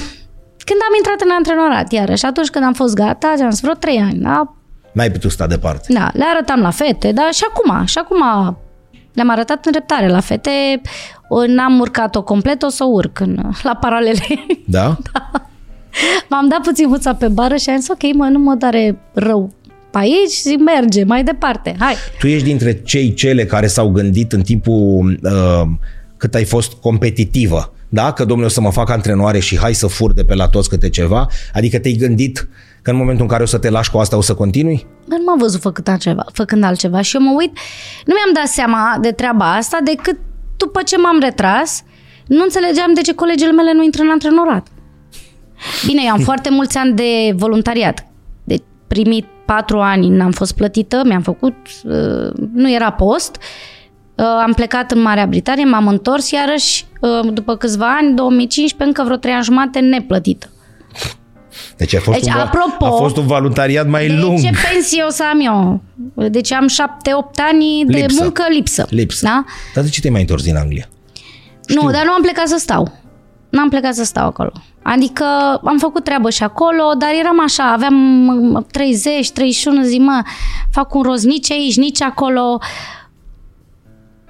când 0.65 0.79
am 0.87 0.93
intrat 0.97 1.21
în 1.23 1.29
antrenorat, 1.31 1.91
iarăși, 1.91 2.25
atunci 2.25 2.47
când 2.49 2.65
am 2.65 2.73
fost 2.73 2.93
gata, 2.93 3.33
am 3.41 3.49
zis 3.49 3.59
vreo 3.61 3.73
trei 3.73 3.97
ani, 3.97 4.19
da? 4.19 4.53
N-ai 4.91 5.11
putut 5.11 5.31
sta 5.31 5.47
departe. 5.47 5.93
Da, 5.93 6.09
le 6.13 6.23
arătam 6.33 6.59
la 6.59 6.69
fete, 6.71 7.11
dar 7.11 7.33
și 7.33 7.43
acum, 7.49 7.85
și 7.85 7.97
acum 7.97 8.21
le-am 9.19 9.29
arătat 9.31 9.65
în 9.65 9.71
dreptare 9.71 10.07
la 10.07 10.19
fete. 10.19 10.81
O- 11.29 11.45
N-am 11.45 11.79
urcat-o 11.79 12.23
complet, 12.23 12.61
o 12.63 12.69
să 12.69 12.83
o 12.83 12.87
urc 12.87 13.19
în, 13.19 13.37
la 13.63 13.75
paralele. 13.75 14.21
Da? 14.65 14.97
M-am 16.29 16.47
dat 16.49 16.61
puțin 16.61 16.87
huța 16.87 17.13
pe 17.13 17.27
bară 17.27 17.55
și 17.55 17.69
am 17.69 17.77
zis, 17.79 17.89
ok, 17.89 18.13
mă, 18.15 18.25
nu 18.31 18.39
mă 18.39 18.55
doare 18.55 18.99
rău 19.13 19.53
pe 19.91 19.97
aici, 19.97 20.41
zic, 20.41 20.59
merge, 20.59 21.03
mai 21.03 21.23
departe, 21.23 21.75
hai. 21.79 21.93
Tu 22.19 22.27
ești 22.27 22.47
dintre 22.47 22.73
cei 22.81 23.13
cele 23.13 23.45
care 23.45 23.67
s-au 23.67 23.89
gândit 23.89 24.31
în 24.33 24.41
timpul 24.41 25.19
uh, 25.23 25.61
cât 26.17 26.35
ai 26.35 26.43
fost 26.43 26.73
competitivă, 26.73 27.73
da? 27.89 28.11
Că 28.11 28.25
domnule 28.25 28.47
o 28.47 28.49
să 28.53 28.61
mă 28.61 28.71
fac 28.71 28.89
antrenoare 28.89 29.39
și 29.39 29.57
hai 29.57 29.73
să 29.73 29.87
fur 29.87 30.13
de 30.13 30.23
pe 30.23 30.33
la 30.35 30.47
toți 30.47 30.69
câte 30.69 30.89
ceva. 30.89 31.27
Adică 31.53 31.79
te-ai 31.79 31.93
gândit 31.93 32.47
că 32.81 32.89
în 32.89 32.95
momentul 32.95 33.23
în 33.23 33.29
care 33.29 33.43
o 33.43 33.45
să 33.45 33.57
te 33.57 33.69
lași 33.69 33.91
cu 33.91 33.97
asta 33.97 34.17
o 34.17 34.21
să 34.21 34.33
continui? 34.33 34.87
Bă, 35.07 35.15
nu 35.17 35.23
m-am 35.23 35.37
văzut 35.37 35.61
făcând 35.61 35.87
altceva, 35.87 36.25
făcând 36.33 36.63
altceva 36.63 37.01
și 37.01 37.15
eu 37.15 37.21
mă 37.21 37.33
uit, 37.37 37.57
nu 38.05 38.13
mi-am 38.13 38.33
dat 38.33 38.47
seama 38.47 38.97
de 39.01 39.11
treaba 39.11 39.55
asta 39.55 39.77
decât 39.83 40.17
după 40.57 40.81
ce 40.81 40.97
m-am 40.97 41.19
retras, 41.19 41.83
nu 42.27 42.43
înțelegeam 42.43 42.93
de 42.93 43.01
ce 43.01 43.13
colegele 43.13 43.51
mele 43.51 43.73
nu 43.73 43.83
intră 43.83 44.01
în 44.01 44.09
antrenorat. 44.09 44.67
Bine, 45.85 46.01
eu 46.05 46.11
am 46.11 46.19
foarte 46.29 46.49
mulți 46.49 46.77
ani 46.77 46.95
de 46.95 47.33
voluntariat. 47.35 48.07
De 48.43 48.61
primii 48.87 49.25
patru 49.45 49.79
ani 49.79 50.09
n-am 50.09 50.31
fost 50.31 50.55
plătită, 50.55 51.01
mi-am 51.05 51.21
făcut, 51.21 51.55
uh, 51.83 52.47
nu 52.53 52.71
era 52.71 52.91
post, 52.91 53.37
Uh, 54.19 54.25
am 54.25 54.53
plecat 54.53 54.91
în 54.91 55.01
Marea 55.01 55.25
Britanie, 55.25 55.65
m-am 55.65 55.87
întors 55.87 56.31
iarăși 56.31 56.85
uh, 57.01 57.33
după 57.33 57.55
câțiva 57.55 57.95
ani, 58.01 58.15
2015, 58.15 58.87
încă 58.87 59.03
vreo 59.03 59.17
trei 59.17 59.33
ani 59.33 59.43
jumate 59.43 59.79
neplătită. 59.79 60.49
Deci 61.77 61.95
a 61.95 61.99
fost, 61.99 62.19
Deci, 62.19 62.27
un, 62.27 62.35
va- 62.35 62.43
apropo, 62.43 62.85
a 62.85 62.89
fost 62.97 63.17
un 63.17 63.25
voluntariat 63.25 63.87
mai 63.87 64.07
De 64.07 64.13
lung. 64.13 64.39
ce 64.41 64.49
pensie 64.71 65.03
o 65.03 65.09
să 65.09 65.23
am 65.31 65.39
eu? 65.39 65.81
Deci 66.29 66.51
am 66.53 66.67
șapte-opt 66.67 67.39
ani 67.51 67.83
de 67.85 67.97
Lipsă. 67.97 68.23
muncă 68.23 68.43
lipsă. 68.49 68.85
Lipsă. 68.89 69.25
Da? 69.25 69.43
Dar 69.73 69.83
de 69.83 69.89
ce 69.89 69.99
te-ai 69.99 70.11
mai 70.13 70.21
întors 70.21 70.43
din 70.43 70.55
Anglia? 70.55 70.85
Nu, 71.67 71.91
dar 71.91 72.03
nu 72.05 72.11
am 72.11 72.21
plecat 72.21 72.47
să 72.47 72.55
stau. 72.59 72.91
Nu 73.49 73.59
am 73.59 73.69
plecat 73.69 73.93
să 73.93 74.03
stau 74.03 74.25
acolo. 74.27 74.51
Adică 74.81 75.23
am 75.63 75.77
făcut 75.79 76.03
treabă 76.03 76.29
și 76.29 76.43
acolo, 76.43 76.83
dar 76.97 77.09
eram 77.19 77.41
așa, 77.43 77.71
aveam 77.71 77.93
mă, 77.93 78.61
30, 78.71 79.31
31, 79.31 79.83
zi, 79.83 79.97
mă, 79.97 80.21
fac 80.71 80.93
un 80.93 81.01
rost 81.01 81.23
nici 81.25 81.51
aici, 81.51 81.77
nici 81.77 82.01
acolo. 82.01 82.59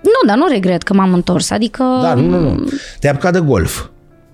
Nu, 0.01 0.27
dar 0.27 0.37
nu 0.37 0.47
regret 0.47 0.83
că 0.83 0.93
m-am 0.93 1.13
întors. 1.13 1.49
Adică 1.49 1.99
Da, 2.01 2.13
nu, 2.13 2.39
nu, 2.39 2.39
nu. 2.53 2.67
Te-ai 2.99 3.13
apucat 3.13 3.33
de 3.33 3.39
golf. 3.39 3.85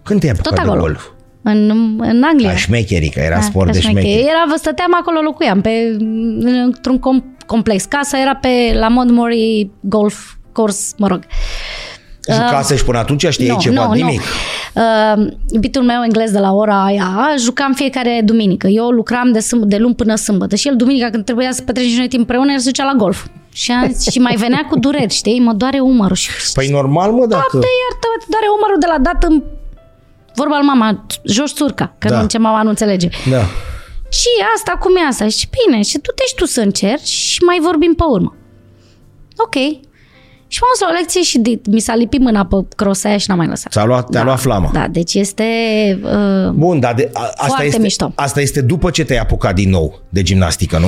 Când 0.03 0.19
te-ai 0.19 0.31
apucat 0.31 0.53
tot 0.53 0.63
de 0.63 0.67
acolo. 0.69 0.81
golf? 0.81 1.05
În, 1.47 1.69
în 1.97 2.23
Anglia. 2.23 2.49
La 2.49 2.55
șmecherii, 2.55 3.09
că 3.09 3.19
era 3.19 3.35
Da, 3.35 3.41
sport 3.41 3.65
ca 3.65 3.71
de 3.71 3.79
șmecher. 3.79 4.01
șmecheri. 4.01 4.27
Era, 4.29 4.45
vă 4.49 4.55
stăteam 4.57 4.91
acolo, 4.99 5.19
locuiam 5.21 5.61
pe, 5.61 5.95
într-un 6.63 6.97
com- 6.99 7.45
complex. 7.45 7.83
Casa 7.83 8.19
era 8.21 8.35
pe 8.35 8.49
la 8.79 8.87
Modmori 8.87 9.69
Golf 9.79 10.33
Course, 10.51 10.93
mă 10.97 11.07
rog. 11.07 11.19
Și 12.31 12.39
casă 12.49 12.75
și 12.75 12.83
până 12.85 12.97
atunci 12.97 13.25
știai 13.29 13.57
ceva? 13.59 13.89
Nimic. 13.93 14.21
Uh, 14.75 15.27
iubitul 15.51 15.83
meu 15.83 16.03
englez 16.03 16.31
de 16.31 16.39
la 16.39 16.51
ora 16.53 16.83
aia 16.85 17.33
jucam 17.39 17.73
fiecare 17.73 18.21
duminică. 18.23 18.67
Eu 18.67 18.87
lucram 18.89 19.31
de, 19.31 19.39
sâmb- 19.39 19.65
de 19.67 19.77
luni 19.77 19.95
până 19.95 20.15
sâmbătă 20.15 20.55
și 20.55 20.67
el 20.67 20.75
duminica 20.75 21.09
când 21.09 21.25
trebuia 21.25 21.51
să 21.51 21.61
petrecem 21.61 21.91
și 21.91 21.97
noi 21.97 22.07
timp 22.07 22.21
împreună, 22.21 22.51
el 22.51 22.59
se 22.59 22.69
ducea 22.69 22.83
la 22.85 22.93
golf. 22.97 23.25
Și, 23.53 23.71
am, 23.71 23.91
zis- 23.91 24.11
și 24.11 24.19
mai 24.19 24.35
venea 24.35 24.65
cu 24.69 24.79
dureri, 24.79 25.13
știi? 25.13 25.39
Mă 25.39 25.53
doare 25.53 25.79
umărul. 25.79 26.15
Și, 26.15 26.29
Păi 26.53 26.67
normal, 26.71 27.11
mă, 27.11 27.25
dacă... 27.25 27.47
Doamne, 27.51 27.67
iartă 27.83 28.07
te 28.19 28.25
doare 28.29 28.45
umărul 28.57 28.79
de 28.79 28.85
la 28.93 28.97
dat 29.11 29.23
în 29.23 29.43
vorba 30.35 30.57
lui 30.57 30.65
mama, 30.67 31.05
joci 31.23 31.51
țurca, 31.53 31.95
că 31.97 32.09
Da. 32.09 32.21
nu 32.21 32.27
ce 32.27 32.37
mama 32.37 32.61
nu 32.61 32.69
înțelege. 32.69 33.09
Da. 33.29 33.41
Și 34.09 34.27
asta 34.55 34.71
cum 34.79 34.95
e 34.95 35.07
asta? 35.09 35.27
Și 35.27 35.47
bine, 35.65 35.81
și 35.81 35.97
tu 35.97 36.11
te 36.11 36.23
și 36.27 36.35
tu 36.35 36.45
să 36.45 36.61
încerci 36.61 37.07
și 37.07 37.43
mai 37.43 37.59
vorbim 37.61 37.93
pe 37.93 38.03
urmă. 38.09 38.35
Ok. 39.37 39.55
Și 40.47 40.59
m-am 40.61 40.69
dus 40.73 40.79
la 40.81 40.87
o 40.89 40.97
lecție 40.99 41.21
și 41.21 41.37
de, 41.39 41.61
mi 41.69 41.79
s-a 41.79 41.95
lipit 41.95 42.19
mâna 42.21 42.45
pe 42.45 42.55
crosa 42.75 43.09
aia 43.09 43.17
și 43.17 43.25
n-am 43.29 43.37
mai 43.37 43.47
lăsat. 43.47 43.71
Ți-a 43.71 43.85
luat, 43.85 44.09
te-a 44.09 44.19
da, 44.19 44.25
luat 44.25 44.39
flama. 44.39 44.69
Da, 44.73 44.87
deci 44.87 45.13
este... 45.13 45.43
Uh, 46.03 46.49
Bun, 46.49 46.79
dar 46.79 46.93
de, 46.93 47.09
a, 47.13 47.21
asta, 47.21 47.45
Foarte 47.47 47.65
este, 47.65 47.79
mișto. 47.79 48.11
asta 48.15 48.41
este 48.41 48.61
după 48.61 48.89
ce 48.89 49.03
te-ai 49.03 49.19
apucat 49.19 49.55
din 49.55 49.69
nou 49.69 49.99
de 50.09 50.21
gimnastică, 50.21 50.77
nu? 50.77 50.87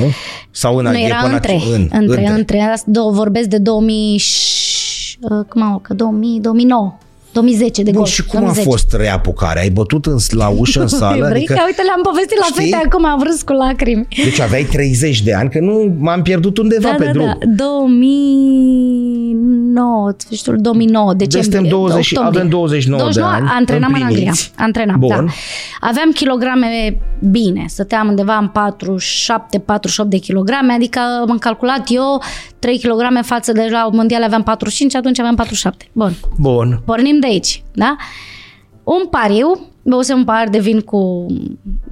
Sau 0.51 0.77
în 0.77 0.83
nu, 0.85 0.93
e 0.97 1.05
era 1.05 1.19
până 1.21 1.33
între, 1.33 1.53
în, 1.53 1.81
între, 1.81 1.97
între, 1.99 2.25
între. 2.27 2.59
Asta 2.59 2.85
două, 2.91 3.11
vorbesc 3.11 3.47
de 3.47 3.57
2000... 3.57 4.17
și- 4.17 5.17
uh, 5.21 5.45
Cum 5.49 5.61
am, 5.61 5.79
că 5.83 5.93
2000, 5.93 6.39
2009, 6.39 6.97
2010 7.38 7.83
de 7.83 7.89
Bun, 7.91 7.99
golf. 7.99 8.13
și 8.13 8.23
cum 8.25 8.39
2010. 8.39 8.67
a 8.67 8.71
fost 8.71 8.93
reapucarea? 8.93 9.61
Ai 9.61 9.69
bătut 9.69 10.05
în, 10.05 10.17
la 10.29 10.47
ușă 10.47 10.81
în 10.81 10.88
sală? 10.88 11.25
Vrei 11.25 11.31
Adică, 11.38 11.53
că, 11.53 11.59
uite, 11.65 11.81
le-am 11.81 12.01
povestit 12.03 12.38
la 12.38 12.45
Știi? 12.45 12.63
fete 12.71 12.83
acum, 12.85 13.05
am 13.05 13.21
râs 13.23 13.41
cu 13.41 13.51
lacrimi. 13.53 14.07
deci 14.23 14.39
aveai 14.39 14.63
30 14.63 15.21
de 15.21 15.33
ani, 15.33 15.49
că 15.49 15.59
nu 15.59 15.95
m-am 15.99 16.21
pierdut 16.21 16.57
undeva 16.57 16.89
Da, 16.89 16.95
pe 16.97 17.03
da, 17.05 17.11
drum. 17.11 17.25
da. 17.25 17.35
2009, 19.78 20.13
sfârșitul 20.17 20.55
2009, 20.61 21.13
decembrie. 21.13 21.41
suntem 21.43 21.69
20 21.69 22.11
octombrie. 22.11 22.39
avem 22.39 22.49
29 22.49 23.09
de 23.11 23.21
ani, 23.21 23.47
antrenam 23.49 23.93
în 23.93 24.01
Anglia. 24.01 24.07
împliniți. 24.07 24.51
Antrenam, 24.57 24.99
Bun. 24.99 25.09
da. 25.09 25.23
Aveam 25.80 26.11
kilograme 26.11 26.97
bine, 27.19 27.65
stăteam 27.67 28.07
undeva 28.07 28.38
în 28.38 28.51
47-48 30.05 30.07
de 30.07 30.17
kilograme, 30.17 30.73
adică 30.73 30.99
am 31.30 31.38
calculat 31.38 31.84
eu 31.89 32.21
3 32.59 32.78
kilograme 32.78 33.21
față 33.21 33.51
de 33.51 33.67
la 33.71 33.89
mondial 33.91 34.23
aveam 34.23 34.43
45, 34.43 34.95
atunci 34.95 35.19
aveam 35.19 35.36
47. 35.36 35.89
Bun. 35.91 36.13
Bun. 36.38 36.82
Pornim 36.86 37.19
de 37.19 37.28
aici, 37.28 37.63
da? 37.73 37.95
Un 38.84 39.05
pariu, 39.09 39.67
băusem 39.84 40.17
un 40.17 40.23
pahar 40.23 40.49
de 40.49 40.59
vin 40.59 40.80
cu 40.80 41.25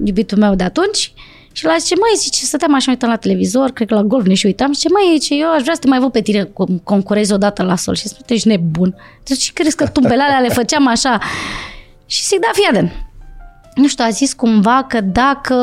iubitul 0.04 0.38
meu 0.38 0.54
de 0.54 0.64
atunci 0.64 1.12
și 1.56 1.64
la 1.64 1.74
zice, 1.78 1.94
măi, 1.94 2.16
zice, 2.16 2.44
stăteam 2.44 2.74
așa 2.74 2.90
uitam 2.90 3.08
la 3.08 3.16
televizor, 3.16 3.70
cred 3.70 3.88
că 3.88 3.94
la 3.94 4.02
golf 4.02 4.26
ne 4.26 4.34
și 4.34 4.46
uitam, 4.46 4.72
zice, 4.72 4.88
măi, 4.88 5.18
zice, 5.18 5.34
eu 5.34 5.52
aș 5.52 5.62
vrea 5.62 5.74
să 5.74 5.80
te 5.80 5.88
mai 5.88 5.98
văd 5.98 6.12
pe 6.12 6.20
tine 6.20 6.42
cum 6.42 6.80
concurezi 6.84 7.32
odată 7.32 7.62
la 7.62 7.76
sol 7.76 7.94
și 7.94 8.08
spune, 8.08 8.22
tu 8.26 8.32
ești 8.32 8.48
nebun. 8.48 8.94
Deci 9.24 9.38
ce 9.38 9.52
crezi 9.52 9.76
că 9.76 9.86
tumbele 9.86 10.22
alea 10.22 10.38
le 10.38 10.48
făceam 10.48 10.86
așa? 10.86 11.18
Și 12.06 12.22
zic, 12.22 12.40
da, 12.40 12.48
fii 12.52 12.66
atent. 12.70 12.92
Nu 13.74 13.88
știu, 13.88 14.04
a 14.06 14.10
zis 14.10 14.32
cumva 14.32 14.84
că 14.88 15.00
dacă 15.00 15.54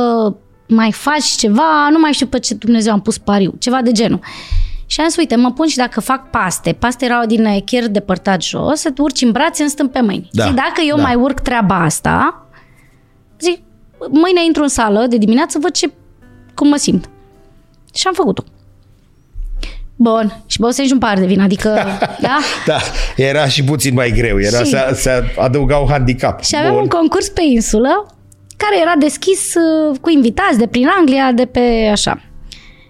mai 0.67 0.91
faci 0.91 1.25
ceva, 1.25 1.87
nu 1.91 1.99
mai 1.99 2.11
știu 2.11 2.25
pe 2.25 2.39
ce 2.39 2.53
Dumnezeu 2.53 2.93
am 2.93 3.01
pus 3.01 3.17
pariu, 3.17 3.53
ceva 3.59 3.81
de 3.81 3.91
genul. 3.91 4.19
Și 4.85 4.99
am 4.99 5.07
zis, 5.07 5.17
uite, 5.17 5.35
mă 5.35 5.51
pun 5.51 5.67
și 5.67 5.77
dacă 5.77 6.01
fac 6.01 6.29
paste, 6.29 6.71
paste 6.71 7.05
erau 7.05 7.25
din 7.25 7.45
echer 7.45 7.87
depărtat 7.87 8.41
jos, 8.41 8.79
să 8.79 8.91
te 8.91 9.01
urci 9.01 9.21
în 9.21 9.31
brațe, 9.31 9.63
în 9.63 9.69
stâng 9.69 9.89
pe 9.89 10.01
mâini. 10.01 10.29
Da, 10.31 10.45
Zic, 10.45 10.53
dacă 10.53 10.81
eu 10.87 10.95
da. 10.95 11.01
mai 11.01 11.15
urc 11.15 11.39
treaba 11.39 11.75
asta, 11.83 12.17
zic, 12.27 12.42
mâine 14.09 14.43
intru 14.45 14.61
în 14.61 14.67
sală 14.67 15.05
de 15.09 15.17
dimineață, 15.17 15.59
văd 15.61 15.71
ce, 15.71 15.91
cum 16.55 16.67
mă 16.67 16.75
simt. 16.75 17.09
Și 17.93 18.07
am 18.07 18.13
făcut-o. 18.13 18.43
Bun. 19.95 20.43
Și 20.45 20.59
băusem 20.59 20.85
și 20.85 20.91
un 20.91 20.97
par 20.99 21.19
de 21.19 21.25
vin, 21.25 21.41
adică, 21.41 21.69
da? 22.21 22.37
Da, 22.65 22.77
era 23.15 23.47
și 23.47 23.63
puțin 23.63 23.93
mai 23.93 24.11
greu, 24.11 24.39
era 24.39 24.63
Și- 24.63 24.69
se, 24.69 24.77
se 24.93 25.23
adăuga 25.39 25.77
un 25.77 25.87
handicap. 25.89 26.43
Și 26.43 26.55
aveam 26.55 26.73
Bun. 26.73 26.81
un 26.81 26.87
concurs 26.87 27.29
pe 27.29 27.41
insulă 27.43 28.05
care 28.57 28.79
era 28.81 28.93
deschis 28.99 29.53
uh, 29.55 29.97
cu 30.01 30.09
invitați 30.09 30.57
de 30.57 30.67
prin 30.67 30.87
Anglia, 30.99 31.31
de 31.31 31.45
pe 31.45 31.89
așa. 31.91 32.21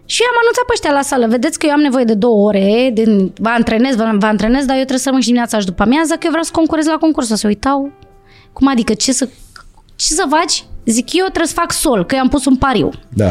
Și 0.06 0.22
eu 0.22 0.28
am 0.30 0.38
anunțat 0.42 0.64
pe 0.66 0.72
ăștia 0.74 0.92
la 0.92 1.02
sală, 1.02 1.28
vedeți 1.28 1.60
că 1.60 1.66
eu 1.66 1.72
am 1.72 1.80
nevoie 1.80 2.04
de 2.04 2.14
două 2.14 2.48
ore, 2.48 2.90
de, 2.94 3.04
vă 3.36 3.50
antrenez, 3.50 3.96
vă, 3.96 4.12
vă 4.20 4.26
antrenez, 4.26 4.60
dar 4.66 4.76
eu 4.76 4.80
trebuie 4.80 4.98
să 4.98 5.06
rămân 5.06 5.22
și 5.22 5.28
dimineața 5.28 5.60
și 5.60 5.66
după 5.66 5.84
amiază, 5.84 6.14
că 6.14 6.20
eu 6.24 6.30
vreau 6.30 6.44
să 6.44 6.52
concurez 6.54 6.86
la 6.86 6.98
concurs. 6.98 7.30
O 7.30 7.36
să 7.36 7.48
uitau, 7.48 7.92
cum 8.54 8.68
adică, 8.68 8.94
ce 8.94 9.12
să, 9.12 9.30
ce 9.96 10.06
să 10.14 10.26
faci? 10.30 10.64
Zic, 10.86 11.14
eu 11.14 11.24
trebuie 11.26 11.48
să 11.48 11.54
fac 11.54 11.72
sol, 11.72 12.06
că 12.06 12.16
eu 12.16 12.22
am 12.22 12.28
pus 12.30 12.46
un 12.46 12.56
pariu. 12.56 12.90
Da. 13.10 13.30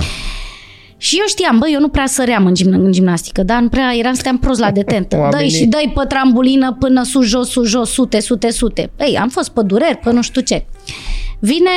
Și 0.96 1.16
eu 1.18 1.24
știam, 1.26 1.58
bă, 1.58 1.68
eu 1.68 1.80
nu 1.80 1.88
prea 1.88 2.06
săream 2.06 2.46
în, 2.46 2.54
gimna, 2.54 2.76
în 2.76 2.92
gimnastică, 2.92 3.42
dar 3.42 3.60
nu 3.60 3.68
prea 3.68 3.92
eram, 3.94 4.12
stăteam 4.14 4.38
prost 4.38 4.60
la 4.60 4.70
detentă. 4.70 5.16
Oamenii- 5.16 5.38
Dă-i 5.50 5.58
și 5.58 5.64
dă 5.66 5.78
pe 6.00 6.06
trambulină 6.06 6.76
până 6.78 7.02
sus, 7.02 7.24
jos, 7.26 7.48
sus, 7.50 7.68
jos, 7.68 7.90
sute, 7.90 8.20
sute, 8.20 8.50
sute. 8.50 8.90
Ei, 8.98 9.18
am 9.18 9.28
fost 9.28 9.48
pe 9.48 9.62
dureri, 9.62 9.96
pe 9.96 10.12
nu 10.12 10.22
știu 10.22 10.40
ce. 10.40 10.64
Vine 11.38 11.70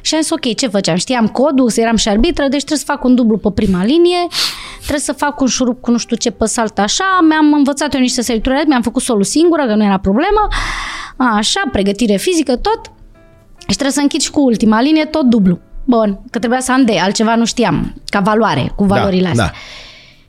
și 0.00 0.14
am 0.14 0.20
zis, 0.20 0.30
ok, 0.30 0.54
ce 0.54 0.66
făceam? 0.66 0.96
Știam 0.96 1.26
codul, 1.26 1.70
eram 1.76 1.96
și 1.96 2.08
arbitră, 2.08 2.42
deci 2.48 2.64
trebuie 2.64 2.78
să 2.78 2.84
fac 2.92 3.04
un 3.04 3.14
dublu 3.14 3.36
pe 3.36 3.48
prima 3.54 3.84
linie, 3.84 4.26
trebuie 4.78 5.00
să 5.00 5.12
fac 5.12 5.40
un 5.40 5.46
șurup 5.46 5.80
cu 5.80 5.90
nu 5.90 5.98
știu 5.98 6.16
ce 6.16 6.30
pe 6.30 6.46
salt 6.46 6.78
așa, 6.78 7.04
mi-am 7.28 7.52
învățat 7.52 7.94
eu 7.94 8.00
niște 8.00 8.22
sărituri, 8.22 8.64
mi-am 8.66 8.82
făcut 8.82 9.02
solul 9.02 9.22
singură, 9.24 9.66
că 9.66 9.74
nu 9.74 9.84
era 9.84 9.98
problemă, 9.98 10.48
așa, 11.16 11.62
pregătire 11.72 12.16
fizică, 12.16 12.56
tot, 12.56 12.80
și 13.68 13.74
trebuie 13.74 13.90
să 13.90 14.00
închid 14.00 14.20
și 14.20 14.30
cu 14.30 14.40
ultima 14.40 14.80
linie 14.80 15.04
tot 15.04 15.24
dublu. 15.24 15.58
Bun, 15.84 16.20
că 16.30 16.38
trebuia 16.38 16.60
să 16.60 16.72
am 16.72 16.84
de, 16.84 16.98
altceva 16.98 17.34
nu 17.34 17.44
știam, 17.44 17.94
ca 18.06 18.20
valoare, 18.20 18.72
cu 18.76 18.84
valorile 18.84 19.28
astea. 19.28 19.44
Da. 19.44 19.52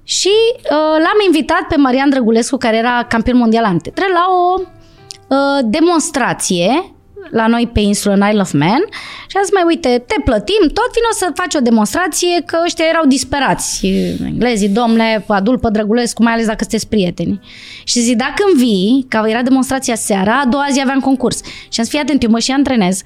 Și 0.04 0.32
uh, 0.64 0.98
l-am 0.98 1.26
invitat 1.26 1.62
pe 1.70 1.76
Marian 1.76 2.10
Drăgulescu, 2.10 2.58
care 2.58 2.78
era 2.78 3.06
campion 3.08 3.38
mondial 3.38 3.64
antetre, 3.64 4.06
la 4.14 4.26
o 4.30 4.62
uh, 4.62 5.60
demonstrație 5.64 6.94
la 7.32 7.48
noi 7.48 7.70
pe 7.74 7.80
insulă 7.80 8.14
în 8.14 8.28
Isle 8.28 8.42
of 8.42 8.52
Man 8.52 8.84
și 9.28 9.38
a 9.38 9.42
zis, 9.42 9.54
mai 9.54 9.64
uite, 9.66 10.04
te 10.08 10.16
plătim, 10.24 10.62
tot 10.62 10.90
vino 10.94 11.12
să 11.12 11.32
faci 11.34 11.56
o 11.56 11.60
demonstrație 11.60 12.44
că 12.46 12.60
ăștia 12.66 12.86
erau 12.86 13.06
disperați. 13.06 13.88
Englezii, 14.26 14.70
domnule, 14.70 15.26
adult 15.28 15.62
pe 15.62 15.68
Drăgulescu, 15.72 16.24
mai 16.24 16.34
ales 16.34 16.46
dacă 16.46 16.58
sunteți 16.60 16.88
prieteni. 16.88 17.40
Și 17.84 18.00
zic, 18.00 18.18
dacă 18.18 18.44
îmi 18.52 18.62
vii, 18.62 19.06
că 19.10 19.24
era 19.28 19.42
demonstrația 19.42 19.96
seara, 19.96 20.42
a 20.44 20.46
doua 20.46 20.68
zi 20.72 20.82
aveam 20.82 21.00
concurs. 21.00 21.38
Și 21.44 21.80
am 21.80 21.84
zis, 21.84 21.90
fii 21.90 22.00
atent, 22.00 22.24
eu 22.24 22.30
mă 22.30 22.40
și 22.40 22.52
antrenez. 22.52 23.02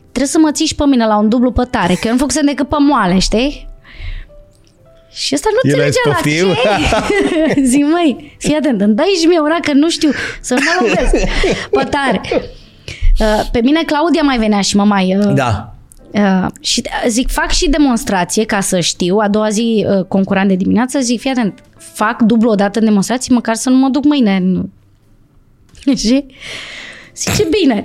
Trebuie 0.00 0.26
să 0.26 0.38
mă 0.38 0.50
țiși 0.50 0.68
și 0.68 0.74
pe 0.74 0.84
mine 0.84 1.06
la 1.06 1.16
un 1.16 1.28
dublu 1.28 1.50
pe 1.50 1.62
tare, 1.70 1.94
că 1.94 2.06
eu 2.06 2.12
nu 2.12 2.18
făcusem 2.18 2.44
decât 2.44 2.68
pe 2.68 2.76
moale, 2.78 3.18
știi? 3.18 3.68
Și 5.12 5.34
ăsta 5.34 5.48
nu 5.52 5.70
El 5.70 5.78
înțelegea 5.78 6.00
la 6.04 6.12
poftim? 6.12 6.46
ce. 7.54 7.60
Zic, 7.70 7.84
măi, 7.84 8.36
fii 8.38 8.54
atent, 8.54 8.80
îmi 8.80 8.94
dai 8.94 9.16
și 9.20 9.26
mie 9.26 9.38
ora 9.38 9.58
că 9.62 9.72
nu 9.72 9.90
știu 9.90 10.10
să 10.40 10.54
mă 10.54 10.86
lovesc 10.86 11.24
pe 11.70 11.84
tare. 11.90 12.20
Uh, 13.20 13.42
Pe 13.52 13.60
mine 13.62 13.82
Claudia 13.82 14.22
mai 14.22 14.38
venea 14.38 14.60
și 14.60 14.76
mă 14.76 14.84
mai... 14.84 15.16
uh, 15.18 15.34
Da. 15.34 15.70
Uh, 16.10 16.46
și 16.60 16.82
zic, 17.08 17.30
fac 17.30 17.50
și 17.50 17.68
demonstrație 17.68 18.44
ca 18.44 18.60
să 18.60 18.80
știu, 18.80 19.16
a 19.16 19.28
doua 19.28 19.48
zi 19.48 19.86
uh, 19.88 20.04
concurant 20.04 20.48
de 20.48 20.54
dimineață, 20.54 20.98
zic, 20.98 21.20
fii 21.20 21.30
atent, 21.30 21.58
fac 21.78 22.22
dublu 22.22 22.50
o 22.50 22.54
dată 22.54 22.78
în 22.78 22.84
demonstrație, 22.84 23.34
măcar 23.34 23.54
să 23.54 23.70
nu 23.70 23.76
mă 23.76 23.88
duc 23.88 24.04
mâine. 24.04 24.38
Nu. 24.42 24.68
Și 25.96 26.24
zice, 27.16 27.46
bine. 27.60 27.82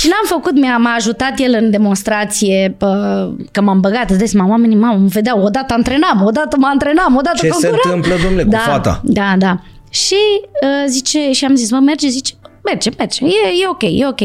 Și 0.00 0.06
n-am 0.08 0.38
făcut, 0.38 0.60
mi-a, 0.60 0.76
m-a 0.76 0.94
ajutat 0.94 1.32
el 1.38 1.56
în 1.60 1.70
demonstrație, 1.70 2.74
pă, 2.78 3.30
că 3.50 3.60
m-am 3.60 3.80
băgat, 3.80 4.08
îți 4.10 4.18
dai 4.18 4.26
seama, 4.28 4.48
oamenii 4.50 4.76
mă 4.76 4.86
mă 4.86 5.06
vedeau, 5.06 5.42
odată 5.42 5.74
antrenam, 5.74 6.22
odată 6.24 6.56
mă 6.58 6.66
antrenam, 6.66 7.16
odată 7.16 7.36
Ce 7.36 7.48
se 7.50 7.68
concuram. 7.68 7.80
întâmplă, 7.96 8.22
domnule, 8.22 8.42
cu 8.44 8.48
da, 8.50 8.58
fata? 8.58 9.00
Da, 9.04 9.34
da. 9.38 9.60
Și 9.90 10.16
uh, 10.62 10.84
zice, 10.88 11.32
și 11.32 11.44
am 11.44 11.54
zis, 11.54 11.70
mă, 11.70 11.78
merge, 11.78 12.08
zice, 12.08 12.32
merge, 12.64 12.90
merge, 12.98 13.24
e, 13.24 13.62
e 13.62 13.68
ok, 13.68 13.82
e 13.82 14.06
ok. 14.06 14.20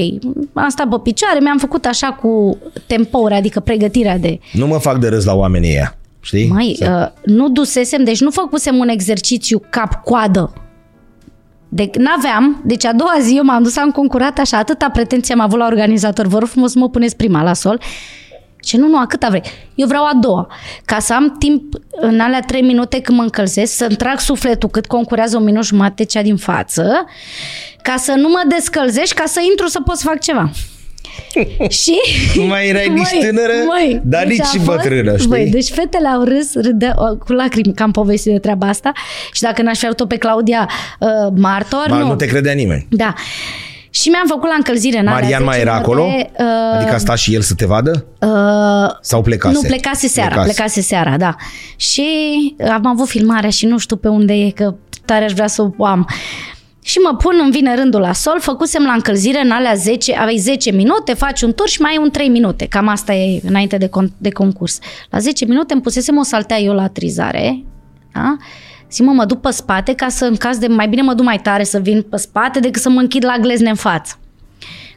Am 0.53 0.69
stat 0.69 0.89
pe 0.89 0.95
picioare, 1.03 1.39
mi-am 1.39 1.57
făcut 1.57 1.85
așa 1.85 2.11
cu 2.11 2.57
tempouri, 2.87 3.33
adică 3.33 3.59
pregătirea 3.59 4.17
de... 4.17 4.39
Nu 4.53 4.67
mă 4.67 4.77
fac 4.77 4.99
de 4.99 5.07
râs 5.07 5.25
la 5.25 5.35
oamenii 5.35 5.69
ăia. 5.69 5.97
Știi? 6.19 6.47
Mai, 6.47 6.77
uh, 6.81 7.07
nu 7.25 7.49
dusesem, 7.49 8.03
deci 8.03 8.21
nu 8.21 8.29
făcusem 8.29 8.75
un 8.75 8.87
exercițiu 8.87 9.61
cap-coadă. 9.69 10.53
De, 11.69 11.89
n-aveam, 11.97 12.61
deci 12.65 12.85
a 12.85 12.93
doua 12.93 13.15
zi 13.21 13.35
eu 13.37 13.43
m-am 13.43 13.63
dus, 13.63 13.77
am 13.77 13.91
concurat 13.91 14.39
așa, 14.39 14.57
atâta 14.57 14.89
pretenție 14.89 15.33
am 15.33 15.39
avut 15.39 15.59
la 15.59 15.65
organizator, 15.65 16.27
vă 16.27 16.37
rog 16.37 16.47
frumos 16.47 16.71
să 16.71 16.79
mă 16.79 16.89
puneți 16.89 17.15
prima 17.15 17.43
la 17.43 17.53
sol. 17.53 17.81
Ce 18.67 18.77
nu, 18.77 18.87
nu, 18.87 18.97
a 18.97 19.05
câta 19.05 19.27
vrei. 19.29 19.43
Eu 19.75 19.87
vreau 19.87 20.03
a 20.05 20.11
doua. 20.21 20.47
Ca 20.85 20.99
să 20.99 21.13
am 21.13 21.35
timp 21.39 21.63
în 21.91 22.19
alea 22.19 22.39
trei 22.39 22.61
minute 22.61 23.01
când 23.01 23.17
mă 23.17 23.23
încălzesc, 23.23 23.75
să-mi 23.75 23.95
trag 23.95 24.19
sufletul 24.19 24.69
cât 24.69 24.85
concurează 24.85 25.37
un 25.37 25.43
minut 25.43 25.63
jumate 25.65 26.03
cea 26.03 26.21
din 26.21 26.35
față, 26.35 27.05
ca 27.81 27.95
să 27.97 28.11
nu 28.11 28.27
mă 28.27 28.43
descălzești, 28.49 29.15
ca 29.15 29.23
să 29.25 29.39
intru 29.49 29.67
să 29.67 29.81
pot 29.81 29.95
să 29.95 30.07
fac 30.07 30.19
ceva. 30.19 30.51
și... 31.81 31.93
Nu 32.35 32.43
mai 32.45 32.67
erai 32.67 32.89
nici 32.89 33.25
tânără, 33.25 33.53
dar 34.03 34.23
deci 34.23 34.31
nici 34.31 34.41
a 34.41 34.49
și 34.49 34.57
fost- 34.57 34.65
bătrână, 34.77 35.15
știi? 35.17 35.27
Băi, 35.27 35.49
deci 35.49 35.69
fetele 35.69 36.07
au 36.07 36.23
râs 36.23 36.53
râdea, 36.53 36.93
cu 37.25 37.33
lacrimi 37.33 37.73
că 37.73 37.83
am 37.83 37.91
povestit 37.91 38.31
de 38.31 38.39
treaba 38.39 38.67
asta 38.67 38.91
și 39.31 39.41
dacă 39.41 39.61
n-aș 39.61 39.77
fi 39.79 39.85
avut-o 39.85 40.05
pe 40.05 40.17
Claudia 40.17 40.69
uh, 40.99 41.07
martor, 41.35 41.85
Ma, 41.89 41.97
nu. 41.97 42.07
nu 42.07 42.15
te 42.15 42.25
credea 42.25 42.53
nimeni. 42.53 42.87
Da. 42.89 43.13
Și 44.01 44.09
mi-am 44.09 44.27
făcut 44.27 44.49
la 44.49 44.55
încălzire 44.55 44.99
în 44.99 45.07
alea 45.07 45.19
Marian 45.19 45.39
10 45.39 45.43
mai 45.49 45.59
era 45.59 45.71
minute, 45.71 45.89
acolo? 45.91 46.03
Uh, 46.03 46.75
Adică 46.75 46.93
a 46.93 46.97
stat 46.97 47.17
și 47.17 47.33
el 47.33 47.41
să 47.41 47.53
te 47.53 47.65
vadă? 47.65 48.05
uh, 48.21 48.95
Sau 49.01 49.21
plecase? 49.21 49.53
nu, 49.55 49.61
plecase 49.67 50.07
seara, 50.07 50.29
Plecase. 50.29 50.53
plecase 50.53 50.81
seara, 50.81 51.17
da. 51.17 51.35
Și 51.75 52.05
am 52.71 52.85
avut 52.87 53.07
filmarea 53.07 53.49
și 53.49 53.65
nu 53.65 53.77
știu 53.77 53.95
pe 53.95 54.07
unde 54.07 54.33
e, 54.33 54.49
că 54.49 54.75
tare 55.05 55.23
aș 55.25 55.31
vrea 55.33 55.47
să 55.47 55.67
o 55.77 55.85
am. 55.85 56.07
Și 56.83 56.97
mă 56.97 57.15
pun, 57.15 57.33
îmi 57.41 57.51
vine 57.51 57.75
rândul 57.75 57.99
la 58.01 58.13
sol, 58.13 58.39
făcusem 58.39 58.83
la 58.83 58.91
încălzire 58.91 59.41
în 59.43 59.51
alea 59.51 59.73
10, 59.73 60.15
aveai 60.15 60.37
10 60.37 60.71
minute, 60.71 61.13
faci 61.13 61.41
un 61.41 61.53
tur 61.53 61.67
și 61.67 61.81
mai 61.81 61.91
ai 61.91 61.97
un 62.03 62.09
3 62.09 62.27
minute. 62.29 62.65
Cam 62.65 62.87
asta 62.87 63.13
e 63.13 63.41
înainte 63.47 63.77
de, 63.77 63.87
con- 63.87 64.17
de 64.17 64.29
concurs. 64.29 64.79
La 65.09 65.19
10 65.19 65.45
minute 65.45 65.73
îmi 65.73 65.81
pusesem 65.81 66.17
o 66.17 66.23
saltea 66.23 66.59
eu 66.59 66.73
la 66.73 66.81
atrizare, 66.83 67.63
da? 68.13 68.35
Zic, 68.91 69.05
mă, 69.05 69.11
mă 69.11 69.25
duc 69.25 69.41
pe 69.41 69.49
spate 69.49 69.93
ca 69.93 70.09
să, 70.09 70.25
în 70.25 70.35
caz 70.35 70.57
de, 70.57 70.67
mai 70.67 70.87
bine 70.87 71.01
mă 71.01 71.13
duc 71.13 71.25
mai 71.25 71.39
tare 71.39 71.63
să 71.63 71.79
vin 71.79 72.01
pe 72.01 72.17
spate 72.17 72.59
decât 72.59 72.81
să 72.81 72.89
mă 72.89 72.99
închid 72.99 73.25
la 73.25 73.37
glezne 73.37 73.69
în 73.69 73.75
față. 73.75 74.19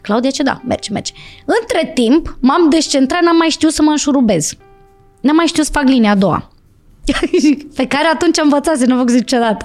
Claudia 0.01 0.31
ce 0.31 0.43
da, 0.43 0.63
merge, 0.67 0.93
merge. 0.93 1.13
Între 1.61 1.93
timp, 1.95 2.37
m-am 2.41 2.69
descentrat, 2.69 3.23
n-am 3.23 3.37
mai 3.37 3.49
știut 3.49 3.73
să 3.73 3.83
mă 3.83 3.91
înșurubez. 3.91 4.53
N-am 5.21 5.37
mai 5.37 5.47
știut 5.47 5.67
să 5.67 5.73
fac 5.73 5.85
linia 5.85 6.11
a 6.11 6.15
doua. 6.15 6.51
Pe 7.77 7.87
care 7.87 8.07
atunci 8.13 8.39
am 8.39 8.45
învățat 8.45 8.77
să 8.77 8.87
nu 8.87 8.97
fac 8.97 9.11
niciodată. 9.11 9.65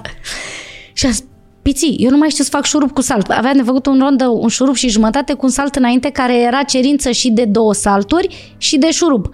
Și 0.92 1.06
a 1.06 1.10
zis, 1.10 1.24
Piții, 1.62 1.96
eu 1.98 2.10
nu 2.10 2.16
mai 2.16 2.28
știu 2.28 2.44
să 2.44 2.50
fac 2.50 2.64
șurub 2.64 2.92
cu 2.92 3.00
salt. 3.00 3.30
Aveam 3.30 3.56
de 3.56 3.62
făcut 3.62 3.86
un 3.86 3.98
rond 3.98 4.18
de 4.18 4.26
un 4.26 4.48
șurub 4.48 4.74
și 4.74 4.88
jumătate 4.88 5.32
cu 5.32 5.44
un 5.44 5.50
salt 5.50 5.74
înainte, 5.74 6.10
care 6.10 6.40
era 6.40 6.62
cerință 6.62 7.10
și 7.10 7.30
de 7.30 7.44
două 7.44 7.74
salturi 7.74 8.54
și 8.56 8.78
de 8.78 8.90
șurub. 8.90 9.26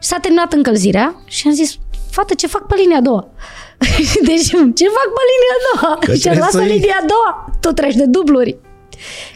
Și 0.00 0.08
s-a 0.08 0.18
terminat 0.18 0.52
încălzirea 0.52 1.22
și 1.26 1.46
am 1.46 1.52
zis, 1.52 1.78
fată, 2.10 2.34
ce 2.34 2.46
fac 2.46 2.66
pe 2.66 2.74
linia 2.78 2.96
a 2.96 3.00
doua? 3.00 3.28
deci, 4.28 4.46
ce 4.78 4.86
fac 4.96 5.08
pe 5.16 5.22
linia 5.30 5.54
a 5.56 5.80
doua? 5.80 5.98
Că 5.98 6.14
și 6.14 6.28
am 6.28 6.34
trebuie 6.34 6.38
lasă 6.38 6.58
să 6.58 6.64
iei. 6.64 6.78
linia 6.78 6.98
a 7.02 7.06
doua. 7.06 7.50
Tu 7.60 7.72
treci 7.72 7.94
de 7.94 8.04
dubluri. 8.04 8.56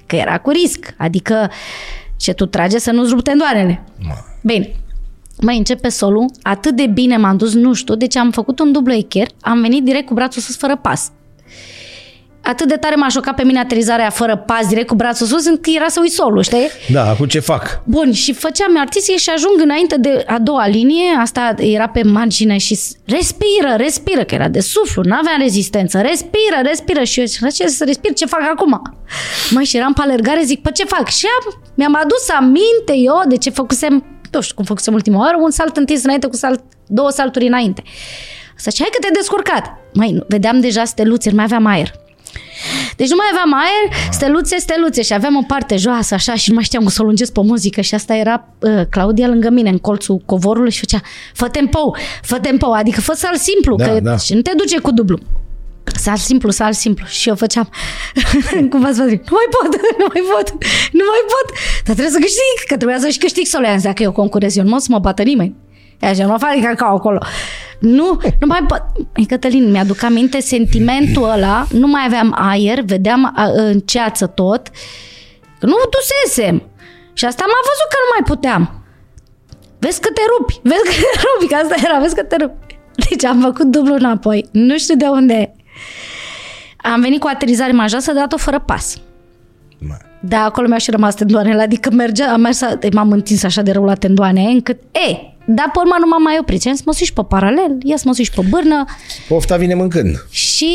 Că 0.06 0.16
era 0.16 0.38
cu 0.38 0.50
risc. 0.50 0.94
Adică 0.96 1.50
ce 2.16 2.32
tu 2.32 2.46
trage 2.46 2.78
să 2.78 2.90
nu-ți 2.90 3.10
rup 3.10 3.22
tendoanele. 3.22 3.84
Bine. 4.42 4.74
Mai 5.42 5.56
începe 5.56 5.88
solul, 5.88 6.26
atât 6.42 6.76
de 6.76 6.86
bine 6.86 7.16
m-am 7.16 7.36
dus, 7.36 7.54
nu 7.54 7.72
știu, 7.72 7.94
deci 7.94 8.16
am 8.16 8.30
făcut 8.30 8.58
un 8.58 8.72
dublu 8.72 8.92
echer, 8.92 9.26
am 9.40 9.60
venit 9.60 9.84
direct 9.84 10.06
cu 10.06 10.14
brațul 10.14 10.42
sus 10.42 10.56
fără 10.56 10.76
pas. 10.76 11.10
Atât 12.42 12.68
de 12.68 12.74
tare 12.76 12.94
m-a 12.94 13.08
șocat 13.08 13.34
pe 13.34 13.42
mine 13.44 13.58
aterizarea 13.58 14.10
fără 14.10 14.36
pas, 14.36 14.68
direct 14.68 14.86
cu 14.86 14.94
brațul 14.94 15.26
sus, 15.26 15.46
încât 15.46 15.74
era 15.76 15.88
să 15.88 15.98
uit 16.02 16.12
solul, 16.12 16.42
știi? 16.42 16.68
Da, 16.92 17.08
acum 17.08 17.26
ce 17.26 17.38
fac? 17.40 17.82
Bun, 17.84 18.12
și 18.12 18.32
făceam 18.32 18.78
artistie 18.78 19.16
și 19.16 19.30
ajung 19.30 19.60
înainte 19.62 19.96
de 19.96 20.24
a 20.26 20.38
doua 20.38 20.66
linie, 20.66 21.02
asta 21.20 21.54
era 21.58 21.88
pe 21.88 22.02
margine 22.02 22.56
și 22.58 22.74
s- 22.74 22.92
respiră, 23.06 23.74
respiră, 23.76 24.24
că 24.24 24.34
era 24.34 24.48
de 24.48 24.60
suflu, 24.60 25.02
n-avea 25.02 25.36
rezistență, 25.38 26.00
respiră, 26.00 26.58
respiră 26.62 27.02
și 27.02 27.18
eu 27.20 27.26
zic, 27.26 27.40
"La 27.40 27.48
ce 27.50 27.66
să 27.66 27.84
respir, 27.84 28.12
ce 28.12 28.26
fac 28.26 28.40
acum? 28.54 28.82
Mai 29.50 29.64
și 29.64 29.76
eram 29.76 29.92
pe 29.92 30.00
alergare, 30.02 30.42
zic, 30.44 30.62
pe 30.62 30.70
ce 30.70 30.84
fac? 30.84 31.08
Și 31.08 31.26
am, 31.40 31.62
mi-am 31.74 31.94
adus 32.02 32.28
aminte 32.38 32.92
eu 32.96 33.20
de 33.28 33.36
ce 33.36 33.50
făcusem, 33.50 34.04
nu 34.32 34.40
știu 34.40 34.54
cum 34.54 34.64
făcusem 34.64 34.94
ultima 34.94 35.18
oară, 35.18 35.36
un 35.40 35.50
salt 35.50 35.76
întins 35.76 36.02
înainte 36.04 36.26
cu 36.26 36.36
salt, 36.36 36.62
două 36.86 37.10
salturi 37.10 37.46
înainte. 37.46 37.82
Să 38.56 38.70
hai 38.78 38.88
că 38.92 38.98
te-ai 39.00 39.12
descurcat. 39.12 39.64
Mai, 39.94 40.10
nu, 40.12 40.24
vedeam 40.28 40.60
deja 40.60 40.84
steluțe, 40.84 41.28
nu 41.30 41.34
mai 41.36 41.44
aveam 41.44 41.66
aer. 41.66 41.92
Deci 42.96 43.08
nu 43.08 43.16
mai 43.16 43.26
aveam 43.32 43.54
aer, 43.54 44.12
steluțe, 44.12 44.56
steluțe 44.58 45.02
și 45.02 45.12
aveam 45.12 45.36
o 45.36 45.42
parte 45.46 45.76
joasă 45.76 46.14
așa 46.14 46.34
și 46.34 46.48
nu 46.48 46.54
mai 46.54 46.64
știam 46.64 46.82
cum 46.82 46.90
să 46.90 47.02
o 47.02 47.04
lungesc 47.04 47.32
pe 47.32 47.40
muzică 47.42 47.80
și 47.80 47.94
asta 47.94 48.14
era 48.14 48.48
uh, 48.58 48.80
Claudia 48.90 49.28
lângă 49.28 49.50
mine 49.50 49.70
în 49.70 49.78
colțul 49.78 50.22
covorului 50.26 50.70
și 50.70 50.78
făcea 50.78 51.00
fă 51.34 51.48
tempo, 51.48 51.94
fă 52.22 52.38
tempo, 52.38 52.66
adică 52.66 53.00
fă 53.00 53.12
sal 53.12 53.36
simplu 53.36 53.76
Da, 53.76 53.84
că, 53.84 54.00
da. 54.00 54.16
și 54.16 54.34
nu 54.34 54.40
te 54.40 54.52
duce 54.56 54.78
cu 54.78 54.90
dublu. 54.90 55.18
Sal 55.94 56.16
simplu, 56.16 56.50
sal 56.50 56.72
simplu. 56.72 57.06
Și 57.06 57.28
eu 57.28 57.34
făceam, 57.34 57.68
cum 58.70 58.80
v-ați 58.80 58.98
văzut, 58.98 59.30
nu 59.30 59.36
mai 59.40 59.48
pot, 59.50 59.80
nu 60.00 60.06
mai 60.12 60.22
pot, 60.32 60.48
nu 60.92 61.04
mai 61.08 61.22
pot. 61.32 61.56
Dar 61.84 61.94
trebuie 61.94 62.10
să 62.10 62.18
câștig, 62.18 62.66
că 62.66 62.76
trebuia 62.76 62.98
să-și 62.98 63.18
câștig 63.18 63.46
solea. 63.46 63.78
Dacă 63.78 64.02
eu 64.02 64.12
concurez, 64.12 64.56
eu 64.56 64.62
nu 64.62 64.68
mă 64.70 64.76
o 64.76 64.78
să 64.78 64.86
mă 64.90 64.98
bată 64.98 65.22
nimeni. 65.22 65.54
E 66.00 66.06
așa, 66.06 66.24
nu 66.24 66.30
mă 66.30 66.38
fac 66.38 66.60
cacao 66.62 66.94
acolo. 66.96 67.18
Nu, 67.78 68.20
nu 68.40 68.46
mai 68.46 68.64
pot. 68.66 68.82
Ei, 69.16 69.26
Cătălin, 69.26 69.70
mi-aduc 69.70 70.02
aminte 70.02 70.40
sentimentul 70.40 71.30
ăla, 71.30 71.66
nu 71.70 71.86
mai 71.86 72.02
aveam 72.06 72.34
aer, 72.38 72.80
vedeam 72.80 73.32
a, 73.36 73.44
în 73.44 73.80
ceață 73.80 74.26
tot, 74.26 74.68
că 75.58 75.66
nu 75.66 75.74
dusesem. 75.90 76.62
Și 77.12 77.24
asta 77.24 77.44
m-a 77.46 77.60
văzut 77.70 77.88
că 77.90 77.96
nu 78.04 78.10
mai 78.14 78.36
puteam. 78.36 78.84
Vezi 79.78 80.00
că 80.00 80.08
te 80.08 80.20
rupi, 80.36 80.60
vezi 80.62 80.84
că 80.84 80.90
te 80.90 81.20
rupi, 81.22 81.52
că 81.52 81.54
asta 81.54 81.74
era, 81.84 81.98
vezi 81.98 82.14
că 82.14 82.22
te 82.22 82.36
rupi. 82.36 82.78
Deci 83.08 83.24
am 83.24 83.40
făcut 83.40 83.66
dublu 83.66 83.94
înapoi, 83.94 84.48
nu 84.52 84.78
știu 84.78 84.96
de 84.96 85.06
unde. 85.06 85.54
Am 86.76 87.00
venit 87.00 87.20
cu 87.20 87.26
aterizare 87.26 87.72
majasă, 87.72 88.12
dat-o 88.12 88.36
fără 88.36 88.58
pas. 88.60 88.96
Mă. 89.78 89.96
Da, 90.20 90.44
acolo 90.44 90.66
mi-au 90.66 90.78
și 90.78 90.90
rămas 90.90 91.14
tendoanele, 91.14 91.62
adică 91.62 91.90
mergea, 91.90 92.32
am 92.32 92.40
mers, 92.40 92.60
m-am 92.92 93.10
întins 93.10 93.42
așa 93.42 93.62
de 93.62 93.70
rău 93.70 93.84
la 93.84 93.94
tendoane, 93.94 94.42
încât, 94.42 94.78
e, 94.82 95.16
dar 95.44 95.70
pe 95.72 95.78
urmă 95.78 95.94
nu 95.98 96.06
m-am 96.08 96.22
mai 96.22 96.36
oprit. 96.40 96.60
Și 96.60 96.68
am 96.68 96.74
zis, 96.74 96.84
mă 96.84 96.92
și 96.92 97.12
pe 97.12 97.22
paralel, 97.22 97.78
ia 97.82 97.96
să 97.96 98.02
mă 98.06 98.12
și 98.12 98.30
pe 98.34 98.42
bârnă. 98.50 98.84
Pofta 99.28 99.56
vine 99.56 99.74
mâncând. 99.74 100.26
Și, 100.30 100.74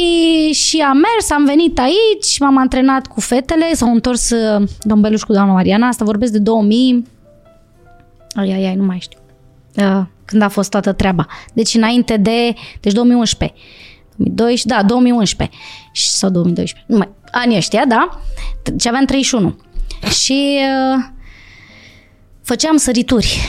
și 0.53 0.77
am 0.77 0.97
mers, 0.97 1.31
am 1.31 1.45
venit 1.45 1.80
aici, 1.80 2.39
m-am 2.39 2.57
antrenat 2.57 3.07
cu 3.07 3.19
fetele, 3.19 3.73
s-au 3.73 3.93
întors 3.93 4.30
uh, 4.30 4.67
domn 4.81 5.01
Beluș 5.01 5.22
cu 5.22 5.34
doamna 5.34 5.53
Mariana, 5.53 5.88
asta 5.88 6.05
vorbesc 6.05 6.31
de 6.31 6.39
2000, 6.39 7.05
ai, 8.35 8.51
ai, 8.53 8.65
ai, 8.65 8.76
nu 8.76 8.84
mai 8.84 8.97
știu, 9.01 9.19
uh, 9.76 10.01
când 10.26 10.41
a 10.41 10.47
fost 10.47 10.69
toată 10.69 10.91
treaba. 10.91 11.27
Deci 11.53 11.73
înainte 11.73 12.17
de, 12.17 12.53
deci 12.80 12.93
2011, 12.93 13.57
2012, 14.15 14.67
da, 14.67 14.84
2011 14.88 15.57
și, 15.91 16.09
sau 16.09 16.30
2012, 16.30 16.85
nu 16.88 16.97
mai, 16.97 17.09
anii 17.44 17.57
ăștia, 17.57 17.86
da, 17.86 18.20
și 18.80 18.88
aveam 18.88 19.06
31. 19.06 19.56
Și 20.10 20.60
uh, 20.60 21.03
făceam 22.44 22.78
sărituri. 22.78 23.40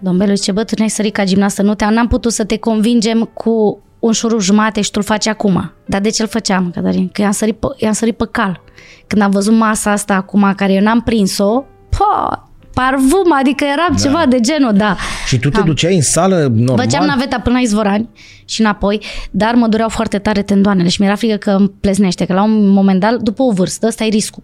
Domnul 0.00 0.36
zice, 0.36 0.52
bă, 0.52 0.64
tu 0.64 0.74
n-ai 0.78 0.88
sărit 0.88 1.12
ca 1.12 1.24
gimnastă, 1.24 1.62
nu 1.62 1.74
te, 1.74 1.84
n-am 1.84 2.08
putut 2.08 2.32
să 2.32 2.44
te 2.44 2.58
convingem 2.58 3.24
cu 3.24 3.82
un 3.98 4.12
șurub 4.12 4.40
jumate 4.40 4.80
și 4.80 4.90
tu 4.90 4.98
îl 4.98 5.04
faci 5.04 5.26
acum. 5.26 5.72
Dar 5.86 6.00
de 6.00 6.10
ce 6.10 6.22
îl 6.22 6.28
făceam, 6.28 6.70
Cătălin? 6.70 7.08
Că 7.08 7.20
i-am 7.20 7.32
sărit 7.32 7.56
pe, 7.56 7.66
i-am 7.76 7.92
sărit 7.92 8.16
pe 8.16 8.28
cal. 8.30 8.60
Când 9.06 9.22
am 9.22 9.30
văzut 9.30 9.54
masa 9.54 9.90
asta 9.90 10.14
acum, 10.14 10.52
care 10.56 10.72
eu 10.72 10.82
n-am 10.82 11.00
prins-o, 11.00 11.64
pa, 11.98 12.50
parvum, 12.74 13.32
adică 13.38 13.64
era 13.64 13.86
da. 13.90 13.96
ceva 13.96 14.26
de 14.26 14.40
genul, 14.40 14.72
da. 14.72 14.96
Și 15.26 15.38
tu 15.38 15.48
te 15.48 15.58
Am. 15.58 15.64
duceai 15.64 15.94
în 15.94 16.02
sală 16.02 16.52
normal? 16.54 16.84
Făceam 16.84 17.04
naveta 17.06 17.40
până 17.40 17.54
la 17.54 17.60
Izvorani 17.60 18.08
și 18.44 18.60
înapoi, 18.60 19.00
dar 19.30 19.54
mă 19.54 19.66
dureau 19.66 19.88
foarte 19.88 20.18
tare 20.18 20.42
tendoanele 20.42 20.88
și 20.88 21.00
mi-era 21.00 21.16
frică 21.16 21.36
că 21.36 21.50
îmi 21.50 21.70
pleznește, 21.80 22.24
că 22.24 22.32
la 22.32 22.42
un 22.42 22.68
moment 22.68 23.00
dat, 23.00 23.14
după 23.14 23.42
o 23.42 23.52
vârstă, 23.52 23.86
ăsta 23.86 24.04
e 24.04 24.08
riscul. 24.08 24.42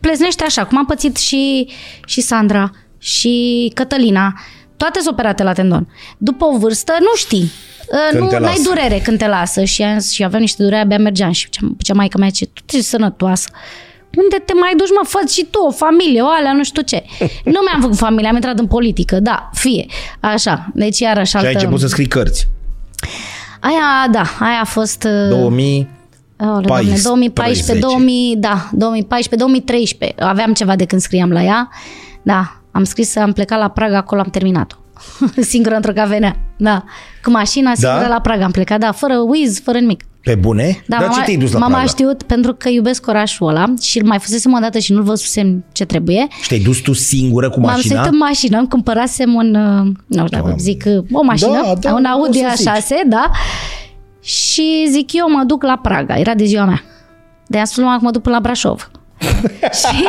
Pleznește 0.00 0.44
așa, 0.44 0.64
cum 0.64 0.78
am 0.78 0.84
pățit 0.86 1.16
și, 1.16 1.68
și 2.06 2.20
Sandra 2.20 2.70
și 2.98 3.70
Cătălina, 3.74 4.34
toate 4.76 4.98
sunt 4.98 5.12
operate 5.12 5.42
la 5.42 5.52
tendon. 5.52 5.88
După 6.18 6.44
o 6.44 6.58
vârstă, 6.58 6.92
nu 7.00 7.16
știi. 7.16 7.50
Când 8.10 8.22
nu 8.22 8.28
te 8.28 8.34
ai 8.34 8.40
lasă. 8.40 8.62
durere 8.62 9.00
când 9.04 9.18
te 9.18 9.26
lasă 9.26 9.64
și, 9.64 9.82
am- 9.82 10.00
și 10.00 10.24
aveam 10.24 10.40
niște 10.40 10.62
durere, 10.62 10.80
abia 10.82 10.98
mergeam 10.98 11.30
și 11.30 11.48
cea, 11.48 11.60
cea 11.78 11.94
maică 11.94 12.18
mea 12.18 12.30
ce 12.30 12.46
tu 12.46 12.62
ești 12.76 12.86
sănătoasă. 12.88 13.48
Unde 14.16 14.36
te 14.44 14.52
mai 14.60 14.72
duci, 14.76 14.88
mă, 14.90 15.06
fă 15.08 15.18
și 15.28 15.44
tu 15.50 15.58
o 15.66 15.70
familie, 15.70 16.20
o 16.22 16.28
alea, 16.28 16.52
nu 16.52 16.64
știu 16.64 16.82
ce. 16.82 17.04
Nu 17.44 17.60
mi-am 17.66 17.80
făcut 17.80 17.96
familie, 17.96 18.28
am 18.28 18.34
intrat 18.34 18.58
în 18.58 18.66
politică, 18.66 19.20
da, 19.20 19.50
fie. 19.52 19.86
Așa, 20.20 20.66
deci 20.74 20.98
iarăși 20.98 21.30
Și 21.30 21.36
altă... 21.36 21.48
ai 21.48 21.54
început 21.54 21.80
să 21.80 21.86
scrii 21.86 22.06
cărți. 22.06 22.48
Aia, 23.60 24.08
da, 24.10 24.22
aia 24.40 24.60
a 24.60 24.64
fost... 24.64 25.04
uh, 25.04 25.28
2000... 25.28 25.88
Aoleu, 26.36 26.60
doamne, 26.60 27.28
14, 27.28 27.78
2014, 27.78 27.86
2000, 27.86 28.36
da, 28.36 28.68
2014, 28.72 29.36
2013. 29.36 30.22
Aveam 30.24 30.52
ceva 30.52 30.76
de 30.76 30.84
când 30.84 31.00
scriam 31.00 31.30
la 31.30 31.42
ea. 31.42 31.68
Da, 32.22 32.56
am 32.70 32.84
scris, 32.84 33.16
am 33.16 33.32
plecat 33.32 33.58
la 33.58 33.68
Praga, 33.68 33.96
acolo 33.96 34.20
am 34.20 34.28
terminat-o. 34.30 34.76
singură 35.52 35.74
într-o 35.74 35.92
cavenea. 35.92 36.36
Da. 36.56 36.84
Cu 37.22 37.30
mașina, 37.30 37.74
singură 37.74 38.02
Da? 38.02 38.08
la 38.08 38.20
Praga 38.20 38.44
am 38.44 38.50
plecat, 38.50 38.80
da, 38.80 38.92
fără 38.92 39.16
whiz, 39.18 39.60
fără 39.60 39.78
nimic. 39.78 40.04
Pe 40.22 40.34
bune? 40.34 40.82
Da, 40.86 40.96
Dar 40.96 41.06
mama, 41.08 41.18
ce 41.18 41.24
te-ai 41.24 41.36
dus 41.36 41.52
la 41.52 41.58
mama 41.58 41.70
Praga? 41.70 41.84
a 41.84 41.88
știut 41.88 42.22
pentru 42.22 42.54
că 42.54 42.68
iubesc 42.68 43.06
orașul 43.06 43.48
ăla 43.48 43.64
și 43.80 43.98
îl 43.98 44.06
mai 44.06 44.18
fusesem 44.18 44.52
o 44.52 44.58
dată 44.58 44.78
și 44.78 44.92
nu-l 44.92 45.02
văzusem 45.02 45.64
ce 45.72 45.84
trebuie. 45.84 46.26
Și 46.42 46.48
te-ai 46.48 46.60
dus 46.60 46.78
tu 46.78 46.92
singură 46.92 47.50
cu 47.50 47.60
M-am 47.60 47.70
mașina? 47.74 48.00
suit 48.02 48.12
în 48.12 48.18
mașină, 48.18 48.58
îmi 48.58 48.68
cumpărasem 48.68 49.34
un, 49.34 49.54
uh, 49.54 49.84
nu 49.84 49.92
știu 50.06 50.24
dacă 50.24 50.36
Doamne. 50.42 50.54
zic, 50.58 50.82
uh, 50.86 51.04
o 51.12 51.22
mașină, 51.22 51.60
Da, 51.64 51.74
da, 51.80 51.94
un 51.94 52.04
o 52.04 52.08
Audi 52.08 52.38
să 52.38 52.52
zici. 52.56 52.68
A6, 52.68 53.08
da, 53.08 53.30
și 54.22 54.86
zic 54.90 55.12
eu 55.12 55.30
mă 55.30 55.42
duc 55.46 55.62
la 55.62 55.78
Praga, 55.82 56.14
era 56.18 56.34
de 56.34 56.44
ziua 56.44 56.64
mea. 56.64 56.82
De 57.46 57.58
asta 57.58 57.74
lumea 57.80 57.96
că 57.96 58.04
mă 58.04 58.10
duc 58.10 58.22
până 58.22 58.34
la 58.34 58.40
Brașov. 58.40 58.90
și 59.80 60.04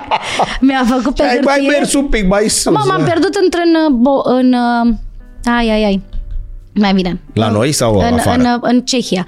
mi-a 0.66 0.84
făcut 0.86 1.14
pe 1.14 1.22
Ai 1.22 1.38
mai 1.44 1.54
hârtie. 1.54 1.78
mers 1.78 1.92
un 1.94 2.06
pic 2.06 2.28
mai 2.28 2.48
sus. 2.48 2.72
Mă, 2.72 2.82
m-am 2.86 2.98
da. 2.98 3.04
pierdut 3.04 3.34
într-un, 3.42 3.70
uh, 3.86 3.94
bo- 4.00 4.40
în, 4.40 4.52
uh, 4.52 4.94
ai, 5.56 5.70
ai, 5.70 5.84
ai, 5.84 6.00
mai 6.74 6.92
bine. 6.92 7.20
La 7.34 7.50
noi 7.50 7.72
sau 7.72 7.98
în, 7.98 8.12
afară? 8.12 8.42
În, 8.42 8.58
în 8.60 8.80
Cehia. 8.80 9.26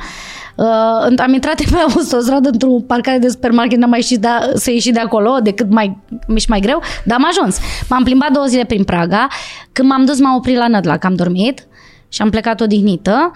Uh, 0.54 0.66
în- 1.08 1.18
am 1.18 1.32
intrat 1.32 1.62
pe 1.70 1.76
autostradă 1.76 2.48
într-o 2.48 2.68
parcare 2.68 3.18
de 3.18 3.28
supermarket, 3.28 3.78
n-am 3.78 3.88
mai 3.90 3.98
ieșit 3.98 4.20
de, 4.20 4.28
să 4.54 4.70
ieși 4.70 4.90
de 4.90 5.00
acolo, 5.00 5.38
decât 5.42 5.70
mai, 5.70 5.98
mi 6.26 6.44
mai 6.48 6.60
greu, 6.60 6.82
dar 7.04 7.18
am 7.18 7.26
ajuns. 7.28 7.58
M-am 7.88 8.04
plimbat 8.04 8.30
două 8.30 8.46
zile 8.46 8.64
prin 8.64 8.84
Praga, 8.84 9.26
când 9.72 9.88
m-am 9.88 10.04
dus 10.04 10.20
m-am 10.20 10.34
oprit 10.34 10.56
la 10.56 10.68
Nădla, 10.68 10.96
că 10.96 11.06
am 11.06 11.14
dormit 11.14 11.66
și 12.08 12.22
am 12.22 12.30
plecat 12.30 12.60
odihnită. 12.60 13.32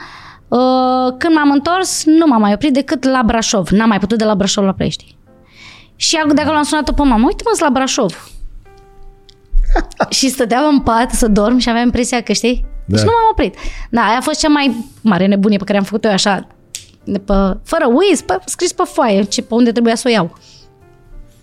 Uh, 0.48 0.58
când 1.18 1.34
m-am 1.34 1.50
întors, 1.50 2.04
nu 2.04 2.26
m-am 2.26 2.40
mai 2.40 2.52
oprit 2.52 2.72
decât 2.72 3.04
la 3.04 3.22
Brașov. 3.26 3.68
N-am 3.68 3.88
mai 3.88 3.98
putut 3.98 4.18
de 4.18 4.24
la 4.24 4.34
Brașov 4.34 4.64
la 4.64 4.72
Ploiești. 4.72 5.16
Și 5.96 6.18
de 6.34 6.40
acolo 6.40 6.56
am 6.56 6.62
sunat-o 6.62 6.92
pe 6.92 7.02
mama, 7.02 7.26
uite-mă 7.26 7.56
la 7.60 7.70
Brașov. 7.70 8.30
și 10.18 10.28
stăteam 10.28 10.64
în 10.70 10.80
pat 10.80 11.10
să 11.10 11.28
dorm 11.28 11.58
și 11.58 11.68
aveam 11.68 11.84
impresia 11.84 12.20
că 12.20 12.32
știi? 12.32 12.66
Da. 12.88 12.96
Deci 12.96 13.04
nu 13.04 13.10
m-am 13.10 13.28
oprit. 13.30 13.54
Da, 13.90 14.00
aia 14.00 14.16
a 14.16 14.20
fost 14.20 14.40
cea 14.40 14.48
mai 14.48 14.84
mare 15.02 15.26
nebunie 15.26 15.56
pe 15.58 15.64
care 15.64 15.78
am 15.78 15.84
făcut-o 15.84 16.08
eu 16.08 16.14
așa, 16.14 16.46
de 17.04 17.18
pe, 17.18 17.32
fără 17.64 17.86
whiz, 17.92 18.20
pe, 18.20 18.38
scris 18.44 18.72
pe 18.72 18.82
foaie, 18.86 19.22
ce, 19.22 19.42
pe 19.42 19.54
unde 19.54 19.72
trebuia 19.72 19.94
să 19.94 20.04
o 20.06 20.10
iau. 20.10 20.36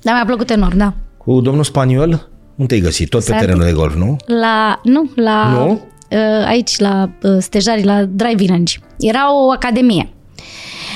Dar 0.02 0.14
mi-a 0.14 0.26
plăcut 0.26 0.50
enorm, 0.50 0.78
da. 0.78 0.94
Cu 1.18 1.40
domnul 1.42 1.64
spaniol? 1.64 2.28
Unde 2.56 2.66
te-ai 2.74 2.80
găsit? 2.80 3.10
Tot 3.10 3.24
pe 3.24 3.32
S-a- 3.32 3.38
terenul 3.38 3.64
de 3.66 3.72
golf, 3.72 3.96
nu? 3.96 4.16
La, 4.26 4.80
nu, 4.84 5.12
la, 5.16 5.50
Nu? 5.50 5.82
Uh, 6.12 6.46
aici, 6.46 6.80
la 6.80 7.10
uh, 7.22 7.38
Stejari, 7.40 7.84
la 7.84 8.04
Drive 8.04 8.46
Range. 8.48 8.78
Era 9.00 9.34
o 9.36 9.50
academie. 9.52 10.10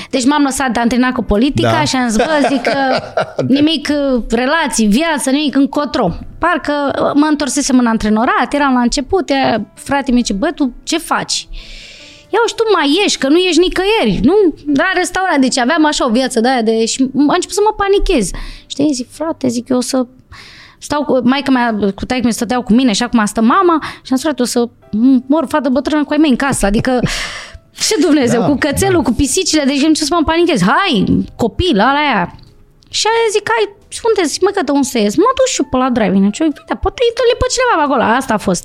Deci 0.10 0.26
m-am 0.26 0.44
lăsat 0.44 0.72
de 0.72 0.80
antrenat 0.80 1.12
cu 1.14 1.22
politica 1.24 1.72
Da. 1.72 1.84
și 1.84 1.96
am 1.96 2.08
zis, 2.08 2.18
bă, 2.18 2.48
zic 2.50 2.62
că 2.62 3.02
nimic, 3.58 3.90
uh, 4.16 4.24
relații, 4.30 4.88
viață, 4.88 5.30
nimic 5.30 5.56
încotro. 5.56 6.12
Parcă 6.38 6.74
uh, 7.04 7.12
mă 7.16 7.26
întorsesem 7.30 7.78
în 7.80 7.86
antrenorat, 7.86 8.54
eram 8.54 8.74
la 8.74 8.80
început, 8.82 9.30
ea, 9.30 9.66
frate 9.74 10.12
mi 10.12 10.18
zice, 10.18 10.34
bă, 10.34 10.52
tu 10.56 10.74
ce 10.84 10.98
faci? 10.98 11.48
Ia 12.32 12.40
și 12.48 12.56
tu 12.56 12.64
mai 12.74 13.02
ești, 13.06 13.18
că 13.18 13.28
nu 13.28 13.38
ești 13.38 13.60
nicăieri, 13.60 14.20
nu? 14.24 14.34
La 14.76 14.84
restaurant, 14.96 15.42
deci 15.42 15.58
aveam 15.58 15.86
așa 15.86 16.06
o 16.06 16.10
viață 16.10 16.40
de 16.40 16.50
aia 16.50 16.62
de... 16.62 16.86
Și 16.86 17.02
a 17.02 17.34
început 17.34 17.56
să 17.56 17.62
mă 17.64 17.76
panichez. 17.78 18.30
Știi, 18.68 18.94
zic, 18.94 19.12
frate, 19.12 19.48
zic, 19.48 19.70
eu 19.70 19.78
o 19.78 19.82
să 19.82 20.06
stau 20.80 21.04
cu 21.04 21.20
maica 21.24 21.52
mea, 21.52 21.76
cu 21.96 22.06
taică 22.06 22.28
mi 22.28 22.34
stăteau 22.34 22.62
cu 22.62 22.74
mine 22.74 22.92
și 22.92 23.04
acum 23.04 23.26
stă 23.26 23.42
mama 23.42 23.80
și 23.82 23.88
am 24.12 24.18
spus, 24.18 24.22
frate, 24.22 24.42
o 24.42 24.46
să 24.46 24.70
mor 25.28 25.46
fată 25.48 25.70
bătrână 25.70 26.04
cu 26.04 26.12
ai 26.12 26.18
mei 26.18 26.30
în 26.30 26.36
casă, 26.36 26.66
adică 26.66 27.00
ce 27.88 27.96
Dumnezeu, 28.00 28.40
Da, 28.40 28.46
cu 28.48 28.56
cățelul, 28.56 29.02
cu 29.02 29.12
pisicile, 29.12 29.64
deci 29.64 29.82
încep 29.82 30.06
să 30.06 30.16
mă 30.18 30.24
panichez. 30.26 30.62
Hai, 30.62 31.06
copil, 31.36 31.80
ala 31.80 32.00
aia. 32.00 32.36
Și 32.90 33.08
aia 33.08 33.32
zic, 33.32 33.50
hai, 33.50 33.70
și 33.96 34.00
unde 34.08 34.22
zic, 34.32 34.42
mă, 34.46 34.52
că 34.56 34.72
unde 34.78 34.88
să 34.94 34.98
ies? 35.00 35.14
Mă 35.24 35.32
duc 35.38 35.48
și 35.54 35.60
eu 35.62 35.68
pe 35.72 35.78
la 35.84 35.90
driving. 35.98 36.26
Și 36.36 36.42
eu, 36.42 36.48
uite, 36.48 36.62
poate 36.84 37.02
întâlni 37.10 37.36
pe 37.42 37.48
cineva 37.54 37.74
pe 37.80 37.86
acolo. 37.88 38.04
Asta 38.20 38.34
a 38.38 38.42
fost. 38.48 38.64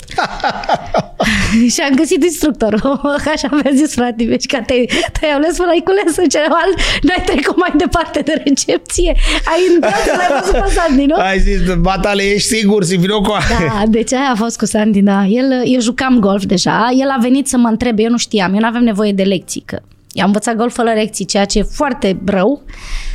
și 1.74 1.80
am 1.86 1.94
găsit 2.00 2.20
instructorul. 2.30 2.82
Așa 3.34 3.48
mi-a 3.56 3.72
zis 3.80 3.90
frate 3.98 4.22
meu, 4.28 4.38
și 4.42 4.48
că 4.52 4.58
te-ai, 4.66 4.84
te-ai 5.14 5.32
ales 5.38 5.52
până 5.60 5.70
ai 5.74 5.82
cules 5.88 6.14
în 6.24 6.28
celălalt, 6.34 6.76
n-ai 7.06 7.22
trecut 7.30 7.56
mai 7.64 7.72
departe 7.84 8.18
de 8.28 8.34
recepție. 8.44 9.10
Ai 9.52 9.60
intrat 9.74 10.02
să 10.08 10.12
l-ai 10.18 10.30
văzut 10.36 10.56
pe 10.64 10.70
Sandy, 10.76 11.04
nu? 11.10 11.16
Ai 11.30 11.38
zis, 11.46 11.58
batale, 11.88 12.22
ești 12.34 12.48
sigur, 12.54 12.80
să 12.88 12.94
vină 13.04 13.16
cu 13.26 13.32
Da, 13.48 13.82
deci 13.96 14.12
aia 14.12 14.30
a 14.34 14.40
fost 14.44 14.56
cu 14.58 14.66
Sandy, 14.72 15.00
da. 15.10 15.20
El, 15.38 15.48
eu 15.64 15.80
jucam 15.80 16.14
golf 16.18 16.44
deja, 16.54 16.88
el 17.02 17.08
a 17.16 17.18
venit 17.20 17.46
să 17.52 17.56
mă 17.56 17.68
întrebe, 17.68 18.02
eu 18.02 18.10
nu 18.10 18.20
știam, 18.26 18.52
eu 18.54 18.60
nu 18.60 18.66
aveam 18.66 18.84
nevoie 18.84 19.12
de 19.12 19.22
lecții, 19.22 19.62
că 19.66 19.78
i-am 20.12 20.26
învățat 20.26 20.54
golf 20.54 20.74
fără 20.74 20.92
lecții, 20.92 21.24
ceea 21.24 21.44
ce 21.44 21.58
e 21.58 21.62
foarte 21.62 22.18
rău, 22.26 22.62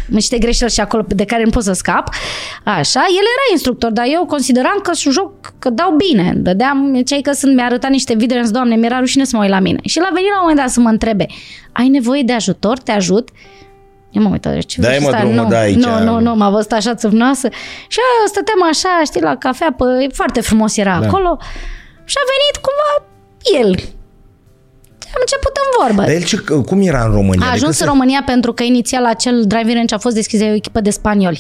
niște 0.10 0.38
greșeli 0.38 0.72
și 0.72 0.80
acolo 0.80 1.06
de 1.07 1.26
care 1.26 1.44
nu 1.44 1.49
pot 1.49 1.64
să 1.64 1.73
scap. 1.73 2.10
Așa, 2.64 2.99
el 2.99 3.15
era 3.36 3.45
instructor, 3.52 3.91
dar 3.91 4.06
eu 4.07 4.26
consideram 4.26 4.80
că 4.84 4.91
joc, 5.10 5.53
că 5.60 5.69
dau 5.69 5.95
bine. 6.07 6.34
Dădeam, 6.36 7.02
cei 7.06 7.22
că 7.22 7.31
sunt, 7.31 7.56
mi-a 7.56 7.65
arătat 7.65 7.90
niște 7.91 8.14
videouri, 8.14 8.38
am 8.38 8.44
zis, 8.44 8.53
doamne, 8.53 8.76
mi-era 8.76 8.99
rușine 8.99 9.23
să 9.23 9.36
mă 9.36 9.41
uit 9.41 9.52
la 9.52 9.60
mine. 9.60 9.80
Și 9.84 9.98
el 9.98 10.03
a 10.03 10.10
venit 10.14 10.30
la 10.30 10.36
un 10.36 10.41
moment 10.41 10.60
dat 10.60 10.69
să 10.69 10.80
mă 10.80 10.90
întrebe, 10.90 11.26
ai 11.72 11.88
nevoie 11.88 12.23
de 12.23 12.34
ajutor, 12.34 12.77
te 12.77 12.91
ajut? 12.91 13.30
Eu 14.11 14.22
mă 14.22 14.30
uitat, 14.30 14.60
ce 14.60 14.81
Dai, 14.81 14.91
vârstă 14.91 15.10
mă, 15.10 15.15
are? 15.15 15.26
drumul 15.26 15.44
nu, 15.44 15.49
de 15.49 15.56
aici. 15.56 15.76
Nu, 15.84 16.03
nu, 16.03 16.19
nu, 16.19 16.36
m-a 16.36 16.49
văzut 16.49 16.72
așa 16.72 16.95
țâvnoasă. 16.95 17.48
Și 17.88 17.98
aia, 17.99 18.27
stăteam 18.27 18.64
așa, 18.69 19.02
știi, 19.06 19.22
la 19.22 19.36
cafea, 19.36 19.76
pe, 19.77 20.07
foarte 20.14 20.41
frumos 20.41 20.77
era 20.77 20.98
Da. 20.99 21.07
acolo. 21.07 21.38
Și 22.03 22.15
a 22.18 22.23
venit 22.34 22.56
cumva 22.65 22.90
el. 23.60 23.94
Am 25.15 25.22
început 25.22 25.52
în 25.56 25.84
vorbă. 25.86 26.02
Dar 26.02 26.11
el 26.11 26.23
ce, 26.23 26.38
cum 26.65 26.81
era 26.81 27.03
în 27.06 27.11
România? 27.11 27.31
A 27.34 27.49
Decât 27.49 27.53
ajuns 27.53 27.76
să- 27.76 27.84
în 27.84 27.90
România 27.90 28.22
pentru 28.26 28.53
că 28.53 28.64
inițial 28.64 29.06
acel 29.06 29.44
drive 29.48 29.73
range 29.73 29.95
a 29.95 29.98
fost 29.98 30.15
deschis 30.15 30.40
de 30.40 30.45
o 30.45 30.53
echipă 30.53 30.81
de 30.81 30.90
spanioli. 30.90 31.40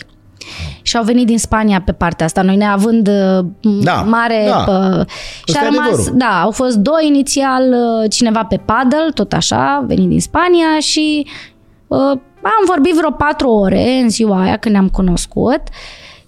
Și 0.81 0.97
au 0.97 1.03
venit 1.03 1.25
din 1.25 1.37
Spania 1.37 1.81
pe 1.85 1.91
partea 1.91 2.25
asta, 2.25 2.41
noi 2.41 2.55
neavând 2.55 3.07
uh, 3.07 3.45
Da, 3.83 3.93
mare... 3.93 4.45
da. 4.47 4.55
Pă, 4.63 5.05
și 5.07 5.43
Ăsta 5.47 5.59
a 5.61 5.65
e 5.65 5.69
rămas, 5.69 5.87
adevărul. 5.87 6.17
da, 6.17 6.41
au 6.41 6.51
fost 6.51 6.75
doi 6.77 7.07
inițial, 7.07 7.63
uh, 7.73 8.09
cineva 8.11 8.43
pe 8.43 8.61
paddle, 8.65 9.09
tot 9.13 9.33
așa, 9.33 9.83
venit 9.87 10.09
din 10.09 10.21
Spania 10.21 10.79
și 10.79 11.25
uh, 11.87 11.97
am 12.43 12.63
vorbit 12.65 12.93
vreo 12.95 13.11
patru 13.11 13.49
ore 13.49 13.89
în 14.01 14.09
ziua 14.09 14.41
aia 14.41 14.57
când 14.57 14.73
ne-am 14.75 14.89
cunoscut. 14.89 15.61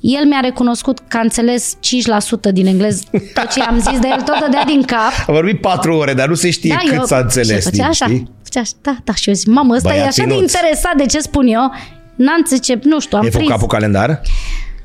El 0.01 0.25
mi-a 0.25 0.39
recunoscut 0.39 0.99
că 1.07 1.17
a 1.17 1.19
înțeles 1.19 1.75
5% 1.75 2.51
din 2.53 2.65
englez, 2.65 3.01
tot 3.33 3.47
ce 3.51 3.61
am 3.61 3.79
zis 3.79 3.99
de 3.99 4.07
el, 4.07 4.21
tot 4.21 4.39
dădea 4.39 4.63
din 4.65 4.81
cap. 4.83 5.11
A 5.27 5.31
vorbit 5.31 5.61
patru 5.61 5.93
ore, 5.95 6.13
dar 6.13 6.27
nu 6.27 6.33
se 6.33 6.49
știe 6.49 6.77
cât 6.85 6.93
eu- 6.93 7.05
s-a 7.05 7.15
și 7.17 7.21
înțeles. 7.23 7.63
făcea 7.63 7.75
din, 7.75 7.83
așa, 7.83 8.05
știi? 8.05 8.29
făcea 8.43 8.59
așa, 8.59 8.71
da, 8.81 8.95
da, 9.03 9.13
și 9.13 9.29
eu 9.29 9.35
zic, 9.35 9.47
mamă, 9.47 9.75
ăsta 9.75 9.89
e 9.89 9.91
Băiații 9.91 10.21
așa 10.23 10.33
de 10.33 10.39
nuți. 10.39 10.55
interesat 10.55 10.95
de 10.95 11.05
ce 11.05 11.19
spun 11.19 11.47
eu, 11.47 11.71
n-am 12.15 12.43
zice, 12.47 12.79
nu 12.83 12.99
știu, 12.99 13.17
am 13.17 13.23
Ai 13.23 13.29
făcut 13.31 13.45
prins. 13.47 13.61
capul 13.61 13.77
calendar? 13.77 14.21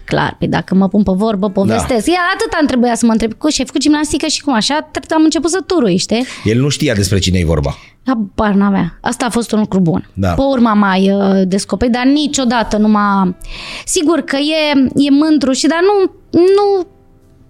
Clar, 0.06 0.36
pe 0.38 0.46
dacă 0.46 0.74
mă 0.74 0.88
pun 0.88 1.02
pe 1.02 1.12
vorbă, 1.14 1.50
povestesc. 1.50 2.06
Da. 2.06 2.12
Ia, 2.12 2.18
atât 2.34 2.52
am 2.60 2.66
trebuia 2.66 2.94
să 2.94 3.06
mă 3.06 3.12
întreb, 3.12 3.32
cu 3.32 3.48
și 3.48 3.60
ai 3.60 3.66
făcut 3.66 3.80
gimnastică 3.80 4.26
și 4.26 4.42
cum 4.42 4.54
așa, 4.54 4.90
t- 4.90 5.14
am 5.14 5.22
început 5.22 5.50
să 5.50 5.60
turui, 5.66 5.96
știi? 5.96 6.26
El 6.44 6.60
nu 6.60 6.68
știa 6.68 6.94
despre 6.94 7.18
cine 7.18 7.38
e 7.38 7.44
vorba. 7.44 7.76
Habar 8.06 8.52
n-avea. 8.54 8.98
Asta 9.00 9.26
a 9.26 9.30
fost 9.30 9.52
un 9.52 9.58
lucru 9.58 9.80
bun. 9.80 10.08
Da. 10.14 10.28
Pe 10.28 10.42
urma 10.42 10.72
mai 10.72 11.10
uh, 11.12 11.42
descoperit, 11.46 11.92
dar 11.94 12.04
niciodată 12.04 12.76
nu 12.76 12.88
m-a... 12.88 13.36
Sigur 13.84 14.20
că 14.20 14.36
e, 14.36 14.88
e 14.94 15.10
mândru 15.10 15.52
și 15.52 15.66
dar 15.66 15.78
nu, 15.82 16.12
nu, 16.40 16.86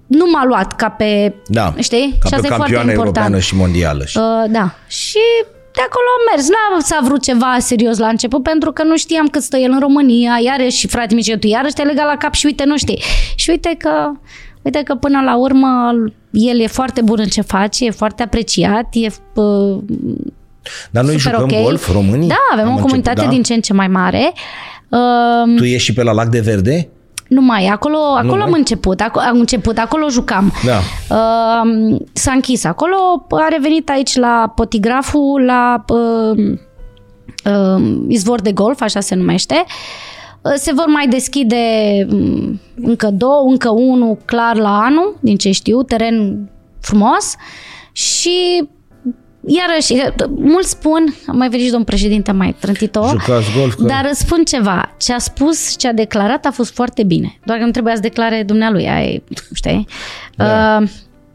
nu 0.07 0.31
m-a 0.33 0.45
luat 0.45 0.77
ca 0.77 0.89
pe... 0.89 1.35
Da. 1.47 1.75
Știi? 1.79 2.17
Ca 2.21 2.27
și 2.27 2.29
pe 2.29 2.35
asta 2.35 2.47
e 2.47 2.49
foarte 2.49 2.49
campioană 2.49 2.91
important. 2.91 3.17
europeană 3.17 3.39
și 3.39 3.57
mondială. 3.57 4.05
Și... 4.05 4.19
Uh, 4.19 4.51
da. 4.51 4.75
Și 4.87 5.19
de 5.77 5.83
acolo 5.89 6.09
am 6.17 6.23
mers. 6.31 6.49
N-a 6.49 6.81
s-a 6.81 7.01
vrut 7.05 7.23
ceva 7.23 7.57
serios 7.59 7.99
la 7.99 8.09
început 8.09 8.43
pentru 8.43 8.73
că 8.73 8.83
nu 8.83 8.97
știam 8.97 9.27
cât 9.27 9.43
stă 9.43 9.57
el 9.57 9.71
în 9.71 9.81
România, 9.81 10.39
iarăși 10.45 10.77
și 10.77 10.87
frate 10.87 11.15
mici, 11.15 11.35
tu 11.37 11.47
iarăși 11.47 11.75
te-ai 11.75 11.87
legat 11.87 12.07
la 12.07 12.17
cap 12.17 12.35
și 12.35 12.47
uite, 12.47 12.65
nu 12.65 12.77
știi. 12.77 13.03
Și 13.35 13.51
uite 13.51 13.75
că, 13.79 14.11
uite 14.63 14.83
că 14.85 14.95
până 14.95 15.21
la 15.21 15.37
urmă 15.37 15.93
el 16.31 16.61
e 16.61 16.67
foarte 16.67 17.01
bun 17.03 17.17
în 17.19 17.29
ce 17.29 17.41
face, 17.41 17.85
e 17.85 17.91
foarte 17.91 18.23
apreciat, 18.23 18.87
e, 18.93 19.07
uh, 19.41 19.79
Dar 20.91 21.05
noi 21.05 21.19
super 21.21 21.39
jucăm 21.41 21.57
ok. 21.59 21.63
golf, 21.63 21.93
românii? 21.93 22.29
Da, 22.29 22.35
avem 22.53 22.67
Am 22.67 22.77
o 22.77 22.81
comunitate 22.81 23.09
început, 23.21 23.25
da? 23.25 23.35
din 23.35 23.43
ce 23.43 23.55
în 23.55 23.61
ce 23.61 23.73
mai 23.73 23.89
mare. 23.89 24.33
Uh, 24.89 25.57
Tu 25.57 25.65
ești 25.65 25.83
și 25.85 25.93
pe 25.93 26.03
la 26.03 26.13
Lac 26.13 26.29
de 26.29 26.41
Verde? 26.41 26.89
Nu 27.29 27.41
mai, 27.41 27.67
acolo, 27.67 27.99
acolo 27.99 28.37
mai? 28.37 28.47
am 28.47 28.53
început, 28.53 29.01
acolo, 29.01 29.25
am 29.29 29.39
început, 29.39 29.79
acolo 29.79 30.09
jucam. 30.09 30.53
Da. 30.65 30.77
Uh, 31.17 31.97
s-a 32.13 32.33
închis 32.33 32.65
acolo, 32.65 33.27
a 33.31 33.49
revenit 33.51 33.89
aici 33.89 34.17
la 34.17 34.53
Potigraful, 34.55 35.45
la 35.45 35.85
uh, 35.89 36.39
uh, 37.45 38.05
izvor 38.09 38.41
de 38.41 38.53
golf, 38.53 38.81
așa 38.81 39.01
se 39.01 39.15
numește. 39.15 39.65
Uh, 40.43 40.53
Se 40.55 40.73
vor 40.73 40.87
mai 40.87 41.09
deschide 41.09 41.57
um, 42.11 42.61
încă 42.83 43.11
două, 43.11 43.49
încă 43.49 43.71
unul 43.71 44.19
clar 44.25 44.57
la 44.57 44.79
anul, 44.81 45.17
din 45.21 45.37
ce 45.37 45.51
știu, 45.51 45.83
teren 45.83 46.49
frumos 46.81 47.35
și 47.93 48.69
iarăși, 49.47 49.95
mulți 50.37 50.71
spun, 50.71 51.15
am 51.27 51.37
mai 51.37 51.49
venit 51.49 51.65
și 51.65 51.71
domnul 51.71 51.89
președinte, 51.89 52.31
am 52.31 52.37
mai 52.37 52.55
trântit-o, 52.61 53.07
Jucați 53.07 53.47
golf? 53.59 53.75
Că... 53.75 53.83
dar 53.83 54.05
răspund 54.07 54.47
ceva. 54.47 54.95
Ce 54.99 55.13
a 55.13 55.19
spus, 55.19 55.77
ce 55.79 55.89
a 55.89 55.93
declarat 55.93 56.47
a 56.47 56.51
fost 56.51 56.75
foarte 56.75 57.03
bine. 57.03 57.39
Doar 57.45 57.59
că 57.59 57.65
nu 57.65 57.71
trebuia 57.71 57.95
să 57.95 58.01
declare 58.01 58.43
dumnealui, 58.43 58.89
ai, 58.89 59.23
știi? 59.55 59.87
Da. 60.37 60.79
Uh, 60.81 60.89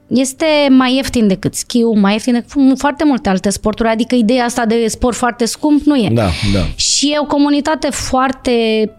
este 0.08 0.46
mai 0.70 0.96
ieftin 0.96 1.28
decât 1.28 1.56
schiul, 1.56 1.96
mai 1.96 2.14
ieftin 2.14 2.34
decât 2.34 2.80
foarte 2.80 3.04
multe 3.04 3.30
alte 3.30 3.50
sporturi, 3.50 3.90
adică 3.90 4.16
ideea 4.16 4.46
asta 4.46 4.66
de 4.66 4.88
sport 4.88 5.16
foarte 5.16 5.46
scump 5.46 5.86
nu 5.86 5.96
e. 5.96 6.10
Da, 6.14 6.30
da. 6.54 6.66
Și 6.76 7.12
e 7.12 7.20
o 7.20 7.26
comunitate 7.26 7.90
foarte, 7.90 8.90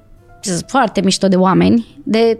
foarte 0.66 1.00
mișto 1.00 1.28
de 1.28 1.36
oameni, 1.36 1.86
de 2.02 2.38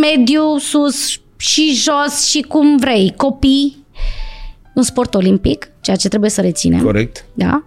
mediu, 0.00 0.58
sus 0.58 1.20
și 1.36 1.74
jos 1.74 2.28
și 2.28 2.40
cum 2.40 2.76
vrei, 2.76 3.14
copii, 3.16 3.86
un 4.78 4.84
sport 4.84 5.14
olimpic, 5.14 5.70
ceea 5.80 5.96
ce 5.96 6.08
trebuie 6.08 6.30
să 6.30 6.40
reținem. 6.40 6.82
Corect. 6.82 7.24
Da? 7.34 7.62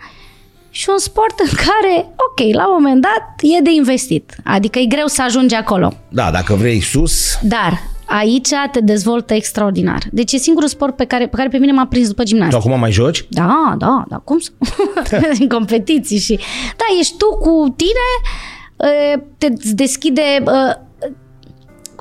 Și 0.70 0.90
un 0.90 0.98
sport 0.98 1.40
în 1.40 1.50
care, 1.56 1.96
ok, 1.98 2.54
la 2.56 2.68
un 2.68 2.74
moment 2.78 3.02
dat 3.02 3.56
e 3.58 3.62
de 3.62 3.72
investit. 3.72 4.36
Adică 4.44 4.80
e 4.80 4.86
greu 4.86 5.08
să 5.08 5.22
ajungi 5.22 5.56
acolo. 5.56 5.94
Da, 6.10 6.32
dacă 6.32 6.54
vrei 6.54 6.82
sus, 6.82 7.38
Dar 7.42 7.80
aici 8.06 8.50
te 8.72 8.80
dezvoltă 8.80 9.34
extraordinar. 9.34 10.04
Deci 10.12 10.32
e 10.32 10.38
singurul 10.38 10.70
sport 10.70 10.96
pe 10.96 11.06
care, 11.06 11.28
pe 11.28 11.36
care 11.36 11.50
pe 11.50 11.58
mine 11.58 11.72
m-a 11.72 11.86
prins 11.86 12.08
după 12.08 12.22
tu 12.22 12.28
gimnastică. 12.28 12.62
acum 12.68 12.80
mai 12.80 12.92
joci? 12.92 13.26
Da, 13.30 13.76
da, 13.78 14.04
da, 14.08 14.16
cum 14.16 14.40
să... 14.40 14.52
în 15.40 15.48
competiții 15.48 16.20
și... 16.20 16.36
Da, 16.78 16.86
ești 17.00 17.18
tu 17.18 17.26
cu 17.26 17.74
tine, 17.76 18.10
uh, 18.76 19.22
te 19.38 19.48
deschide... 19.72 20.44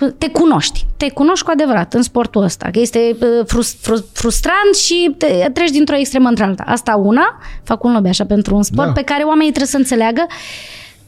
uh, 0.01 0.09
cu- 0.09 0.15
Te 0.19 0.29
cunoști. 0.31 0.87
Te 0.97 1.11
cunoști 1.11 1.45
cu 1.45 1.51
adevărat 1.51 1.95
în 1.95 2.03
sportul 2.03 2.43
ăsta. 2.43 2.69
Că 2.73 2.79
este 2.81 3.17
uh, 3.21 3.29
frus- 3.47 3.77
frus- 3.81 4.05
frustrant 4.13 4.75
și 4.75 5.15
te 5.19 5.51
treci 5.53 5.71
dintr-o 5.71 5.97
extremă 5.97 6.29
într-alta. 6.29 6.63
Asta 6.67 6.97
una, 6.97 7.39
fac 7.63 7.85
un 7.85 7.93
lobby 7.93 8.09
așa 8.09 8.25
pentru 8.27 8.55
un 8.57 8.63
sport 8.63 8.87
Da. 8.87 8.93
pe 8.93 9.03
care 9.03 9.23
oamenii 9.23 9.49
trebuie 9.53 9.71
să 9.71 9.77
înțeleagă 9.77 10.27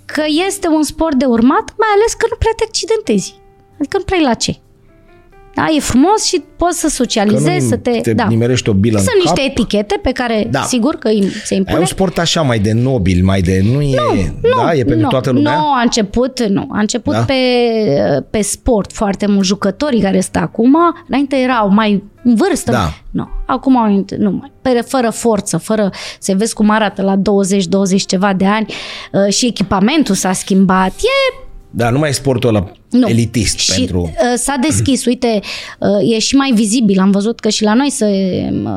că 0.04 0.22
este 0.46 0.68
un 0.68 0.82
sport 0.82 1.14
de 1.14 1.24
urmat, 1.24 1.74
mai 1.78 1.88
ales 1.94 2.12
că 2.14 2.26
nu 2.30 2.36
prea 2.38 2.52
te 2.56 2.64
accidentezi. 2.66 3.34
Adică 3.78 3.96
nu 3.98 4.02
prea 4.04 4.18
ai 4.18 4.24
la 4.24 4.34
ce. 4.34 4.56
Da, 5.54 5.66
e 5.76 5.80
frumos 5.80 6.24
și 6.24 6.42
poți 6.56 6.78
să 6.80 6.86
Că 6.86 6.92
socializezi, 6.92 7.62
nu 7.64 7.68
să 7.68 7.76
te... 7.76 7.90
te 7.90 8.12
da. 8.12 8.24
nimerești 8.28 8.68
o 8.68 8.72
bilă 8.72 8.98
Sunt 8.98 9.10
în 9.18 9.24
cap. 9.24 9.36
niște 9.36 9.50
etichete 9.50 9.98
pe 10.02 10.10
care, 10.12 10.46
Da. 10.50 10.58
da. 10.58 10.64
sigur 10.64 10.94
că 10.94 11.08
îi- 11.08 11.32
se 11.44 11.54
E 11.54 11.56
impune. 11.56 11.78
un 11.78 11.84
sport 11.84 12.18
așa 12.18 12.42
mai 12.42 12.58
de 12.58 12.72
nobil, 12.72 13.24
mai 13.24 13.40
de... 13.40 13.60
Nu 13.72 13.80
e... 13.80 13.96
da, 14.56 14.72
e 14.74 14.84
pentru 14.84 15.00
nu, 15.02 15.08
toată 15.08 15.30
lumea? 15.30 15.56
Nu, 15.56 15.72
a 15.72 15.80
început, 15.82 16.46
nu. 16.48 16.68
A 16.72 16.78
început 16.80 17.12
Da? 17.14 17.20
pe, 17.20 17.34
pe 18.30 18.40
sport 18.42 18.92
foarte 18.92 19.26
mult. 19.26 19.44
Jucătorii 19.44 20.00
care 20.00 20.20
sunt 20.20 20.36
acum, 20.36 20.76
înainte 21.08 21.36
erau 21.36 21.68
mai 21.68 22.02
în 22.24 22.34
vârstă. 22.34 22.70
Da. 22.70 22.94
Nu, 23.10 23.28
acum 23.46 23.76
au 23.78 24.02
int- 24.04 24.16
nu 24.18 24.30
mai. 24.30 24.52
Pe- 24.62 24.84
Fără 24.86 25.10
forță, 25.10 25.56
fără 25.56 25.90
să 26.18 26.32
vezi 26.36 26.54
cum 26.54 26.70
arată 26.70 27.02
la 27.02 27.16
20-20 27.16 27.20
ceva 28.06 28.32
de 28.32 28.44
ani 28.46 28.66
uh, 29.12 29.32
și 29.32 29.46
echipamentul 29.46 30.14
s-a 30.14 30.32
schimbat. 30.32 30.88
E 30.90 31.36
Da, 31.74 31.90
nu 31.90 31.98
mai 31.98 32.08
e 32.08 32.12
sportul 32.12 32.48
ăla 32.48 32.72
nu. 32.90 33.08
elitist 33.08 33.58
și, 33.58 33.78
pentru... 33.78 34.00
uh, 34.00 34.32
s-a 34.36 34.56
deschis, 34.60 35.04
uite, 35.04 35.40
uh, 35.78 36.14
e 36.14 36.18
și 36.18 36.34
mai 36.34 36.52
vizibil. 36.54 36.98
Am 36.98 37.10
văzut 37.10 37.40
că 37.40 37.48
și 37.48 37.62
la 37.62 37.74
noi, 37.74 37.90
să, 37.90 38.04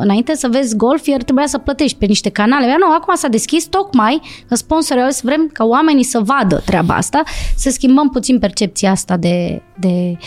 înainte 0.01 0.35
să 0.35 0.47
vezi 0.51 0.75
golf, 0.75 1.07
iar 1.07 1.23
trebuia 1.23 1.47
să 1.47 1.57
plătești 1.57 1.97
pe 1.97 2.05
niște 2.05 2.29
canale. 2.29 2.67
Iar 2.67 2.77
nu, 2.77 2.93
acum 2.93 3.15
s-a 3.15 3.27
deschis 3.27 3.65
tocmai 3.65 4.21
că 4.47 4.55
sponsorii 4.55 5.03
au 5.03 5.09
zis, 5.09 5.21
vrem 5.21 5.49
ca 5.53 5.63
oamenii 5.63 6.03
să 6.03 6.19
vadă 6.19 6.61
treaba 6.65 6.95
asta, 6.95 7.23
să 7.55 7.69
schimbăm 7.69 8.09
puțin 8.09 8.39
percepția 8.39 8.91
asta 8.91 9.17
de... 9.17 9.61
de... 9.79 10.17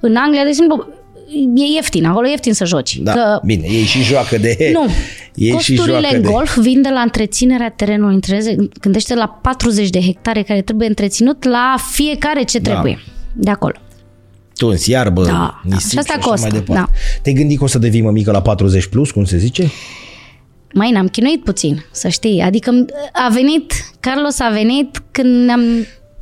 În 0.00 0.16
Anglia, 0.16 0.42
de 0.42 0.48
exemplu, 0.48 0.86
e 1.54 1.74
ieftin, 1.74 2.04
acolo 2.04 2.26
e 2.26 2.30
ieftin 2.30 2.52
să 2.52 2.64
joci. 2.64 2.96
Da, 2.98 3.12
că 3.12 3.40
bine, 3.44 3.66
ei 3.68 3.82
și 3.84 4.02
joacă 4.02 4.38
de... 4.38 4.70
nu. 4.72 4.86
Ei 5.34 5.48
și 5.48 5.52
Costurile 5.54 5.98
joacă 6.00 6.16
în 6.16 6.22
de... 6.22 6.28
golf 6.28 6.56
vin 6.58 6.82
de 6.82 6.88
la 6.88 7.00
întreținerea 7.00 7.70
terenului. 7.70 8.14
Întreze- 8.14 8.56
Gândește 8.80 9.14
la 9.14 9.38
40 9.42 9.90
de 9.90 10.00
hectare 10.00 10.42
care 10.42 10.62
trebuie 10.62 10.88
întreținut 10.88 11.44
la 11.44 11.74
fiecare 11.92 12.42
ce 12.42 12.58
Da. 12.58 12.70
trebuie. 12.70 12.98
De 13.32 13.50
acolo. 13.50 13.74
Tuns, 14.56 14.86
iarbă, 14.86 15.24
Da, 15.24 15.30
da. 15.30 15.60
nisip 15.74 15.90
Și 15.90 15.98
asta 15.98 16.14
așa 16.18 16.28
costă, 16.28 16.48
mai 16.50 16.58
departe. 16.58 16.90
da. 16.92 16.98
Te-ai 17.22 17.34
gândit 17.34 17.58
că 17.58 17.64
o 17.64 17.66
să 17.66 17.78
devii 17.78 18.00
mămică 18.02 18.30
la 18.30 18.42
40 18.42 18.86
plus, 18.86 19.10
cum 19.10 19.24
se 19.24 19.36
zice? 19.38 19.70
Mai 20.74 20.90
ne-am 20.90 21.08
chinuit 21.08 21.44
puțin, 21.44 21.84
să 21.90 22.08
știi. 22.08 22.40
Adică 22.40 22.70
a 23.12 23.28
venit, 23.32 23.72
Carlos 24.00 24.38
a 24.40 24.48
venit 24.52 25.02
când 25.10 25.44
ne-am 25.44 25.60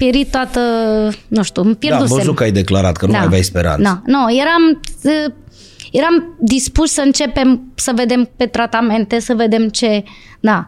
pierit 0.02 0.30
toată, 0.30 0.60
nu 1.28 1.42
știu, 1.42 1.62
îmi 1.62 1.70
Da, 1.70 1.76
am 1.76 1.78
pierdusem. 1.78 2.16
văzut 2.16 2.34
că 2.36 2.42
ai 2.42 2.52
declarat 2.52 2.96
că 2.96 3.06
nu 3.06 3.12
mai 3.12 3.22
aveai 3.24 3.42
speranță. 3.42 3.82
Da, 3.82 4.02
nu, 4.04 4.34
eram, 4.34 4.80
uh, 5.04 5.32
eram 5.92 6.36
dispuși 6.40 6.92
să 6.92 7.00
începem 7.00 7.72
să 7.74 7.92
vedem 7.94 8.30
pe 8.36 8.46
tratamente, 8.46 9.20
să 9.20 9.34
vedem 9.34 9.68
ce, 9.68 10.04
da. 10.40 10.66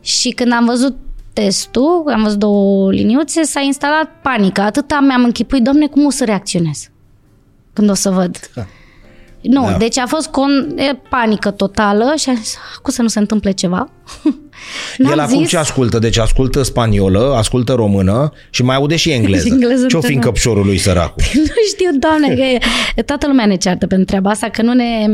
Și 0.00 0.30
când 0.30 0.52
am 0.52 0.64
văzut 0.64 0.96
testul, 1.32 2.02
am 2.12 2.22
văzut 2.22 2.38
două 2.38 2.92
liniuțe, 2.92 3.42
s-a 3.42 3.60
instalat 3.60 4.10
panică. 4.22 4.60
Atâta 4.60 5.00
mi-am 5.00 5.24
închipuit, 5.24 5.62
domne, 5.62 5.86
cum 5.86 6.04
o 6.06 6.10
să 6.10 6.24
reacționez 6.24 6.90
când 7.72 7.90
o 7.90 7.94
să 7.94 8.10
văd. 8.10 8.50
Da. 8.54 8.66
Nu, 9.40 9.64
Da. 9.64 9.76
deci 9.76 9.98
a 9.98 10.06
fost 10.06 10.28
con- 10.30 10.76
e, 10.76 10.92
panică 11.10 11.50
totală 11.50 12.14
și 12.18 12.28
am 12.28 12.36
zis, 12.36 12.56
cum 12.82 12.92
să 12.92 13.02
nu 13.02 13.08
se 13.08 13.18
întâmple 13.18 13.50
ceva? 13.50 13.88
El 14.98 15.06
N-am 15.06 15.18
acum 15.18 15.38
zis. 15.38 15.48
ce 15.48 15.56
ascultă? 15.56 15.98
Deci 15.98 16.18
ascultă 16.18 16.62
spaniolă, 16.62 17.34
ascultă 17.36 17.72
română 17.72 18.32
și 18.50 18.62
mai 18.62 18.76
aude 18.76 18.96
și 18.96 19.10
engleză. 19.10 19.46
Și 19.46 19.52
engleză 19.52 19.86
Ce-o 19.86 20.00
fi 20.00 20.06
în 20.06 20.14
întotdeauna. 20.14 20.24
căpșorul 20.24 20.64
lui 20.66 20.78
săracul? 20.78 21.22
nu 21.34 21.62
știu, 21.68 21.90
doamne, 21.98 22.34
că 22.34 22.42
e, 22.96 23.02
toată 23.02 23.26
lumea 23.26 23.46
ne 23.46 23.56
ceartă 23.56 23.86
pentru 23.86 24.06
treaba 24.06 24.30
asta, 24.30 24.48
că 24.48 24.62
nu 24.62 24.72
ne, 24.72 25.06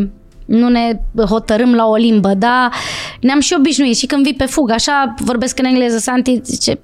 nu 0.44 0.68
ne 0.68 1.00
hotărâm 1.28 1.74
la 1.74 1.86
o 1.86 1.94
limbă, 1.94 2.34
dar 2.38 2.70
ne-am 3.20 3.40
și 3.40 3.54
obișnuit 3.58 3.96
și 3.96 4.06
când 4.06 4.22
vii 4.22 4.34
pe 4.34 4.44
fugă, 4.44 4.72
așa 4.72 5.14
vorbesc 5.18 5.58
în 5.58 5.64
engleză, 5.64 5.98
Santi 5.98 6.40
zice, 6.44 6.78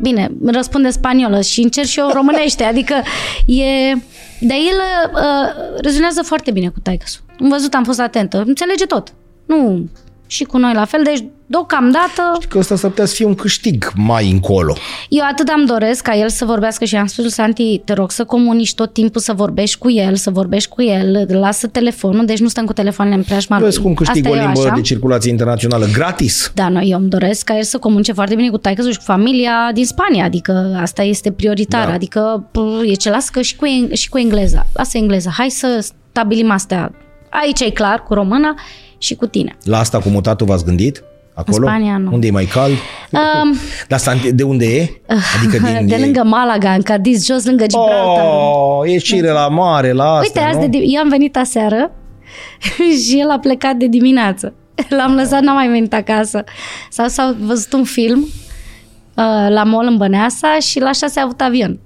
bine, 0.00 0.30
îmi 0.40 0.52
răspunde 0.52 0.90
spaniolă 0.90 1.40
și 1.40 1.60
încerc 1.60 1.86
și 1.86 1.98
eu 1.98 2.08
românește, 2.12 2.64
adică 2.72 2.94
e... 3.46 3.92
Dar 4.40 4.56
el 4.56 4.80
uh, 5.14 5.80
rezonează 5.82 6.22
foarte 6.22 6.50
bine 6.50 6.68
cu 6.68 6.80
taică 6.82 7.04
Am 7.40 7.48
văzut, 7.48 7.74
am 7.74 7.84
fost 7.84 8.00
atentă, 8.00 8.42
înțelege 8.46 8.84
tot. 8.84 9.12
Nu, 9.46 9.88
și 10.26 10.44
cu 10.44 10.58
noi 10.58 10.74
la 10.74 10.84
fel, 10.84 11.02
deci 11.02 11.24
deocamdată 11.58 12.38
Că 12.48 12.58
ăsta 12.58 12.76
s-ar 12.76 12.90
putea 12.90 13.04
să 13.04 13.14
fie 13.14 13.24
un 13.24 13.34
câștig 13.34 13.92
mai 13.94 14.30
încolo. 14.30 14.74
eu 15.08 15.24
atât 15.30 15.48
am 15.48 15.64
doresc 15.64 16.02
ca 16.02 16.16
el 16.16 16.28
să 16.28 16.44
vorbească 16.44 16.84
și 16.84 16.96
am 16.96 17.06
spus 17.06 17.24
lui 17.24 17.32
Santi, 17.32 17.78
te 17.84 17.92
rog 17.92 18.10
să 18.10 18.24
comunici 18.24 18.74
tot 18.74 18.92
timpul, 18.92 19.20
să 19.20 19.32
vorbești 19.32 19.78
cu 19.78 19.90
el, 19.90 20.14
să 20.16 20.30
vorbești 20.30 20.68
cu 20.68 20.82
el, 20.82 21.26
lasă 21.28 21.66
telefonul, 21.66 22.24
deci 22.24 22.38
nu 22.38 22.48
stăm 22.48 22.64
cu 22.64 22.72
telefoanele 22.72 23.16
în 23.16 23.22
preajma 23.22 23.56
lui. 23.58 23.64
Vezi 23.64 23.80
cum 23.80 23.94
câștig 23.94 24.24
Asta 24.26 24.36
o 24.38 24.40
e 24.40 24.44
limbă 24.44 24.60
așa. 24.60 24.74
de 24.74 24.80
circulație 24.80 25.30
internațională 25.30 25.86
gratis. 25.92 26.50
Da, 26.54 26.68
noi, 26.68 26.88
eu 26.90 26.98
îmi 26.98 27.08
doresc 27.08 27.44
ca 27.44 27.56
el 27.56 27.62
să 27.62 27.78
comunice 27.78 28.12
foarte 28.12 28.34
bine 28.34 28.50
cu 28.50 28.56
taică 28.58 28.90
și 28.90 28.96
cu 28.96 29.02
familia 29.04 29.70
din 29.74 29.84
Spania, 29.86 30.24
adică 30.24 30.78
asta 30.80 31.02
este 31.02 31.32
prioritar, 31.32 31.86
Da. 31.86 31.92
adică 31.92 32.48
p- 32.50 32.88
e 32.90 32.94
ce 32.94 33.10
lasă 33.10 33.28
că 33.32 33.40
și 33.40 33.56
cu, 33.56 33.66
eng- 33.66 33.92
și 33.92 34.08
cu 34.08 34.18
engleza. 34.18 34.66
Lasă 34.72 34.98
engleza, 34.98 35.30
hai 35.36 35.50
să 35.50 35.86
stabilim 36.12 36.50
astea. 36.50 36.92
Aici 37.30 37.60
e 37.60 37.70
clar, 37.70 38.02
cu 38.02 38.14
româna 38.14 38.54
și 38.98 39.14
cu 39.14 39.26
tine. 39.26 39.56
La 39.64 39.78
asta 39.78 39.98
cu 39.98 40.08
mutatul 40.08 40.46
v-ați 40.46 40.64
gândit? 40.64 41.02
Acolo? 41.34 41.66
Spania, 41.66 41.96
nu. 41.98 42.12
Unde 42.12 42.26
e 42.26 42.30
mai 42.30 42.44
cald? 42.44 42.72
Um, 43.10 43.54
Dar 43.88 43.98
Santi- 44.00 44.30
de 44.32 44.42
unde 44.42 44.64
e? 44.76 45.00
Adică 45.38 45.64
din... 45.66 45.86
de 45.96 45.96
lângă 45.96 46.22
Malaga, 46.24 46.72
în 46.72 46.82
Cadiz, 46.82 47.24
jos 47.24 47.44
lângă 47.44 47.66
Gibraltar. 47.66 48.24
Oh, 48.26 48.88
ieșire 48.90 49.30
la 49.30 49.48
mare, 49.48 49.92
la 49.92 50.04
asta, 50.04 50.20
Uite, 50.22 50.40
azi 50.40 50.58
nu? 50.58 50.68
de, 50.68 50.78
dim- 50.78 50.82
eu 50.94 51.00
am 51.00 51.08
venit 51.08 51.36
aseară 51.36 51.90
și 53.06 53.20
el 53.20 53.30
a 53.30 53.38
plecat 53.38 53.76
de 53.76 53.86
dimineață. 53.86 54.54
L-am 54.96 55.14
lăsat, 55.14 55.40
n-am 55.42 55.54
mai 55.54 55.68
venit 55.68 55.94
acasă. 55.94 56.44
Sau 56.90 57.06
s-a 57.08 57.36
văzut 57.40 57.72
un 57.72 57.84
film 57.84 58.20
uh, 58.20 59.46
la 59.48 59.62
mall 59.64 59.86
în 59.86 59.96
Băneasa 59.96 60.58
și 60.60 60.80
la 60.80 60.92
șase 60.92 61.20
a 61.20 61.22
avut 61.22 61.40
avion. 61.40 61.78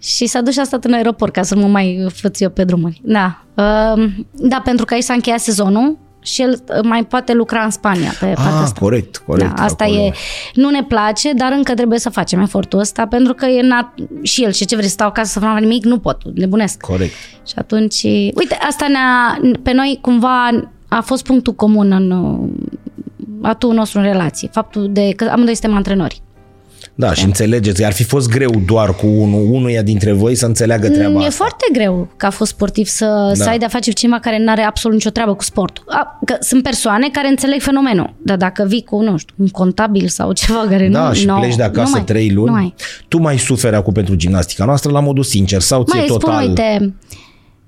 Și 0.00 0.26
s-a 0.26 0.40
dus 0.40 0.52
și 0.52 0.60
a 0.60 0.64
stat 0.64 0.84
în 0.84 0.92
aeroport 0.92 1.32
ca 1.32 1.42
să 1.42 1.54
nu 1.54 1.66
mai 1.68 2.06
făți 2.14 2.42
eu 2.42 2.50
pe 2.50 2.64
drumuri. 2.64 3.00
Da. 3.04 3.42
Uh, 3.54 4.04
da, 4.32 4.60
pentru 4.64 4.84
că 4.84 4.94
aici 4.94 5.02
s-a 5.02 5.12
încheiat 5.14 5.38
sezonul 5.40 5.98
și 6.32 6.42
el 6.42 6.50
uh, 6.68 6.78
mai 6.82 7.04
poate 7.04 7.32
lucra 7.32 7.60
în 7.62 7.70
Spania 7.70 8.10
pe 8.20 8.26
partea 8.26 8.54
Ah, 8.54 8.60
asta. 8.62 8.80
corect, 8.80 9.16
corect. 9.26 9.54
Da, 9.56 9.62
asta 9.62 9.84
acolo. 9.84 10.00
e, 10.00 10.12
nu 10.54 10.70
ne 10.70 10.82
place, 10.84 11.32
dar 11.32 11.52
încă 11.52 11.74
trebuie 11.74 11.98
să 11.98 12.10
facem 12.10 12.40
efortul 12.40 12.78
ăsta, 12.78 13.06
pentru 13.06 13.34
că 13.34 13.46
e 13.46 13.60
nat- 13.62 14.22
și 14.22 14.42
el, 14.44 14.52
și 14.52 14.64
ce 14.66 14.74
vrei 14.76 14.86
să 14.88 14.92
stau 14.94 15.08
acasă 15.08 15.30
să 15.32 15.40
fac 15.40 15.58
nimic, 15.58 15.84
nu 15.84 15.98
pot, 15.98 16.22
nebunesc. 16.34 16.80
Corect. 16.80 17.12
Și 17.46 17.54
atunci, 17.56 18.02
uite, 18.34 18.58
asta 18.68 18.86
ne-a, 18.88 19.40
pe 19.62 19.72
noi 19.72 19.98
cumva 20.00 20.48
a 20.88 21.00
fost 21.00 21.24
punctul 21.24 21.52
comun 21.52 21.92
în, 21.92 22.12
atul 23.42 23.72
nostru 23.74 23.98
în 23.98 24.04
relație, 24.04 24.48
faptul 24.52 24.88
de 24.92 25.12
că 25.16 25.28
amândoi 25.32 25.54
suntem 25.56 25.76
antrenori. 25.76 26.22
Da, 27.00 27.12
și 27.14 27.24
înțelegeți, 27.24 27.84
ar 27.84 27.92
fi 27.92 28.02
fost 28.04 28.28
greu 28.28 28.50
doar 28.66 28.94
cu 28.94 29.06
unul, 29.06 29.48
unuia 29.50 29.82
dintre 29.82 30.12
voi 30.12 30.34
să 30.34 30.46
înțeleagă 30.46 30.88
treaba 30.88 31.08
Mm, 31.12 31.20
E 31.20 31.26
asta. 31.26 31.30
foarte 31.36 31.64
greu 31.72 32.08
ca 32.16 32.30
fost 32.30 32.50
sportiv 32.50 32.86
să, 32.86 33.04
da. 33.28 33.34
să 33.34 33.44
Da. 33.44 33.50
ai 33.50 33.58
de-a 33.58 33.68
face 33.68 33.90
cu 33.90 33.96
cineva 33.96 34.18
care 34.18 34.38
nu 34.38 34.50
are 34.50 34.62
absolut 34.62 34.96
nicio 34.96 35.10
treabă 35.10 35.34
cu 35.34 35.42
sportul. 35.42 35.84
A, 35.88 36.18
că 36.24 36.36
sunt 36.40 36.62
persoane 36.62 37.08
care 37.12 37.28
înțeleg 37.28 37.60
fenomenul, 37.60 38.14
dar 38.22 38.36
dacă 38.36 38.64
vii 38.68 38.82
cu, 38.84 39.00
nu 39.00 39.16
știu, 39.16 39.34
un 39.38 39.48
contabil 39.48 40.08
sau 40.08 40.32
ceva 40.32 40.64
care 40.68 40.88
Da, 40.88 41.08
nu... 41.08 41.14
și 41.14 41.26
nu, 41.26 41.34
pleci 41.38 41.56
de 41.56 41.62
acasă 41.62 41.88
nu 41.88 41.90
mai, 41.90 42.04
trei 42.04 42.30
luni. 42.30 42.46
Nu 42.46 42.52
mai. 42.52 42.74
Tu 43.08 43.18
mai 43.20 43.38
suferi 43.38 43.76
acum 43.76 43.92
pentru 43.92 44.14
gimnastica 44.14 44.64
noastră 44.64 44.90
la 44.90 45.00
modul 45.00 45.24
sincer 45.24 45.60
sau 45.60 45.82
ție 45.82 45.98
Mai 45.98 46.06
total? 46.08 46.32
spun, 46.32 46.48
uite, 46.48 46.94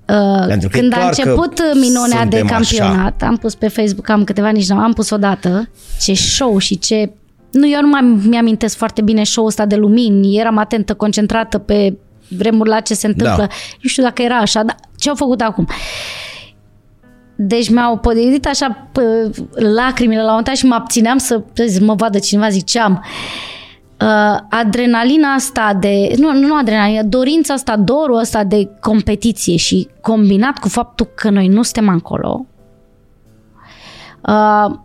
uh, 0.07 0.47
Pentru 0.47 0.69
că 0.69 0.77
e 0.77 0.79
când 0.79 0.93
a 0.93 0.95
clar 0.95 1.09
că 1.13 1.21
început 1.21 1.61
minunea 1.81 2.25
de 2.25 2.37
suntem 2.37 2.55
așa. 2.57 2.77
campionat, 2.85 3.21
am 3.21 3.37
pus 3.37 3.55
pe 3.55 3.67
Facebook, 3.67 4.09
am 4.09 4.23
câteva 4.23 4.49
nici 4.49 4.67
n-am, 4.67 4.79
am 4.79 4.93
pus 4.93 5.09
odată 5.09 5.69
ce 6.01 6.13
show 6.13 6.57
și 6.57 6.79
ce... 6.79 7.11
Nu, 7.51 7.67
eu 7.67 7.81
nu 7.81 7.87
mai 7.87 8.01
mi-amintesc 8.29 8.77
foarte 8.77 9.01
bine 9.01 9.23
show-ul 9.23 9.49
ăsta 9.49 9.65
de 9.65 9.75
lumini, 9.75 10.37
eram 10.37 10.57
atentă, 10.57 10.93
concentrată 10.93 11.57
pe 11.57 11.97
vremuri 12.37 12.69
la 12.69 12.79
ce 12.79 12.93
se 12.93 13.07
întâmplă. 13.07 13.35
Da. 13.37 13.47
Nu 13.81 13.89
știu 13.89 14.03
dacă 14.03 14.21
era 14.21 14.37
așa, 14.37 14.63
dar 14.63 14.75
ce 14.97 15.09
au 15.09 15.15
făcut 15.15 15.41
acum? 15.41 15.67
Deci 17.35 17.69
mi-au 17.69 17.97
podelit 17.97 18.45
așa 18.45 18.87
pă, 18.91 19.31
lacrimile 19.51 20.21
la 20.21 20.23
un 20.23 20.29
moment 20.29 20.45
dat 20.45 20.55
și 20.55 20.65
mă 20.65 20.75
abțineam 20.75 21.17
să 21.17 21.43
să 21.53 21.79
mă 21.81 21.93
vadă 21.93 22.19
cineva, 22.19 22.49
ziceam. 22.49 23.03
Uh, 24.01 24.39
adrenalina 24.49 25.33
asta 25.33 25.77
de, 25.79 26.13
nu, 26.17 26.33
nu 26.33 26.55
adrenalina, 26.55 27.03
dorința 27.03 27.53
asta, 27.53 27.77
dorul 27.77 28.17
ăsta 28.17 28.43
de 28.43 28.69
competiție 28.79 29.55
și 29.55 29.87
combinat 30.01 30.57
cu 30.57 30.67
faptul 30.67 31.05
că 31.15 31.29
noi 31.29 31.47
nu 31.47 31.61
suntem 31.61 31.89
acolo. 31.89 32.45
Uh, 34.27 34.75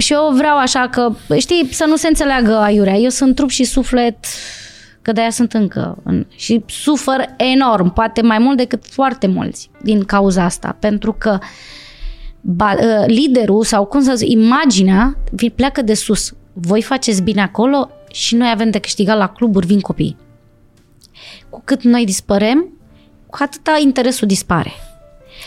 și 0.00 0.12
eu 0.12 0.32
vreau 0.34 0.56
așa 0.58 0.88
că, 0.88 1.12
știi, 1.38 1.68
să 1.70 1.84
nu 1.84 1.96
se 1.96 2.08
înțeleagă 2.08 2.56
aiurea. 2.56 2.94
Eu 2.94 3.08
sunt 3.08 3.34
trup 3.34 3.50
și 3.50 3.64
suflet, 3.64 4.16
că 5.02 5.12
de-aia 5.12 5.30
sunt 5.30 5.52
încă. 5.52 5.98
În, 6.02 6.26
și 6.36 6.64
sufăr 6.66 7.24
enorm, 7.36 7.92
poate 7.92 8.22
mai 8.22 8.38
mult 8.38 8.56
decât 8.56 8.86
foarte 8.86 9.26
mulți 9.26 9.70
din 9.82 10.04
cauza 10.04 10.44
asta. 10.44 10.76
Pentru 10.80 11.12
că 11.12 11.38
ba, 12.40 12.72
uh, 12.72 13.04
liderul 13.06 13.64
sau 13.64 13.84
cum 13.84 14.02
să 14.02 14.14
zic, 14.14 14.28
imaginea 14.30 15.16
vi- 15.30 15.50
pleacă 15.50 15.82
de 15.82 15.94
sus. 15.94 16.32
Voi 16.52 16.82
faceți 16.82 17.22
bine 17.22 17.42
acolo 17.42 17.90
și 18.12 18.34
noi 18.34 18.50
avem 18.50 18.70
de 18.70 18.78
câștigat 18.78 19.16
la 19.16 19.28
cluburi, 19.28 19.66
vin 19.66 19.80
copii. 19.80 20.16
Cu 21.48 21.62
cât 21.64 21.82
noi 21.82 22.04
dispărem, 22.04 22.72
cu 23.26 23.38
atâta 23.40 23.78
interesul 23.82 24.26
dispare. 24.28 24.72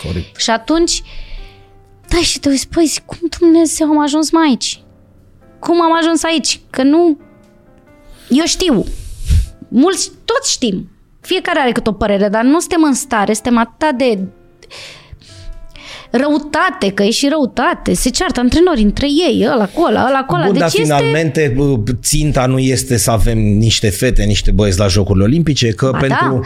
Corect. 0.05 0.35
Și 0.39 0.49
atunci, 0.49 1.01
da, 2.13 2.21
și 2.21 2.39
te 2.39 2.49
uiți, 2.49 2.67
păi, 2.67 2.93
cum 3.05 3.17
Dumnezeu 3.39 3.89
am 3.89 3.99
ajuns 3.99 4.31
mai 4.31 4.47
aici? 4.47 4.83
Cum 5.59 5.81
am 5.81 5.95
ajuns 5.97 6.23
aici? 6.23 6.59
Că 6.69 6.83
nu... 6.83 7.17
Eu 8.29 8.45
știu. 8.45 8.83
Mulți, 9.67 10.11
toți 10.25 10.51
știm. 10.51 10.89
Fiecare 11.21 11.59
are 11.59 11.71
cât 11.71 11.87
o 11.87 11.91
părere, 11.91 12.29
dar 12.29 12.43
nu 12.43 12.59
suntem 12.59 12.83
în 12.83 12.93
stare, 12.93 13.33
suntem 13.33 13.57
atât 13.57 13.97
de 13.97 14.19
răutate, 16.17 16.91
că 16.93 17.03
e 17.03 17.09
și 17.09 17.27
răutate. 17.29 17.93
Se 17.93 18.09
ceartă 18.09 18.39
antrenorii 18.39 18.83
între 18.83 19.07
ei, 19.07 19.47
ăla 19.53 19.65
cu 19.67 19.83
ăla, 19.89 20.05
ăla 20.07 20.23
cu 20.23 20.35
ăla. 20.35 20.45
Bun, 20.45 20.57
dar 20.57 20.69
Deci 20.69 20.79
este... 20.79 20.93
finalmente 20.95 21.55
uh, 21.57 21.79
ținta 22.01 22.45
nu 22.45 22.59
este 22.59 22.97
să 22.97 23.11
avem 23.11 23.37
niște 23.37 23.89
fete, 23.89 24.23
niște 24.23 24.51
băieți 24.51 24.79
la 24.79 24.87
Jocurile 24.87 25.23
Olimpice, 25.23 25.69
că 25.69 25.89
Ba 25.91 25.97
pentru, 25.97 26.29
da. 26.29 26.39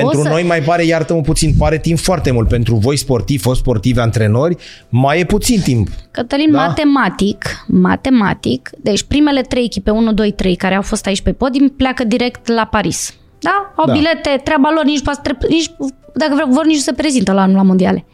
pentru 0.00 0.18
O 0.20 0.22
să- 0.22 0.28
noi 0.28 0.42
mai 0.42 0.60
pare, 0.62 0.84
iartă-mă 0.84 1.20
puțin, 1.20 1.54
pare 1.58 1.78
timp 1.78 1.98
foarte 1.98 2.30
mult. 2.30 2.48
Pentru 2.48 2.74
voi 2.74 2.96
sportivi, 2.96 3.42
fost 3.42 3.60
sportivi, 3.60 3.98
antrenori, 3.98 4.56
mai 4.88 5.20
e 5.20 5.24
puțin 5.24 5.60
timp. 5.60 5.88
Cătălin, 6.10 6.50
Da? 6.50 6.56
da? 6.58 6.64
matematic, 6.66 7.64
matematic, 7.66 8.70
deci 8.82 9.02
primele 9.02 9.40
trei 9.40 9.64
echipe, 9.64 9.90
1, 9.90 10.12
2, 10.12 10.32
3, 10.32 10.56
care 10.56 10.74
au 10.74 10.82
fost 10.82 11.06
aici 11.06 11.20
pe 11.20 11.32
podium, 11.32 11.68
pleacă 11.68 12.04
direct 12.04 12.48
la 12.48 12.64
Paris. 12.66 13.14
Da? 13.38 13.72
Au 13.76 13.86
Da. 13.86 13.92
da. 13.92 13.98
bilete, 13.98 14.40
treaba 14.44 14.70
lor, 14.74 14.84
nici, 14.84 15.02
pas- 15.02 15.20
tre- 15.22 15.36
nici 15.48 15.70
dacă 16.14 16.30
vreau, 16.34 16.48
vor, 16.50 16.64
nici 16.64 16.74
nu 16.76 16.80
se 16.82 16.92
prezintă 16.92 17.32
la 17.32 17.40
anul 17.42 17.56
la 17.56 17.62
mondiale. 17.62 18.04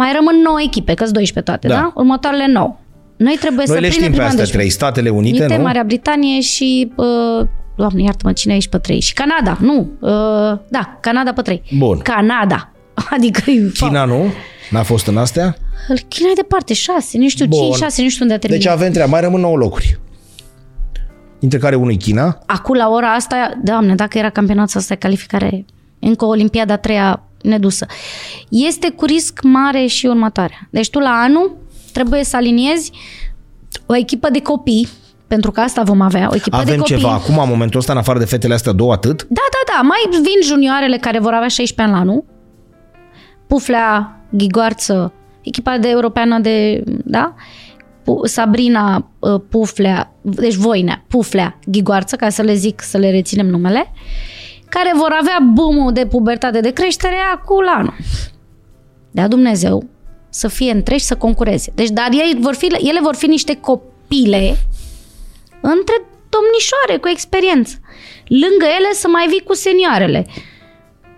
Mai 0.00 0.10
rămân 0.14 0.36
9 0.44 0.56
echipe, 0.64 0.94
că 0.94 1.04
12 1.04 1.40
toate, 1.40 1.68
Da. 1.68 1.74
da? 1.74 1.80
da? 1.80 1.92
Următoarele 1.94 2.46
9. 2.52 2.76
Noi 3.16 3.36
trebuie 3.40 3.64
Noi 3.66 3.76
să 3.76 3.80
le 3.80 3.88
prindem 3.88 3.90
știm 3.98 4.06
pe 4.06 4.10
prima 4.10 4.26
astea 4.26 4.44
deci- 4.44 4.52
trei. 4.52 4.68
Statele 4.70 5.08
Unite, 5.08 5.38
Unite, 5.38 5.56
nu? 5.56 5.62
Marea 5.62 5.82
Britanie 5.84 6.40
și, 6.40 6.92
uh, 6.96 7.46
doamne, 7.76 8.02
iartă-mă, 8.02 8.32
cine 8.32 8.52
e 8.52 8.54
aici 8.54 8.68
pe 8.68 8.78
3? 8.78 9.00
Și 9.00 9.12
Canada, 9.12 9.56
nu, 9.60 9.78
uh, 10.00 10.58
da, 10.68 10.98
Canada 11.00 11.32
pe 11.32 11.42
3. 11.42 11.62
Bun. 11.78 11.98
Canada. 11.98 12.72
Adică 13.14 13.50
e 13.50 13.70
China 13.74 14.04
nu? 14.04 14.24
N-a 14.70 14.82
fost 14.82 15.06
în 15.06 15.16
astea? 15.16 15.56
China 16.08 16.28
e 16.30 16.34
departe, 16.34 16.74
6, 16.74 17.18
nu 17.18 17.28
știu, 17.28 17.46
Bun. 17.46 17.60
5, 17.60 17.74
6, 17.74 18.02
nu 18.02 18.08
știu 18.08 18.22
unde 18.22 18.34
a 18.34 18.38
terminat. 18.38 18.64
Deci 18.64 18.72
avem 18.74 18.92
treaba. 18.92 19.10
Mai 19.10 19.20
rămân 19.20 19.40
9 19.40 19.56
locuri. 19.56 19.98
Dintre 21.40 21.58
care 21.58 21.74
unul 21.74 21.92
e 21.92 21.94
China. 21.94 22.38
Acum, 22.46 22.74
la 22.76 22.88
ora 22.88 23.08
asta, 23.12 23.60
doamne, 23.64 23.94
dacă 23.94 24.18
era 24.18 24.30
campionatul 24.30 24.78
ăsta 24.80 24.94
de 24.94 25.00
calificare, 25.00 25.64
încă 25.98 26.24
o 26.24 26.28
olimpiada 26.28 26.72
a 26.72 26.76
treia 26.76 27.22
nedusă. 27.46 27.86
Este 28.50 28.90
cu 28.90 29.04
risc 29.04 29.40
mare 29.42 29.86
și 29.86 30.06
următoarea. 30.06 30.68
Deci 30.70 30.90
tu 30.90 30.98
la 30.98 31.10
anul 31.10 31.56
trebuie 31.92 32.24
să 32.24 32.36
aliniezi 32.36 32.90
o 33.86 33.96
echipă 33.96 34.30
de 34.30 34.40
copii, 34.40 34.88
pentru 35.26 35.50
că 35.50 35.60
asta 35.60 35.82
vom 35.82 36.00
avea, 36.00 36.28
o 36.30 36.34
echipă 36.34 36.56
de 36.56 36.62
Avem 36.62 36.78
copii. 36.78 36.96
ceva 36.96 37.12
acum, 37.12 37.38
în 37.38 37.48
momentul 37.48 37.78
ăsta, 37.80 37.92
în 37.92 37.98
afară 37.98 38.18
de 38.18 38.24
fetele 38.24 38.54
astea 38.54 38.72
două, 38.72 38.92
atât. 38.92 39.22
Da, 39.28 39.42
da, 39.50 39.72
da, 39.74 39.80
mai 39.82 40.20
vin 40.22 40.42
junioarele 40.42 40.96
care 40.96 41.18
vor 41.18 41.32
avea 41.32 41.48
16 41.48 41.82
ani 41.82 41.92
la 41.92 41.98
anul, 41.98 42.24
Puflea, 43.46 44.20
Ghigoarță, 44.30 45.12
echipa 45.42 45.78
de 45.78 45.88
europeană 45.88 46.38
de, 46.38 46.82
da? 47.04 47.34
Pu- 48.04 48.26
Sabrina, 48.26 49.10
uh, 49.18 49.40
Puflea, 49.48 50.12
deci 50.22 50.54
Voinea, 50.54 51.04
Puflea, 51.08 51.58
Ghigoarță, 51.66 52.16
ca 52.16 52.28
să 52.28 52.42
le 52.42 52.54
zic, 52.54 52.80
să 52.82 52.98
le 52.98 53.10
reținem 53.10 53.46
numele, 53.46 53.92
care 54.68 54.92
vor 54.94 55.16
avea 55.20 55.38
boom 55.52 55.92
de 55.92 56.06
pubertate 56.06 56.60
de 56.60 56.70
creștere 56.70 57.16
acum 57.34 57.64
la 57.64 57.70
anul. 57.70 57.96
Dea 59.10 59.28
Dumnezeu 59.28 59.84
să 60.28 60.48
fie 60.48 60.70
între 60.70 60.96
și 60.96 61.04
să 61.04 61.16
concureze. 61.16 61.72
Deci, 61.74 61.88
dar 61.88 62.08
ei 62.12 62.36
vor 62.40 62.54
fi, 62.54 62.66
ele 62.66 63.00
vor 63.00 63.14
fi 63.14 63.26
niște 63.26 63.56
copile 63.56 64.56
între 65.60 66.04
domnișoare 66.28 66.96
cu 67.00 67.08
experiență. 67.08 67.80
Lângă 68.28 68.64
ele 68.78 68.92
să 68.92 69.08
mai 69.08 69.26
vii 69.28 69.42
cu 69.42 69.54
senioarele. 69.54 70.26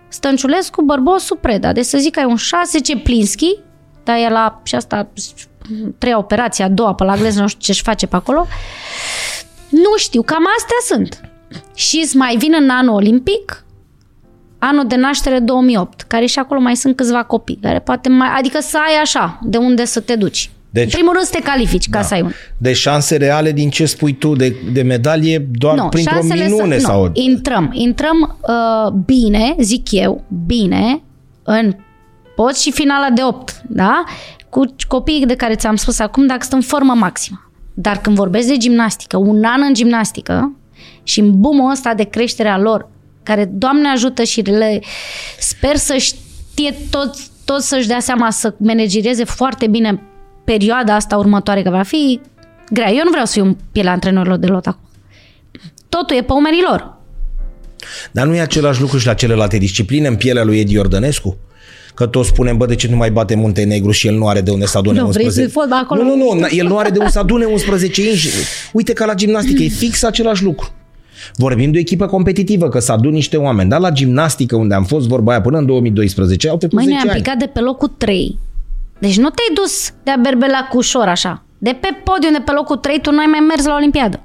Stănciulescu, 0.08 0.82
Bărbosu, 0.82 1.34
Preda. 1.34 1.72
Deci 1.72 1.84
să 1.84 1.98
zic 1.98 2.12
că 2.12 2.20
ai 2.20 2.26
un 2.26 2.36
6 2.36 2.78
Ceplinski, 2.78 3.56
dar 4.04 4.16
e 4.16 4.28
la 4.28 4.60
și 4.64 4.74
asta 4.74 5.08
treia 5.98 6.18
operație, 6.18 6.64
a 6.64 6.68
doua 6.68 6.94
pe 6.94 7.04
la 7.04 7.16
gleză, 7.16 7.40
nu 7.40 7.48
știu 7.48 7.60
ce-și 7.60 7.82
face 7.82 8.06
pe 8.06 8.16
acolo. 8.16 8.46
Nu 9.68 9.96
știu, 9.96 10.22
cam 10.22 10.44
astea 10.56 10.96
sunt. 10.96 11.27
Și 11.74 12.00
îți 12.02 12.16
mai 12.16 12.36
vin 12.36 12.54
în 12.60 12.70
anul 12.70 12.94
olimpic, 12.94 13.64
anul 14.58 14.86
de 14.86 14.96
naștere 14.96 15.38
2008, 15.38 16.00
care 16.00 16.26
și 16.26 16.38
acolo 16.38 16.60
mai 16.60 16.76
sunt 16.76 16.96
câțiva 16.96 17.22
copii, 17.22 17.58
care 17.62 17.78
poate 17.78 18.08
mai, 18.08 18.28
adică 18.38 18.58
să 18.60 18.78
ai 18.86 19.00
așa, 19.02 19.38
de 19.42 19.56
unde 19.56 19.84
să 19.84 20.00
te 20.00 20.16
duci. 20.16 20.50
Deci- 20.70 20.84
în 20.84 20.90
primul 20.90 21.12
rând 21.12 21.24
să 21.24 21.32
te 21.32 21.42
califici 21.42 21.88
ca 21.88 22.02
să 22.02 22.14
ai 22.14 22.22
un. 22.22 22.30
De 22.56 22.72
șanse 22.72 23.16
reale 23.16 23.52
din 23.52 23.70
ce 23.70 23.84
spui 23.84 24.12
tu 24.12 24.34
de, 24.34 24.56
de 24.72 24.82
medalie 24.82 25.48
doar 25.50 25.76
Nu, 25.76 25.88
printr-o 25.88 26.14
șansele 26.14 26.44
minune 26.44 26.78
să, 26.78 26.86
sau... 26.86 27.04
Nu, 27.04 27.10
intrăm, 27.14 27.70
intrăm 27.72 28.38
uh, 28.40 28.92
bine, 29.04 29.56
zic 29.60 29.90
eu, 29.90 30.24
bine, 30.46 31.02
în 31.42 31.74
poți 32.36 32.62
și 32.62 32.72
finala 32.72 33.10
de 33.10 33.22
8, 33.24 33.62
da? 33.68 34.04
Cu 34.48 34.64
copiii 34.88 35.26
de 35.26 35.34
care 35.34 35.54
ți-am 35.54 35.76
spus 35.76 35.98
acum, 35.98 36.26
dacă 36.26 36.40
sunt 36.40 36.54
în 36.62 36.68
formă 36.68 36.94
maximă. 36.94 37.50
Dar 37.74 37.96
când 37.96 38.16
vorbesc 38.16 38.48
de 38.48 38.56
gimnastică, 38.56 39.16
un 39.16 39.44
an 39.44 39.60
în 39.66 39.74
gimnastică 39.74 40.52
și 41.08 41.20
în 41.20 41.40
boom 41.40 41.70
ăsta 41.70 41.94
de 41.94 42.02
creștere 42.02 42.48
a 42.48 42.58
lor, 42.58 42.88
care, 43.22 43.44
Doamne 43.44 43.88
ajută 43.88 44.22
și 44.22 44.40
le 44.40 44.82
sper 45.38 45.76
să 45.76 45.96
știe 45.96 46.74
tot, 46.90 47.14
tot 47.44 47.62
să-și 47.62 47.86
dea 47.86 48.00
seama 48.00 48.30
să 48.30 48.54
managerieze 48.56 49.24
foarte 49.24 49.66
bine 49.66 50.02
perioada 50.44 50.94
asta 50.94 51.16
următoare, 51.16 51.62
că 51.62 51.70
va 51.70 51.82
fi 51.82 52.20
grea. 52.70 52.90
Eu 52.90 53.02
nu 53.04 53.10
vreau 53.10 53.24
să 53.24 53.32
fiu 53.32 53.44
în 53.44 53.56
pielea 53.72 53.92
antrenorilor 53.92 54.36
de 54.38 54.46
lot 54.46 54.66
acum. 54.66 54.88
Totul 55.88 56.16
e 56.16 56.22
pe 56.22 56.32
umerii 56.32 56.64
lor. 56.68 56.96
Dar 58.10 58.26
nu 58.26 58.34
e 58.34 58.40
același 58.40 58.80
lucru 58.80 58.98
și 58.98 59.06
la 59.06 59.14
celelalte 59.14 59.58
discipline 59.58 60.08
în 60.08 60.16
pielea 60.16 60.44
lui 60.44 60.58
Edi 60.58 60.72
Iordănescu? 60.72 61.36
Că 61.94 62.06
toți 62.06 62.28
spunem, 62.28 62.56
bă, 62.56 62.66
de 62.66 62.74
ce 62.74 62.88
nu 62.88 62.96
mai 62.96 63.10
bate 63.10 63.34
Muntenegru 63.34 63.90
și 63.90 64.06
el 64.06 64.14
nu 64.14 64.28
are 64.28 64.40
de 64.40 64.50
unde 64.50 64.66
să 64.66 64.78
adune 64.78 65.00
Nu, 65.00 65.06
vrei 65.06 65.24
11... 65.24 65.52
să 65.52 65.58
fotbal 65.60 65.78
acolo? 65.78 66.02
Nu, 66.02 66.16
nu, 66.16 66.32
nu, 66.32 66.46
el 66.50 66.66
nu 66.66 66.78
are 66.78 66.90
de 66.90 66.98
unde 66.98 67.10
să 67.10 67.18
adune 67.18 67.44
11 67.44 68.08
inși. 68.08 68.28
Uite 68.72 68.92
că 68.92 69.04
la 69.04 69.14
gimnastică 69.14 69.62
e 69.62 69.68
fix 69.68 70.02
același 70.02 70.42
lucru. 70.42 70.72
Vorbim 71.34 71.70
de 71.70 71.76
o 71.76 71.80
echipă 71.80 72.06
competitivă, 72.06 72.68
că 72.68 72.78
să 72.78 72.92
adun 72.92 73.12
niște 73.12 73.36
oameni, 73.36 73.68
dar 73.68 73.80
la 73.80 73.90
gimnastică, 73.90 74.56
unde 74.56 74.74
am 74.74 74.84
fost 74.84 75.08
vorba 75.08 75.30
aia 75.30 75.40
până 75.40 75.58
în 75.58 75.66
2012, 75.66 76.48
au 76.48 76.56
trecut 76.56 76.76
Măi, 76.76 76.84
10 76.84 76.96
noi 76.96 77.04
am 77.04 77.14
ani. 77.14 77.22
picat 77.22 77.38
de 77.38 77.46
pe 77.52 77.60
locul 77.60 77.90
3. 77.98 78.38
Deci 78.98 79.16
nu 79.18 79.28
te-ai 79.28 79.54
dus 79.54 79.90
de-a 80.02 80.18
berbela 80.22 80.66
cu 80.70 80.76
ușor 80.76 81.06
așa. 81.08 81.42
De 81.58 81.76
pe 81.80 81.88
podium 82.04 82.32
de 82.32 82.42
pe 82.44 82.52
locul 82.52 82.76
3 82.76 83.00
tu 83.00 83.10
nu 83.10 83.18
ai 83.18 83.26
mai 83.26 83.40
mers 83.48 83.64
la 83.66 83.74
Olimpiadă. 83.74 84.20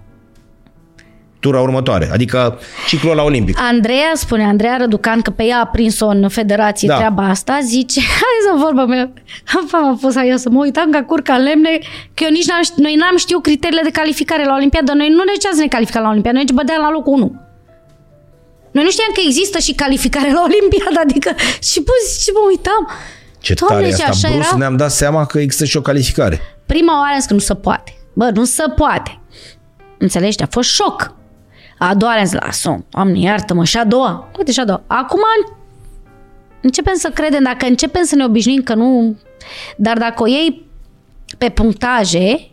Tura 1.44 1.62
următoare, 1.62 2.10
adică 2.14 2.60
ciclul 2.88 3.16
la 3.16 3.24
olimpic. 3.24 3.58
Andreea 3.60 4.12
spune, 4.14 4.44
Andreea 4.44 4.78
Răducan, 4.78 5.22
că 5.22 5.30
pe 5.30 5.44
ea 5.44 5.60
a 5.60 5.66
prins-o 5.68 6.08
în 6.08 6.30
federație 6.30 6.88
Da. 6.88 6.94
da. 6.94 7.00
treaba 7.00 7.24
asta, 7.30 7.60
zice, 7.64 8.00
hai 8.22 8.36
să 8.48 8.54
vorbă 8.64 8.86
mea, 8.94 9.12
am 9.84 9.98
fost 10.02 10.18
aia 10.18 10.38
să 10.38 10.50
mă 10.50 10.60
uitam 10.60 10.92
ca 10.92 11.04
curca 11.04 11.34
în 11.34 11.44
lemne, 11.44 11.78
că 12.14 12.24
eu 12.24 12.30
nici 12.30 12.48
n-am, 12.48 12.64
ști- 12.70 12.82
noi 12.86 12.96
n-am 12.96 13.18
știut 13.18 13.42
criteriile 13.44 13.82
de 13.84 13.90
calificare 14.00 14.46
la 14.46 14.54
Olimpiadă, 14.60 14.92
noi 14.94 15.10
nu 15.10 15.24
ne 15.24 15.32
ziceam 15.34 15.54
să 15.56 15.62
ne 15.62 15.68
calificăm 15.68 16.02
la 16.02 16.10
Olimpiadă, 16.10 16.38
noi 16.38 16.46
bădeam 16.54 16.82
la 16.82 16.92
locul 16.92 17.14
1. 17.14 17.42
Noi 18.72 18.84
nu 18.84 18.90
știam 18.90 19.12
că 19.14 19.22
există 19.26 19.58
și 19.60 19.74
calificare 19.74 20.32
la 20.38 20.42
Olimpiadă, 20.50 21.00
adică 21.08 21.30
și 21.70 21.80
pus 21.88 22.04
și 22.24 22.30
mă 22.36 22.42
uitam. 22.50 22.84
Ce 23.40 23.54
Doamne, 23.54 23.76
tare 23.84 23.88
e 23.94 23.98
ce 23.98 24.04
asta. 24.04 24.28
așa 24.28 24.34
Brusc 24.36 24.50
era? 24.50 24.58
ne-am 24.58 24.76
dat 24.76 24.92
seama 24.92 25.26
că 25.26 25.40
există 25.40 25.66
și 25.66 25.78
o 25.78 25.82
calificare. 25.82 26.38
Prima 26.66 26.94
oară 27.00 27.12
am 27.14 27.20
zis 27.20 27.28
că 27.28 27.34
nu 27.34 27.40
se 27.40 27.56
poate. 27.56 27.92
Bă, 28.14 28.30
nu 28.34 28.44
se 28.44 28.64
poate. 28.76 29.20
Înțelegi? 29.98 30.42
A 30.42 30.48
fost 30.50 30.70
șoc. 30.70 31.14
A 31.90 31.94
doua 31.96 32.12
oară 32.12 32.20
am 32.20 32.26
zis, 32.26 32.40
lasă 32.40 32.86
Doamne, 32.90 33.20
iartă-mă, 33.20 33.64
și 33.64 33.78
a 33.78 33.86
doua. 33.86 34.32
Uite, 34.38 34.52
și 34.52 34.60
a 34.60 34.66
doua. 34.66 34.84
Acum 34.88 35.20
începem 36.62 36.94
să 36.96 37.10
credem, 37.14 37.44
dacă 37.44 37.66
începem 37.66 38.04
să 38.04 38.16
ne 38.16 38.26
obișnuim 38.26 38.62
că 38.62 38.74
nu... 38.74 39.16
Dar 39.78 39.98
dacă 39.98 40.24
o 40.24 40.28
iei 40.28 40.66
pe 41.38 41.50
punctaje, 41.50 42.50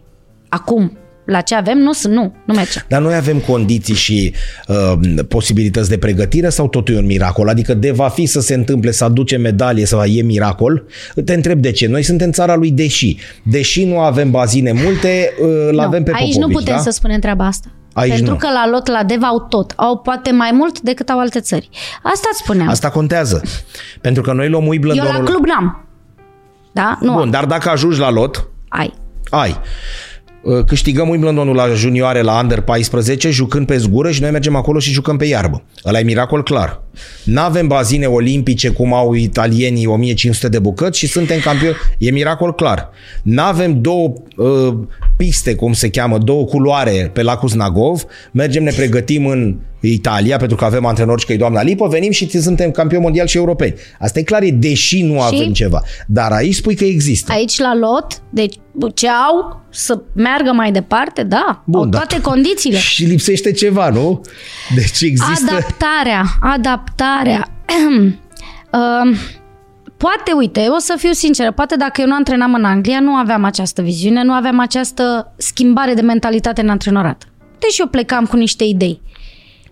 acum, 0.48 0.98
la 1.24 1.40
ce 1.40 1.54
avem, 1.54 1.78
nu, 1.78 1.90
nu, 2.08 2.34
nu 2.44 2.54
merge. 2.54 2.80
Dar 2.88 3.00
noi 3.00 3.14
avem 3.14 3.38
condiții 3.38 3.94
și 3.94 4.34
uh, 4.68 5.24
posibilități 5.28 5.88
de 5.88 5.98
pregătire 5.98 6.48
sau 6.48 6.68
totul 6.68 6.94
e 6.94 6.98
un 6.98 7.06
miracol? 7.06 7.48
Adică 7.48 7.74
de 7.74 7.90
va 7.90 8.08
fi 8.08 8.26
să 8.26 8.40
se 8.40 8.54
întâmple, 8.54 8.90
să 8.90 9.04
aduce 9.04 9.36
medalie, 9.36 9.86
să 9.86 10.04
e 10.06 10.22
miracol? 10.22 10.86
Te 11.24 11.34
întreb 11.34 11.60
de 11.60 11.70
ce. 11.70 11.86
Noi 11.86 12.02
suntem 12.02 12.30
țara 12.30 12.54
lui 12.54 12.70
Deși. 12.70 13.16
Deși 13.42 13.84
nu 13.84 13.98
avem 13.98 14.30
bazine 14.30 14.72
multe, 14.72 15.32
uh, 15.40 15.46
îl 15.68 15.74
nu, 15.74 15.80
avem 15.80 16.02
pe 16.02 16.10
aici 16.14 16.34
Popovici, 16.34 16.48
nu 16.48 16.58
putem 16.58 16.74
da? 16.74 16.80
să 16.80 16.90
spunem 16.90 17.20
treaba 17.20 17.46
asta. 17.46 17.68
Aici 17.92 18.12
Pentru 18.14 18.32
nu. 18.32 18.38
că 18.38 18.48
la 18.52 18.68
lot, 18.70 18.86
la 18.88 19.02
Dev 19.02 19.22
au 19.22 19.40
tot. 19.40 19.72
Au 19.76 19.98
poate 19.98 20.30
mai 20.30 20.50
mult 20.52 20.80
decât 20.80 21.08
au 21.08 21.18
alte 21.18 21.40
țări. 21.40 21.68
Asta 22.02 22.28
îți 22.30 22.38
spuneam. 22.42 22.68
Asta 22.68 22.90
contează. 22.90 23.42
Pentru 24.00 24.22
că 24.22 24.32
noi 24.32 24.48
luăm 24.48 24.62
Eu 24.62 24.68
Wimbledonul... 24.68 25.12
la 25.12 25.22
club 25.22 25.44
n-am. 25.46 25.84
Da? 26.72 26.98
Nu 27.00 27.12
Bun, 27.12 27.20
am. 27.22 27.30
dar 27.30 27.44
dacă 27.44 27.70
ajungi 27.70 27.98
la 27.98 28.10
lot, 28.10 28.48
Ai. 28.68 28.92
ai. 29.30 29.56
Uh, 30.42 30.64
Câștigăm 30.64 31.08
Wimbledonul 31.08 31.54
la 31.54 31.68
junioare 31.68 32.20
la 32.20 32.40
Under 32.40 32.60
14 32.60 33.30
jucând 33.30 33.66
pe 33.66 33.76
zgură 33.76 34.10
și 34.10 34.20
noi 34.20 34.30
mergem 34.30 34.56
acolo 34.56 34.78
și 34.78 34.92
jucăm 34.92 35.16
pe 35.16 35.24
iarbă. 35.24 35.62
Ăla 35.86 35.98
e 35.98 36.02
miracol 36.02 36.42
clar. 36.42 36.82
N-avem 37.24 37.66
bazine 37.66 38.06
olimpice 38.06 38.68
cum 38.68 38.94
au 38.94 39.14
italienii 39.14 39.86
1500 39.86 40.48
de 40.48 40.58
bucăți 40.58 40.98
și 40.98 41.06
suntem 41.06 41.40
campioni. 41.40 41.76
E 41.98 42.10
miracol 42.10 42.54
clar. 42.54 42.90
N-avem 43.22 43.80
două 43.80 44.12
uh, 44.36 44.74
piste, 45.16 45.54
cum 45.54 45.72
se 45.72 45.90
cheamă, 45.90 46.18
două 46.18 46.44
culoare 46.44 47.10
pe 47.12 47.22
lacul 47.22 47.48
Znagov. 47.48 48.04
Mergem, 48.32 48.62
ne 48.62 48.72
pregătim 48.76 49.26
în 49.26 49.56
Italia, 49.88 50.36
pentru 50.36 50.56
că 50.56 50.64
avem 50.64 50.86
antrenori 50.86 51.20
și 51.20 51.26
că 51.26 51.32
e 51.32 51.36
doamna 51.36 51.62
Lipă, 51.62 51.88
venim 51.88 52.10
și 52.10 52.40
suntem 52.40 52.70
campioni 52.70 53.02
mondiali 53.02 53.28
și 53.28 53.36
europeni. 53.36 53.74
Asta 53.98 54.18
e 54.18 54.22
clar, 54.22 54.42
e 54.42 54.50
deși 54.50 55.02
nu 55.02 55.20
avem 55.20 55.52
ceva. 55.52 55.82
Dar 56.06 56.32
aici 56.32 56.54
spui 56.54 56.74
că 56.74 56.84
există. 56.84 57.32
Aici 57.32 57.58
la 57.58 57.74
lot, 57.74 58.22
deci 58.30 58.54
ce 58.94 59.08
au 59.08 59.64
să 59.70 60.00
meargă 60.12 60.52
mai 60.52 60.72
departe, 60.72 61.22
da, 61.22 61.62
Bun, 61.66 61.80
au 61.80 61.86
da. 61.86 61.98
toate 61.98 62.20
condițiile. 62.20 62.78
Și 62.94 63.04
lipsește 63.04 63.52
ceva, 63.52 63.88
nu? 63.88 64.20
Deci 64.74 65.00
există... 65.00 65.54
Adaptarea, 65.54 66.24
adaptarea. 66.40 67.48
Um, 67.90 68.18
poate, 70.04 70.32
uite, 70.36 70.66
o 70.76 70.78
să 70.78 70.94
fiu 70.98 71.12
sinceră, 71.12 71.52
poate 71.52 71.76
dacă 71.76 72.00
eu 72.00 72.06
nu 72.06 72.14
antrenam 72.14 72.54
în 72.54 72.64
Anglia, 72.64 73.00
nu 73.00 73.14
aveam 73.14 73.44
această 73.44 73.82
viziune, 73.82 74.22
nu 74.22 74.32
aveam 74.32 74.60
această 74.60 75.32
schimbare 75.36 75.94
de 75.94 76.00
mentalitate 76.00 76.60
în 76.60 76.68
antrenorat. 76.68 77.24
Deși 77.58 77.80
eu 77.80 77.86
plecam 77.86 78.24
cu 78.26 78.36
niște 78.36 78.64
idei. 78.64 79.00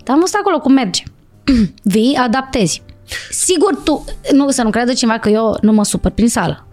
Dar 0.09 0.17
am 0.17 0.23
văzut 0.23 0.39
acolo 0.41 0.59
cum 0.59 0.73
merge. 0.73 1.03
Vii, 1.95 2.15
adaptezi. 2.17 2.83
Sigur, 3.31 3.75
tu, 3.85 4.05
nu 4.33 4.51
să 4.51 4.63
nu 4.63 4.71
creadă 4.71 4.93
cineva 4.93 5.19
că 5.19 5.29
eu 5.29 5.59
nu 5.61 5.73
mă 5.73 5.85
supăr 5.85 6.11
prin 6.11 6.29
sală. 6.29 6.67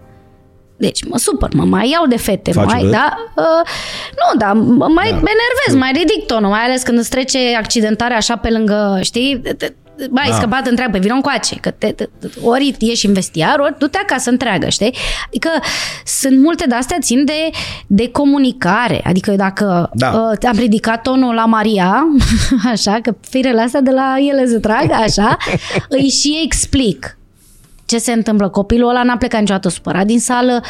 Deci 0.77 1.03
mă 1.05 1.17
supăr, 1.17 1.53
mă 1.53 1.63
mai 1.63 1.89
iau 1.89 2.05
de 2.07 2.17
fete, 2.17 2.51
Faci 2.51 2.65
mai, 2.65 2.79
urât? 2.79 2.91
da, 2.91 3.17
uh, 3.35 3.67
nu, 4.11 4.39
dar 4.39 4.53
mă 4.53 4.87
mai 4.87 5.09
da. 5.09 5.15
enervez, 5.15 5.75
mai 5.79 5.91
ridic 5.91 6.25
tonul, 6.25 6.49
mai 6.49 6.59
ales 6.59 6.83
când 6.83 6.97
îți 6.97 7.09
trece 7.09 7.55
accidentarea 7.57 8.17
așa 8.17 8.35
pe 8.35 8.49
lângă, 8.49 8.99
știi, 9.01 9.41
te- 9.97 10.03
te- 10.03 10.09
mai 10.11 10.23
Da. 10.25 10.31
da. 10.31 10.37
scăpat 10.37 10.67
întreagă, 10.67 10.91
pe 10.91 10.99
vină 10.99 11.13
încoace, 11.13 11.55
că 11.55 11.71
te, 11.71 11.87
te, 11.91 12.09
te, 12.19 12.27
ori 12.43 12.75
ieși 12.79 13.05
în 13.05 13.13
vestiar, 13.13 13.59
ori 13.59 13.75
du-te 13.79 13.97
acasă 13.97 14.29
întreagă, 14.29 14.69
știi? 14.69 14.95
Adică 15.27 15.49
sunt 16.05 16.39
multe 16.39 16.65
de 16.67 16.75
astea 16.75 16.97
țin 17.01 17.25
de, 17.25 17.49
de 17.87 18.09
comunicare, 18.11 19.01
adică 19.03 19.31
dacă 19.31 19.89
Da. 19.93 20.09
uh, 20.09 20.47
am 20.49 20.57
ridicat 20.57 21.01
tonul 21.01 21.33
la 21.33 21.45
Maria, 21.45 22.05
așa, 22.73 22.99
că 23.01 23.15
firele 23.29 23.61
astea 23.61 23.81
de 23.81 23.91
la 23.91 24.15
ele 24.29 24.45
se 24.45 24.59
trag, 24.59 24.91
așa, 24.91 25.37
îi 25.89 26.09
și 26.09 26.39
explic 26.43 27.17
ce 27.85 27.97
se 27.97 28.11
întâmplă. 28.11 28.49
Copilul 28.49 28.89
ăla 28.89 29.03
n-a 29.03 29.17
plecat 29.17 29.39
niciodată 29.39 29.69
supărat 29.69 30.05
din 30.05 30.19
sală, 30.19 30.63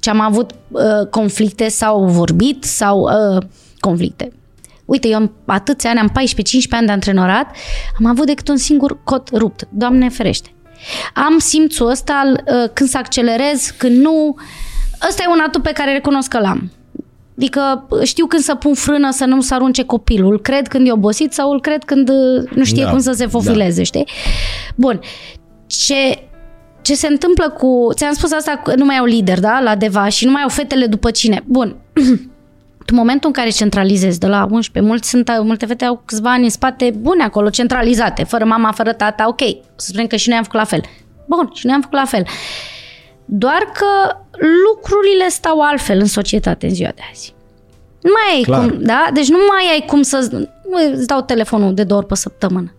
ce 0.00 0.10
am 0.10 0.20
avut 0.20 0.50
uh, 0.68 1.06
conflicte 1.10 1.68
sau 1.68 2.04
vorbit 2.04 2.64
sau 2.64 3.00
uh, 3.00 3.42
conflicte. 3.80 4.32
Uite, 4.90 5.08
eu 5.08 5.16
am 5.16 5.32
atâția 5.46 5.90
ani, 5.90 5.98
am 5.98 6.10
14-15 6.10 6.12
ani 6.70 6.86
de 6.86 6.92
antrenorat, 6.92 7.56
am 7.98 8.06
avut 8.06 8.26
decât 8.26 8.48
un 8.48 8.56
singur 8.56 9.02
cot 9.04 9.28
rupt. 9.32 9.68
Doamne 9.72 10.08
ferește. 10.08 10.54
Am 11.14 11.38
simțul 11.38 11.88
ăsta 11.90 12.20
al, 12.24 12.32
uh, 12.32 12.70
când 12.72 12.88
să 12.88 12.98
accelerez, 12.98 13.74
când 13.78 13.96
nu... 13.96 14.36
Ăsta 15.08 15.22
e 15.22 15.32
un 15.32 15.40
atu 15.46 15.60
pe 15.60 15.72
care 15.72 15.92
recunosc 15.92 16.28
că 16.28 16.38
l-am. 16.38 16.70
Adică 17.36 17.88
știu 18.02 18.26
când 18.26 18.42
să 18.42 18.54
pun 18.54 18.74
frână 18.74 19.10
să 19.10 19.24
nu 19.24 19.40
se 19.40 19.54
arunce 19.54 19.84
copilul. 19.84 20.32
Îl 20.32 20.40
cred 20.40 20.68
când 20.68 20.86
e 20.88 20.92
obosit 20.92 21.32
sau 21.32 21.50
îl 21.50 21.60
cred 21.60 21.84
când 21.84 22.08
uh, 22.08 22.50
nu 22.54 22.64
știe 22.64 22.84
Da, 22.84 22.90
cum 22.90 22.98
să 22.98 23.12
se 23.12 23.26
fofileze, 23.26 23.76
da. 23.76 23.82
știi? 23.82 24.08
Bun. 24.76 25.00
Ce, 25.66 26.28
ce 26.82 26.94
se 26.94 27.06
întâmplă 27.06 27.50
cu... 27.50 27.88
Ți-am 27.94 28.12
spus 28.12 28.32
asta, 28.32 28.60
că 28.64 28.74
nu 28.74 28.84
mai 28.84 28.96
au 28.96 29.04
lider, 29.04 29.40
da? 29.40 29.60
La 29.60 29.76
Deva 29.76 30.08
și 30.08 30.24
nu 30.24 30.30
mai 30.30 30.42
au 30.42 30.48
fetele 30.48 30.86
după 30.86 31.10
cine. 31.10 31.42
Bun. 31.46 31.76
în 32.86 32.96
momentul 32.96 33.28
în 33.28 33.34
care 33.34 33.50
centralizezi 33.50 34.18
de 34.18 34.26
la 34.26 34.46
11, 34.50 34.92
mulți 34.92 35.08
sunt, 35.08 35.30
multe 35.42 35.66
fete 35.66 35.84
au 35.84 36.02
câțiva 36.04 36.32
ani 36.32 36.44
în 36.44 36.50
spate 36.50 36.92
bune 36.98 37.22
acolo, 37.22 37.50
centralizate, 37.50 38.24
fără 38.24 38.44
mama, 38.44 38.72
fără 38.72 38.92
tata, 38.92 39.28
ok. 39.28 39.40
Să 39.76 39.86
spunem 39.88 40.06
că 40.06 40.16
și 40.16 40.28
noi 40.28 40.36
am 40.36 40.42
făcut 40.42 40.58
la 40.58 40.64
fel. 40.64 40.82
Bun, 41.26 41.50
și 41.54 41.66
noi 41.66 41.74
am 41.74 41.80
făcut 41.80 41.98
la 41.98 42.04
fel. 42.04 42.26
Doar 43.24 43.70
că 43.74 44.16
lucrurile 44.66 45.28
stau 45.28 45.60
altfel 45.60 45.98
în 45.98 46.06
societate 46.06 46.66
în 46.66 46.74
ziua 46.74 46.90
de 46.94 47.02
azi. 47.10 47.34
Nu 48.00 48.10
mai 48.14 48.36
ai 48.36 48.42
Clar. 48.42 48.60
cum, 48.60 48.82
da? 48.82 49.08
Deci 49.12 49.28
nu 49.28 49.38
mai 49.48 49.72
ai 49.72 49.84
cum 49.86 50.02
să 50.02 50.28
nu 50.70 50.92
îți 50.92 51.06
dau 51.06 51.20
telefonul 51.20 51.74
de 51.74 51.84
două 51.84 52.00
ori 52.00 52.08
pe 52.08 52.14
săptămână. 52.14 52.74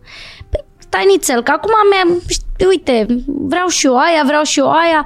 Păi, 0.50 0.64
stai 0.78 1.06
nițel, 1.08 1.44
că 1.44 1.52
acum 1.52 1.72
mi-am, 1.92 2.22
știi, 2.30 2.66
uite, 2.68 3.06
vreau 3.26 3.68
și 3.68 3.86
eu 3.86 3.98
aia, 3.98 4.24
vreau 4.26 4.44
și 4.44 4.60
eu 4.60 4.72
aia. 4.72 5.06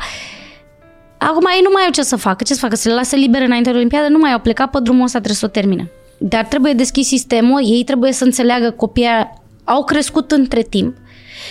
Acum 1.30 1.46
ei 1.56 1.62
nu 1.64 1.70
mai 1.74 1.84
au 1.84 1.92
ce 1.92 2.02
să 2.02 2.16
facă. 2.16 2.44
Ce 2.44 2.54
să 2.54 2.60
facă? 2.60 2.76
Să 2.76 2.90
le 2.90 2.96
lasă 2.96 3.16
libere 3.16 3.46
înainte 3.46 3.70
de 3.70 3.76
Olimpiadă? 3.76 4.08
Nu 4.08 4.18
mai 4.18 4.32
au 4.32 4.40
plecat 4.40 4.70
pe 4.70 4.80
drumul 4.82 5.04
ăsta, 5.04 5.18
trebuie 5.18 5.38
să 5.38 5.46
o 5.46 5.50
termine. 5.60 5.92
Dar 6.18 6.46
trebuie 6.46 6.74
deschis 6.74 7.08
sistemul, 7.08 7.62
ei 7.64 7.84
trebuie 7.84 8.12
să 8.12 8.24
înțeleagă 8.24 8.72
copiii 8.72 9.44
au 9.64 9.84
crescut 9.84 10.32
între 10.32 10.62
timp. 10.62 10.96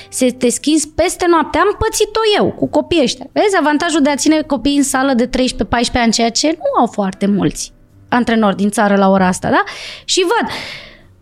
Se 0.08 0.30
te 0.30 0.48
schimbi 0.48 0.86
peste 0.94 1.26
noapte. 1.28 1.58
Am 1.58 1.76
pățit-o 1.78 2.20
eu 2.38 2.52
cu 2.52 2.68
copiii 2.68 3.02
ăștia. 3.02 3.26
Vezi, 3.32 3.56
avantajul 3.58 4.02
de 4.02 4.10
a 4.10 4.14
ține 4.14 4.40
copiii 4.40 4.76
în 4.76 4.82
sală 4.82 5.12
de 5.14 5.28
13-14 5.28 5.30
ani, 5.92 6.12
ceea 6.12 6.30
ce 6.30 6.46
nu 6.46 6.80
au 6.80 6.86
foarte 6.86 7.26
mulți 7.26 7.72
antrenori 8.08 8.56
din 8.56 8.70
țară 8.70 8.96
la 8.96 9.08
ora 9.08 9.26
asta, 9.26 9.50
da? 9.50 9.62
Și 10.04 10.20
văd, 10.20 10.50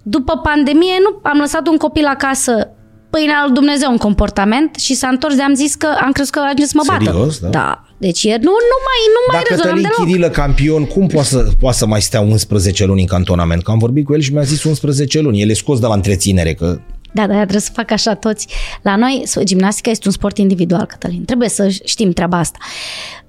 după 0.03 0.37
pandemie, 0.37 0.95
nu 1.01 1.19
am 1.23 1.39
lăsat 1.39 1.66
un 1.66 1.77
copil 1.77 2.07
acasă 2.07 2.70
pâinea 3.14 3.39
lui 3.44 3.55
Dumnezeu 3.55 3.90
în 3.90 3.97
comportament 3.97 4.70
și 4.76 4.94
s-a 4.94 5.09
întors 5.09 5.34
de 5.34 5.43
am 5.43 5.55
zis 5.55 5.74
că 5.74 5.89
am 6.05 6.12
crezut 6.12 6.32
că 6.32 6.39
a 6.39 6.52
ajuns 6.55 6.68
să 6.68 6.74
mă 6.76 6.82
bată. 6.86 7.05
Serios, 7.05 7.39
da? 7.39 7.48
Da. 7.48 7.84
Deci 7.98 8.22
ieri 8.22 8.43
nu, 8.43 8.51
nu 8.72 8.78
mai, 8.89 9.01
nu 9.16 9.20
mai 9.32 9.36
Dacă 9.43 9.48
rezonam 9.55 9.74
Tălin 9.74 9.89
deloc. 9.97 10.06
Chirilă 10.09 10.28
campion, 10.43 10.84
cum 10.84 11.06
poate 11.06 11.28
să, 11.28 11.47
poate 11.60 11.76
să 11.76 11.86
mai 11.86 12.02
stea 12.02 12.20
11 12.20 12.84
luni 12.84 13.01
în 13.01 13.06
cantonament? 13.06 13.62
Că 13.62 13.70
am 13.70 13.78
vorbit 13.78 14.05
cu 14.05 14.14
el 14.14 14.20
și 14.20 14.32
mi-a 14.32 14.43
zis 14.43 14.62
11 14.64 15.20
luni. 15.20 15.40
El 15.40 15.51
e 15.51 15.52
scos 15.52 15.78
de 15.80 15.86
la 15.86 15.94
întreținere, 15.94 16.55
că 16.55 16.78
Da, 17.14 17.26
dar 17.26 17.36
trebuie 17.36 17.60
să 17.60 17.70
fac 17.74 17.90
așa 17.90 18.14
toți. 18.14 18.47
La 18.82 18.97
noi, 18.97 19.22
gimnastica 19.44 19.90
este 19.90 20.06
un 20.09 20.12
sport 20.12 20.39
individual, 20.39 20.84
Cătălin. 20.84 21.24
Trebuie 21.24 21.48
să 21.48 21.68
știm 21.84 22.12
treaba 22.12 22.39
asta. 22.39 22.59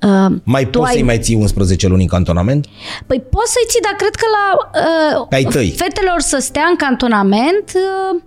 Uh, 0.01 0.35
mai 0.43 0.63
tu 0.69 0.77
poți 0.77 0.89
ai- 0.89 0.95
să-i 0.95 1.03
mai 1.05 1.19
ții 1.19 1.35
11 1.35 1.87
luni 1.87 2.01
în 2.01 2.07
cantonament? 2.07 2.65
Păi 3.07 3.21
poți 3.29 3.51
să-i 3.51 3.65
ții, 3.69 3.81
dar 3.81 3.93
cred 3.97 4.15
că 4.15 4.25
la 4.37 4.45
uh, 5.21 5.25
Pe 5.29 5.35
ai 5.35 5.43
tăi. 5.43 5.73
fetelor 5.77 6.19
să 6.19 6.37
stea 6.41 6.65
în 6.69 6.75
cantonament 6.75 7.71
uh, 7.75 8.21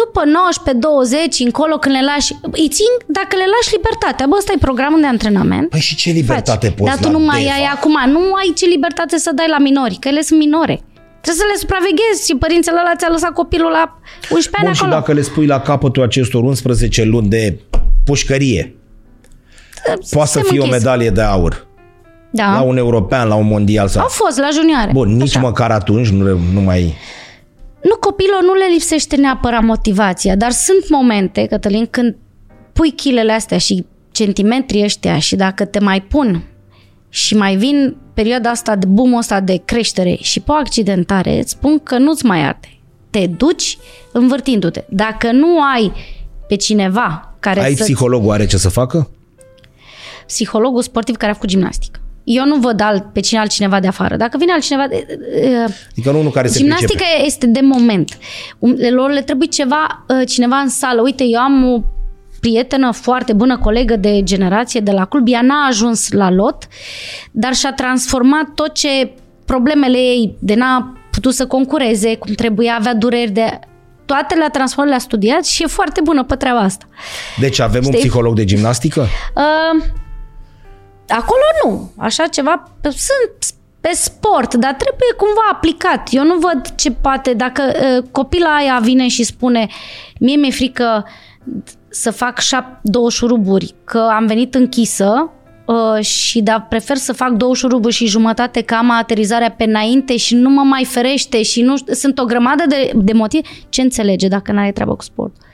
după 0.00 0.20
19-20 0.24 1.44
încolo 1.44 1.74
când 1.82 1.94
le 1.94 2.02
lași, 2.10 2.30
îi 2.60 2.68
țin 2.78 2.92
dacă 3.18 3.32
le 3.36 3.46
lași 3.54 3.70
libertatea. 3.76 4.26
Bă, 4.30 4.34
ăsta 4.38 4.52
e 4.56 4.58
programul 4.68 5.00
de 5.00 5.06
antrenament. 5.06 5.68
Păi 5.68 5.80
și 5.88 5.94
ce 5.96 6.10
libertate 6.10 6.66
Faci. 6.66 6.76
poți 6.78 6.90
Dar 6.90 6.98
tu 6.98 7.08
la 7.12 7.18
nu 7.18 7.24
mai 7.24 7.42
Deva? 7.42 7.54
ai 7.54 7.64
acum, 7.76 7.96
nu 8.14 8.20
ai 8.40 8.52
ce 8.58 8.66
libertate 8.66 9.16
să 9.18 9.30
dai 9.34 9.48
la 9.48 9.58
minori, 9.58 9.96
că 10.00 10.08
ele 10.08 10.22
sunt 10.28 10.38
minore. 10.38 10.76
Trebuie 11.22 11.44
să 11.44 11.50
le 11.52 11.58
supraveghezi 11.62 12.26
și 12.28 12.34
părintele 12.44 12.78
ăla 12.80 12.94
ți-a 12.96 13.08
lăsat 13.10 13.32
copilul 13.32 13.70
la 13.70 13.84
11 14.30 14.50
Bun, 14.58 14.66
ani 14.66 14.74
și 14.76 14.82
acolo. 14.82 14.96
dacă 14.98 15.12
le 15.12 15.22
spui 15.30 15.46
la 15.46 15.60
capătul 15.60 16.02
acestor 16.02 16.42
11 16.42 17.02
luni 17.04 17.28
de 17.28 17.60
pușcărie, 18.04 18.74
poate 20.10 20.30
să 20.30 20.38
Se 20.38 20.44
fie 20.48 20.58
o 20.60 20.64
închis. 20.64 20.78
medalie 20.78 21.10
de 21.10 21.20
aur 21.22 21.66
Da. 22.30 22.52
la 22.52 22.60
un 22.60 22.76
european, 22.76 23.28
la 23.28 23.34
un 23.34 23.46
mondial 23.46 23.88
sau... 23.88 24.02
Au 24.02 24.08
fost 24.08 24.38
la 24.38 24.48
junioare. 24.52 24.90
Bun, 24.92 25.16
nici 25.16 25.36
Așa. 25.36 25.40
măcar 25.40 25.70
atunci 25.70 26.08
nu, 26.08 26.38
nu 26.52 26.60
mai... 26.60 26.94
nu 27.88 27.96
copilul 28.00 28.40
nu 28.42 28.54
le 28.54 28.66
lipsește 28.72 29.16
neapărat 29.16 29.62
motivația, 29.62 30.36
dar 30.36 30.50
sunt 30.50 30.88
momente, 30.88 31.46
Cătălin, 31.46 31.86
când 31.86 32.16
pui 32.72 32.90
chilele 32.90 33.32
astea 33.32 33.58
și 33.58 33.86
centimetrii 34.10 34.84
ăștia 34.84 35.18
și 35.18 35.36
dacă 35.36 35.64
te 35.64 35.78
mai 35.78 36.02
pun 36.02 36.44
și 37.08 37.36
mai 37.36 37.56
vin 37.56 37.96
perioada 38.14 38.50
asta 38.50 38.76
de 38.76 38.86
boom 38.86 39.14
ăsta 39.14 39.40
de 39.40 39.62
creștere 39.64 40.16
și 40.20 40.40
pe 40.40 40.50
o 40.50 40.54
accidentare, 40.54 41.38
îți 41.38 41.50
spun 41.50 41.78
că 41.78 41.98
nu-ți 41.98 42.26
mai 42.26 42.40
arde. 42.44 42.68
Te 43.10 43.26
duci 43.26 43.78
învârtindu-te. 44.12 44.84
Dacă 44.88 45.32
nu 45.32 45.62
ai 45.62 45.92
pe 46.48 46.56
cineva 46.56 47.34
care 47.38 47.60
Ai 47.60 47.74
să 47.74 47.82
psihologul 47.82 48.30
are 48.30 48.46
ce 48.46 48.56
să 48.56 48.68
facă? 48.68 49.10
psihologul 50.26 50.82
sportiv 50.82 51.16
care 51.16 51.30
a 51.30 51.34
făcut 51.34 51.48
gimnastică. 51.48 52.00
Eu 52.28 52.44
nu 52.44 52.56
văd 52.56 52.80
alt, 52.80 53.12
pe 53.12 53.20
cine 53.20 53.40
altcineva 53.40 53.80
de 53.80 53.86
afară. 53.86 54.16
Dacă 54.16 54.36
vine 54.38 54.52
altcineva... 54.52 54.86
De, 54.88 55.06
uh, 55.08 55.74
Adică 55.90 56.10
nu 56.10 56.18
unul 56.18 56.30
care 56.30 56.48
se 56.48 56.58
Gimnastica 56.58 56.92
pricepe. 56.92 57.24
este 57.24 57.46
de 57.46 57.60
moment. 57.62 58.18
Um, 58.58 58.76
Lor 58.90 59.10
le 59.10 59.22
trebuie 59.22 59.48
ceva, 59.48 60.04
uh, 60.08 60.28
cineva 60.28 60.56
în 60.56 60.68
sală. 60.68 61.00
Uite, 61.00 61.24
eu 61.24 61.40
am 61.40 61.72
o 61.72 61.80
prietenă 62.40 62.90
foarte 62.92 63.32
bună, 63.32 63.58
colegă 63.58 63.96
de 63.96 64.22
generație 64.22 64.80
de 64.80 64.90
la 64.90 65.04
club. 65.04 65.28
Ea 65.28 65.42
n-a 65.42 65.66
ajuns 65.66 66.10
la 66.10 66.30
lot, 66.30 66.68
dar 67.30 67.54
și-a 67.54 67.72
transformat 67.72 68.44
tot 68.54 68.74
ce 68.74 69.10
problemele 69.44 69.98
ei 69.98 70.36
de 70.38 70.54
n-a 70.54 70.92
putut 71.10 71.34
să 71.34 71.46
concureze 71.46 72.16
cum 72.16 72.34
trebuia, 72.34 72.74
avea 72.78 72.94
dureri 72.94 73.30
de... 73.30 73.58
Toate 74.04 74.34
le-a 74.34 74.48
transformat, 74.50 74.90
le-a 74.90 74.98
studiat 74.98 75.46
și 75.46 75.62
e 75.62 75.66
foarte 75.66 76.00
bună 76.00 76.24
pe 76.24 76.34
treaba 76.34 76.58
asta. 76.58 76.86
Deci 77.40 77.58
avem 77.58 77.82
un 77.84 77.92
Știi? 77.92 77.98
psiholog 77.98 78.34
de 78.34 78.44
gimnastică? 78.44 79.00
Uh, 79.00 79.82
acolo 81.08 81.40
nu. 81.64 81.90
Așa 81.96 82.26
ceva. 82.26 82.70
Sunt 82.82 83.54
pe 83.80 83.90
sport, 83.94 84.54
dar 84.54 84.72
trebuie 84.74 85.12
cumva 85.16 85.40
aplicat. 85.52 86.08
Eu 86.10 86.24
nu 86.24 86.34
văd 86.38 86.74
ce 86.74 86.90
poate, 86.90 87.32
dacă 87.34 87.62
uh, 87.62 88.04
copila 88.10 88.54
aia 88.54 88.78
vine 88.82 89.08
și 89.08 89.22
spune 89.22 89.66
mie 90.20 90.36
mi-e 90.36 90.50
frică 90.50 91.06
să 91.88 92.10
fac 92.10 92.38
șap, 92.38 92.66
două 92.82 93.10
șuruburi, 93.10 93.74
că 93.84 94.08
am 94.12 94.26
venit 94.26 94.54
închisă 94.54 95.30
uh, 95.66 96.04
și 96.04 96.40
da, 96.42 96.60
prefer 96.60 96.96
să 96.96 97.12
fac 97.12 97.30
două 97.30 97.54
șuruburi 97.54 97.94
și 97.94 98.06
jumătate 98.06 98.62
că 98.62 98.74
am 98.74 98.90
aterizarea 98.90 99.50
pe 99.50 99.64
înainte 99.64 100.16
și 100.16 100.34
nu 100.34 100.50
mă 100.50 100.62
mai 100.62 100.84
ferește 100.84 101.42
și 101.42 101.62
nu 101.62 101.76
știu- 101.76 101.92
sunt 101.94 102.18
o 102.18 102.24
grămadă 102.24 102.64
de, 102.68 102.90
de 102.94 103.12
motive. 103.12 103.48
Ce 103.68 103.80
înțelege 103.82 104.28
dacă 104.28 104.52
n-are 104.52 104.72
treabă 104.72 104.94
cu 104.96 105.02
sport? 105.02 105.32
Ce- 105.36 105.44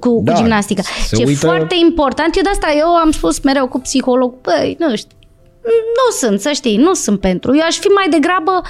Cu, 0.00 0.20
Da, 0.24 0.32
cu 0.32 0.38
gimnastica. 0.38 0.82
se 0.82 1.16
Ce 1.16 1.22
e 1.22 1.26
uită- 1.26 1.46
foarte 1.46 1.74
important, 1.80 2.36
eu 2.36 2.42
de 2.42 2.48
asta 2.48 2.74
eu 2.78 2.86
am 2.86 3.10
spus 3.10 3.40
mereu 3.40 3.68
cu 3.68 3.78
psiholog, 3.80 4.34
băi, 4.40 4.76
nu 4.78 4.96
știu, 4.96 5.16
nu 5.64 6.16
sunt, 6.18 6.40
să 6.40 6.50
știi, 6.52 6.76
nu 6.76 6.94
sunt 6.94 7.20
pentru. 7.20 7.56
Eu 7.56 7.64
aș 7.66 7.76
fi 7.78 7.86
mai 7.86 8.08
degrabă 8.08 8.62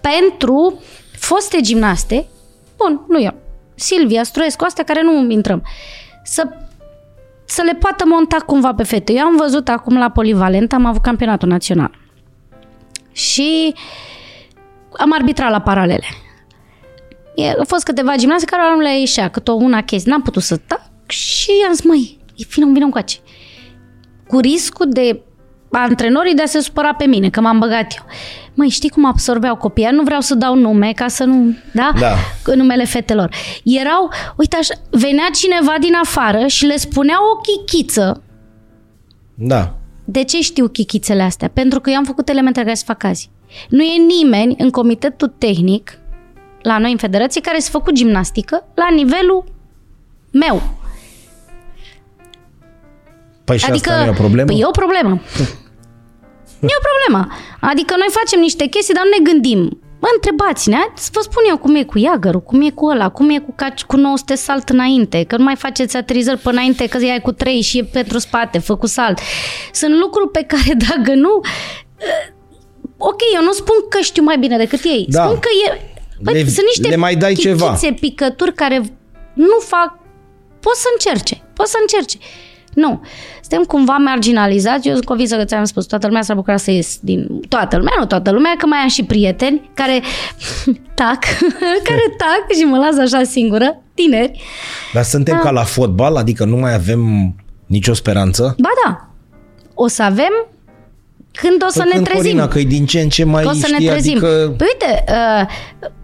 pentru 0.00 0.80
foste 1.18 1.60
gimnaste, 1.60 2.26
bun, 2.76 3.04
nu 3.08 3.22
eu, 3.22 3.34
Silvia, 3.74 4.22
Struescu, 4.22 4.64
astea 4.64 4.84
care 4.84 5.02
nu 5.02 5.30
intrăm, 5.30 5.62
să, 6.24 6.48
să 7.44 7.62
le 7.62 7.74
poată 7.74 8.04
monta 8.06 8.36
cumva 8.46 8.74
pe 8.74 8.82
fete. 8.82 9.12
Eu 9.12 9.24
am 9.24 9.36
văzut 9.36 9.68
acum 9.68 9.98
la 9.98 10.10
Polivalent, 10.10 10.72
am 10.72 10.84
avut 10.84 11.02
campionatul 11.02 11.48
național 11.48 11.90
și 13.12 13.74
am 14.92 15.12
arbitrat 15.12 15.50
la 15.50 15.60
paralele. 15.60 16.04
E, 17.36 17.50
au 17.50 17.64
fost 17.66 17.84
câteva 17.84 18.16
gimnaste 18.16 18.44
care 18.44 18.62
nu 18.74 18.80
le 18.80 18.98
ieșea, 18.98 19.28
cât 19.28 19.48
o 19.48 19.52
una 19.52 19.82
chestie. 19.82 20.10
N-am 20.10 20.22
putut 20.22 20.42
să 20.42 20.56
tac 20.56 20.80
și 21.06 21.50
i-am 21.62 21.72
zis, 21.72 21.84
măi, 21.84 22.18
vină, 22.54 22.72
vină 22.72 22.84
încoace. 22.84 23.18
Cu 24.26 24.38
riscul 24.38 24.86
de 24.88 25.20
antrenorii 25.70 26.34
de 26.34 26.42
a 26.42 26.46
se 26.46 26.60
supăra 26.60 26.94
pe 26.94 27.04
mine, 27.04 27.30
că 27.30 27.40
m-am 27.40 27.58
băgat 27.58 27.94
eu. 27.98 28.04
Măi, 28.54 28.68
știi 28.68 28.88
cum 28.88 29.04
absorbeau 29.04 29.56
copiii? 29.56 29.88
Nu 29.92 30.02
vreau 30.02 30.20
să 30.20 30.34
dau 30.34 30.54
nume 30.54 30.92
ca 30.92 31.08
să 31.08 31.24
nu... 31.24 31.56
Da? 31.72 31.92
Da. 31.98 32.14
Cu 32.44 32.54
numele 32.54 32.84
fetelor. 32.84 33.34
Erau, 33.64 34.10
uite 34.36 34.56
așa, 34.56 34.74
venea 34.90 35.28
cineva 35.34 35.74
din 35.80 35.94
afară 36.02 36.46
și 36.46 36.66
le 36.66 36.76
spunea 36.76 37.16
o 37.32 37.40
chichiță. 37.40 38.22
Da. 39.34 39.74
De 40.04 40.24
ce 40.24 40.40
știu 40.40 40.68
chichițele 40.68 41.22
astea? 41.22 41.48
Pentru 41.48 41.80
că 41.80 41.90
eu 41.90 41.96
am 41.96 42.04
făcut 42.04 42.28
elementele 42.28 42.64
care 42.64 42.76
se 42.76 42.84
fac 42.86 43.04
azi. 43.04 43.30
Nu 43.68 43.82
e 43.82 43.96
nimeni 43.96 44.54
în 44.58 44.70
comitetul 44.70 45.34
tehnic 45.38 45.98
la 46.66 46.78
noi 46.78 46.90
în 46.90 46.96
federație 46.96 47.40
care 47.40 47.58
să 47.58 47.70
făcut 47.70 47.94
gimnastică 47.94 48.64
la 48.74 48.88
nivelul 48.94 49.44
meu. 50.32 50.62
Păi 53.44 53.58
și 53.58 53.64
adică, 53.70 53.90
asta 53.90 54.02
nu 54.02 54.06
e 54.06 54.10
o 54.10 54.22
problemă? 54.24 54.46
Păi 54.46 54.60
e 54.60 54.66
o 54.66 54.70
problemă. 54.70 55.20
e 56.60 56.76
o 56.80 56.86
problemă. 56.90 57.32
Adică 57.60 57.94
noi 57.98 58.06
facem 58.10 58.40
niște 58.40 58.66
chestii, 58.66 58.94
dar 58.94 59.04
nu 59.04 59.10
ne 59.24 59.30
gândim. 59.30 59.80
Mă, 60.00 60.08
întrebați-ne, 60.14 60.74
hai 60.74 60.92
să 60.96 61.10
vă 61.12 61.20
spun 61.20 61.42
eu 61.48 61.56
cum 61.58 61.74
e 61.74 61.84
cu 61.84 61.98
iagărul, 61.98 62.40
cum 62.42 62.60
e 62.62 62.70
cu 62.70 62.86
ăla, 62.86 63.08
cum 63.08 63.30
e 63.30 63.38
cu, 63.38 63.52
caci, 63.56 63.84
cu 63.84 63.96
900 63.96 64.34
salt 64.34 64.68
înainte, 64.68 65.24
că 65.24 65.36
nu 65.36 65.44
mai 65.44 65.56
faceți 65.56 65.96
aterizări 65.96 66.38
pe 66.38 66.48
înainte, 66.48 66.86
că 66.86 66.98
e 66.98 67.18
cu 67.18 67.32
3 67.32 67.60
și 67.60 67.78
e 67.78 67.84
pentru 67.84 68.18
spate, 68.18 68.58
făcut 68.58 68.88
salt. 68.88 69.18
Sunt 69.72 69.98
lucruri 69.98 70.30
pe 70.30 70.42
care 70.42 70.74
dacă 70.88 71.14
nu... 71.14 71.40
eh, 71.96 72.34
Ok, 72.98 73.20
eu 73.34 73.42
nu 73.42 73.52
spun 73.52 73.74
că 73.90 73.98
știu 74.00 74.22
mai 74.22 74.38
bine 74.38 74.56
decât 74.56 74.84
ei. 74.84 75.06
Da. 75.08 75.22
Spun 75.24 75.38
că 75.38 75.48
e... 75.68 75.80
Bă, 76.22 76.30
Le- 76.30 76.38
sunt 76.44 76.66
niște 76.76 76.88
le 76.88 76.96
mai 76.96 77.16
dai 77.16 77.34
ceva. 77.34 77.66
chichițe, 77.66 77.92
picături 77.92 78.54
care 78.54 78.78
nu 79.34 79.58
fac... 79.66 79.98
Poți 80.60 80.80
să 80.80 80.86
încerce, 80.92 81.42
poți 81.54 81.70
să 81.70 81.76
încerce. 81.80 82.18
Nu. 82.74 83.02
Suntem 83.40 83.62
cumva 83.66 83.96
marginalizați. 83.96 84.86
Eu 84.88 84.92
sunt 84.94 85.04
convinsă 85.06 85.36
că 85.36 85.44
ți-am 85.44 85.64
spus, 85.64 85.86
toată 85.86 86.06
lumea 86.06 86.22
s-a 86.22 86.34
bucurat 86.34 86.60
să 86.60 86.70
ies 86.70 86.98
din... 87.00 87.40
Toată 87.48 87.76
lumea, 87.76 87.92
nu 87.98 88.06
toată 88.06 88.30
lumea, 88.30 88.54
că 88.58 88.66
mai 88.66 88.78
am 88.78 88.88
și 88.88 89.04
prieteni 89.04 89.70
care 89.74 90.02
tac, 91.00 91.18
care 91.88 92.14
tac 92.18 92.56
și 92.58 92.64
mă 92.64 92.76
las 92.78 92.98
așa 92.98 93.22
singură, 93.24 93.82
tineri. 93.94 94.42
Dar 94.92 95.02
suntem 95.02 95.34
Da. 95.34 95.40
ca 95.40 95.50
la 95.50 95.64
fotbal, 95.64 96.16
adică 96.16 96.44
nu 96.44 96.56
mai 96.56 96.74
avem 96.74 97.34
nicio 97.66 97.92
speranță? 97.94 98.54
Ba 98.58 98.68
da, 98.84 99.08
o 99.74 99.86
să 99.88 100.02
avem 100.02 100.46
când 101.36 101.62
o 101.66 101.68
să 101.68 101.78
Păi 101.78 101.88
ne 101.88 101.94
când, 101.94 102.04
trezim. 102.06 102.22
Corina, 102.22 102.48
că 102.48 102.58
e 102.58 102.64
din 102.64 102.86
ce 102.86 103.00
în 103.00 103.08
ce 103.08 103.24
mai 103.24 103.42
Că 103.42 103.48
o 103.48 103.52
să 103.52 103.66
știi, 103.66 103.84
ne 103.84 103.90
trezim. 103.90 104.16
adică... 104.16 104.54
Păi 104.56 104.66
uite, 104.72 105.04
uh, 105.08 105.46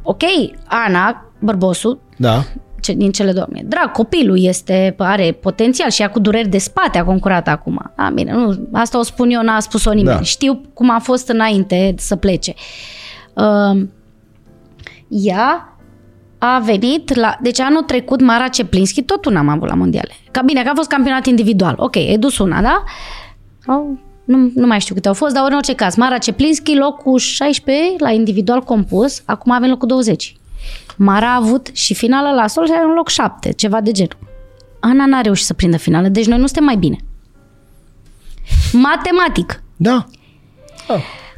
ok, 0.02 0.22
Ana, 0.64 1.32
bărbosul, 1.38 2.00
Da. 2.16 2.44
ce, 2.80 2.92
din 2.92 3.10
cele 3.10 3.32
două. 3.32 3.46
mie. 3.50 3.64
Drag, 3.66 3.90
copilul 3.90 4.44
este, 4.44 4.94
are 4.98 5.32
potențial 5.32 5.90
și 5.90 6.02
ea 6.02 6.10
cu 6.10 6.18
dureri 6.18 6.48
de 6.48 6.58
spate 6.58 6.98
a 6.98 7.04
concurat 7.04 7.48
acum. 7.48 7.92
A, 7.96 8.10
bine, 8.14 8.32
nu, 8.32 8.68
asta 8.72 8.98
o 8.98 9.02
spun 9.02 9.30
eu, 9.30 9.42
n-a 9.42 9.60
spus-o 9.60 9.92
nimeni. 9.92 10.16
Da. 10.16 10.22
Știu 10.22 10.60
cum 10.74 10.90
a 10.90 10.98
fost 10.98 11.28
înainte 11.28 11.94
să 11.98 12.16
plece. 12.16 12.54
Uh, 13.34 13.82
ea 15.08 15.76
a 16.38 16.58
venit 16.64 17.14
la... 17.14 17.36
Deci 17.42 17.60
anul 17.60 17.82
trecut 17.82 18.20
Mara 18.20 18.48
Ceplinski 18.48 19.02
tot 19.02 19.24
una 19.24 19.38
am 19.38 19.48
avut 19.48 19.68
la 19.68 19.74
mondiale. 19.74 20.10
Ca 20.30 20.42
bine, 20.42 20.62
că 20.62 20.68
a 20.68 20.74
fost 20.76 20.88
campionat 20.88 21.26
individual. 21.26 21.74
Ok, 21.78 21.94
e 21.94 22.16
dus 22.18 22.38
una, 22.38 22.62
da? 22.62 22.84
Sau, 23.58 23.98
nu, 24.24 24.50
nu 24.54 24.66
mai 24.66 24.80
știu 24.80 24.94
câte 24.94 25.08
au 25.08 25.14
fost, 25.14 25.34
dar 25.34 25.44
în 25.48 25.56
orice 25.56 25.74
caz, 25.74 25.94
Mara 25.94 26.18
Ceplinski, 26.18 26.74
locul 26.74 27.18
16 27.18 27.94
la 27.98 28.10
individual 28.10 28.60
compus, 28.60 29.22
acum 29.24 29.52
avem 29.52 29.68
locul 29.68 29.88
20. 29.88 30.36
Mara 30.96 31.32
a 31.32 31.36
avut 31.36 31.70
și 31.72 31.94
finala 31.94 32.32
la 32.32 32.46
sol 32.46 32.66
și 32.66 32.72
are 32.72 32.84
un 32.84 32.94
loc 32.94 33.08
7, 33.08 33.52
ceva 33.52 33.80
de 33.80 33.90
genul. 33.90 34.16
Ana 34.80 35.06
n-a 35.06 35.20
reușit 35.20 35.46
să 35.46 35.54
prindă 35.54 35.76
finală, 35.76 36.08
deci 36.08 36.26
noi 36.26 36.38
nu 36.38 36.46
suntem 36.46 36.64
mai 36.64 36.76
bine. 36.76 36.96
Matematic. 38.72 39.62
Da. 39.76 40.06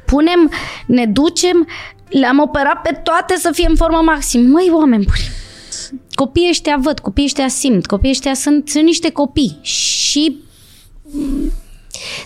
Punem, 0.07 0.51
ne 0.87 1.07
ducem, 1.07 1.67
le-am 2.09 2.39
operat 2.39 2.81
pe 2.83 3.01
toate 3.03 3.37
să 3.37 3.51
fie 3.53 3.67
în 3.69 3.77
formă 3.77 4.01
maxim. 4.05 4.41
Măi, 4.47 4.71
oameni 4.73 5.05
buni, 5.05 5.29
copiii 6.15 6.49
ăștia 6.49 6.77
văd, 6.81 6.99
copiii 6.99 7.27
ăștia 7.27 7.49
simt, 7.49 7.87
copiii 7.87 8.13
ăștia 8.13 8.35
sunt, 8.35 8.69
sunt 8.69 8.85
niște 8.85 9.11
copii 9.11 9.59
și 9.63 10.37
mm, 11.03 11.53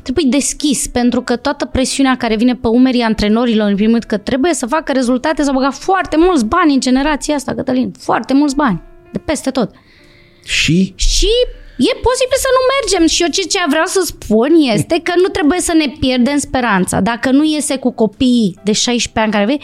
trebuie 0.03 0.25
deschis, 0.29 0.87
pentru 0.87 1.23
că 1.23 1.37
toată 1.37 1.65
presiunea 1.65 2.17
care 2.17 2.37
vine 2.37 2.55
pe 2.55 2.69
umerii 2.69 3.03
antrenorilor, 3.03 3.69
în 3.69 3.75
primul 3.75 3.93
rând, 3.93 4.05
că 4.05 4.17
trebuie 4.17 4.55
să 4.55 4.67
facă 4.67 4.93
rezultate, 4.93 5.43
să 5.43 5.53
băga 5.53 5.71
foarte 5.71 6.17
mulți 6.17 6.45
bani 6.45 6.75
în 6.75 6.81
generația 6.81 7.35
asta, 7.35 7.55
Cătălin, 7.55 7.93
foarte 7.99 8.35
mulți 8.35 8.55
bani, 8.55 8.83
de 9.13 9.19
peste 9.19 9.51
tot. 9.51 9.71
Și 10.45 10.93
Și 10.97 11.31
e 11.79 11.93
posibil 12.09 12.39
să 12.45 12.51
nu 12.57 12.63
mergem. 12.75 13.07
Și 13.07 13.23
eu 13.23 13.29
ce, 13.29 13.43
ce 13.43 13.59
vreau 13.69 13.85
să 13.87 14.03
spun 14.05 14.51
este 14.73 15.01
că 15.03 15.13
nu 15.17 15.29
trebuie 15.29 15.61
să 15.61 15.73
ne 15.75 15.93
pierdem 16.01 16.39
speranța. 16.39 17.01
Dacă 17.01 17.31
nu 17.31 17.45
iese 17.45 17.77
cu 17.77 17.93
copiii 17.93 18.59
de 18.65 18.73
16 18.73 19.21
ani 19.21 19.33
care 19.33 19.45
vei, 19.45 19.63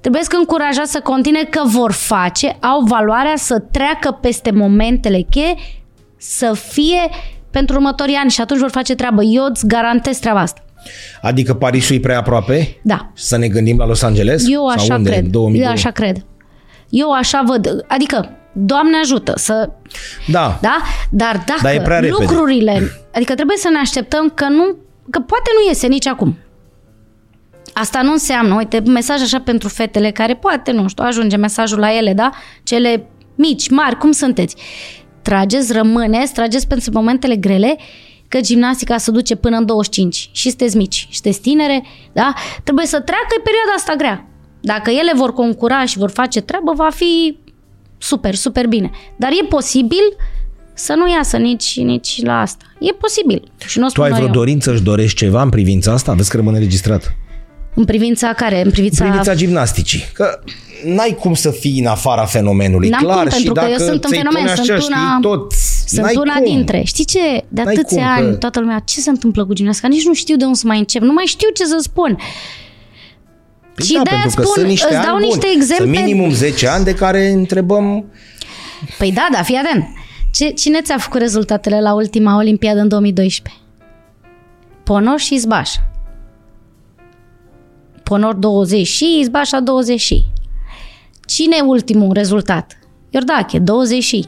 trebuie 0.00 0.22
să 0.22 0.36
încurajați 0.36 0.90
să 0.90 1.00
continue 1.00 1.44
că 1.44 1.62
vor 1.64 1.92
face, 1.92 2.56
au 2.60 2.80
valoarea 2.80 3.36
să 3.36 3.58
treacă 3.72 4.18
peste 4.20 4.50
momentele 4.50 5.26
cheie, 5.30 5.54
să 6.16 6.52
fie 6.52 7.10
pentru 7.54 7.76
următorii 7.76 8.14
ani 8.14 8.30
și 8.30 8.40
atunci 8.40 8.60
vor 8.60 8.70
face 8.70 8.94
treabă. 8.94 9.22
Eu 9.22 9.44
îți 9.44 9.66
garantez 9.66 10.16
treaba 10.18 10.40
asta. 10.40 10.64
adică 11.22 11.54
Parisul 11.54 11.96
e 11.96 12.00
prea 12.00 12.18
aproape? 12.18 12.76
Da. 12.82 13.10
Să 13.14 13.36
ne 13.36 13.48
gândim 13.48 13.78
la 13.78 13.86
Los 13.86 14.02
Angeles? 14.02 14.44
Eu 14.48 14.66
așa 14.66 14.84
Sau 14.84 14.96
unde? 14.96 15.10
cred. 15.10 15.26
2002? 15.26 15.66
Eu 15.66 15.72
așa 15.72 15.90
cred. 15.90 16.24
Eu 16.88 17.10
așa 17.10 17.42
văd. 17.46 17.84
Adică, 17.88 18.30
Doamne 18.56 18.96
ajută 19.02 19.32
să 19.36 19.70
Da. 20.26 20.58
Da? 20.60 20.76
Dar 21.10 21.42
dacă 21.46 21.60
Dar 21.62 21.74
e 21.74 21.80
prea 21.80 21.98
repede. 21.98 22.22
lucrurile... 22.24 22.90
Adică 23.14 23.34
trebuie 23.34 23.56
să 23.56 23.68
ne 23.72 23.78
așteptăm 23.78 24.32
că 24.34 24.48
nu... 24.48 24.76
Că 25.10 25.18
poate 25.20 25.50
nu 25.60 25.68
iese 25.68 25.86
nici 25.86 26.06
acum. 26.06 26.36
Asta 27.72 28.02
nu 28.02 28.12
înseamnă, 28.12 28.54
uite, 28.54 28.80
mesaj 28.86 29.22
așa 29.22 29.40
pentru 29.40 29.68
fetele 29.68 30.10
care 30.10 30.34
poate, 30.34 30.70
nu 30.72 30.88
știu, 30.88 31.04
ajunge 31.06 31.36
mesajul 31.36 31.78
la 31.78 31.96
ele, 31.96 32.12
da? 32.12 32.30
Cele 32.62 33.06
mici, 33.34 33.70
mari, 33.70 33.96
cum 33.98 34.10
sunteți? 34.12 34.56
Trageți, 35.24 35.72
rămâneți, 35.72 36.32
trageți 36.32 36.66
pentru 36.66 36.90
momentele 36.92 37.36
grele, 37.36 37.76
că 38.28 38.40
gimnastica 38.40 38.98
se 38.98 39.10
duce 39.10 39.34
până 39.34 39.56
în 39.56 39.66
25 39.66 40.28
și 40.32 40.48
sunteți 40.48 40.76
mici, 40.76 40.94
și 40.94 41.20
sunteți 41.20 41.40
tinere, 41.40 41.84
da? 42.12 42.34
Trebuie 42.64 42.86
să 42.86 43.00
treacă 43.00 43.34
perioada 43.44 43.72
asta 43.76 43.94
grea. 43.94 44.26
Dacă 44.60 44.90
ele 44.90 45.12
vor 45.16 45.32
concura 45.32 45.84
și 45.84 45.98
vor 45.98 46.10
face 46.10 46.40
treabă, 46.40 46.72
va 46.76 46.88
fi 46.90 47.36
super, 47.98 48.34
super 48.34 48.66
bine. 48.66 48.90
Dar 49.16 49.30
e 49.30 49.46
posibil 49.48 50.16
să 50.74 50.94
nu 50.94 51.10
iasă 51.10 51.36
nici, 51.36 51.76
nici 51.80 52.22
la 52.22 52.40
asta. 52.40 52.64
E 52.78 52.92
posibil. 52.92 53.52
Și 53.66 53.78
nu 53.78 53.86
o 53.86 53.88
Tu 53.88 54.02
ai 54.02 54.08
spun 54.10 54.20
vreo 54.22 54.34
eu. 54.34 54.40
dorință, 54.40 54.72
își 54.72 54.82
dorești 54.82 55.16
ceva 55.18 55.42
în 55.42 55.48
privința 55.48 55.92
asta? 55.92 56.12
Vezi 56.12 56.30
că 56.30 56.36
rămâne 56.36 56.58
registrat. 56.58 57.14
În 57.74 57.84
privința 57.84 58.32
care? 58.32 58.62
În 58.64 58.70
privința... 58.70 59.04
În 59.04 59.10
privința 59.10 59.34
gimnasticii. 59.34 60.04
Că 60.12 60.40
n-ai 60.84 61.16
cum 61.20 61.34
să 61.34 61.50
fii 61.50 61.78
în 61.80 61.86
afara 61.86 62.24
fenomenului. 62.24 62.88
N-am 62.88 63.02
Clar, 63.02 63.18
cum, 63.18 63.28
și 63.28 63.34
pentru 63.34 63.52
că 63.52 63.60
dacă 63.60 63.70
eu 63.72 63.78
sunt 63.78 64.04
un 64.04 64.10
ți-ai 64.10 64.18
fenomen, 64.18 64.42
pune 64.42 64.54
sunt 64.54 64.70
așa, 64.70 64.74
una- 64.78 64.80
știi, 64.80 65.20
tot, 65.20 65.52
Sunt 65.86 66.04
n-ai 66.04 66.16
una 66.16 66.34
cum. 66.34 66.44
dintre. 66.44 66.82
Știi 66.84 67.04
ce? 67.04 67.44
De 67.48 67.62
N-ai 67.62 67.74
atâția 67.74 68.02
cum, 68.14 68.24
ani, 68.24 68.30
că- 68.30 68.36
toată 68.36 68.60
lumea, 68.60 68.78
ce 68.78 69.00
se 69.00 69.10
întâmplă 69.10 69.46
cu 69.46 69.52
gimnastica? 69.52 69.88
Nici 69.88 70.04
nu 70.06 70.14
știu 70.14 70.36
de 70.36 70.44
unde 70.44 70.56
să 70.58 70.66
mai 70.66 70.78
încep. 70.78 71.02
Nu 71.02 71.12
mai 71.12 71.24
știu 71.24 71.48
ce 71.54 71.64
să 71.64 71.76
spun. 71.80 72.18
Păi 73.74 73.84
Și 73.84 73.92
da, 73.92 74.02
de-aia 74.02 74.20
pentru 74.20 74.40
că 74.40 74.46
spun, 74.46 74.54
sunt 74.56 74.66
niște 74.68 74.86
îți 74.86 74.96
ani 74.96 75.04
dau 75.04 75.14
buni. 75.14 75.26
niște 75.26 75.46
exemple. 75.54 75.84
Sunt 75.86 76.06
minimum 76.06 76.30
10 76.30 76.68
ani 76.68 76.84
de 76.84 76.94
care 76.94 77.28
întrebăm... 77.28 78.04
Păi 78.98 79.12
da, 79.12 79.28
da, 79.32 79.42
fii 79.42 79.56
atent. 79.56 79.84
Ce, 80.32 80.48
cine 80.48 80.80
ți-a 80.80 80.98
făcut 80.98 81.20
rezultatele 81.20 81.80
la 81.80 81.94
ultima 81.94 82.36
Olimpiadă 82.36 82.80
în 82.80 82.88
2012? 82.88 83.62
Ponor 84.84 85.18
și 85.18 85.34
Izbaș. 85.34 85.70
Ponor 88.02 88.34
20 88.34 88.86
și 88.86 89.18
Izbașa 89.20 89.60
20 89.60 90.00
și. 90.00 90.24
Cine 91.26 91.56
e 91.58 91.62
ultimul 91.62 92.12
rezultat? 92.12 92.78
Iordache, 93.10 93.58
20 93.58 94.02
și. 94.02 94.26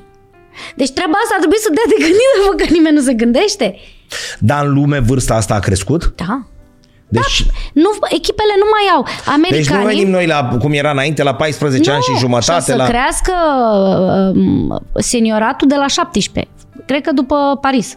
Deci 0.76 0.90
treaba 0.90 1.18
asta 1.22 1.36
trebuie 1.38 1.58
să 1.58 1.70
dea 1.74 1.86
de 1.86 2.02
gândit, 2.04 2.32
mă, 2.46 2.54
că 2.56 2.72
nimeni 2.72 2.96
nu 2.96 3.02
se 3.02 3.14
gândește. 3.14 3.76
Dar 4.38 4.66
în 4.66 4.74
lume 4.74 4.98
vârsta 4.98 5.34
asta 5.34 5.54
a 5.54 5.58
crescut? 5.58 6.12
Da. 6.16 6.46
Deci, 7.08 7.46
Nu, 7.72 7.90
echipele 8.08 8.54
nu 8.58 8.66
mai 8.70 8.94
au. 8.94 9.02
deci 9.02 9.24
nu 9.26 9.32
Americanii... 9.32 9.86
venim 9.86 10.10
noi 10.10 10.26
la 10.26 10.56
cum 10.60 10.72
era 10.72 10.90
înainte, 10.90 11.22
la 11.22 11.34
14 11.34 11.90
ani 11.90 12.02
și 12.02 12.08
și 12.08 12.14
o 12.16 12.18
jumătate. 12.18 12.60
să 12.60 12.74
la... 12.74 12.86
crească 12.86 13.32
um, 14.34 14.82
senioratul 14.94 15.68
de 15.68 15.74
la 15.74 15.86
17. 15.86 16.52
Cred 16.86 17.02
că 17.02 17.12
după 17.12 17.58
Paris. 17.60 17.96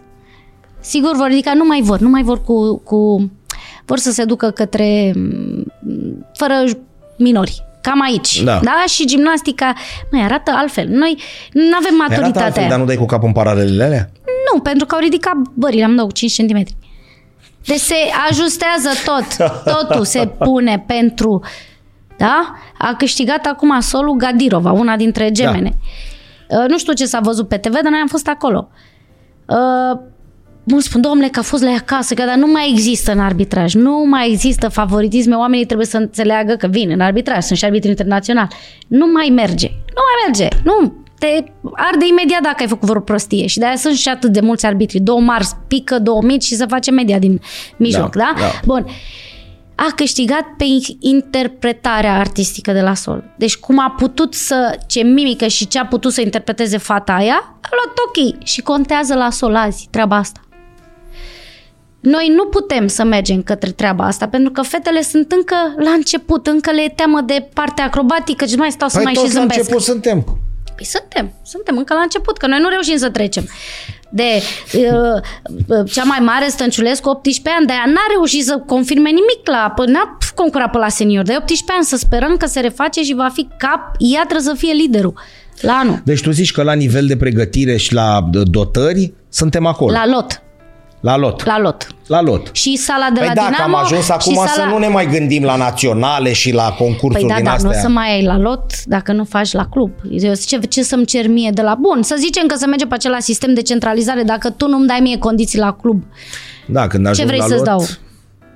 Sigur 0.79 1.15
vor 1.15 1.27
ridica, 1.27 1.53
nu 1.53 1.65
mai 1.65 1.81
vor, 1.81 1.99
nu 1.99 2.09
mai 2.09 2.23
vor 2.23 2.43
cu, 2.43 2.77
cu 2.77 3.31
vor 3.85 3.97
să 3.97 4.11
se 4.11 4.23
ducă 4.23 4.49
către 4.49 5.13
mm, 5.15 5.65
fără 6.33 6.53
minori. 7.17 7.63
Cam 7.81 8.01
aici. 8.01 8.41
Da. 8.43 8.59
da? 8.63 8.83
Și 8.87 9.05
gimnastica 9.07 9.73
mai 10.11 10.21
arată 10.21 10.51
altfel. 10.55 10.87
Noi 10.87 11.17
nu 11.53 11.75
avem 11.79 12.01
Arată 12.01 12.13
maturitatea. 12.13 12.43
altfel, 12.45 12.61
aia. 12.61 12.69
dar 12.71 12.79
nu 12.79 12.85
dai 12.85 12.95
cu 12.95 13.05
capul 13.05 13.27
în 13.27 13.33
paralelele 13.33 13.83
alea? 13.83 14.09
Nu, 14.53 14.59
pentru 14.59 14.85
că 14.85 14.95
au 14.95 15.01
ridicat 15.01 15.33
bările, 15.53 15.83
am 15.83 15.95
dat 15.95 16.11
5 16.11 16.35
cm. 16.35 16.63
Deci 17.65 17.79
se 17.79 17.95
ajustează 18.29 18.89
tot. 19.05 19.49
Totul 19.73 20.05
se 20.05 20.27
pune 20.27 20.83
pentru... 20.87 21.43
Da? 22.17 22.53
A 22.77 22.95
câștigat 22.97 23.45
acum 23.45 23.79
solul 23.79 24.15
Gadirova, 24.15 24.71
una 24.71 24.95
dintre 24.95 25.31
gemene. 25.31 25.73
Da. 26.47 26.65
Nu 26.67 26.77
știu 26.77 26.93
ce 26.93 27.05
s-a 27.05 27.19
văzut 27.19 27.47
pe 27.47 27.57
TV, 27.57 27.71
dar 27.73 27.91
noi 27.91 27.99
am 28.01 28.07
fost 28.07 28.27
acolo. 28.27 28.69
Uh, 30.69 30.75
Mulți 30.75 30.87
spun, 30.87 31.01
domnule, 31.01 31.27
că 31.27 31.39
a 31.39 31.41
fost 31.41 31.63
la 31.63 31.69
ea 31.69 31.75
acasă, 31.75 32.13
că 32.13 32.23
dar 32.23 32.35
nu 32.35 32.47
mai 32.47 32.69
există 32.71 33.11
în 33.11 33.19
arbitraj, 33.19 33.73
nu 33.73 34.03
mai 34.07 34.31
există 34.31 34.67
favoritisme, 34.67 35.35
oamenii 35.35 35.65
trebuie 35.65 35.87
să 35.87 35.97
înțeleagă 35.97 36.55
că 36.55 36.67
vin 36.67 36.89
în 36.91 36.99
arbitraj, 36.99 37.43
sunt 37.43 37.57
și 37.57 37.65
arbitri 37.65 37.89
internațional. 37.89 38.47
Nu 38.87 39.05
mai 39.13 39.29
merge, 39.35 39.67
nu 39.67 40.01
mai 40.07 40.25
merge, 40.25 40.47
nu, 40.63 40.93
te 41.19 41.43
arde 41.75 42.05
imediat 42.09 42.41
dacă 42.41 42.55
ai 42.59 42.67
făcut 42.67 42.87
vreo 42.87 43.01
prostie 43.01 43.47
și 43.47 43.57
de-aia 43.57 43.75
sunt 43.75 43.95
și 43.95 44.09
atât 44.09 44.31
de 44.31 44.39
mulți 44.39 44.65
arbitri, 44.65 44.99
două 44.99 45.19
marți 45.19 45.55
pică, 45.67 45.99
două 45.99 46.21
mici 46.21 46.43
și 46.43 46.55
să 46.55 46.65
face 46.65 46.91
media 46.91 47.19
din 47.19 47.41
mijloc, 47.77 48.15
Da, 48.15 48.33
da? 48.35 48.41
da. 48.41 48.51
Bun. 48.65 48.85
A 49.75 49.91
câștigat 49.95 50.43
pe 50.57 50.65
interpretarea 50.99 52.19
artistică 52.19 52.71
de 52.71 52.81
la 52.81 52.93
sol. 52.93 53.23
Deci 53.37 53.57
cum 53.57 53.79
a 53.79 53.95
putut 53.97 54.33
să, 54.33 54.77
ce 54.87 55.01
mimică 55.01 55.47
și 55.47 55.67
ce 55.67 55.79
a 55.79 55.85
putut 55.85 56.13
să 56.13 56.21
interpreteze 56.21 56.77
fata 56.77 57.13
aia, 57.13 57.59
a 57.61 57.69
luat 57.71 57.95
ok 58.07 58.43
și 58.45 58.61
contează 58.61 59.15
la 59.15 59.29
sol 59.29 59.55
azi 59.55 59.87
treaba 59.91 60.15
asta. 60.15 60.39
Noi 61.99 62.33
nu 62.35 62.45
putem 62.45 62.87
să 62.87 63.03
mergem 63.03 63.41
către 63.41 63.71
treaba 63.71 64.03
asta, 64.05 64.27
pentru 64.27 64.51
că 64.51 64.61
fetele 64.61 65.01
sunt 65.01 65.31
încă 65.31 65.55
la 65.77 65.89
început, 65.89 66.47
încă 66.47 66.71
le 66.71 66.81
e 66.81 66.89
teamă 66.95 67.21
de 67.25 67.47
partea 67.53 67.85
acrobatică 67.85 68.45
și 68.45 68.55
mai 68.55 68.71
stau 68.71 68.87
să 68.89 68.95
Păi 68.95 69.03
mai 69.03 69.13
toți 69.13 69.27
și 69.27 69.33
la 69.33 69.39
zâmbesc. 69.39 69.59
început 69.59 69.81
suntem. 69.83 70.23
Păi 70.75 70.85
suntem, 70.85 71.33
suntem 71.43 71.77
încă 71.77 71.93
la 71.93 72.01
început, 72.01 72.37
că 72.37 72.47
noi 72.47 72.59
nu 72.61 72.67
reușim 72.69 72.97
să 72.97 73.09
trecem. 73.09 73.47
De 74.11 74.23
uh, 74.73 74.81
uh, 75.67 75.91
cea 75.91 76.03
mai 76.03 76.19
mare 76.19 76.47
Stănciulescu, 76.47 77.09
18 77.09 77.55
ani, 77.57 77.65
de 77.67 77.71
aia 77.71 77.83
n-a 77.87 78.05
reușit 78.15 78.45
să 78.45 78.63
confirme 78.65 79.09
nimic 79.09 79.39
la, 79.43 79.73
pă- 79.73 79.85
n-a 79.87 80.17
concurat 80.35 80.71
pe 80.71 80.77
la 80.77 80.89
senior, 80.89 81.23
de 81.25 81.35
18 81.37 81.71
ani, 81.75 81.83
să 81.83 81.95
sperăm 81.97 82.37
că 82.37 82.45
se 82.45 82.59
reface 82.59 83.01
și 83.03 83.13
va 83.13 83.29
fi 83.33 83.47
cap, 83.57 83.95
ea 83.97 84.21
trebuie 84.27 84.41
să 84.41 84.53
fie 84.57 84.73
liderul 84.73 85.13
la 85.61 85.73
anul, 85.73 86.01
Deci 86.05 86.21
tu 86.21 86.31
zici 86.31 86.51
că 86.51 86.63
la 86.63 86.73
nivel 86.73 87.05
de 87.07 87.17
pregătire 87.17 87.77
și 87.77 87.93
la 87.93 88.29
d- 88.29 88.43
dotări 88.43 89.13
suntem 89.29 89.65
acolo. 89.65 89.91
la 89.91 90.07
lot, 90.07 90.41
la 90.99 91.17
lot. 91.17 91.45
la 91.45 91.59
lot. 91.59 91.87
La 92.07 92.21
lot. 92.21 92.49
Și 92.51 92.75
sala 92.75 93.09
de 93.13 93.19
Păi 93.19 93.27
la 93.27 93.33
dacă 93.33 93.49
Dinamo 93.49 93.77
am 93.77 93.83
ajuns 93.83 94.05
și 94.05 94.11
acum 94.11 94.33
sala... 94.33 94.47
să 94.47 94.63
nu 94.69 94.77
ne 94.77 94.87
mai 94.87 95.07
gândim 95.07 95.43
la 95.43 95.55
naționale 95.55 96.33
și 96.33 96.53
la 96.53 96.71
concursuri 96.77 97.13
Păi 97.13 97.29
da, 97.29 97.35
din 97.35 97.43
dar 97.43 97.59
nu 97.61 97.67
astea. 97.67 97.79
o 97.79 97.83
să 97.83 97.89
mai 97.89 98.11
ai 98.11 98.23
la 98.23 98.37
lot 98.37 98.83
dacă 98.85 99.11
nu 99.11 99.23
faci 99.23 99.51
la 99.51 99.65
club. 99.65 99.91
Eu, 100.09 100.33
ce, 100.45 100.57
ce 100.59 100.83
să-mi 100.83 101.05
cer 101.05 101.27
mie 101.27 101.49
de 101.53 101.61
la 101.61 101.75
bun? 101.79 102.03
Să 102.03 102.15
zicem 102.17 102.45
că 102.47 102.55
se 102.57 102.65
merge 102.65 102.85
pe 102.85 102.93
același 102.93 103.21
sistem 103.21 103.53
de 103.53 103.61
centralizare 103.61 104.23
dacă 104.23 104.49
tu 104.49 104.67
nu-mi 104.67 104.87
dai 104.87 104.99
mie 104.99 105.17
condiții 105.17 105.59
la 105.59 105.71
club. 105.71 106.03
Da, 106.65 106.87
când 106.87 107.03
Ce 107.03 107.09
ajung 107.09 107.27
vrei 107.27 107.39
la 107.39 107.45
să-ți 107.45 107.57
lot, 107.57 107.65
dau? 107.65 107.85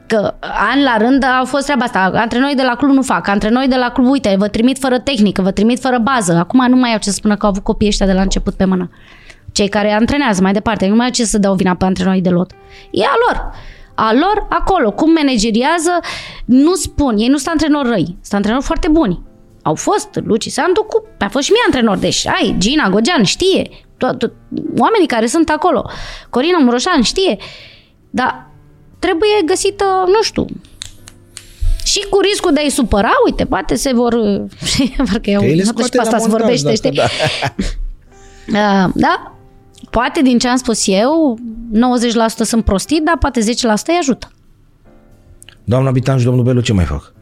Că 0.07 0.33
ani 0.71 0.83
la 0.83 0.97
rând 0.97 1.23
au 1.39 1.45
fost 1.45 1.63
treaba 1.63 1.83
asta. 1.83 2.11
Antrenorii 2.13 2.55
de 2.55 2.63
la 2.63 2.75
club 2.75 2.91
nu 2.91 3.01
fac. 3.01 3.27
Antrenorii 3.27 3.69
de 3.69 3.75
la 3.75 3.89
club, 3.89 4.09
uite, 4.09 4.35
vă 4.37 4.47
trimit 4.47 4.77
fără 4.79 4.99
tehnică, 4.99 5.41
vă 5.41 5.51
trimit 5.51 5.79
fără 5.79 5.97
bază. 5.97 6.33
Acum 6.33 6.65
nu 6.69 6.75
mai 6.75 6.91
au 6.91 6.97
ce 6.97 7.09
să 7.09 7.15
spună 7.15 7.35
că 7.35 7.45
au 7.45 7.51
avut 7.51 7.63
copiii 7.63 7.89
ăștia 7.89 8.05
de 8.05 8.13
la 8.13 8.21
început 8.21 8.53
pe 8.53 8.65
mână. 8.65 8.89
Cei 9.53 9.67
care 9.67 9.91
antrenează 9.91 10.41
mai 10.41 10.53
departe. 10.53 10.87
Nu 10.87 10.95
mai 10.95 11.05
au 11.05 11.11
ce 11.11 11.25
să 11.25 11.37
dau 11.37 11.53
vina 11.55 11.75
pe 11.75 11.85
antrenorii 11.85 12.21
de 12.21 12.29
lot. 12.29 12.51
E 12.91 13.03
a 13.03 13.13
lor. 13.27 13.51
A 13.95 14.13
lor 14.13 14.45
acolo. 14.49 14.91
Cum 14.91 15.11
manageriază, 15.11 15.99
nu 16.45 16.75
spun. 16.75 17.17
Ei 17.17 17.27
nu 17.27 17.37
sunt 17.37 17.49
antrenori 17.49 17.89
răi. 17.89 18.05
Sunt 18.21 18.33
antrenori 18.33 18.63
foarte 18.63 18.87
buni. 18.87 19.21
Au 19.61 19.75
fost 19.75 20.19
Luci 20.23 20.47
Sandu 20.47 20.83
cu... 20.83 21.07
A 21.19 21.27
fost 21.27 21.45
și 21.45 21.51
mie 21.51 21.61
antrenor. 21.65 21.97
Deci, 21.97 22.13
șai, 22.13 22.55
Gina 22.57 22.89
Gogean 22.89 23.23
știe. 23.23 23.69
To- 23.69 24.17
to- 24.17 24.33
oamenii 24.77 25.07
care 25.07 25.25
sunt 25.25 25.49
acolo. 25.49 25.89
Corina 26.29 26.57
Muroșan 26.57 27.01
știe. 27.01 27.37
Dar 28.09 28.49
trebuie 28.99 29.29
găsită, 29.45 29.85
nu 30.07 30.21
știu, 30.21 30.45
și 31.85 32.05
cu 32.09 32.19
riscul 32.19 32.53
de 32.53 32.59
a-i 32.59 32.69
supăra, 32.69 33.11
uite, 33.25 33.45
poate 33.45 33.75
se 33.75 33.93
vor... 33.93 34.13
Parcă 35.11 35.29
iau, 35.29 35.41
Că 35.41 35.47
ele 35.47 35.61
și 35.61 35.67
scoate 35.67 35.89
pe 35.95 36.01
asta 36.01 36.15
la 36.15 36.21
se 36.21 36.27
montaj, 36.27 36.61
vorbește, 36.61 36.65
dacă 36.65 36.75
știi? 36.75 37.01
da. 38.51 38.85
Uh, 38.85 38.91
da, 39.05 39.32
poate 39.89 40.21
din 40.21 40.37
ce 40.39 40.47
am 40.47 40.55
spus 40.55 40.87
eu, 40.87 41.37
90% 41.73 41.79
sunt 42.27 42.63
prostii, 42.63 43.01
dar 43.01 43.17
poate 43.17 43.39
10% 43.41 43.43
îi 43.87 43.97
ajută. 43.99 44.31
Doamna 45.63 45.91
Bitan 45.91 46.17
și 46.17 46.25
domnul 46.25 46.43
Belu 46.43 46.61
ce 46.61 46.73
mai 46.73 46.85
fac? 46.85 47.13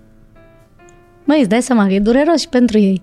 Măi, 1.24 1.40
îți 1.40 1.50
dai 1.50 1.62
seama 1.62 1.86
că 1.86 1.94
e 1.94 2.00
dureros 2.00 2.40
și 2.40 2.48
pentru 2.48 2.78
ei. 2.78 3.02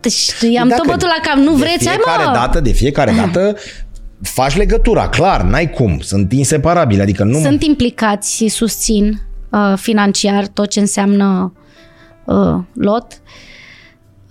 Deci, 0.00 0.32
i-am 0.40 0.68
Dacă 0.68 0.80
tot 0.80 0.90
bătut 0.90 1.08
la 1.08 1.20
cap, 1.22 1.36
nu 1.36 1.52
vreți, 1.52 1.78
de 1.78 1.88
hai 1.88 1.96
fiecare 1.96 2.24
mă! 2.24 2.32
dată, 2.32 2.60
de 2.60 2.72
fiecare 2.72 3.12
dată 3.12 3.56
faci 4.22 4.56
legătura, 4.56 5.08
clar, 5.08 5.42
n-ai 5.42 5.70
cum, 5.70 5.98
sunt 6.00 6.32
inseparabile, 6.32 7.02
adică 7.02 7.24
nu... 7.24 7.38
Sunt 7.38 7.62
implicați, 7.62 8.46
susțin 8.48 9.20
uh, 9.50 9.72
financiar 9.76 10.46
tot 10.46 10.68
ce 10.68 10.80
înseamnă 10.80 11.52
uh, 12.24 12.58
lot. 12.74 13.20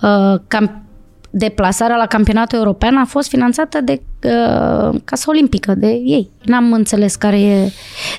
Uh, 0.01 0.39
cam, 0.47 0.85
deplasarea 1.29 1.95
la 1.95 2.05
campionatul 2.05 2.57
european 2.57 2.97
a 2.97 3.05
fost 3.05 3.29
finanțată 3.29 3.81
de 3.81 3.91
uh, 3.91 4.10
Casa 5.03 5.25
Olimpică, 5.27 5.73
de 5.77 5.87
ei. 5.87 6.29
N-am 6.43 6.73
înțeles 6.73 7.15
care 7.15 7.41
e... 7.41 7.71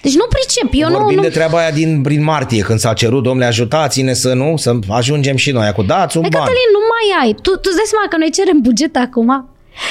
Deci 0.02 0.14
nu 0.14 0.24
pricep, 0.28 0.70
eu 0.72 0.88
nu... 0.88 0.96
Vorbim 0.98 1.16
nu... 1.16 1.22
de 1.22 1.28
treaba 1.28 1.58
aia 1.58 1.70
din 1.70 2.02
prin 2.02 2.22
martie, 2.22 2.62
când 2.62 2.78
s-a 2.78 2.92
cerut, 2.92 3.22
domnule, 3.22 3.46
ajutați-ne 3.46 4.12
să 4.12 4.32
nu, 4.32 4.56
să 4.56 4.78
ajungem 4.88 5.36
și 5.36 5.50
noi, 5.50 5.72
cu 5.72 5.82
dați 5.82 6.16
un 6.16 6.22
Păi, 6.22 6.30
ban. 6.30 6.40
Cătălin, 6.40 6.70
nu 6.72 6.78
mai 6.92 7.24
ai. 7.24 7.32
Tu, 7.32 7.50
tu 7.50 7.60
îți 7.62 7.76
dai 7.76 7.84
seama 7.84 8.06
că 8.08 8.16
noi 8.16 8.30
cerem 8.30 8.58
buget 8.60 8.96
acum? 8.96 9.48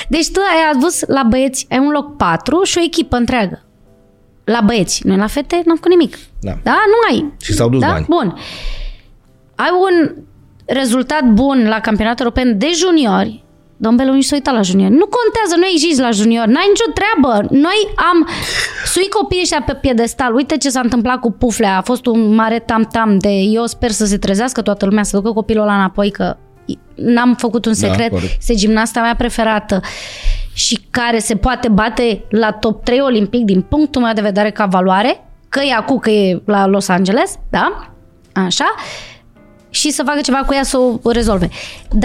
Deci 0.09 0.29
tu 0.29 0.39
ai 0.39 0.71
avut 0.75 1.07
la 1.07 1.23
băieți, 1.29 1.65
ai 1.69 1.77
un 1.77 1.89
loc 1.89 2.17
4 2.17 2.63
și 2.63 2.77
o 2.77 2.81
echipă 2.83 3.15
întreagă. 3.15 3.65
La 4.43 4.61
băieți. 4.65 5.07
Noi 5.07 5.17
la 5.17 5.27
fete 5.27 5.61
n-am 5.65 5.75
făcut 5.75 5.91
nimic. 5.91 6.17
Da. 6.39 6.57
Da? 6.63 6.77
Nu 6.87 7.15
ai. 7.15 7.33
Și 7.41 7.53
s-au 7.53 7.69
dus 7.69 7.81
da? 7.81 7.87
bani. 7.87 8.05
Bun. 8.09 8.39
Ai 9.55 9.69
un 9.71 10.15
rezultat 10.65 11.23
bun 11.23 11.65
la 11.67 11.79
campionatul 11.79 12.25
european 12.25 12.57
de 12.57 12.71
juniori, 12.75 13.43
Domn 13.83 13.95
Belu 13.95 14.13
nici 14.13 14.23
s-a 14.23 14.35
uitat 14.35 14.53
la 14.53 14.61
junior. 14.61 14.89
Nu 14.89 15.07
contează, 15.17 15.55
nu 15.57 15.65
existi 15.73 16.01
la 16.01 16.11
junior, 16.11 16.45
n-ai 16.45 16.65
nicio 16.67 16.91
treabă. 16.93 17.47
Noi 17.49 17.87
am 17.95 18.27
sui 18.85 19.07
copiii 19.09 19.41
ăștia 19.41 19.61
pe 19.65 19.73
piedestal. 19.73 20.33
Uite 20.33 20.57
ce 20.57 20.69
s-a 20.69 20.79
întâmplat 20.79 21.19
cu 21.19 21.31
Puflea. 21.31 21.77
A 21.77 21.81
fost 21.81 22.05
un 22.05 22.33
mare 22.35 22.59
tam-tam 22.59 23.17
de 23.17 23.29
eu 23.29 23.65
sper 23.65 23.91
să 23.91 24.05
se 24.05 24.17
trezească 24.17 24.61
toată 24.61 24.85
lumea, 24.85 25.03
să 25.03 25.17
ducă 25.17 25.31
copilul 25.31 25.63
ăla 25.63 25.75
înapoi, 25.75 26.11
că 26.11 26.37
n-am 26.95 27.35
făcut 27.35 27.65
un 27.65 27.73
secret. 27.73 28.11
Da, 28.11 28.17
este 28.37 28.53
gimnasta 28.53 29.01
mea 29.01 29.15
preferată 29.15 29.79
și 30.53 30.79
care 30.91 31.19
se 31.19 31.35
poate 31.35 31.67
bate 31.67 32.25
la 32.29 32.51
top 32.51 32.83
3 32.83 32.99
olimpic 32.99 33.45
din 33.45 33.61
punctul 33.61 34.01
meu 34.01 34.13
de 34.13 34.21
vedere 34.21 34.51
ca 34.51 34.65
valoare, 34.65 35.27
că 35.49 35.59
e 35.59 35.73
acum 35.73 35.97
că 35.97 36.09
e 36.09 36.41
la 36.45 36.65
Los 36.65 36.87
Angeles, 36.87 37.35
da? 37.49 37.91
Așa 38.33 38.73
și 39.71 39.91
să 39.91 40.01
facă 40.05 40.21
ceva 40.21 40.43
cu 40.47 40.53
ea 40.53 40.63
să 40.63 40.77
o 41.01 41.11
rezolve. 41.11 41.49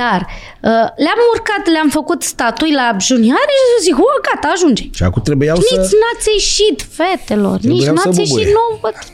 Dar 0.01 0.21
uh, 0.21 0.87
le-am 1.05 1.21
urcat, 1.35 1.63
le-am 1.73 1.89
făcut 1.89 2.23
statui 2.23 2.73
la 2.73 2.97
junioare 3.01 3.53
și 3.59 3.67
să 3.73 3.79
zic, 3.83 3.97
o, 3.99 4.09
gata, 4.27 4.49
ajunge. 4.55 4.85
Și 4.99 5.03
acum 5.03 5.23
trebuiau 5.23 5.57
nici 5.57 5.67
să... 5.67 5.81
Nici 5.81 5.91
n-ați 6.01 6.29
ieșit, 6.37 6.79
fetelor, 6.99 7.59
trebuiau 7.59 7.95
nici 7.95 8.05
n-ați 8.05 8.19
ieșit, 8.19 8.49
nu, 8.59 8.65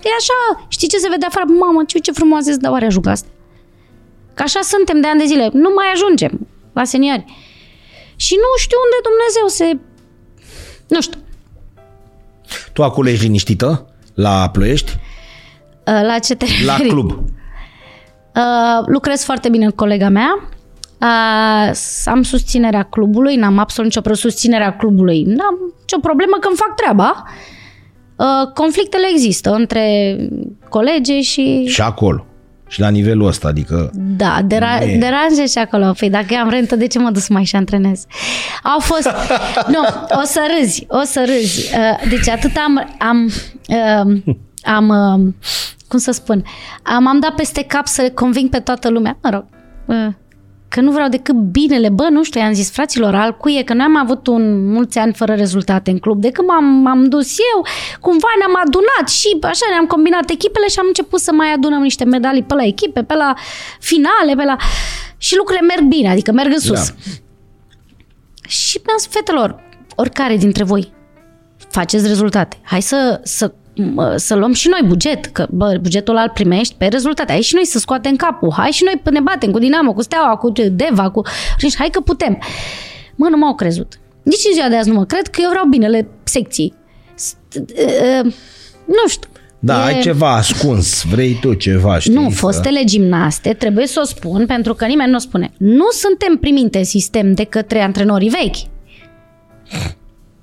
e 0.08 0.12
așa. 0.22 0.66
Știi 0.68 0.88
ce 0.88 0.98
se 0.98 1.08
vedea 1.08 1.28
afară? 1.30 1.46
Mamă, 1.62 1.80
ce, 1.86 1.98
ce 1.98 2.12
frumoasă 2.12 2.46
este, 2.50 2.62
dar 2.62 2.72
oare 2.72 2.86
ajung 2.86 3.06
asta? 3.06 3.28
Că 4.34 4.42
așa 4.42 4.60
suntem 4.62 5.00
de 5.00 5.06
ani 5.06 5.20
de 5.20 5.26
zile. 5.26 5.50
Nu 5.52 5.70
mai 5.78 5.88
ajungem 5.94 6.32
la 6.72 6.84
seniori. 6.84 7.24
Și 8.16 8.34
nu 8.44 8.50
știu 8.62 8.78
unde 8.86 8.98
Dumnezeu 9.08 9.46
se... 9.58 9.66
Nu 10.86 11.00
știu. 11.00 11.20
Tu 12.72 12.82
acolo 12.82 13.08
ești 13.08 13.24
liniștită? 13.24 13.86
La 14.14 14.50
Ploiești? 14.52 14.92
Uh, 15.86 16.00
la 16.02 16.18
ce 16.18 16.34
te 16.34 16.46
La 16.64 16.76
club. 16.76 17.10
Uh, 18.34 18.86
lucrez 18.86 19.24
foarte 19.24 19.48
bine 19.48 19.68
cu 19.68 19.74
colega 19.74 20.08
mea. 20.08 20.48
Uh, 21.00 21.74
am 22.04 22.22
susținerea 22.22 22.82
clubului, 22.82 23.36
n-am 23.36 23.58
absolut 23.58 23.94
nicio 23.94 24.14
susținerea 24.14 24.76
clubului. 24.76 25.22
N-am 25.22 25.74
nicio 25.78 25.98
problemă 26.00 26.36
când 26.40 26.56
fac 26.56 26.74
treaba. 26.76 27.24
Uh, 28.16 28.52
conflictele 28.54 29.06
există 29.12 29.50
între 29.50 30.16
colege 30.68 31.20
și... 31.20 31.64
Și 31.66 31.80
acolo. 31.80 32.26
Și 32.68 32.80
la 32.80 32.88
nivelul 32.88 33.26
ăsta, 33.26 33.48
adică... 33.48 33.90
Da, 33.94 34.40
dera- 34.42 34.82
e... 34.82 34.96
deranje 34.98 35.46
și 35.46 35.58
acolo. 35.58 35.92
Păi 35.98 36.10
dacă 36.10 36.34
am 36.40 36.48
rentă, 36.48 36.76
de 36.76 36.86
ce 36.86 36.98
mă 36.98 37.10
duc 37.10 37.22
să 37.22 37.32
mai 37.32 37.44
și 37.44 37.56
antrenez? 37.56 38.04
Au 38.62 38.78
fost... 38.78 39.10
nu, 39.74 39.80
o 40.20 40.24
să 40.24 40.40
râzi, 40.58 40.86
o 40.88 41.02
să 41.04 41.24
râzi. 41.26 41.70
Uh, 41.76 42.08
deci 42.08 42.28
atât 42.28 42.52
am... 42.64 42.96
am 42.98 43.30
uh, 43.68 44.34
am 44.64 44.88
cum 45.92 46.00
să 46.00 46.10
spun, 46.10 46.44
m-am 47.00 47.20
dat 47.20 47.34
peste 47.34 47.62
cap 47.62 47.86
să 47.86 48.10
conving 48.14 48.50
pe 48.50 48.60
toată 48.60 48.88
lumea, 48.90 49.18
mă 49.22 49.30
rog, 49.30 49.44
că 50.68 50.80
nu 50.80 50.90
vreau 50.90 51.08
decât 51.08 51.34
binele, 51.34 51.88
bă, 51.88 52.08
nu 52.10 52.22
știu, 52.22 52.40
i-am 52.40 52.52
zis 52.52 52.70
fraților, 52.70 53.14
al 53.14 53.36
cuie, 53.36 53.62
că 53.64 53.74
noi 53.74 53.84
am 53.84 53.96
avut 53.96 54.26
un 54.26 54.72
mulți 54.72 54.98
ani 54.98 55.12
fără 55.12 55.34
rezultate 55.34 55.90
în 55.90 55.98
club. 55.98 56.20
De 56.20 56.30
când 56.30 56.48
m-am, 56.48 56.64
m-am 56.64 57.04
dus 57.04 57.36
eu, 57.54 57.66
cumva 58.00 58.28
ne-am 58.38 58.56
adunat 58.66 59.08
și 59.08 59.38
așa 59.42 59.66
ne-am 59.70 59.86
combinat 59.86 60.30
echipele 60.30 60.68
și 60.68 60.78
am 60.78 60.86
început 60.86 61.20
să 61.20 61.32
mai 61.32 61.52
adunăm 61.52 61.82
niște 61.82 62.04
medalii 62.04 62.42
pe 62.42 62.54
la 62.54 62.64
echipe, 62.64 63.02
pe 63.02 63.14
la 63.14 63.34
finale, 63.80 64.34
pe 64.36 64.44
la... 64.44 64.56
Și 65.16 65.36
lucrurile 65.36 65.66
merg 65.66 65.82
bine, 65.88 66.10
adică 66.10 66.32
merg 66.32 66.52
în 66.52 66.60
sus. 66.60 66.88
Da. 66.88 66.94
Și 68.48 68.80
mi-am 68.84 68.98
zis, 68.98 69.08
fetelor, 69.08 69.62
oricare 69.94 70.36
dintre 70.36 70.64
voi 70.64 70.92
faceți 71.70 72.06
rezultate. 72.06 72.60
Hai 72.62 72.82
să, 72.82 73.20
să 73.22 73.52
să 74.16 74.34
luăm 74.34 74.52
și 74.52 74.68
noi 74.68 74.88
buget, 74.88 75.24
că 75.24 75.46
bă, 75.50 75.78
bugetul 75.80 76.14
ăla 76.14 76.22
îl 76.22 76.30
primești 76.34 76.74
pe 76.78 76.86
rezultate. 76.86 77.32
Hai 77.32 77.40
și 77.40 77.54
noi 77.54 77.66
să 77.66 77.78
scoatem 77.78 78.16
capul, 78.16 78.52
hai 78.56 78.70
și 78.70 78.84
noi 78.84 79.02
ne 79.10 79.20
batem 79.20 79.50
cu 79.50 79.58
Dinamo, 79.58 79.92
cu 79.92 80.02
Steaua, 80.02 80.36
cu 80.36 80.52
Deva, 80.72 81.10
cu... 81.10 81.22
Și 81.56 81.74
hai 81.76 81.88
că 81.88 82.00
putem. 82.00 82.38
Mă, 83.14 83.28
nu 83.28 83.36
m-au 83.36 83.54
crezut. 83.54 84.00
Nici 84.22 84.44
în 84.48 84.54
ziua 84.54 84.68
de 84.68 84.76
azi 84.76 84.88
nu 84.88 84.94
mă 84.94 85.04
cred 85.04 85.26
că 85.26 85.40
eu 85.42 85.48
vreau 85.48 85.64
binele 85.64 86.08
secției. 86.22 86.74
Nu 88.84 89.08
știu. 89.08 89.28
Da, 89.58 89.90
e... 89.90 89.94
ai 89.94 90.00
ceva 90.00 90.34
ascuns, 90.34 91.02
vrei 91.02 91.38
tu 91.40 91.54
ceva, 91.54 91.98
știi? 91.98 92.14
Nu, 92.14 92.30
fostele 92.30 92.78
că... 92.78 92.84
gimnaste, 92.84 93.52
trebuie 93.52 93.86
să 93.86 94.00
o 94.02 94.06
spun, 94.06 94.46
pentru 94.46 94.74
că 94.74 94.86
nimeni 94.86 95.10
nu 95.10 95.16
o 95.16 95.20
spune. 95.20 95.52
Nu 95.58 95.84
suntem 95.90 96.36
primite 96.36 96.78
în 96.78 96.84
sistem 96.84 97.34
de 97.34 97.44
către 97.44 97.80
antrenorii 97.80 98.28
vechi. 98.28 98.70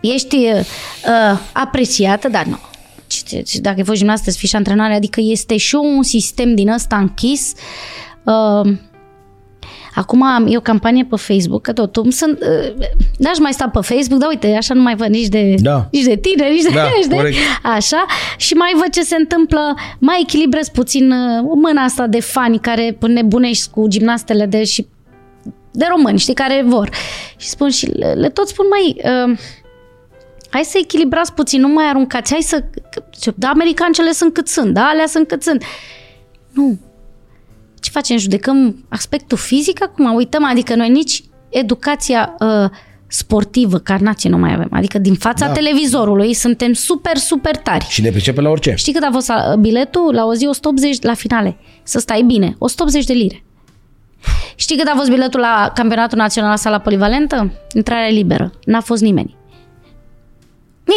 Ești 0.02 0.36
uh, 0.36 1.40
apreciată, 1.54 2.30
dar 2.30 2.46
nu 2.46 2.58
dacă 3.62 3.76
ai 3.78 3.84
fost 3.84 3.98
gimnastă, 3.98 4.32
să 4.32 4.38
fii 4.38 4.48
și 4.48 4.56
antrenare, 4.56 4.94
adică 4.94 5.20
este 5.24 5.58
și 5.58 5.76
un 5.76 6.04
sistem 6.04 6.56
din 6.56 6.70
ăsta 6.70 6.98
închis. 6.98 7.54
Uh, 8.24 8.72
Acum 10.00 10.24
am 10.24 10.48
eu 10.50 10.60
campanie 10.60 11.06
pe 11.10 11.16
Facebook, 11.16 11.62
că 11.62 11.74
tot 11.74 11.96
sunt, 12.10 12.40
uh, 12.42 12.88
n-aș 13.18 13.38
mai 13.40 13.54
sta 13.54 13.70
pe 13.70 13.80
Facebook, 13.82 14.20
dar 14.20 14.30
uite, 14.30 14.56
așa 14.56 14.74
nu 14.74 14.82
mai 14.82 14.96
văd 14.96 15.08
nici 15.08 15.28
de, 15.28 15.56
da. 15.60 15.88
nici 15.92 16.04
de 16.04 16.16
tine, 16.16 16.50
nici 16.50 16.62
de, 16.62 16.70
da, 16.74 16.88
nici 16.98 17.06
de 17.06 17.34
așa, 17.64 18.06
și 18.38 18.54
mai 18.54 18.72
văd 18.76 18.90
ce 18.90 19.02
se 19.02 19.16
întâmplă, 19.16 19.76
mai 20.00 20.20
echilibrez 20.22 20.70
puțin 20.70 21.12
uh, 21.12 21.52
mâna 21.56 21.84
asta 21.84 22.08
de 22.08 22.20
fani 22.20 22.60
care 22.60 22.98
nebunești 23.08 23.70
cu 23.70 23.88
gimnastele 23.88 24.46
de 24.46 24.64
și 24.64 24.88
de 25.72 25.86
români, 25.90 26.20
știi, 26.20 26.34
care 26.34 26.64
vor. 26.66 26.90
Și 27.38 27.48
spun 27.48 27.70
și 27.70 27.86
le, 27.86 28.14
le 28.14 28.30
tot 28.30 28.48
spun, 28.48 28.66
mai 28.70 28.96
uh, 29.04 29.38
hai 30.50 30.64
să 30.64 30.78
echilibrați 30.82 31.34
puțin, 31.34 31.62
nu 31.62 31.68
mai 31.68 31.86
aruncați, 31.90 32.32
hai 32.32 32.42
să... 32.42 32.64
Da, 33.36 33.50
americancele 33.50 34.12
sunt 34.12 34.34
cât 34.34 34.48
sunt, 34.48 34.74
da, 34.74 34.88
alea 34.88 35.08
sunt 35.08 35.28
cât 35.28 35.44
sunt. 35.44 35.64
Nu. 36.52 36.80
Ce 37.80 37.90
facem? 37.90 38.18
Judecăm 38.18 38.86
aspectul 38.90 39.38
fizic 39.38 39.84
acum? 39.84 40.14
Uităm, 40.14 40.44
adică 40.44 40.76
noi 40.76 40.90
nici 40.90 41.24
educația 41.50 42.36
uh, 42.40 42.70
sportivă, 43.08 43.78
carnație 43.78 44.30
nu 44.30 44.38
mai 44.38 44.54
avem. 44.54 44.68
Adică 44.72 44.98
din 44.98 45.14
fața 45.14 45.46
da. 45.46 45.52
televizorului 45.52 46.34
suntem 46.34 46.74
super, 46.74 47.18
super 47.18 47.58
tari. 47.58 47.86
Și 47.90 48.02
ne 48.02 48.10
pricepe 48.10 48.42
la 48.42 48.50
orice. 48.50 48.74
Știi 48.76 48.94
cât 48.94 49.04
a 49.04 49.10
fost 49.12 49.30
uh, 49.30 49.58
biletul? 49.60 50.14
La 50.14 50.26
o 50.26 50.34
zi 50.34 50.46
180 50.46 51.02
la 51.02 51.14
finale. 51.14 51.58
Să 51.84 52.00
stai 52.00 52.22
bine. 52.22 52.56
180 52.58 53.06
de 53.06 53.14
lire. 53.14 53.44
Știi 54.56 54.78
cât 54.78 54.88
a 54.88 54.94
fost 54.96 55.10
biletul 55.10 55.40
la 55.40 55.72
campionatul 55.76 56.18
național 56.18 56.50
la 56.50 56.56
sala 56.56 56.80
polivalentă? 56.80 57.52
Intrare 57.74 58.10
liberă. 58.10 58.52
N-a 58.66 58.82
fost 58.82 59.02
nimeni. 59.02 59.38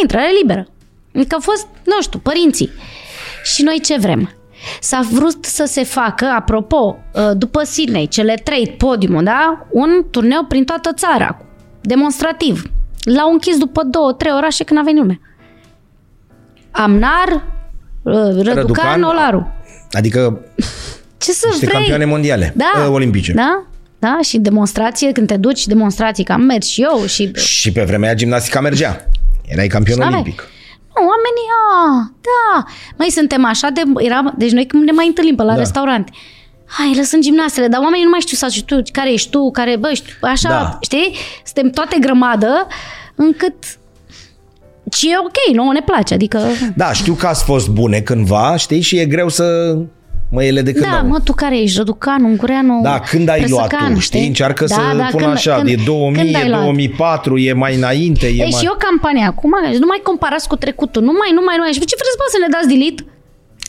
Intrare 0.01 0.29
liberă. 0.41 0.67
Că 1.11 1.33
au 1.35 1.39
fost, 1.39 1.67
nu 1.85 2.01
știu, 2.01 2.19
părinții. 2.19 2.69
Și 3.43 3.63
noi 3.63 3.79
ce 3.79 3.97
vrem? 3.97 4.29
S-a 4.79 5.07
vrut 5.11 5.45
să 5.45 5.63
se 5.67 5.83
facă, 5.83 6.25
apropo, 6.25 6.97
uh, 7.13 7.31
după 7.33 7.63
Sydney, 7.63 8.07
cele 8.07 8.33
trei 8.43 8.75
podiumul, 8.77 9.23
da? 9.23 9.67
Un 9.69 10.05
turneu 10.11 10.45
prin 10.45 10.63
toată 10.63 10.93
țara, 10.93 11.45
demonstrativ. 11.81 12.71
L-au 13.03 13.31
închis 13.31 13.57
după 13.57 13.83
două, 13.83 14.13
trei 14.13 14.31
orașe 14.31 14.63
când 14.63 14.79
a 14.79 14.83
venit 14.83 14.99
lumea. 14.99 15.19
Amnar, 16.71 17.27
uh, 18.01 18.13
Răducan, 18.13 18.53
Răducan 18.53 19.03
Olaru. 19.03 19.51
Adică 19.91 20.39
ce 21.23 21.31
să 21.31 21.45
niște 21.49 21.65
vrei? 21.65 21.77
campioane 21.77 22.05
mondiale, 22.05 22.53
da, 22.55 22.83
uh, 22.85 22.91
olimpice. 22.91 23.33
Da, 23.33 23.65
da, 23.99 24.17
și 24.23 24.37
demonstrație, 24.37 25.11
când 25.11 25.27
te 25.27 25.37
duci, 25.37 25.65
demonstrații, 25.67 26.23
că 26.23 26.31
am 26.31 26.41
mers 26.41 26.67
și 26.67 26.81
eu. 26.81 27.05
Și, 27.05 27.31
și 27.33 27.71
pe 27.71 27.83
vremea 27.83 28.07
aia 28.07 28.17
gimnastica 28.17 28.61
mergea. 28.61 29.05
Erai 29.47 29.67
campion 29.67 29.97
Șave? 29.97 30.11
olimpic. 30.13 30.47
Nu, 30.95 31.01
oamenii, 31.01 31.47
a, 31.61 32.11
da. 32.21 32.65
Mai 32.97 33.09
suntem 33.09 33.45
așa 33.45 33.69
de... 33.69 33.81
Era, 33.97 34.33
deci 34.37 34.51
noi 34.51 34.65
când 34.65 34.83
ne 34.83 34.91
mai 34.91 35.07
întâlnim 35.07 35.35
pe 35.35 35.43
la 35.43 35.53
da. 35.53 35.59
restaurant, 35.59 36.09
hai, 36.65 36.93
lăsăm 36.95 37.21
gimnastele, 37.21 37.67
dar 37.67 37.81
oamenii 37.81 38.03
nu 38.03 38.09
mai 38.09 38.19
știu 38.19 38.37
să 38.37 38.47
zici 38.49 38.63
tu, 38.63 38.81
care 38.91 39.13
ești 39.13 39.29
tu, 39.29 39.51
care, 39.51 39.75
bă, 39.75 39.91
știu, 39.93 40.13
așa, 40.21 40.49
da. 40.49 40.77
știi? 40.81 41.15
Suntem 41.45 41.69
toate 41.69 41.97
grămadă, 41.99 42.67
încât 43.15 43.53
și 44.91 45.07
e 45.09 45.17
ok, 45.17 45.55
nouă 45.55 45.73
ne 45.73 45.81
place, 45.81 46.13
adică... 46.13 46.39
Da, 46.75 46.93
știu 46.93 47.13
că 47.13 47.27
ați 47.27 47.43
fost 47.43 47.69
bune 47.69 47.99
cândva, 47.99 48.55
știi, 48.57 48.81
și 48.81 48.97
e 48.97 49.05
greu 49.05 49.29
să 49.29 49.77
măiele 50.33 50.61
de 50.61 50.71
când 50.71 50.85
Da, 50.85 50.97
au. 50.97 51.07
mă, 51.07 51.19
tu 51.19 51.33
care 51.33 51.61
ești? 51.61 51.77
Răducanu, 51.77 52.27
Ungureanu, 52.27 52.79
Da, 52.83 52.99
când 52.99 53.29
ai 53.29 53.45
luat 53.49 53.75
tu, 53.93 53.99
știi? 53.99 54.27
Încearcă 54.27 54.65
da, 54.65 54.75
să 54.75 54.81
da, 54.97 55.03
pună 55.03 55.23
când, 55.23 55.35
așa, 55.35 55.55
când, 55.55 55.67
e 55.67 55.75
2000, 55.85 56.31
e 56.31 56.49
2004, 56.49 57.37
e 57.37 57.53
mai 57.53 57.75
înainte. 57.75 58.25
E, 58.27 58.29
e 58.29 58.47
mai... 58.51 58.61
și 58.61 58.69
o 58.73 58.75
campanie 58.87 59.25
acum, 59.25 59.51
nu 59.79 59.85
mai 59.87 59.99
comparați 60.03 60.47
cu 60.47 60.55
trecutul, 60.55 61.01
nu 61.01 61.11
mai, 61.19 61.31
nu 61.33 61.41
mai, 61.45 61.55
nu 61.57 61.63
mai. 61.63 61.71
Și 61.71 61.79
ce 61.79 61.95
vreți, 62.01 62.17
bă, 62.17 62.25
să 62.27 62.37
ne 62.41 62.47
dați 62.55 62.67
delete? 62.67 63.05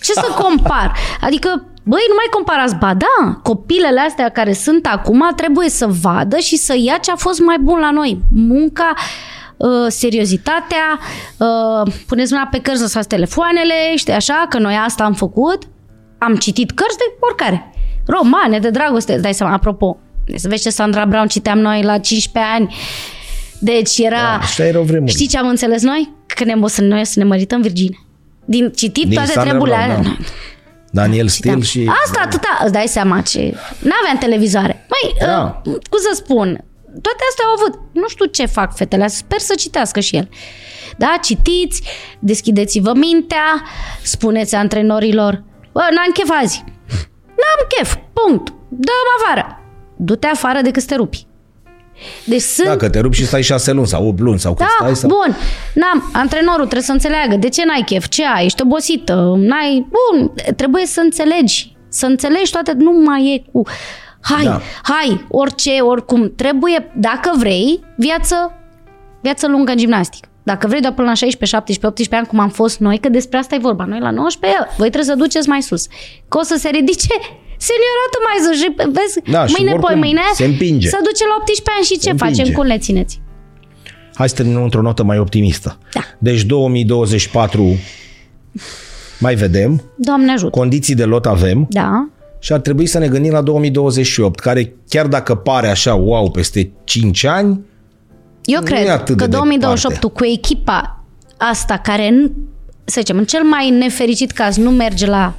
Ce 0.02 0.12
să 0.12 0.28
compar? 0.42 0.92
Adică, 1.20 1.48
băi, 1.82 2.04
nu 2.08 2.16
mai 2.20 2.28
comparați, 2.30 2.74
ba 2.74 2.94
da, 2.94 3.40
copilele 3.42 4.00
astea 4.00 4.28
care 4.28 4.52
sunt 4.52 4.86
acum 4.86 5.22
trebuie 5.36 5.68
să 5.68 5.86
vadă 6.02 6.36
și 6.36 6.56
să 6.56 6.74
ia 6.78 6.96
ce 7.00 7.10
a 7.10 7.16
fost 7.16 7.40
mai 7.40 7.56
bun 7.60 7.78
la 7.78 7.90
noi. 7.90 8.18
Munca, 8.34 8.92
uh, 9.56 9.86
seriozitatea, 9.88 10.86
uh, 11.36 11.92
puneți 12.06 12.32
mâna 12.32 12.48
pe 12.50 12.60
cărți, 12.60 12.80
lăsați 12.80 13.08
telefoanele, 13.08 13.74
știi 13.96 14.12
așa, 14.12 14.46
că 14.48 14.58
noi 14.58 14.74
asta 14.86 15.04
am 15.04 15.12
făcut 15.12 15.62
am 16.18 16.36
citit 16.36 16.70
cărți 16.70 16.96
de 16.96 17.04
oricare. 17.18 17.70
Romane, 18.06 18.58
de 18.58 18.70
dragoste, 18.70 19.16
dai 19.16 19.34
seama, 19.34 19.52
apropo. 19.52 19.98
Să 20.34 20.48
vezi 20.48 20.62
ce 20.62 20.70
Sandra 20.70 21.04
Brown 21.04 21.26
citeam 21.26 21.58
noi 21.58 21.82
la 21.82 21.98
15 21.98 22.52
ani. 22.52 22.74
Deci 23.58 23.98
era... 23.98 24.16
Da, 24.16 24.38
așa 24.38 24.66
erau 24.66 24.82
vremuri. 24.82 25.12
Știi 25.12 25.26
ce 25.26 25.38
am 25.38 25.48
înțeles 25.48 25.82
noi? 25.82 26.14
Că 26.26 26.44
ne, 26.44 26.54
o 26.60 26.66
să, 26.66 26.82
noi 26.82 27.04
să 27.04 27.18
ne 27.18 27.24
mărităm 27.24 27.60
Virgine. 27.60 27.98
Din 28.44 28.70
citit 28.70 29.08
Din 29.08 29.14
toate 29.14 29.32
treburile 29.40 29.74
alea. 29.74 30.00
Da. 30.02 30.16
Daniel 30.90 31.28
Stil 31.28 31.62
și... 31.62 31.90
Asta 32.04 32.20
atâta, 32.24 32.60
îți 32.62 32.72
dai 32.72 32.86
seama 32.86 33.20
ce... 33.20 33.54
N-aveam 33.78 34.18
televizoare. 34.20 34.86
Mai, 34.88 35.28
da. 35.28 35.60
uh, 35.64 35.72
cum 35.72 35.98
să 35.98 36.10
spun, 36.14 36.64
toate 36.84 37.18
astea 37.28 37.44
au 37.46 37.52
avut. 37.52 37.80
Nu 37.92 38.08
știu 38.08 38.24
ce 38.24 38.46
fac 38.46 38.76
fetele, 38.76 39.06
sper 39.06 39.38
să 39.38 39.54
citească 39.54 40.00
și 40.00 40.16
el. 40.16 40.28
Da, 40.96 41.16
citiți, 41.22 41.82
deschideți-vă 42.18 42.92
mintea, 42.94 43.62
spuneți 44.02 44.54
antrenorilor, 44.54 45.42
bă, 45.74 45.80
n-am 45.94 46.10
chef 46.12 46.30
azi. 46.42 46.64
N-am 47.40 47.60
chef, 47.76 47.94
punct. 48.12 48.48
Dă-mă 48.68 49.12
afară. 49.24 49.58
Du-te 49.96 50.26
afară 50.26 50.60
decât 50.60 50.82
să 50.82 50.88
te 50.88 50.94
rupi. 50.94 51.26
Deci 52.24 52.40
sunt... 52.40 52.68
Dacă 52.68 52.88
te 52.88 53.00
rupi 53.00 53.16
și 53.16 53.26
stai 53.26 53.42
șase 53.42 53.72
luni 53.72 53.86
sau 53.86 54.06
8 54.06 54.18
luni 54.20 54.38
sau 54.38 54.54
cât 54.54 54.66
Da, 54.66 54.84
stai 54.84 54.96
sau... 54.96 55.08
bun. 55.08 55.36
N-am, 55.74 56.10
antrenorul 56.12 56.60
trebuie 56.64 56.82
să 56.82 56.92
înțeleagă 56.92 57.36
de 57.36 57.48
ce 57.48 57.64
n-ai 57.64 57.82
chef, 57.86 58.08
ce 58.08 58.24
ai, 58.26 58.44
ești 58.44 58.62
obosită, 58.62 59.34
n-ai... 59.36 59.86
Bun, 59.90 60.32
trebuie 60.56 60.86
să 60.86 61.00
înțelegi. 61.00 61.76
Să 61.88 62.06
înțelegi 62.06 62.50
toate, 62.52 62.72
nu 62.76 62.90
mai 63.04 63.34
e 63.34 63.50
cu... 63.52 63.62
Hai, 64.20 64.44
Da. 64.44 64.50
da. 64.50 64.60
hai, 64.82 65.24
orice, 65.30 65.70
oricum. 65.80 66.32
Trebuie, 66.36 66.90
dacă 66.96 67.32
vrei, 67.38 67.84
viață, 67.96 68.52
viață 69.22 69.46
lungă 69.48 69.70
în 69.70 69.76
gimnastică. 69.76 70.28
Dacă 70.50 70.66
vrei 70.66 70.80
doar 70.80 70.92
până 70.94 71.06
la 71.08 71.14
16, 71.14 71.56
17, 71.56 71.86
18 71.86 72.16
ani, 72.16 72.26
cum 72.26 72.38
am 72.38 72.48
fost 72.60 72.78
noi, 72.78 72.98
că 72.98 73.08
despre 73.08 73.38
asta 73.38 73.54
e 73.54 73.58
vorba. 73.58 73.84
Noi 73.84 74.00
la 74.00 74.10
19, 74.10 74.58
voi 74.76 74.90
trebuie 74.90 75.10
să 75.14 75.20
duceți 75.24 75.48
mai 75.48 75.62
sus. 75.62 75.86
Că 76.28 76.38
o 76.38 76.42
să 76.42 76.56
se 76.58 76.68
ridice 76.68 77.14
senioratul 77.70 78.22
mai 78.28 78.38
sus 78.44 78.56
și 78.62 78.68
vezi, 78.98 79.30
Da, 79.36 79.46
și 79.46 79.54
mâine, 79.56 79.70
oricum 79.72 79.88
poi 79.90 79.98
mâine, 80.04 80.20
se 80.34 80.44
împinge. 80.44 80.88
să 80.88 80.98
duce 81.04 81.24
la 81.26 81.34
18 81.40 81.70
ani 81.76 81.84
și 81.84 81.98
ce 81.98 82.10
împinge. 82.10 82.34
facem? 82.40 82.54
Cum 82.54 82.64
le 82.66 82.78
țineți? 82.78 83.20
Hai 84.14 84.28
să 84.28 84.34
terminăm 84.34 84.62
într-o 84.62 84.80
notă 84.82 85.02
mai 85.02 85.18
optimistă. 85.18 85.78
Da. 85.92 86.00
Deci 86.18 86.42
2024 86.42 87.76
mai 89.20 89.34
vedem, 89.34 89.82
Doamne 89.96 90.32
ajută. 90.32 90.50
condiții 90.50 90.94
de 90.94 91.04
lot 91.04 91.26
avem 91.26 91.66
Da. 91.70 92.08
și 92.38 92.52
ar 92.52 92.60
trebui 92.60 92.86
să 92.86 92.98
ne 92.98 93.08
gândim 93.08 93.32
la 93.32 93.40
2028, 93.42 94.38
care 94.40 94.74
chiar 94.88 95.06
dacă 95.06 95.34
pare 95.34 95.68
așa 95.68 95.94
wow 95.94 96.30
peste 96.30 96.70
5 96.84 97.24
ani, 97.24 97.60
Eu 98.44 98.60
Nu 98.60 98.66
e 98.66 98.70
cred 98.70 98.88
atât 98.88 99.16
că 99.16 99.26
de 99.26 99.36
2028 99.36 99.94
departe. 100.00 100.18
cu 100.24 100.30
echipa 100.30 101.02
asta 101.38 101.78
care, 101.78 102.10
nu- 102.10 102.32
să 102.84 102.94
zicem, 103.00 103.18
în 103.18 103.24
cel 103.24 103.42
mai 103.42 103.70
nefericit 103.70 104.30
caz 104.30 104.56
nu 104.56 104.70
merge 104.70 105.06
la 105.06 105.32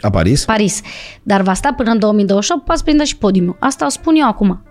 la 0.00 0.10
Paris, 0.10 0.44
Paris, 0.44 0.80
dar 1.22 1.40
va 1.42 1.54
sta 1.54 1.72
până 1.76 1.90
în 1.90 1.98
2028, 1.98 2.64
poate 2.64 2.78
să 2.78 2.84
prindă 2.84 3.04
și 3.04 3.16
podiumul. 3.16 3.56
Asta 3.60 3.86
o 3.86 3.88
spun 3.88 4.14
eu 4.14 4.26
acum. 4.26 4.62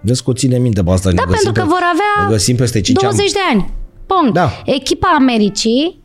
vezi 0.00 0.22
că 0.24 0.30
o 0.30 0.32
ține 0.32 0.58
minte 0.58 0.82
pe 0.82 0.90
asta. 0.90 1.10
Da, 1.10 1.22
ne 1.24 1.30
găsim 1.30 1.42
pentru 1.52 1.62
că 1.62 1.68
pe- 1.68 1.74
vor 1.74 1.82
avea 1.92 2.26
Ne 2.28 2.32
găsim 2.34 2.56
peste 2.56 2.80
5 2.80 3.00
20 3.00 3.20
ani. 3.20 3.32
de 3.32 3.38
ani. 3.50 3.70
Punct. 4.06 4.32
Da. 4.34 4.50
Echipa 4.64 5.08
Americii, 5.18 6.00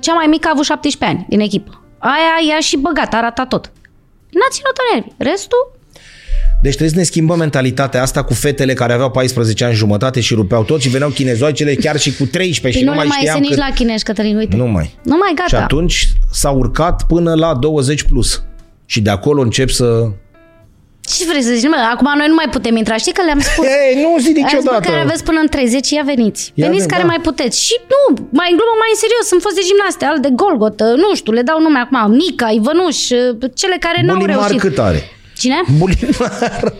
cea 0.00 0.14
mai 0.14 0.26
mică 0.26 0.48
a 0.48 0.50
avut 0.54 0.64
17 0.64 1.18
ani 1.18 1.26
din 1.28 1.40
echipă. 1.40 1.80
Aia 1.98 2.48
i-a 2.48 2.60
și 2.60 2.76
băgat, 2.76 3.14
a 3.14 3.20
ratat 3.20 3.48
tot. 3.48 3.72
N-a 4.30 4.48
ținut 4.50 4.72
în 4.76 4.98
nervi. 4.98 5.30
Restul, 5.30 5.72
Deci 6.62 6.70
trebuie 6.70 6.90
să 6.94 6.96
ne 6.96 7.02
schimbăm 7.04 7.38
mentalitatea 7.38 8.02
asta 8.02 8.22
cu 8.22 8.34
fetele 8.34 8.72
care 8.72 8.92
aveau 8.92 9.10
14 9.10 9.64
ani 9.64 9.74
jumătate 9.74 10.20
și 10.20 10.34
rupeau 10.34 10.62
tot 10.62 10.80
și 10.80 10.88
veneau 10.88 11.10
chinezoicele 11.10 11.74
chiar 11.74 11.96
și 11.98 12.16
cu 12.16 12.24
13 12.26 12.60
păi 12.60 12.72
și 12.72 12.78
nu 12.78 12.84
nu 12.84 12.90
le 12.90 12.96
mai 12.96 13.06
mai 13.06 13.16
știam 13.18 13.36
iese 13.36 13.48
nici 13.48 13.58
cât... 13.58 13.68
la 13.68 13.74
chinezi, 13.74 14.04
Cătălin, 14.04 14.36
uite. 14.36 14.56
Nu 14.56 14.66
mai. 14.66 14.94
Nu 15.02 15.16
mai, 15.16 15.28
Și 15.46 15.52
gata. 15.52 15.62
atunci 15.62 16.08
s-a 16.32 16.50
urcat 16.50 17.06
până 17.06 17.34
la 17.34 17.54
20 17.54 18.02
plus. 18.02 18.42
Și 18.86 19.00
de 19.00 19.10
acolo 19.10 19.40
încep 19.42 19.68
să... 19.70 19.86
Ce 21.16 21.24
vrei 21.30 21.42
să 21.42 21.52
zici? 21.54 21.68
Mă, 21.68 21.76
acum 21.94 22.08
noi 22.16 22.28
nu 22.32 22.34
mai 22.34 22.48
putem 22.50 22.76
intra. 22.76 22.96
Știi 22.96 23.12
că 23.12 23.22
le-am 23.24 23.40
spus? 23.48 23.64
Ei, 23.80 23.92
nu 24.02 24.10
zi 24.24 24.28
Azi, 24.28 24.32
bă, 24.32 24.40
niciodată. 24.40 24.88
care 24.88 25.00
aveți 25.06 25.22
până 25.28 25.38
în 25.44 25.48
30, 25.48 25.90
ia 25.90 26.02
veniți. 26.12 26.42
Ia 26.54 26.66
veniți 26.66 26.86
ven, 26.86 26.92
care 26.94 27.04
da. 27.06 27.10
mai 27.12 27.20
puteți. 27.28 27.56
Și 27.66 27.74
nu, 27.92 28.02
mai 28.38 28.48
în 28.52 28.56
glumă, 28.60 28.76
mai 28.82 28.90
în 28.94 28.98
serios, 29.04 29.24
sunt 29.32 29.40
fost 29.46 29.56
de 29.60 29.64
gimnaste, 29.68 30.04
al 30.10 30.18
de 30.26 30.30
Golgot, 30.40 30.78
nu 31.02 31.10
știu, 31.20 31.32
le 31.38 31.44
dau 31.50 31.58
nume 31.66 31.80
acum, 31.84 32.00
Nica, 32.20 32.48
Ivănuș, 32.58 32.98
cele 33.60 33.76
care 33.86 33.98
n-au 34.06 34.18
Bulimar 34.22 34.48
reușit. 34.50 34.60
cât 34.66 34.78
are? 34.88 35.00
Cine? 35.40 35.60
Bulimar. 35.78 36.72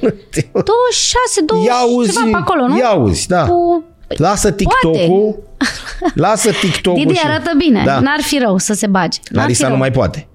26, 0.53 1.41
20, 1.47 1.67
Ia 1.67 1.73
auzi, 1.75 2.13
ceva 2.13 2.25
pe 2.31 2.37
acolo, 2.37 2.67
nu? 2.67 2.79
ia 2.79 2.87
auzi, 2.89 3.27
da. 3.29 3.47
Cu... 3.47 3.85
Lasă 4.17 4.51
TikTok-ul. 4.51 5.43
Lasă 6.15 6.51
TikTok-ul 6.51 7.03
Didi 7.05 7.15
și... 7.15 7.27
arată 7.27 7.51
bine, 7.57 7.83
Da. 7.85 7.99
n-ar 8.01 8.21
fi 8.21 8.39
rău 8.39 8.59
să 8.59 8.73
se 8.73 8.87
bage. 8.87 9.19
N-ar 9.23 9.29
fi 9.31 9.37
Larisa 9.37 9.63
rău. 9.65 9.73
nu 9.73 9.79
mai 9.81 9.91
poate. 9.91 10.29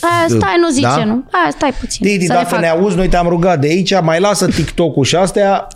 Aia, 0.00 0.26
stai, 0.28 0.56
nu 0.60 0.68
zice, 0.68 0.86
Da? 0.86 1.04
nu. 1.04 1.24
Aia, 1.30 1.50
stai 1.50 1.72
puțin. 1.80 2.06
Didi, 2.06 2.26
să 2.26 2.32
le 2.32 2.38
dacă 2.38 2.50
fac. 2.50 2.60
ne 2.60 2.68
auzi, 2.68 2.96
noi 2.96 3.08
te-am 3.08 3.28
rugat 3.28 3.60
de 3.60 3.66
aici, 3.66 4.00
mai 4.00 4.20
lasă 4.20 4.46
TikTok-ul 4.46 5.04
și 5.04 5.16
astea, 5.16 5.66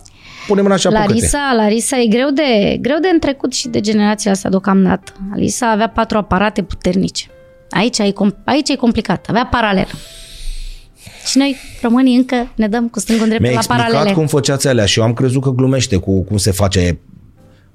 punem 0.46 0.64
în 0.64 0.72
așa 0.72 0.88
apucă-te. 0.88 1.08
Larisa, 1.08 1.52
Larisa 1.56 1.98
e 1.98 2.06
greu 2.06 2.30
de, 2.30 2.76
greu 2.80 2.98
de 2.98 3.08
întrecut 3.12 3.52
și 3.54 3.68
de 3.68 3.80
generația 3.80 4.30
asta 4.30 4.48
deocamdată. 4.48 5.12
Larisa 5.30 5.70
avea 5.70 5.88
patru 5.88 6.18
aparate 6.18 6.62
puternice. 6.62 7.26
Aici 7.70 7.98
e, 7.98 8.12
com- 8.12 8.44
aici 8.44 8.68
e 8.68 8.74
complicat. 8.76 9.26
Avea 9.28 9.46
paralel. 9.50 9.86
Și 11.26 11.38
noi, 11.38 11.56
românii, 11.82 12.16
încă 12.16 12.52
ne 12.54 12.68
dăm 12.68 12.88
cu 12.88 13.00
stângul 13.00 13.26
drept 13.26 13.40
Mi-a 13.42 13.50
la 13.50 13.56
explicat 13.56 13.86
paralele. 13.86 14.14
cum 14.14 14.26
făceați 14.26 14.68
alea 14.68 14.84
și 14.86 14.98
eu 14.98 15.04
am 15.04 15.12
crezut 15.12 15.42
că 15.42 15.50
glumește 15.50 15.96
cu 15.96 16.22
cum 16.22 16.36
se 16.36 16.50
face 16.50 16.98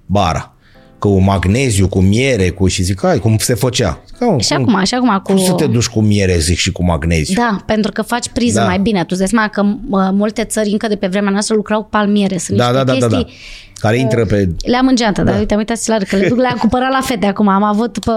bara. 0.06 0.52
Cu 1.00 1.20
magneziu, 1.20 1.88
cu 1.88 2.00
miere, 2.02 2.50
cu 2.50 2.68
și 2.68 2.84
zic, 2.84 3.00
hai, 3.02 3.20
cum 3.20 3.38
se 3.38 3.54
făcea. 3.54 4.02
Zic, 4.08 4.22
"Au, 4.22 4.40
Și 4.40 4.54
cum, 4.54 4.62
acum, 4.70 4.84
și 4.84 4.94
acum 4.94 5.10
cu... 5.10 5.22
cum 5.34 5.38
să 5.38 5.52
te 5.54 5.68
duci 5.68 5.88
cu 5.88 6.02
miere, 6.02 6.38
zic, 6.38 6.58
și 6.58 6.72
cu 6.72 6.84
magneziu? 6.84 7.36
Da, 7.36 7.58
pentru 7.66 7.92
că 7.92 8.02
faci 8.02 8.30
priză 8.30 8.60
Da. 8.60 8.66
mai 8.66 8.80
bine. 8.80 9.00
Tu 9.00 9.06
îți 9.10 9.18
dai 9.20 9.28
seama 9.28 9.48
că 9.48 9.64
mă, 9.88 10.10
multe 10.14 10.44
țări 10.44 10.70
încă 10.70 10.88
de 10.88 10.96
pe 10.96 11.08
vremea 11.08 11.32
noastră 11.32 11.56
lucrau 11.56 11.82
cu 11.82 11.88
palmiere. 11.90 12.38
Sunt 12.38 12.58
Da, 12.58 12.64
niște 12.70 12.84
da, 12.84 12.94
da, 12.94 13.00
da, 13.00 13.08
chestii... 13.08 13.24
da. 13.26 13.80
Care 13.80 13.98
intră 14.00 14.26
pe... 14.26 14.50
Le-am 14.66 14.88
în 14.88 14.96
geantă, 14.96 15.22
da. 15.24 15.30
dar 15.32 15.40
uite, 15.40 15.54
am 15.54 15.60
uitat 15.60 15.78
să 15.78 15.84
le 15.88 15.96
arăt, 15.96 16.08
că 16.08 16.16
le 16.16 16.28
duc, 16.28 16.38
le-am 16.38 16.58
cumpărat 16.64 16.92
la 16.92 17.00
fete 17.02 17.26
acum. 17.26 17.48
Am 17.48 17.64
avut 17.64 18.00
pe 18.00 18.12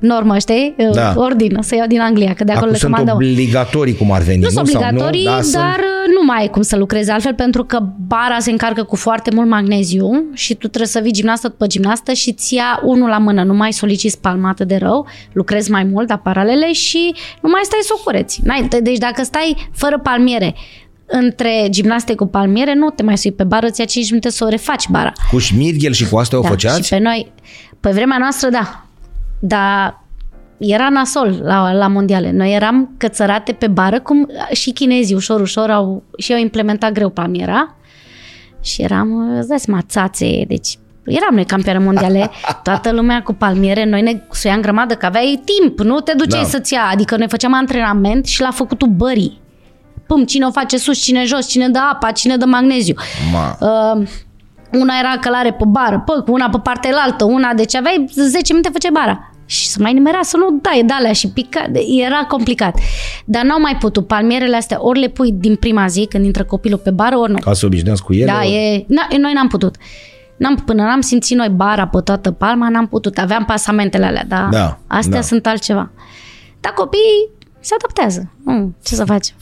normă, 0.00 0.38
știi? 0.38 0.74
Da. 0.92 1.14
Ordin, 1.16 1.56
să 1.60 1.74
iau 1.74 1.86
din 1.86 2.00
Anglia, 2.00 2.34
că 2.34 2.44
de 2.44 2.52
acolo 2.52 2.56
Acum 2.66 2.72
le 2.72 2.78
sunt 2.78 2.90
comandăm. 2.92 3.14
obligatorii 3.16 3.96
cum 3.96 4.12
ar 4.12 4.22
veni. 4.22 4.40
Nu 4.42 4.48
sunt 4.48 4.68
Sau 4.68 4.80
obligatorii, 4.82 5.24
Da, 5.24 5.30
dar 5.30 5.42
sunt- 5.42 5.64
nu 6.18 6.24
mai 6.26 6.40
ai 6.40 6.48
cum 6.48 6.62
să 6.62 6.76
lucrezi 6.76 7.10
altfel 7.10 7.34
pentru 7.34 7.64
că 7.64 7.78
bara 8.06 8.38
se 8.38 8.50
încarcă 8.50 8.82
cu 8.82 8.96
foarte 8.96 9.30
mult 9.34 9.48
magneziu 9.48 10.24
și 10.34 10.52
tu 10.54 10.66
trebuie 10.66 10.86
să 10.88 11.00
vii 11.02 11.12
gimnastă 11.12 11.48
după 11.48 11.66
gimnastă 11.66 12.12
și 12.12 12.32
ți 12.32 12.54
ia 12.54 12.80
unul 12.84 13.08
la 13.08 13.18
mână, 13.18 13.42
nu 13.42 13.54
mai 13.54 13.72
soliciți 13.72 14.20
palmată 14.20 14.64
de 14.64 14.76
rău, 14.76 15.06
lucrezi 15.32 15.70
mai 15.70 15.84
mult 15.84 16.08
la 16.08 16.16
paralele 16.16 16.72
și 16.72 17.14
nu 17.42 17.48
mai 17.52 17.60
stai 17.64 17.78
să 17.82 17.92
o 17.98 18.00
cureți. 18.04 18.40
N-ai, 18.44 18.68
deci 18.82 18.98
dacă 18.98 19.22
stai 19.22 19.68
fără 19.72 19.98
palmiere 20.02 20.54
între 21.06 21.66
gimnaste 21.70 22.14
cu 22.14 22.26
palmiere, 22.26 22.74
nu 22.74 22.90
te 22.90 23.02
mai 23.02 23.18
sui 23.18 23.32
pe 23.32 23.44
bară, 23.44 23.70
ți 23.70 23.80
ia 23.80 23.86
5 23.86 24.08
minute 24.08 24.30
să 24.30 24.44
o 24.44 24.48
refaci 24.48 24.88
bara. 24.90 25.12
Cu 25.30 25.38
șmirghel 25.38 25.92
și 25.92 26.08
cu 26.08 26.16
astea 26.16 26.38
o 26.38 26.40
Da, 26.40 26.48
făceați? 26.48 26.82
și 26.82 26.88
pe 26.88 26.98
noi, 26.98 27.32
pe 27.80 27.90
vremea 27.90 28.16
noastră, 28.18 28.48
da. 28.48 28.85
Dar 29.38 30.04
era 30.58 30.88
nasol 30.88 31.40
la, 31.42 31.72
la 31.72 31.86
mondiale. 31.86 32.30
Noi 32.32 32.54
eram 32.54 32.94
cățărate 32.96 33.52
pe 33.52 33.66
bară, 33.66 34.00
cum 34.00 34.28
și 34.52 34.70
chinezii 34.70 35.14
ușor, 35.14 35.40
ușor 35.40 35.70
au, 35.70 36.02
și 36.18 36.32
au 36.32 36.38
implementat 36.38 36.92
greu 36.92 37.08
palmiera. 37.08 37.74
Și 38.62 38.82
eram, 38.82 39.36
îți 39.38 39.48
dai 39.48 39.58
seama, 39.58 39.82
țațe, 39.88 40.44
deci 40.48 40.78
eram 41.04 41.34
noi 41.34 41.44
campioane 41.44 41.78
mondiale, 41.78 42.30
toată 42.62 42.92
lumea 42.92 43.22
cu 43.22 43.32
palmiere, 43.32 43.84
noi 43.84 44.02
ne 44.02 44.22
suiam 44.30 44.60
grămadă, 44.60 44.94
că 44.94 45.06
aveai 45.06 45.42
timp, 45.44 45.78
nu 45.80 46.00
te 46.00 46.12
duceai 46.16 46.42
Da. 46.42 46.48
să-ți 46.48 46.72
ia, 46.72 46.88
adică 46.92 47.16
noi 47.16 47.28
făceam 47.28 47.54
antrenament 47.54 48.26
și 48.26 48.40
la 48.40 48.50
făcutul 48.50 48.88
bării. 48.88 49.40
Pum, 50.06 50.24
cine 50.24 50.46
o 50.46 50.50
face 50.50 50.78
sus, 50.78 51.02
cine 51.02 51.24
jos, 51.24 51.48
cine 51.48 51.68
dă 51.68 51.78
apa, 51.92 52.10
cine 52.10 52.36
dă 52.36 52.46
magneziu. 52.46 52.94
Ma. 53.32 53.56
Uh, 53.60 54.06
una 54.80 54.94
era 54.98 55.18
călare 55.20 55.52
pe 55.52 55.64
bară, 55.66 56.02
pă, 56.06 56.24
una 56.30 56.48
pe 56.48 56.58
partea 56.62 56.90
elaltă, 56.90 57.24
una, 57.24 57.52
deci 57.54 57.74
aveai 57.74 58.04
10 58.14 58.52
minute 58.52 58.70
făceai 58.72 58.90
bara. 58.92 59.30
Și 59.48 59.66
să 59.68 59.78
mai 59.80 59.92
nimerea 59.92 60.20
să 60.22 60.36
nu 60.36 60.58
dai 60.62 60.82
de 60.86 60.92
alea 60.92 61.12
și 61.12 61.28
pica, 61.28 61.66
de- 61.70 61.80
era 62.06 62.24
complicat. 62.28 62.78
Dar 63.24 63.44
n-au 63.44 63.60
mai 63.60 63.76
putut. 63.76 64.06
Palmierele 64.06 64.56
astea 64.56 64.78
ori 64.80 65.00
le 65.00 65.08
pui 65.08 65.32
din 65.32 65.54
prima 65.56 65.86
zi 65.86 66.06
când 66.10 66.24
intră 66.24 66.44
copilul 66.44 66.78
pe 66.78 66.90
bară, 66.90 67.16
ori 67.16 67.30
nu. 67.32 67.38
Ca 67.38 67.52
să 67.52 67.66
obișnuiesc 67.66 68.02
cu 68.02 68.12
ele? 68.12 68.24
Da, 68.32 68.44
e, 68.44 68.84
na, 68.88 69.06
noi 69.18 69.32
n-am 69.32 69.48
putut. 69.48 69.76
N-am, 70.36 70.54
până 70.54 70.82
n-am 70.82 71.00
simțit 71.00 71.36
noi 71.36 71.48
bara 71.48 71.86
pe 71.86 72.00
toată 72.04 72.30
palma, 72.30 72.68
n-am 72.68 72.86
putut. 72.86 73.18
Aveam 73.18 73.44
pasamentele 73.44 74.04
alea, 74.06 74.24
dar 74.28 74.48
Da, 74.48 74.78
astea 74.86 75.14
da. 75.14 75.20
sunt 75.20 75.46
altceva. 75.46 75.90
Dar 76.60 76.72
copiii 76.72 77.28
se 77.60 77.74
adaptează. 77.78 78.30
Nu, 78.44 78.72
ce 78.84 78.94
să 78.94 79.04
facem? 79.04 79.36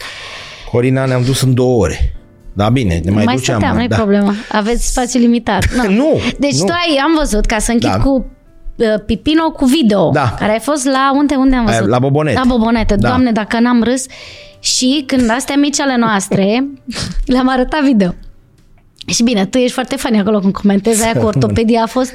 Corina 0.71 1.05
ne-am 1.05 1.23
dus 1.25 1.43
în 1.43 1.55
două 1.55 1.83
ore. 1.83 2.15
Da, 2.57 2.69
bine, 2.69 3.01
ne 3.05 3.11
mai, 3.11 3.25
mai 3.25 3.35
duceam. 3.35 3.57
stăteam, 3.59 3.77
nu-i 3.77 3.89
da. 3.89 3.97
problemă. 3.97 4.33
Aveți 4.53 4.89
spațiu 4.89 5.21
limitat. 5.21 5.65
Nu. 5.77 5.91
Nu, 5.93 6.21
Deci 6.39 6.59
nu. 6.59 6.65
tu 6.65 6.73
ai, 6.73 6.97
am 7.05 7.15
văzut, 7.19 7.45
ca 7.47 7.59
să 7.59 7.73
închid 7.73 7.91
Da. 7.91 7.99
cu 7.99 8.27
uh, 8.77 8.87
Pipino 9.07 9.51
cu 9.51 9.65
video, 9.65 10.11
Da. 10.11 10.35
care 10.39 10.53
ai 10.53 10.59
fost 10.61 10.85
la 10.85 11.11
unde, 11.15 11.35
unde 11.35 11.57
am 11.57 11.67
Aia, 11.67 11.77
văzut? 11.77 11.91
la 11.91 11.99
Bobonete. 11.99 12.39
La 12.39 12.45
Bobonete. 12.47 12.95
Da. 12.97 13.09
Doamne, 13.09 13.33
dacă 13.33 13.61
n-am 13.61 13.83
râs. 13.83 14.07
Și 14.61 15.05
când 15.07 15.31
astea 15.31 15.57
mici 15.57 15.81
ale 15.81 15.97
noastre, 15.97 16.65
le-am 17.33 17.49
arătat 17.49 17.81
video. 17.83 18.15
Și 19.07 19.23
bine, 19.23 19.47
tu 19.47 19.59
ești 19.59 19.73
foarte 19.73 19.97
funny 19.97 20.19
acolo 20.19 20.39
când 20.39 20.53
comentezi 20.53 21.05
aia 21.05 21.13
cu 21.13 21.27
ortopedia 21.27 21.83
a 21.83 21.87
fost 21.87 22.13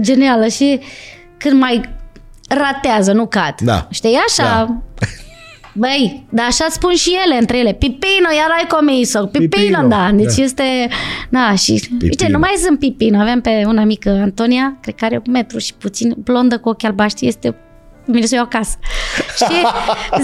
genială 0.00 0.46
și 0.46 0.80
când 1.38 1.60
mai 1.60 1.80
ratează, 2.48 3.12
nu 3.12 3.26
cad. 3.26 3.54
Da. 3.60 3.86
Știi, 3.90 4.18
așa... 4.28 4.42
Da. 4.42 5.06
Băi, 5.72 6.26
dar 6.30 6.46
așa 6.46 6.66
spun 6.70 6.94
și 6.94 7.18
ele 7.24 7.38
între 7.38 7.58
ele. 7.58 7.72
Pipino, 7.72 8.30
iar 8.36 8.50
ai 8.58 8.66
comis-o. 8.66 9.26
Pipino, 9.26 9.48
Pipino, 9.48 9.88
da. 9.88 10.10
Deci 10.12 10.34
da. 10.34 10.42
este... 10.42 10.88
Da, 11.28 11.54
și... 11.54 11.88
Uite, 12.02 12.28
nu 12.28 12.38
mai 12.38 12.54
sunt 12.64 12.78
Pipino. 12.78 13.18
Aveam 13.18 13.40
pe 13.40 13.62
una 13.66 13.84
mică, 13.84 14.10
Antonia, 14.10 14.78
cred 14.82 14.94
că 14.94 15.04
are 15.04 15.22
un 15.26 15.32
metru 15.32 15.58
și 15.58 15.74
puțin, 15.74 16.14
blondă 16.18 16.58
cu 16.58 16.68
ochi 16.68 16.84
albaștri, 16.84 17.26
este 17.26 17.56
Bine 18.10 18.26
să 18.26 18.34
o 18.34 18.36
iau 18.36 18.44
acasă. 18.44 18.76
Și 19.38 19.56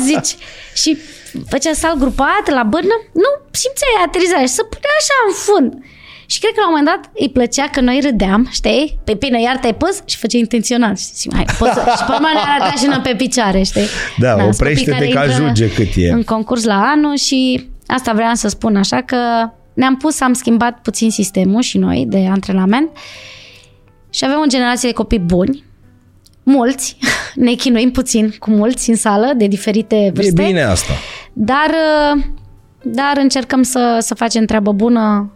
zici, 0.08 0.36
și 0.74 0.98
făcea 1.48 1.72
sal 1.72 1.96
grupat 1.96 2.44
la 2.50 2.62
bârnă, 2.62 2.96
nu 3.12 3.30
simțeai 3.50 4.04
aterizarea 4.06 4.46
și 4.46 4.52
să 4.52 4.62
punea 4.62 4.94
așa 5.00 5.16
în 5.26 5.34
fund. 5.44 5.84
Și 6.26 6.38
cred 6.38 6.52
că 6.52 6.60
la 6.60 6.68
un 6.68 6.74
moment 6.76 6.96
dat 6.96 7.10
îi 7.22 7.28
plăcea 7.28 7.68
că 7.68 7.80
noi 7.80 8.00
râdeam, 8.02 8.48
știi? 8.50 8.98
Pe 9.04 9.14
bine, 9.14 9.40
iar 9.40 9.56
te-ai 9.56 9.74
pus 9.74 10.02
și 10.04 10.16
făcea 10.16 10.38
intenționat. 10.38 10.98
Știi? 10.98 11.30
Hai, 11.34 11.44
poți 11.58 11.72
să... 11.72 11.80
și 11.98 12.04
pe 12.04 12.12
urmă 12.12 12.28
ne 12.32 12.40
arăta 12.54 12.74
și 12.76 13.00
pe 13.02 13.14
picioare, 13.16 13.62
știi? 13.62 13.86
Da, 14.18 14.30
sunt 14.38 14.54
oprește-te 14.54 14.90
copii 14.90 15.08
că 15.08 15.14
care 15.14 15.28
intră 15.28 15.44
ajunge 15.44 15.70
cât 15.70 15.88
e. 15.96 16.10
În 16.10 16.22
concurs 16.22 16.64
la 16.64 16.82
anul 16.94 17.16
și 17.16 17.68
asta 17.86 18.12
vreau 18.12 18.34
să 18.34 18.48
spun 18.48 18.76
așa 18.76 19.02
că 19.02 19.16
ne-am 19.74 19.96
pus, 19.96 20.20
am 20.20 20.32
schimbat 20.32 20.78
puțin 20.82 21.10
sistemul 21.10 21.62
și 21.62 21.78
noi 21.78 22.04
de 22.08 22.26
antrenament 22.30 22.90
și 24.10 24.24
avem 24.24 24.38
o 24.44 24.48
generație 24.48 24.88
de 24.88 24.94
copii 24.94 25.18
buni, 25.18 25.64
mulți, 26.42 26.96
ne 27.34 27.52
chinuim 27.52 27.90
puțin 27.90 28.34
cu 28.38 28.50
mulți 28.50 28.90
în 28.90 28.96
sală 28.96 29.32
de 29.36 29.46
diferite 29.46 30.10
vârste. 30.14 30.42
E 30.42 30.46
bine 30.46 30.62
asta. 30.62 30.92
Dar, 31.32 31.70
uh, 32.14 32.22
dar 32.82 33.12
încercăm 33.16 33.62
să, 33.62 33.96
să 34.00 34.14
facem 34.14 34.44
treabă 34.44 34.72
bună 34.72 35.30
uh, 35.30 35.35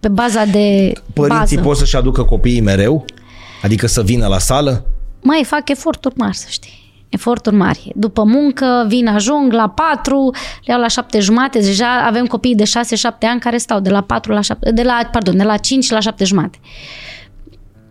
pe 0.00 0.08
baza 0.08 0.44
de 0.44 0.92
Părinții 1.12 1.56
bază. 1.56 1.68
pot 1.68 1.76
să-și 1.76 1.96
aducă 1.96 2.22
copiii 2.22 2.60
mereu? 2.60 3.04
Adică 3.62 3.86
să 3.86 4.02
vină 4.02 4.26
la 4.26 4.38
sală? 4.38 4.84
Mai 5.22 5.44
fac 5.44 5.68
eforturi 5.68 6.14
mari, 6.16 6.36
să 6.36 6.46
știi. 6.48 6.82
Eforturi 7.08 7.56
mari. 7.56 7.92
După 7.94 8.24
muncă, 8.24 8.84
vin, 8.88 9.06
ajung 9.06 9.52
la 9.52 9.68
4, 9.68 10.30
le 10.64 10.72
iau 10.72 10.80
la 10.80 10.88
7 10.88 11.18
jumate. 11.20 11.58
Deja 11.58 12.04
avem 12.06 12.26
copii 12.26 12.54
de 12.54 12.64
6-7 12.64 12.66
ani 13.20 13.40
care 13.40 13.56
stau 13.56 13.80
de 13.80 13.90
la 13.90 14.00
4 14.00 14.32
la 14.32 14.40
7, 14.40 14.70
de 14.72 14.82
la, 14.82 15.08
pardon, 15.12 15.36
de 15.36 15.42
la 15.42 15.56
5 15.56 15.90
la 15.90 16.00
7 16.00 16.24
jumate. 16.24 16.58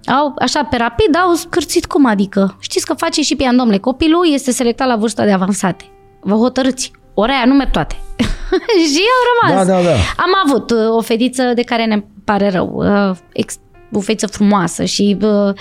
Au, 0.06 0.34
așa, 0.40 0.64
pe 0.64 0.78
rapid, 0.78 1.16
au 1.16 1.34
scârțit 1.34 1.86
cum 1.86 2.06
adică? 2.06 2.58
Știți 2.60 2.86
că 2.86 2.94
face 2.94 3.22
și 3.22 3.36
pian, 3.36 3.56
domnule, 3.58 3.78
copilul 3.78 4.28
este 4.34 4.52
selectat 4.52 4.88
la 4.88 4.96
vârsta 4.96 5.26
de 5.26 5.32
avansate. 5.32 5.86
Vă 6.22 6.36
hotărâți. 6.36 6.92
Ora 7.14 7.32
aia 7.34 7.46
nu 7.46 7.54
merg 7.54 7.72
toate. 7.72 7.96
și 8.94 9.02
au 9.16 9.50
rămas. 9.52 9.68
Da, 9.68 9.74
da, 9.74 9.82
da. 9.82 9.94
Am 9.96 10.32
avut 10.46 10.72
uh, 10.72 10.78
o 10.90 11.02
fetiță 11.02 11.44
de 11.56 11.62
care 11.62 11.86
ne 11.86 12.04
pare 12.24 12.50
rău. 12.50 12.74
Uh, 13.10 13.16
ex- 13.34 13.58
o 13.92 14.00
fetiță 14.00 14.28
frumoasă 14.28 14.84
și, 14.86 15.18
uh, 15.22 15.54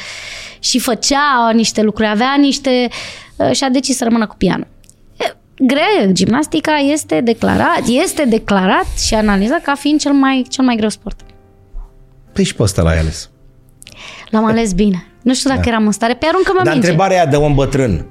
și 0.58 0.78
făcea 0.78 1.50
niște 1.54 1.82
lucruri, 1.82 2.08
avea 2.08 2.34
niște... 2.38 2.88
Uh, 3.36 3.50
și 3.52 3.64
a 3.64 3.68
decis 3.68 3.96
să 3.96 4.04
rămână 4.04 4.26
cu 4.26 4.34
pianul. 4.36 4.66
E, 5.16 5.34
Greu, 5.58 6.12
gimnastica 6.12 6.72
este 6.76 7.20
declarat, 7.20 7.82
este 7.86 8.24
declarat 8.24 8.86
și 9.06 9.14
analizat 9.14 9.62
ca 9.62 9.74
fiind 9.74 10.00
cel 10.00 10.12
mai, 10.12 10.46
cel 10.48 10.64
mai 10.64 10.76
greu 10.76 10.88
sport. 10.88 11.20
Păi 12.32 12.44
și 12.44 12.54
pe 12.54 12.62
ăsta 12.62 12.82
l-ai 12.82 12.98
ales. 12.98 13.30
L-am 14.30 14.44
ales 14.44 14.72
bine. 14.72 15.06
Nu 15.22 15.34
știu 15.34 15.48
dacă 15.50 15.62
Da. 15.64 15.70
eram 15.70 15.86
în 15.86 15.92
stare. 15.92 16.14
Pe 16.14 16.26
aruncă-mă 16.26 16.60
Dar 16.62 16.72
minge. 16.72 16.88
întrebarea 16.88 17.16
aia 17.16 17.26
de 17.30 17.36
om 17.36 17.54
bătrân. 17.54 18.06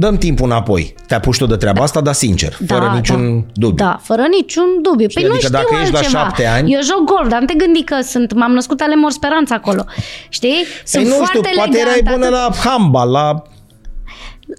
Dăm 0.00 0.16
timpul 0.16 0.46
înapoi. 0.46 0.94
Te 1.06 1.14
apuci 1.14 1.36
tu 1.38 1.46
de 1.46 1.56
treaba 1.56 1.82
asta, 1.82 2.00
dar 2.00 2.14
sincer, 2.14 2.56
fără 2.66 2.90
niciun 2.94 3.44
dubiu. 3.54 3.84
Da, 3.84 3.98
fără 4.02 4.24
niciun 4.30 4.64
dubiu. 4.82 5.06
Păi 5.14 5.22
nu 5.22 5.28
adică 5.28 5.46
știu 5.46 5.58
dacă 5.58 5.76
ești 5.80 5.92
la 5.92 5.98
altceva. 5.98 6.18
șapte 6.22 6.46
ani- 6.46 6.72
Eu 6.72 6.80
joc 6.82 7.04
golf, 7.04 7.28
dar 7.28 7.40
nu 7.40 7.46
te 7.46 7.54
gândi 7.54 7.82
că 7.82 7.96
sunt, 8.02 8.32
m-am 8.34 8.52
născut 8.52 8.80
ale 8.80 8.94
Mor 8.96 9.10
Speranța 9.10 9.54
acolo. 9.54 9.84
Știi? 10.28 10.64
Sunt 10.84 11.02
Păi 11.04 11.12
nu 11.18 11.24
știu, 11.24 11.40
foarte 11.40 11.50
poate 11.54 11.78
erai 11.78 11.92
elegant, 11.92 12.16
bună 12.16 12.26
atât- 12.26 12.54
la 12.64 12.70
handbal, 12.70 13.10
la... 13.10 13.42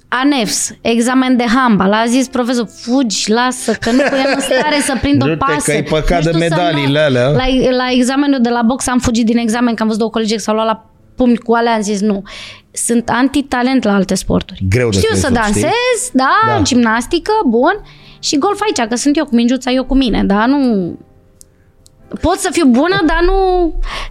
ANEFS, 0.07 0.71
examen 0.81 1.37
de 1.37 1.43
handbal. 1.55 1.93
A 1.93 2.03
zis 2.07 2.27
profesor, 2.27 2.67
fugi, 2.81 3.31
lasă, 3.31 3.71
că 3.73 3.91
nu 3.91 3.99
eram 4.01 4.31
în 4.35 4.41
stare 4.41 4.79
să 4.85 4.97
prind 5.01 5.21
o 5.23 5.25
Du-te, 5.25 5.37
pasă. 5.37 5.71
că 5.71 5.77
e 5.77 5.83
păcat 5.83 6.23
Nu 6.23 6.31
de 6.31 6.37
știu 6.37 6.47
să 6.47 6.55
medaliile 6.61 6.99
nu- 6.99 7.05
alea. 7.05 7.29
La, 7.29 7.45
la 7.75 7.87
examenul 7.91 8.39
de 8.41 8.49
la 8.49 8.61
box 8.61 8.87
am 8.87 8.99
fugit 8.99 9.25
din 9.25 9.37
examen, 9.37 9.73
că 9.73 9.81
am 9.81 9.87
văzut 9.87 9.99
două 9.99 10.11
colegi 10.11 10.33
că 10.33 10.39
s-au 10.39 10.53
luat 10.55 10.65
la 10.67 10.85
pumni 11.15 11.37
cu 11.37 11.53
alea, 11.53 11.73
am 11.73 11.81
zis 11.81 11.99
nu. 12.01 12.23
Sunt 12.85 13.09
antitalent 13.09 13.83
la 13.83 13.93
alte 13.93 14.15
sporturi. 14.15 14.65
Greu 14.69 14.89
de 14.89 14.97
Știu 14.97 15.15
să 15.15 15.27
crezut, 15.27 15.43
știi? 15.45 15.61
dansez, 15.61 16.09
da, 16.13 16.29
Da. 16.47 16.61
gimnastică, 16.61 17.31
bun. 17.47 17.81
Și 18.19 18.37
golf 18.37 18.59
aici, 18.61 18.89
că 18.89 18.95
sunt 18.95 19.17
eu 19.17 19.25
cu 19.25 19.35
mingiuța, 19.35 19.71
eu 19.71 19.83
cu 19.85 19.95
mine, 19.95 20.23
dar 20.23 20.47
nu... 20.47 20.59
Pot 22.21 22.37
să 22.37 22.49
fiu 22.51 22.65
bună, 22.65 23.03
dar 23.05 23.19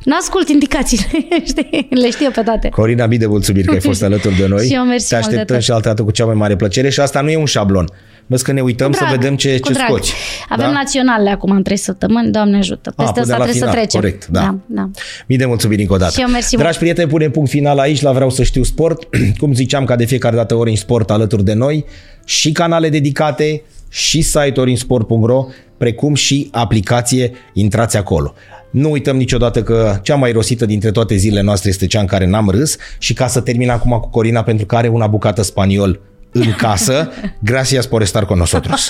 nu 0.05 0.15
ascult 0.19 0.49
indicațiile, 0.49 1.05
știi? 1.51 1.87
Le 1.91 2.11
știu 2.11 2.31
pe 2.31 2.43
toate. 2.43 2.69
Corina, 2.69 3.07
mii 3.07 3.19
de 3.19 3.27
mulțumiri 3.27 3.67
că 3.67 3.73
ai 3.73 3.81
fost 3.81 4.03
alături 4.09 4.37
de 4.37 4.47
noi. 4.47 4.67
Și 4.67 4.75
eu 4.75 4.83
mersi 4.83 5.09
Te 5.09 5.15
mult 5.15 5.27
de 5.29 5.31
așteptăm 5.31 5.57
tot. 5.57 5.65
și 5.65 5.71
altă 5.71 5.89
dată 5.89 6.03
cu 6.03 6.11
cea 6.11 6.25
mai 6.25 6.35
mare 6.35 6.57
plăcere 6.57 6.89
și 6.91 7.01
asta 7.01 7.21
nu 7.21 7.31
e 7.31 7.37
un 7.37 7.45
șablon. 7.45 7.89
Vezi 8.31 8.45
că 8.45 8.53
ne 8.53 8.61
uităm 8.61 8.91
Cu 8.91 8.97
să 8.97 9.05
drag, 9.05 9.15
vedem 9.19 9.37
ce, 9.37 9.59
cu 9.61 9.67
ce 9.67 9.73
drag. 9.73 9.87
scoți. 9.89 10.13
Avem 10.49 10.67
da? 10.67 10.73
naționale 10.73 11.31
acum 11.31 11.51
în 11.51 11.63
trei 11.63 11.77
săptămâni, 11.77 12.31
Doamne 12.31 12.57
ajută. 12.57 12.93
Peste 12.97 13.13
până 13.13 13.21
asta 13.21 13.37
la 13.37 13.45
trebuie 13.45 13.53
final, 13.53 13.69
să 13.69 13.75
trecem. 13.75 14.01
corect, 14.01 14.27
da. 14.27 14.41
da, 14.41 14.59
da. 14.67 14.91
Mii 15.27 15.39
de 15.39 15.45
mulțumiri 15.45 15.81
încă 15.81 15.95
o 15.95 15.97
dată. 15.97 16.13
Și 16.13 16.21
eu 16.21 16.29
mersi 16.29 16.51
Dragi 16.51 16.65
mult. 16.65 16.77
prieteni, 16.79 17.09
punem 17.09 17.31
punct 17.31 17.51
final 17.51 17.79
aici 17.79 18.01
la 18.01 18.13
Vreau 18.13 18.31
să 18.31 18.43
știu 18.43 18.63
sport. 18.63 19.09
Cum 19.41 19.55
ziceam, 19.55 19.85
ca 19.85 19.97
de 19.97 20.05
fiecare 20.05 20.37
dată 20.37 20.55
Orange 20.55 20.81
Sport 20.81 21.11
alături 21.11 21.45
de 21.45 21.53
noi 21.53 21.85
și 22.25 22.53
canale 22.53 22.89
dedicate 22.89 23.63
și 23.89 24.23
site 24.23 24.61
oringesport.ro 24.61 25.47
precum 25.77 26.15
și 26.15 26.49
aplicație, 26.53 27.31
intrați 27.53 27.97
acolo. 27.97 28.35
Nu 28.71 28.91
uităm 28.91 29.17
niciodată 29.17 29.63
că 29.63 29.99
cea 30.03 30.15
mai 30.15 30.33
rosită 30.33 30.67
dintre 30.67 30.91
toate 30.91 31.17
zilele 31.17 31.43
noastre 31.43 31.69
este 31.69 31.87
cea 31.87 32.01
în 32.01 32.07
care 32.07 32.27
n-am 32.27 32.51
râs 32.51 32.77
și 32.99 33.13
ca 33.13 33.27
să 33.27 33.41
termin 33.41 33.71
acum 33.71 33.91
cu 33.91 34.09
Corina 34.09 34.43
pentru 34.43 34.67
că 34.67 34.77
are 34.77 34.89
una 34.89 35.07
bucată 35.07 35.43
spaniol 35.43 36.01
în 36.33 36.53
casă, 36.57 37.11
gracias 37.39 37.87
por 37.87 38.03
estar 38.03 38.25
con 38.25 38.39
nosotros. 38.39 38.89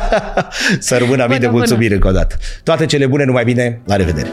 să 0.78 0.96
rămână 0.98 1.26
mii 1.28 1.38
de 1.38 1.46
Bună, 1.46 1.50
bună. 1.50 1.50
mulțumiri 1.50 1.94
încă 1.94 2.08
o 2.08 2.12
dată. 2.12 2.36
Toate 2.62 2.86
cele 2.86 3.06
bune, 3.06 3.24
numai 3.24 3.44
bine, 3.44 3.80
la 3.86 3.96
revedere! 3.96 4.28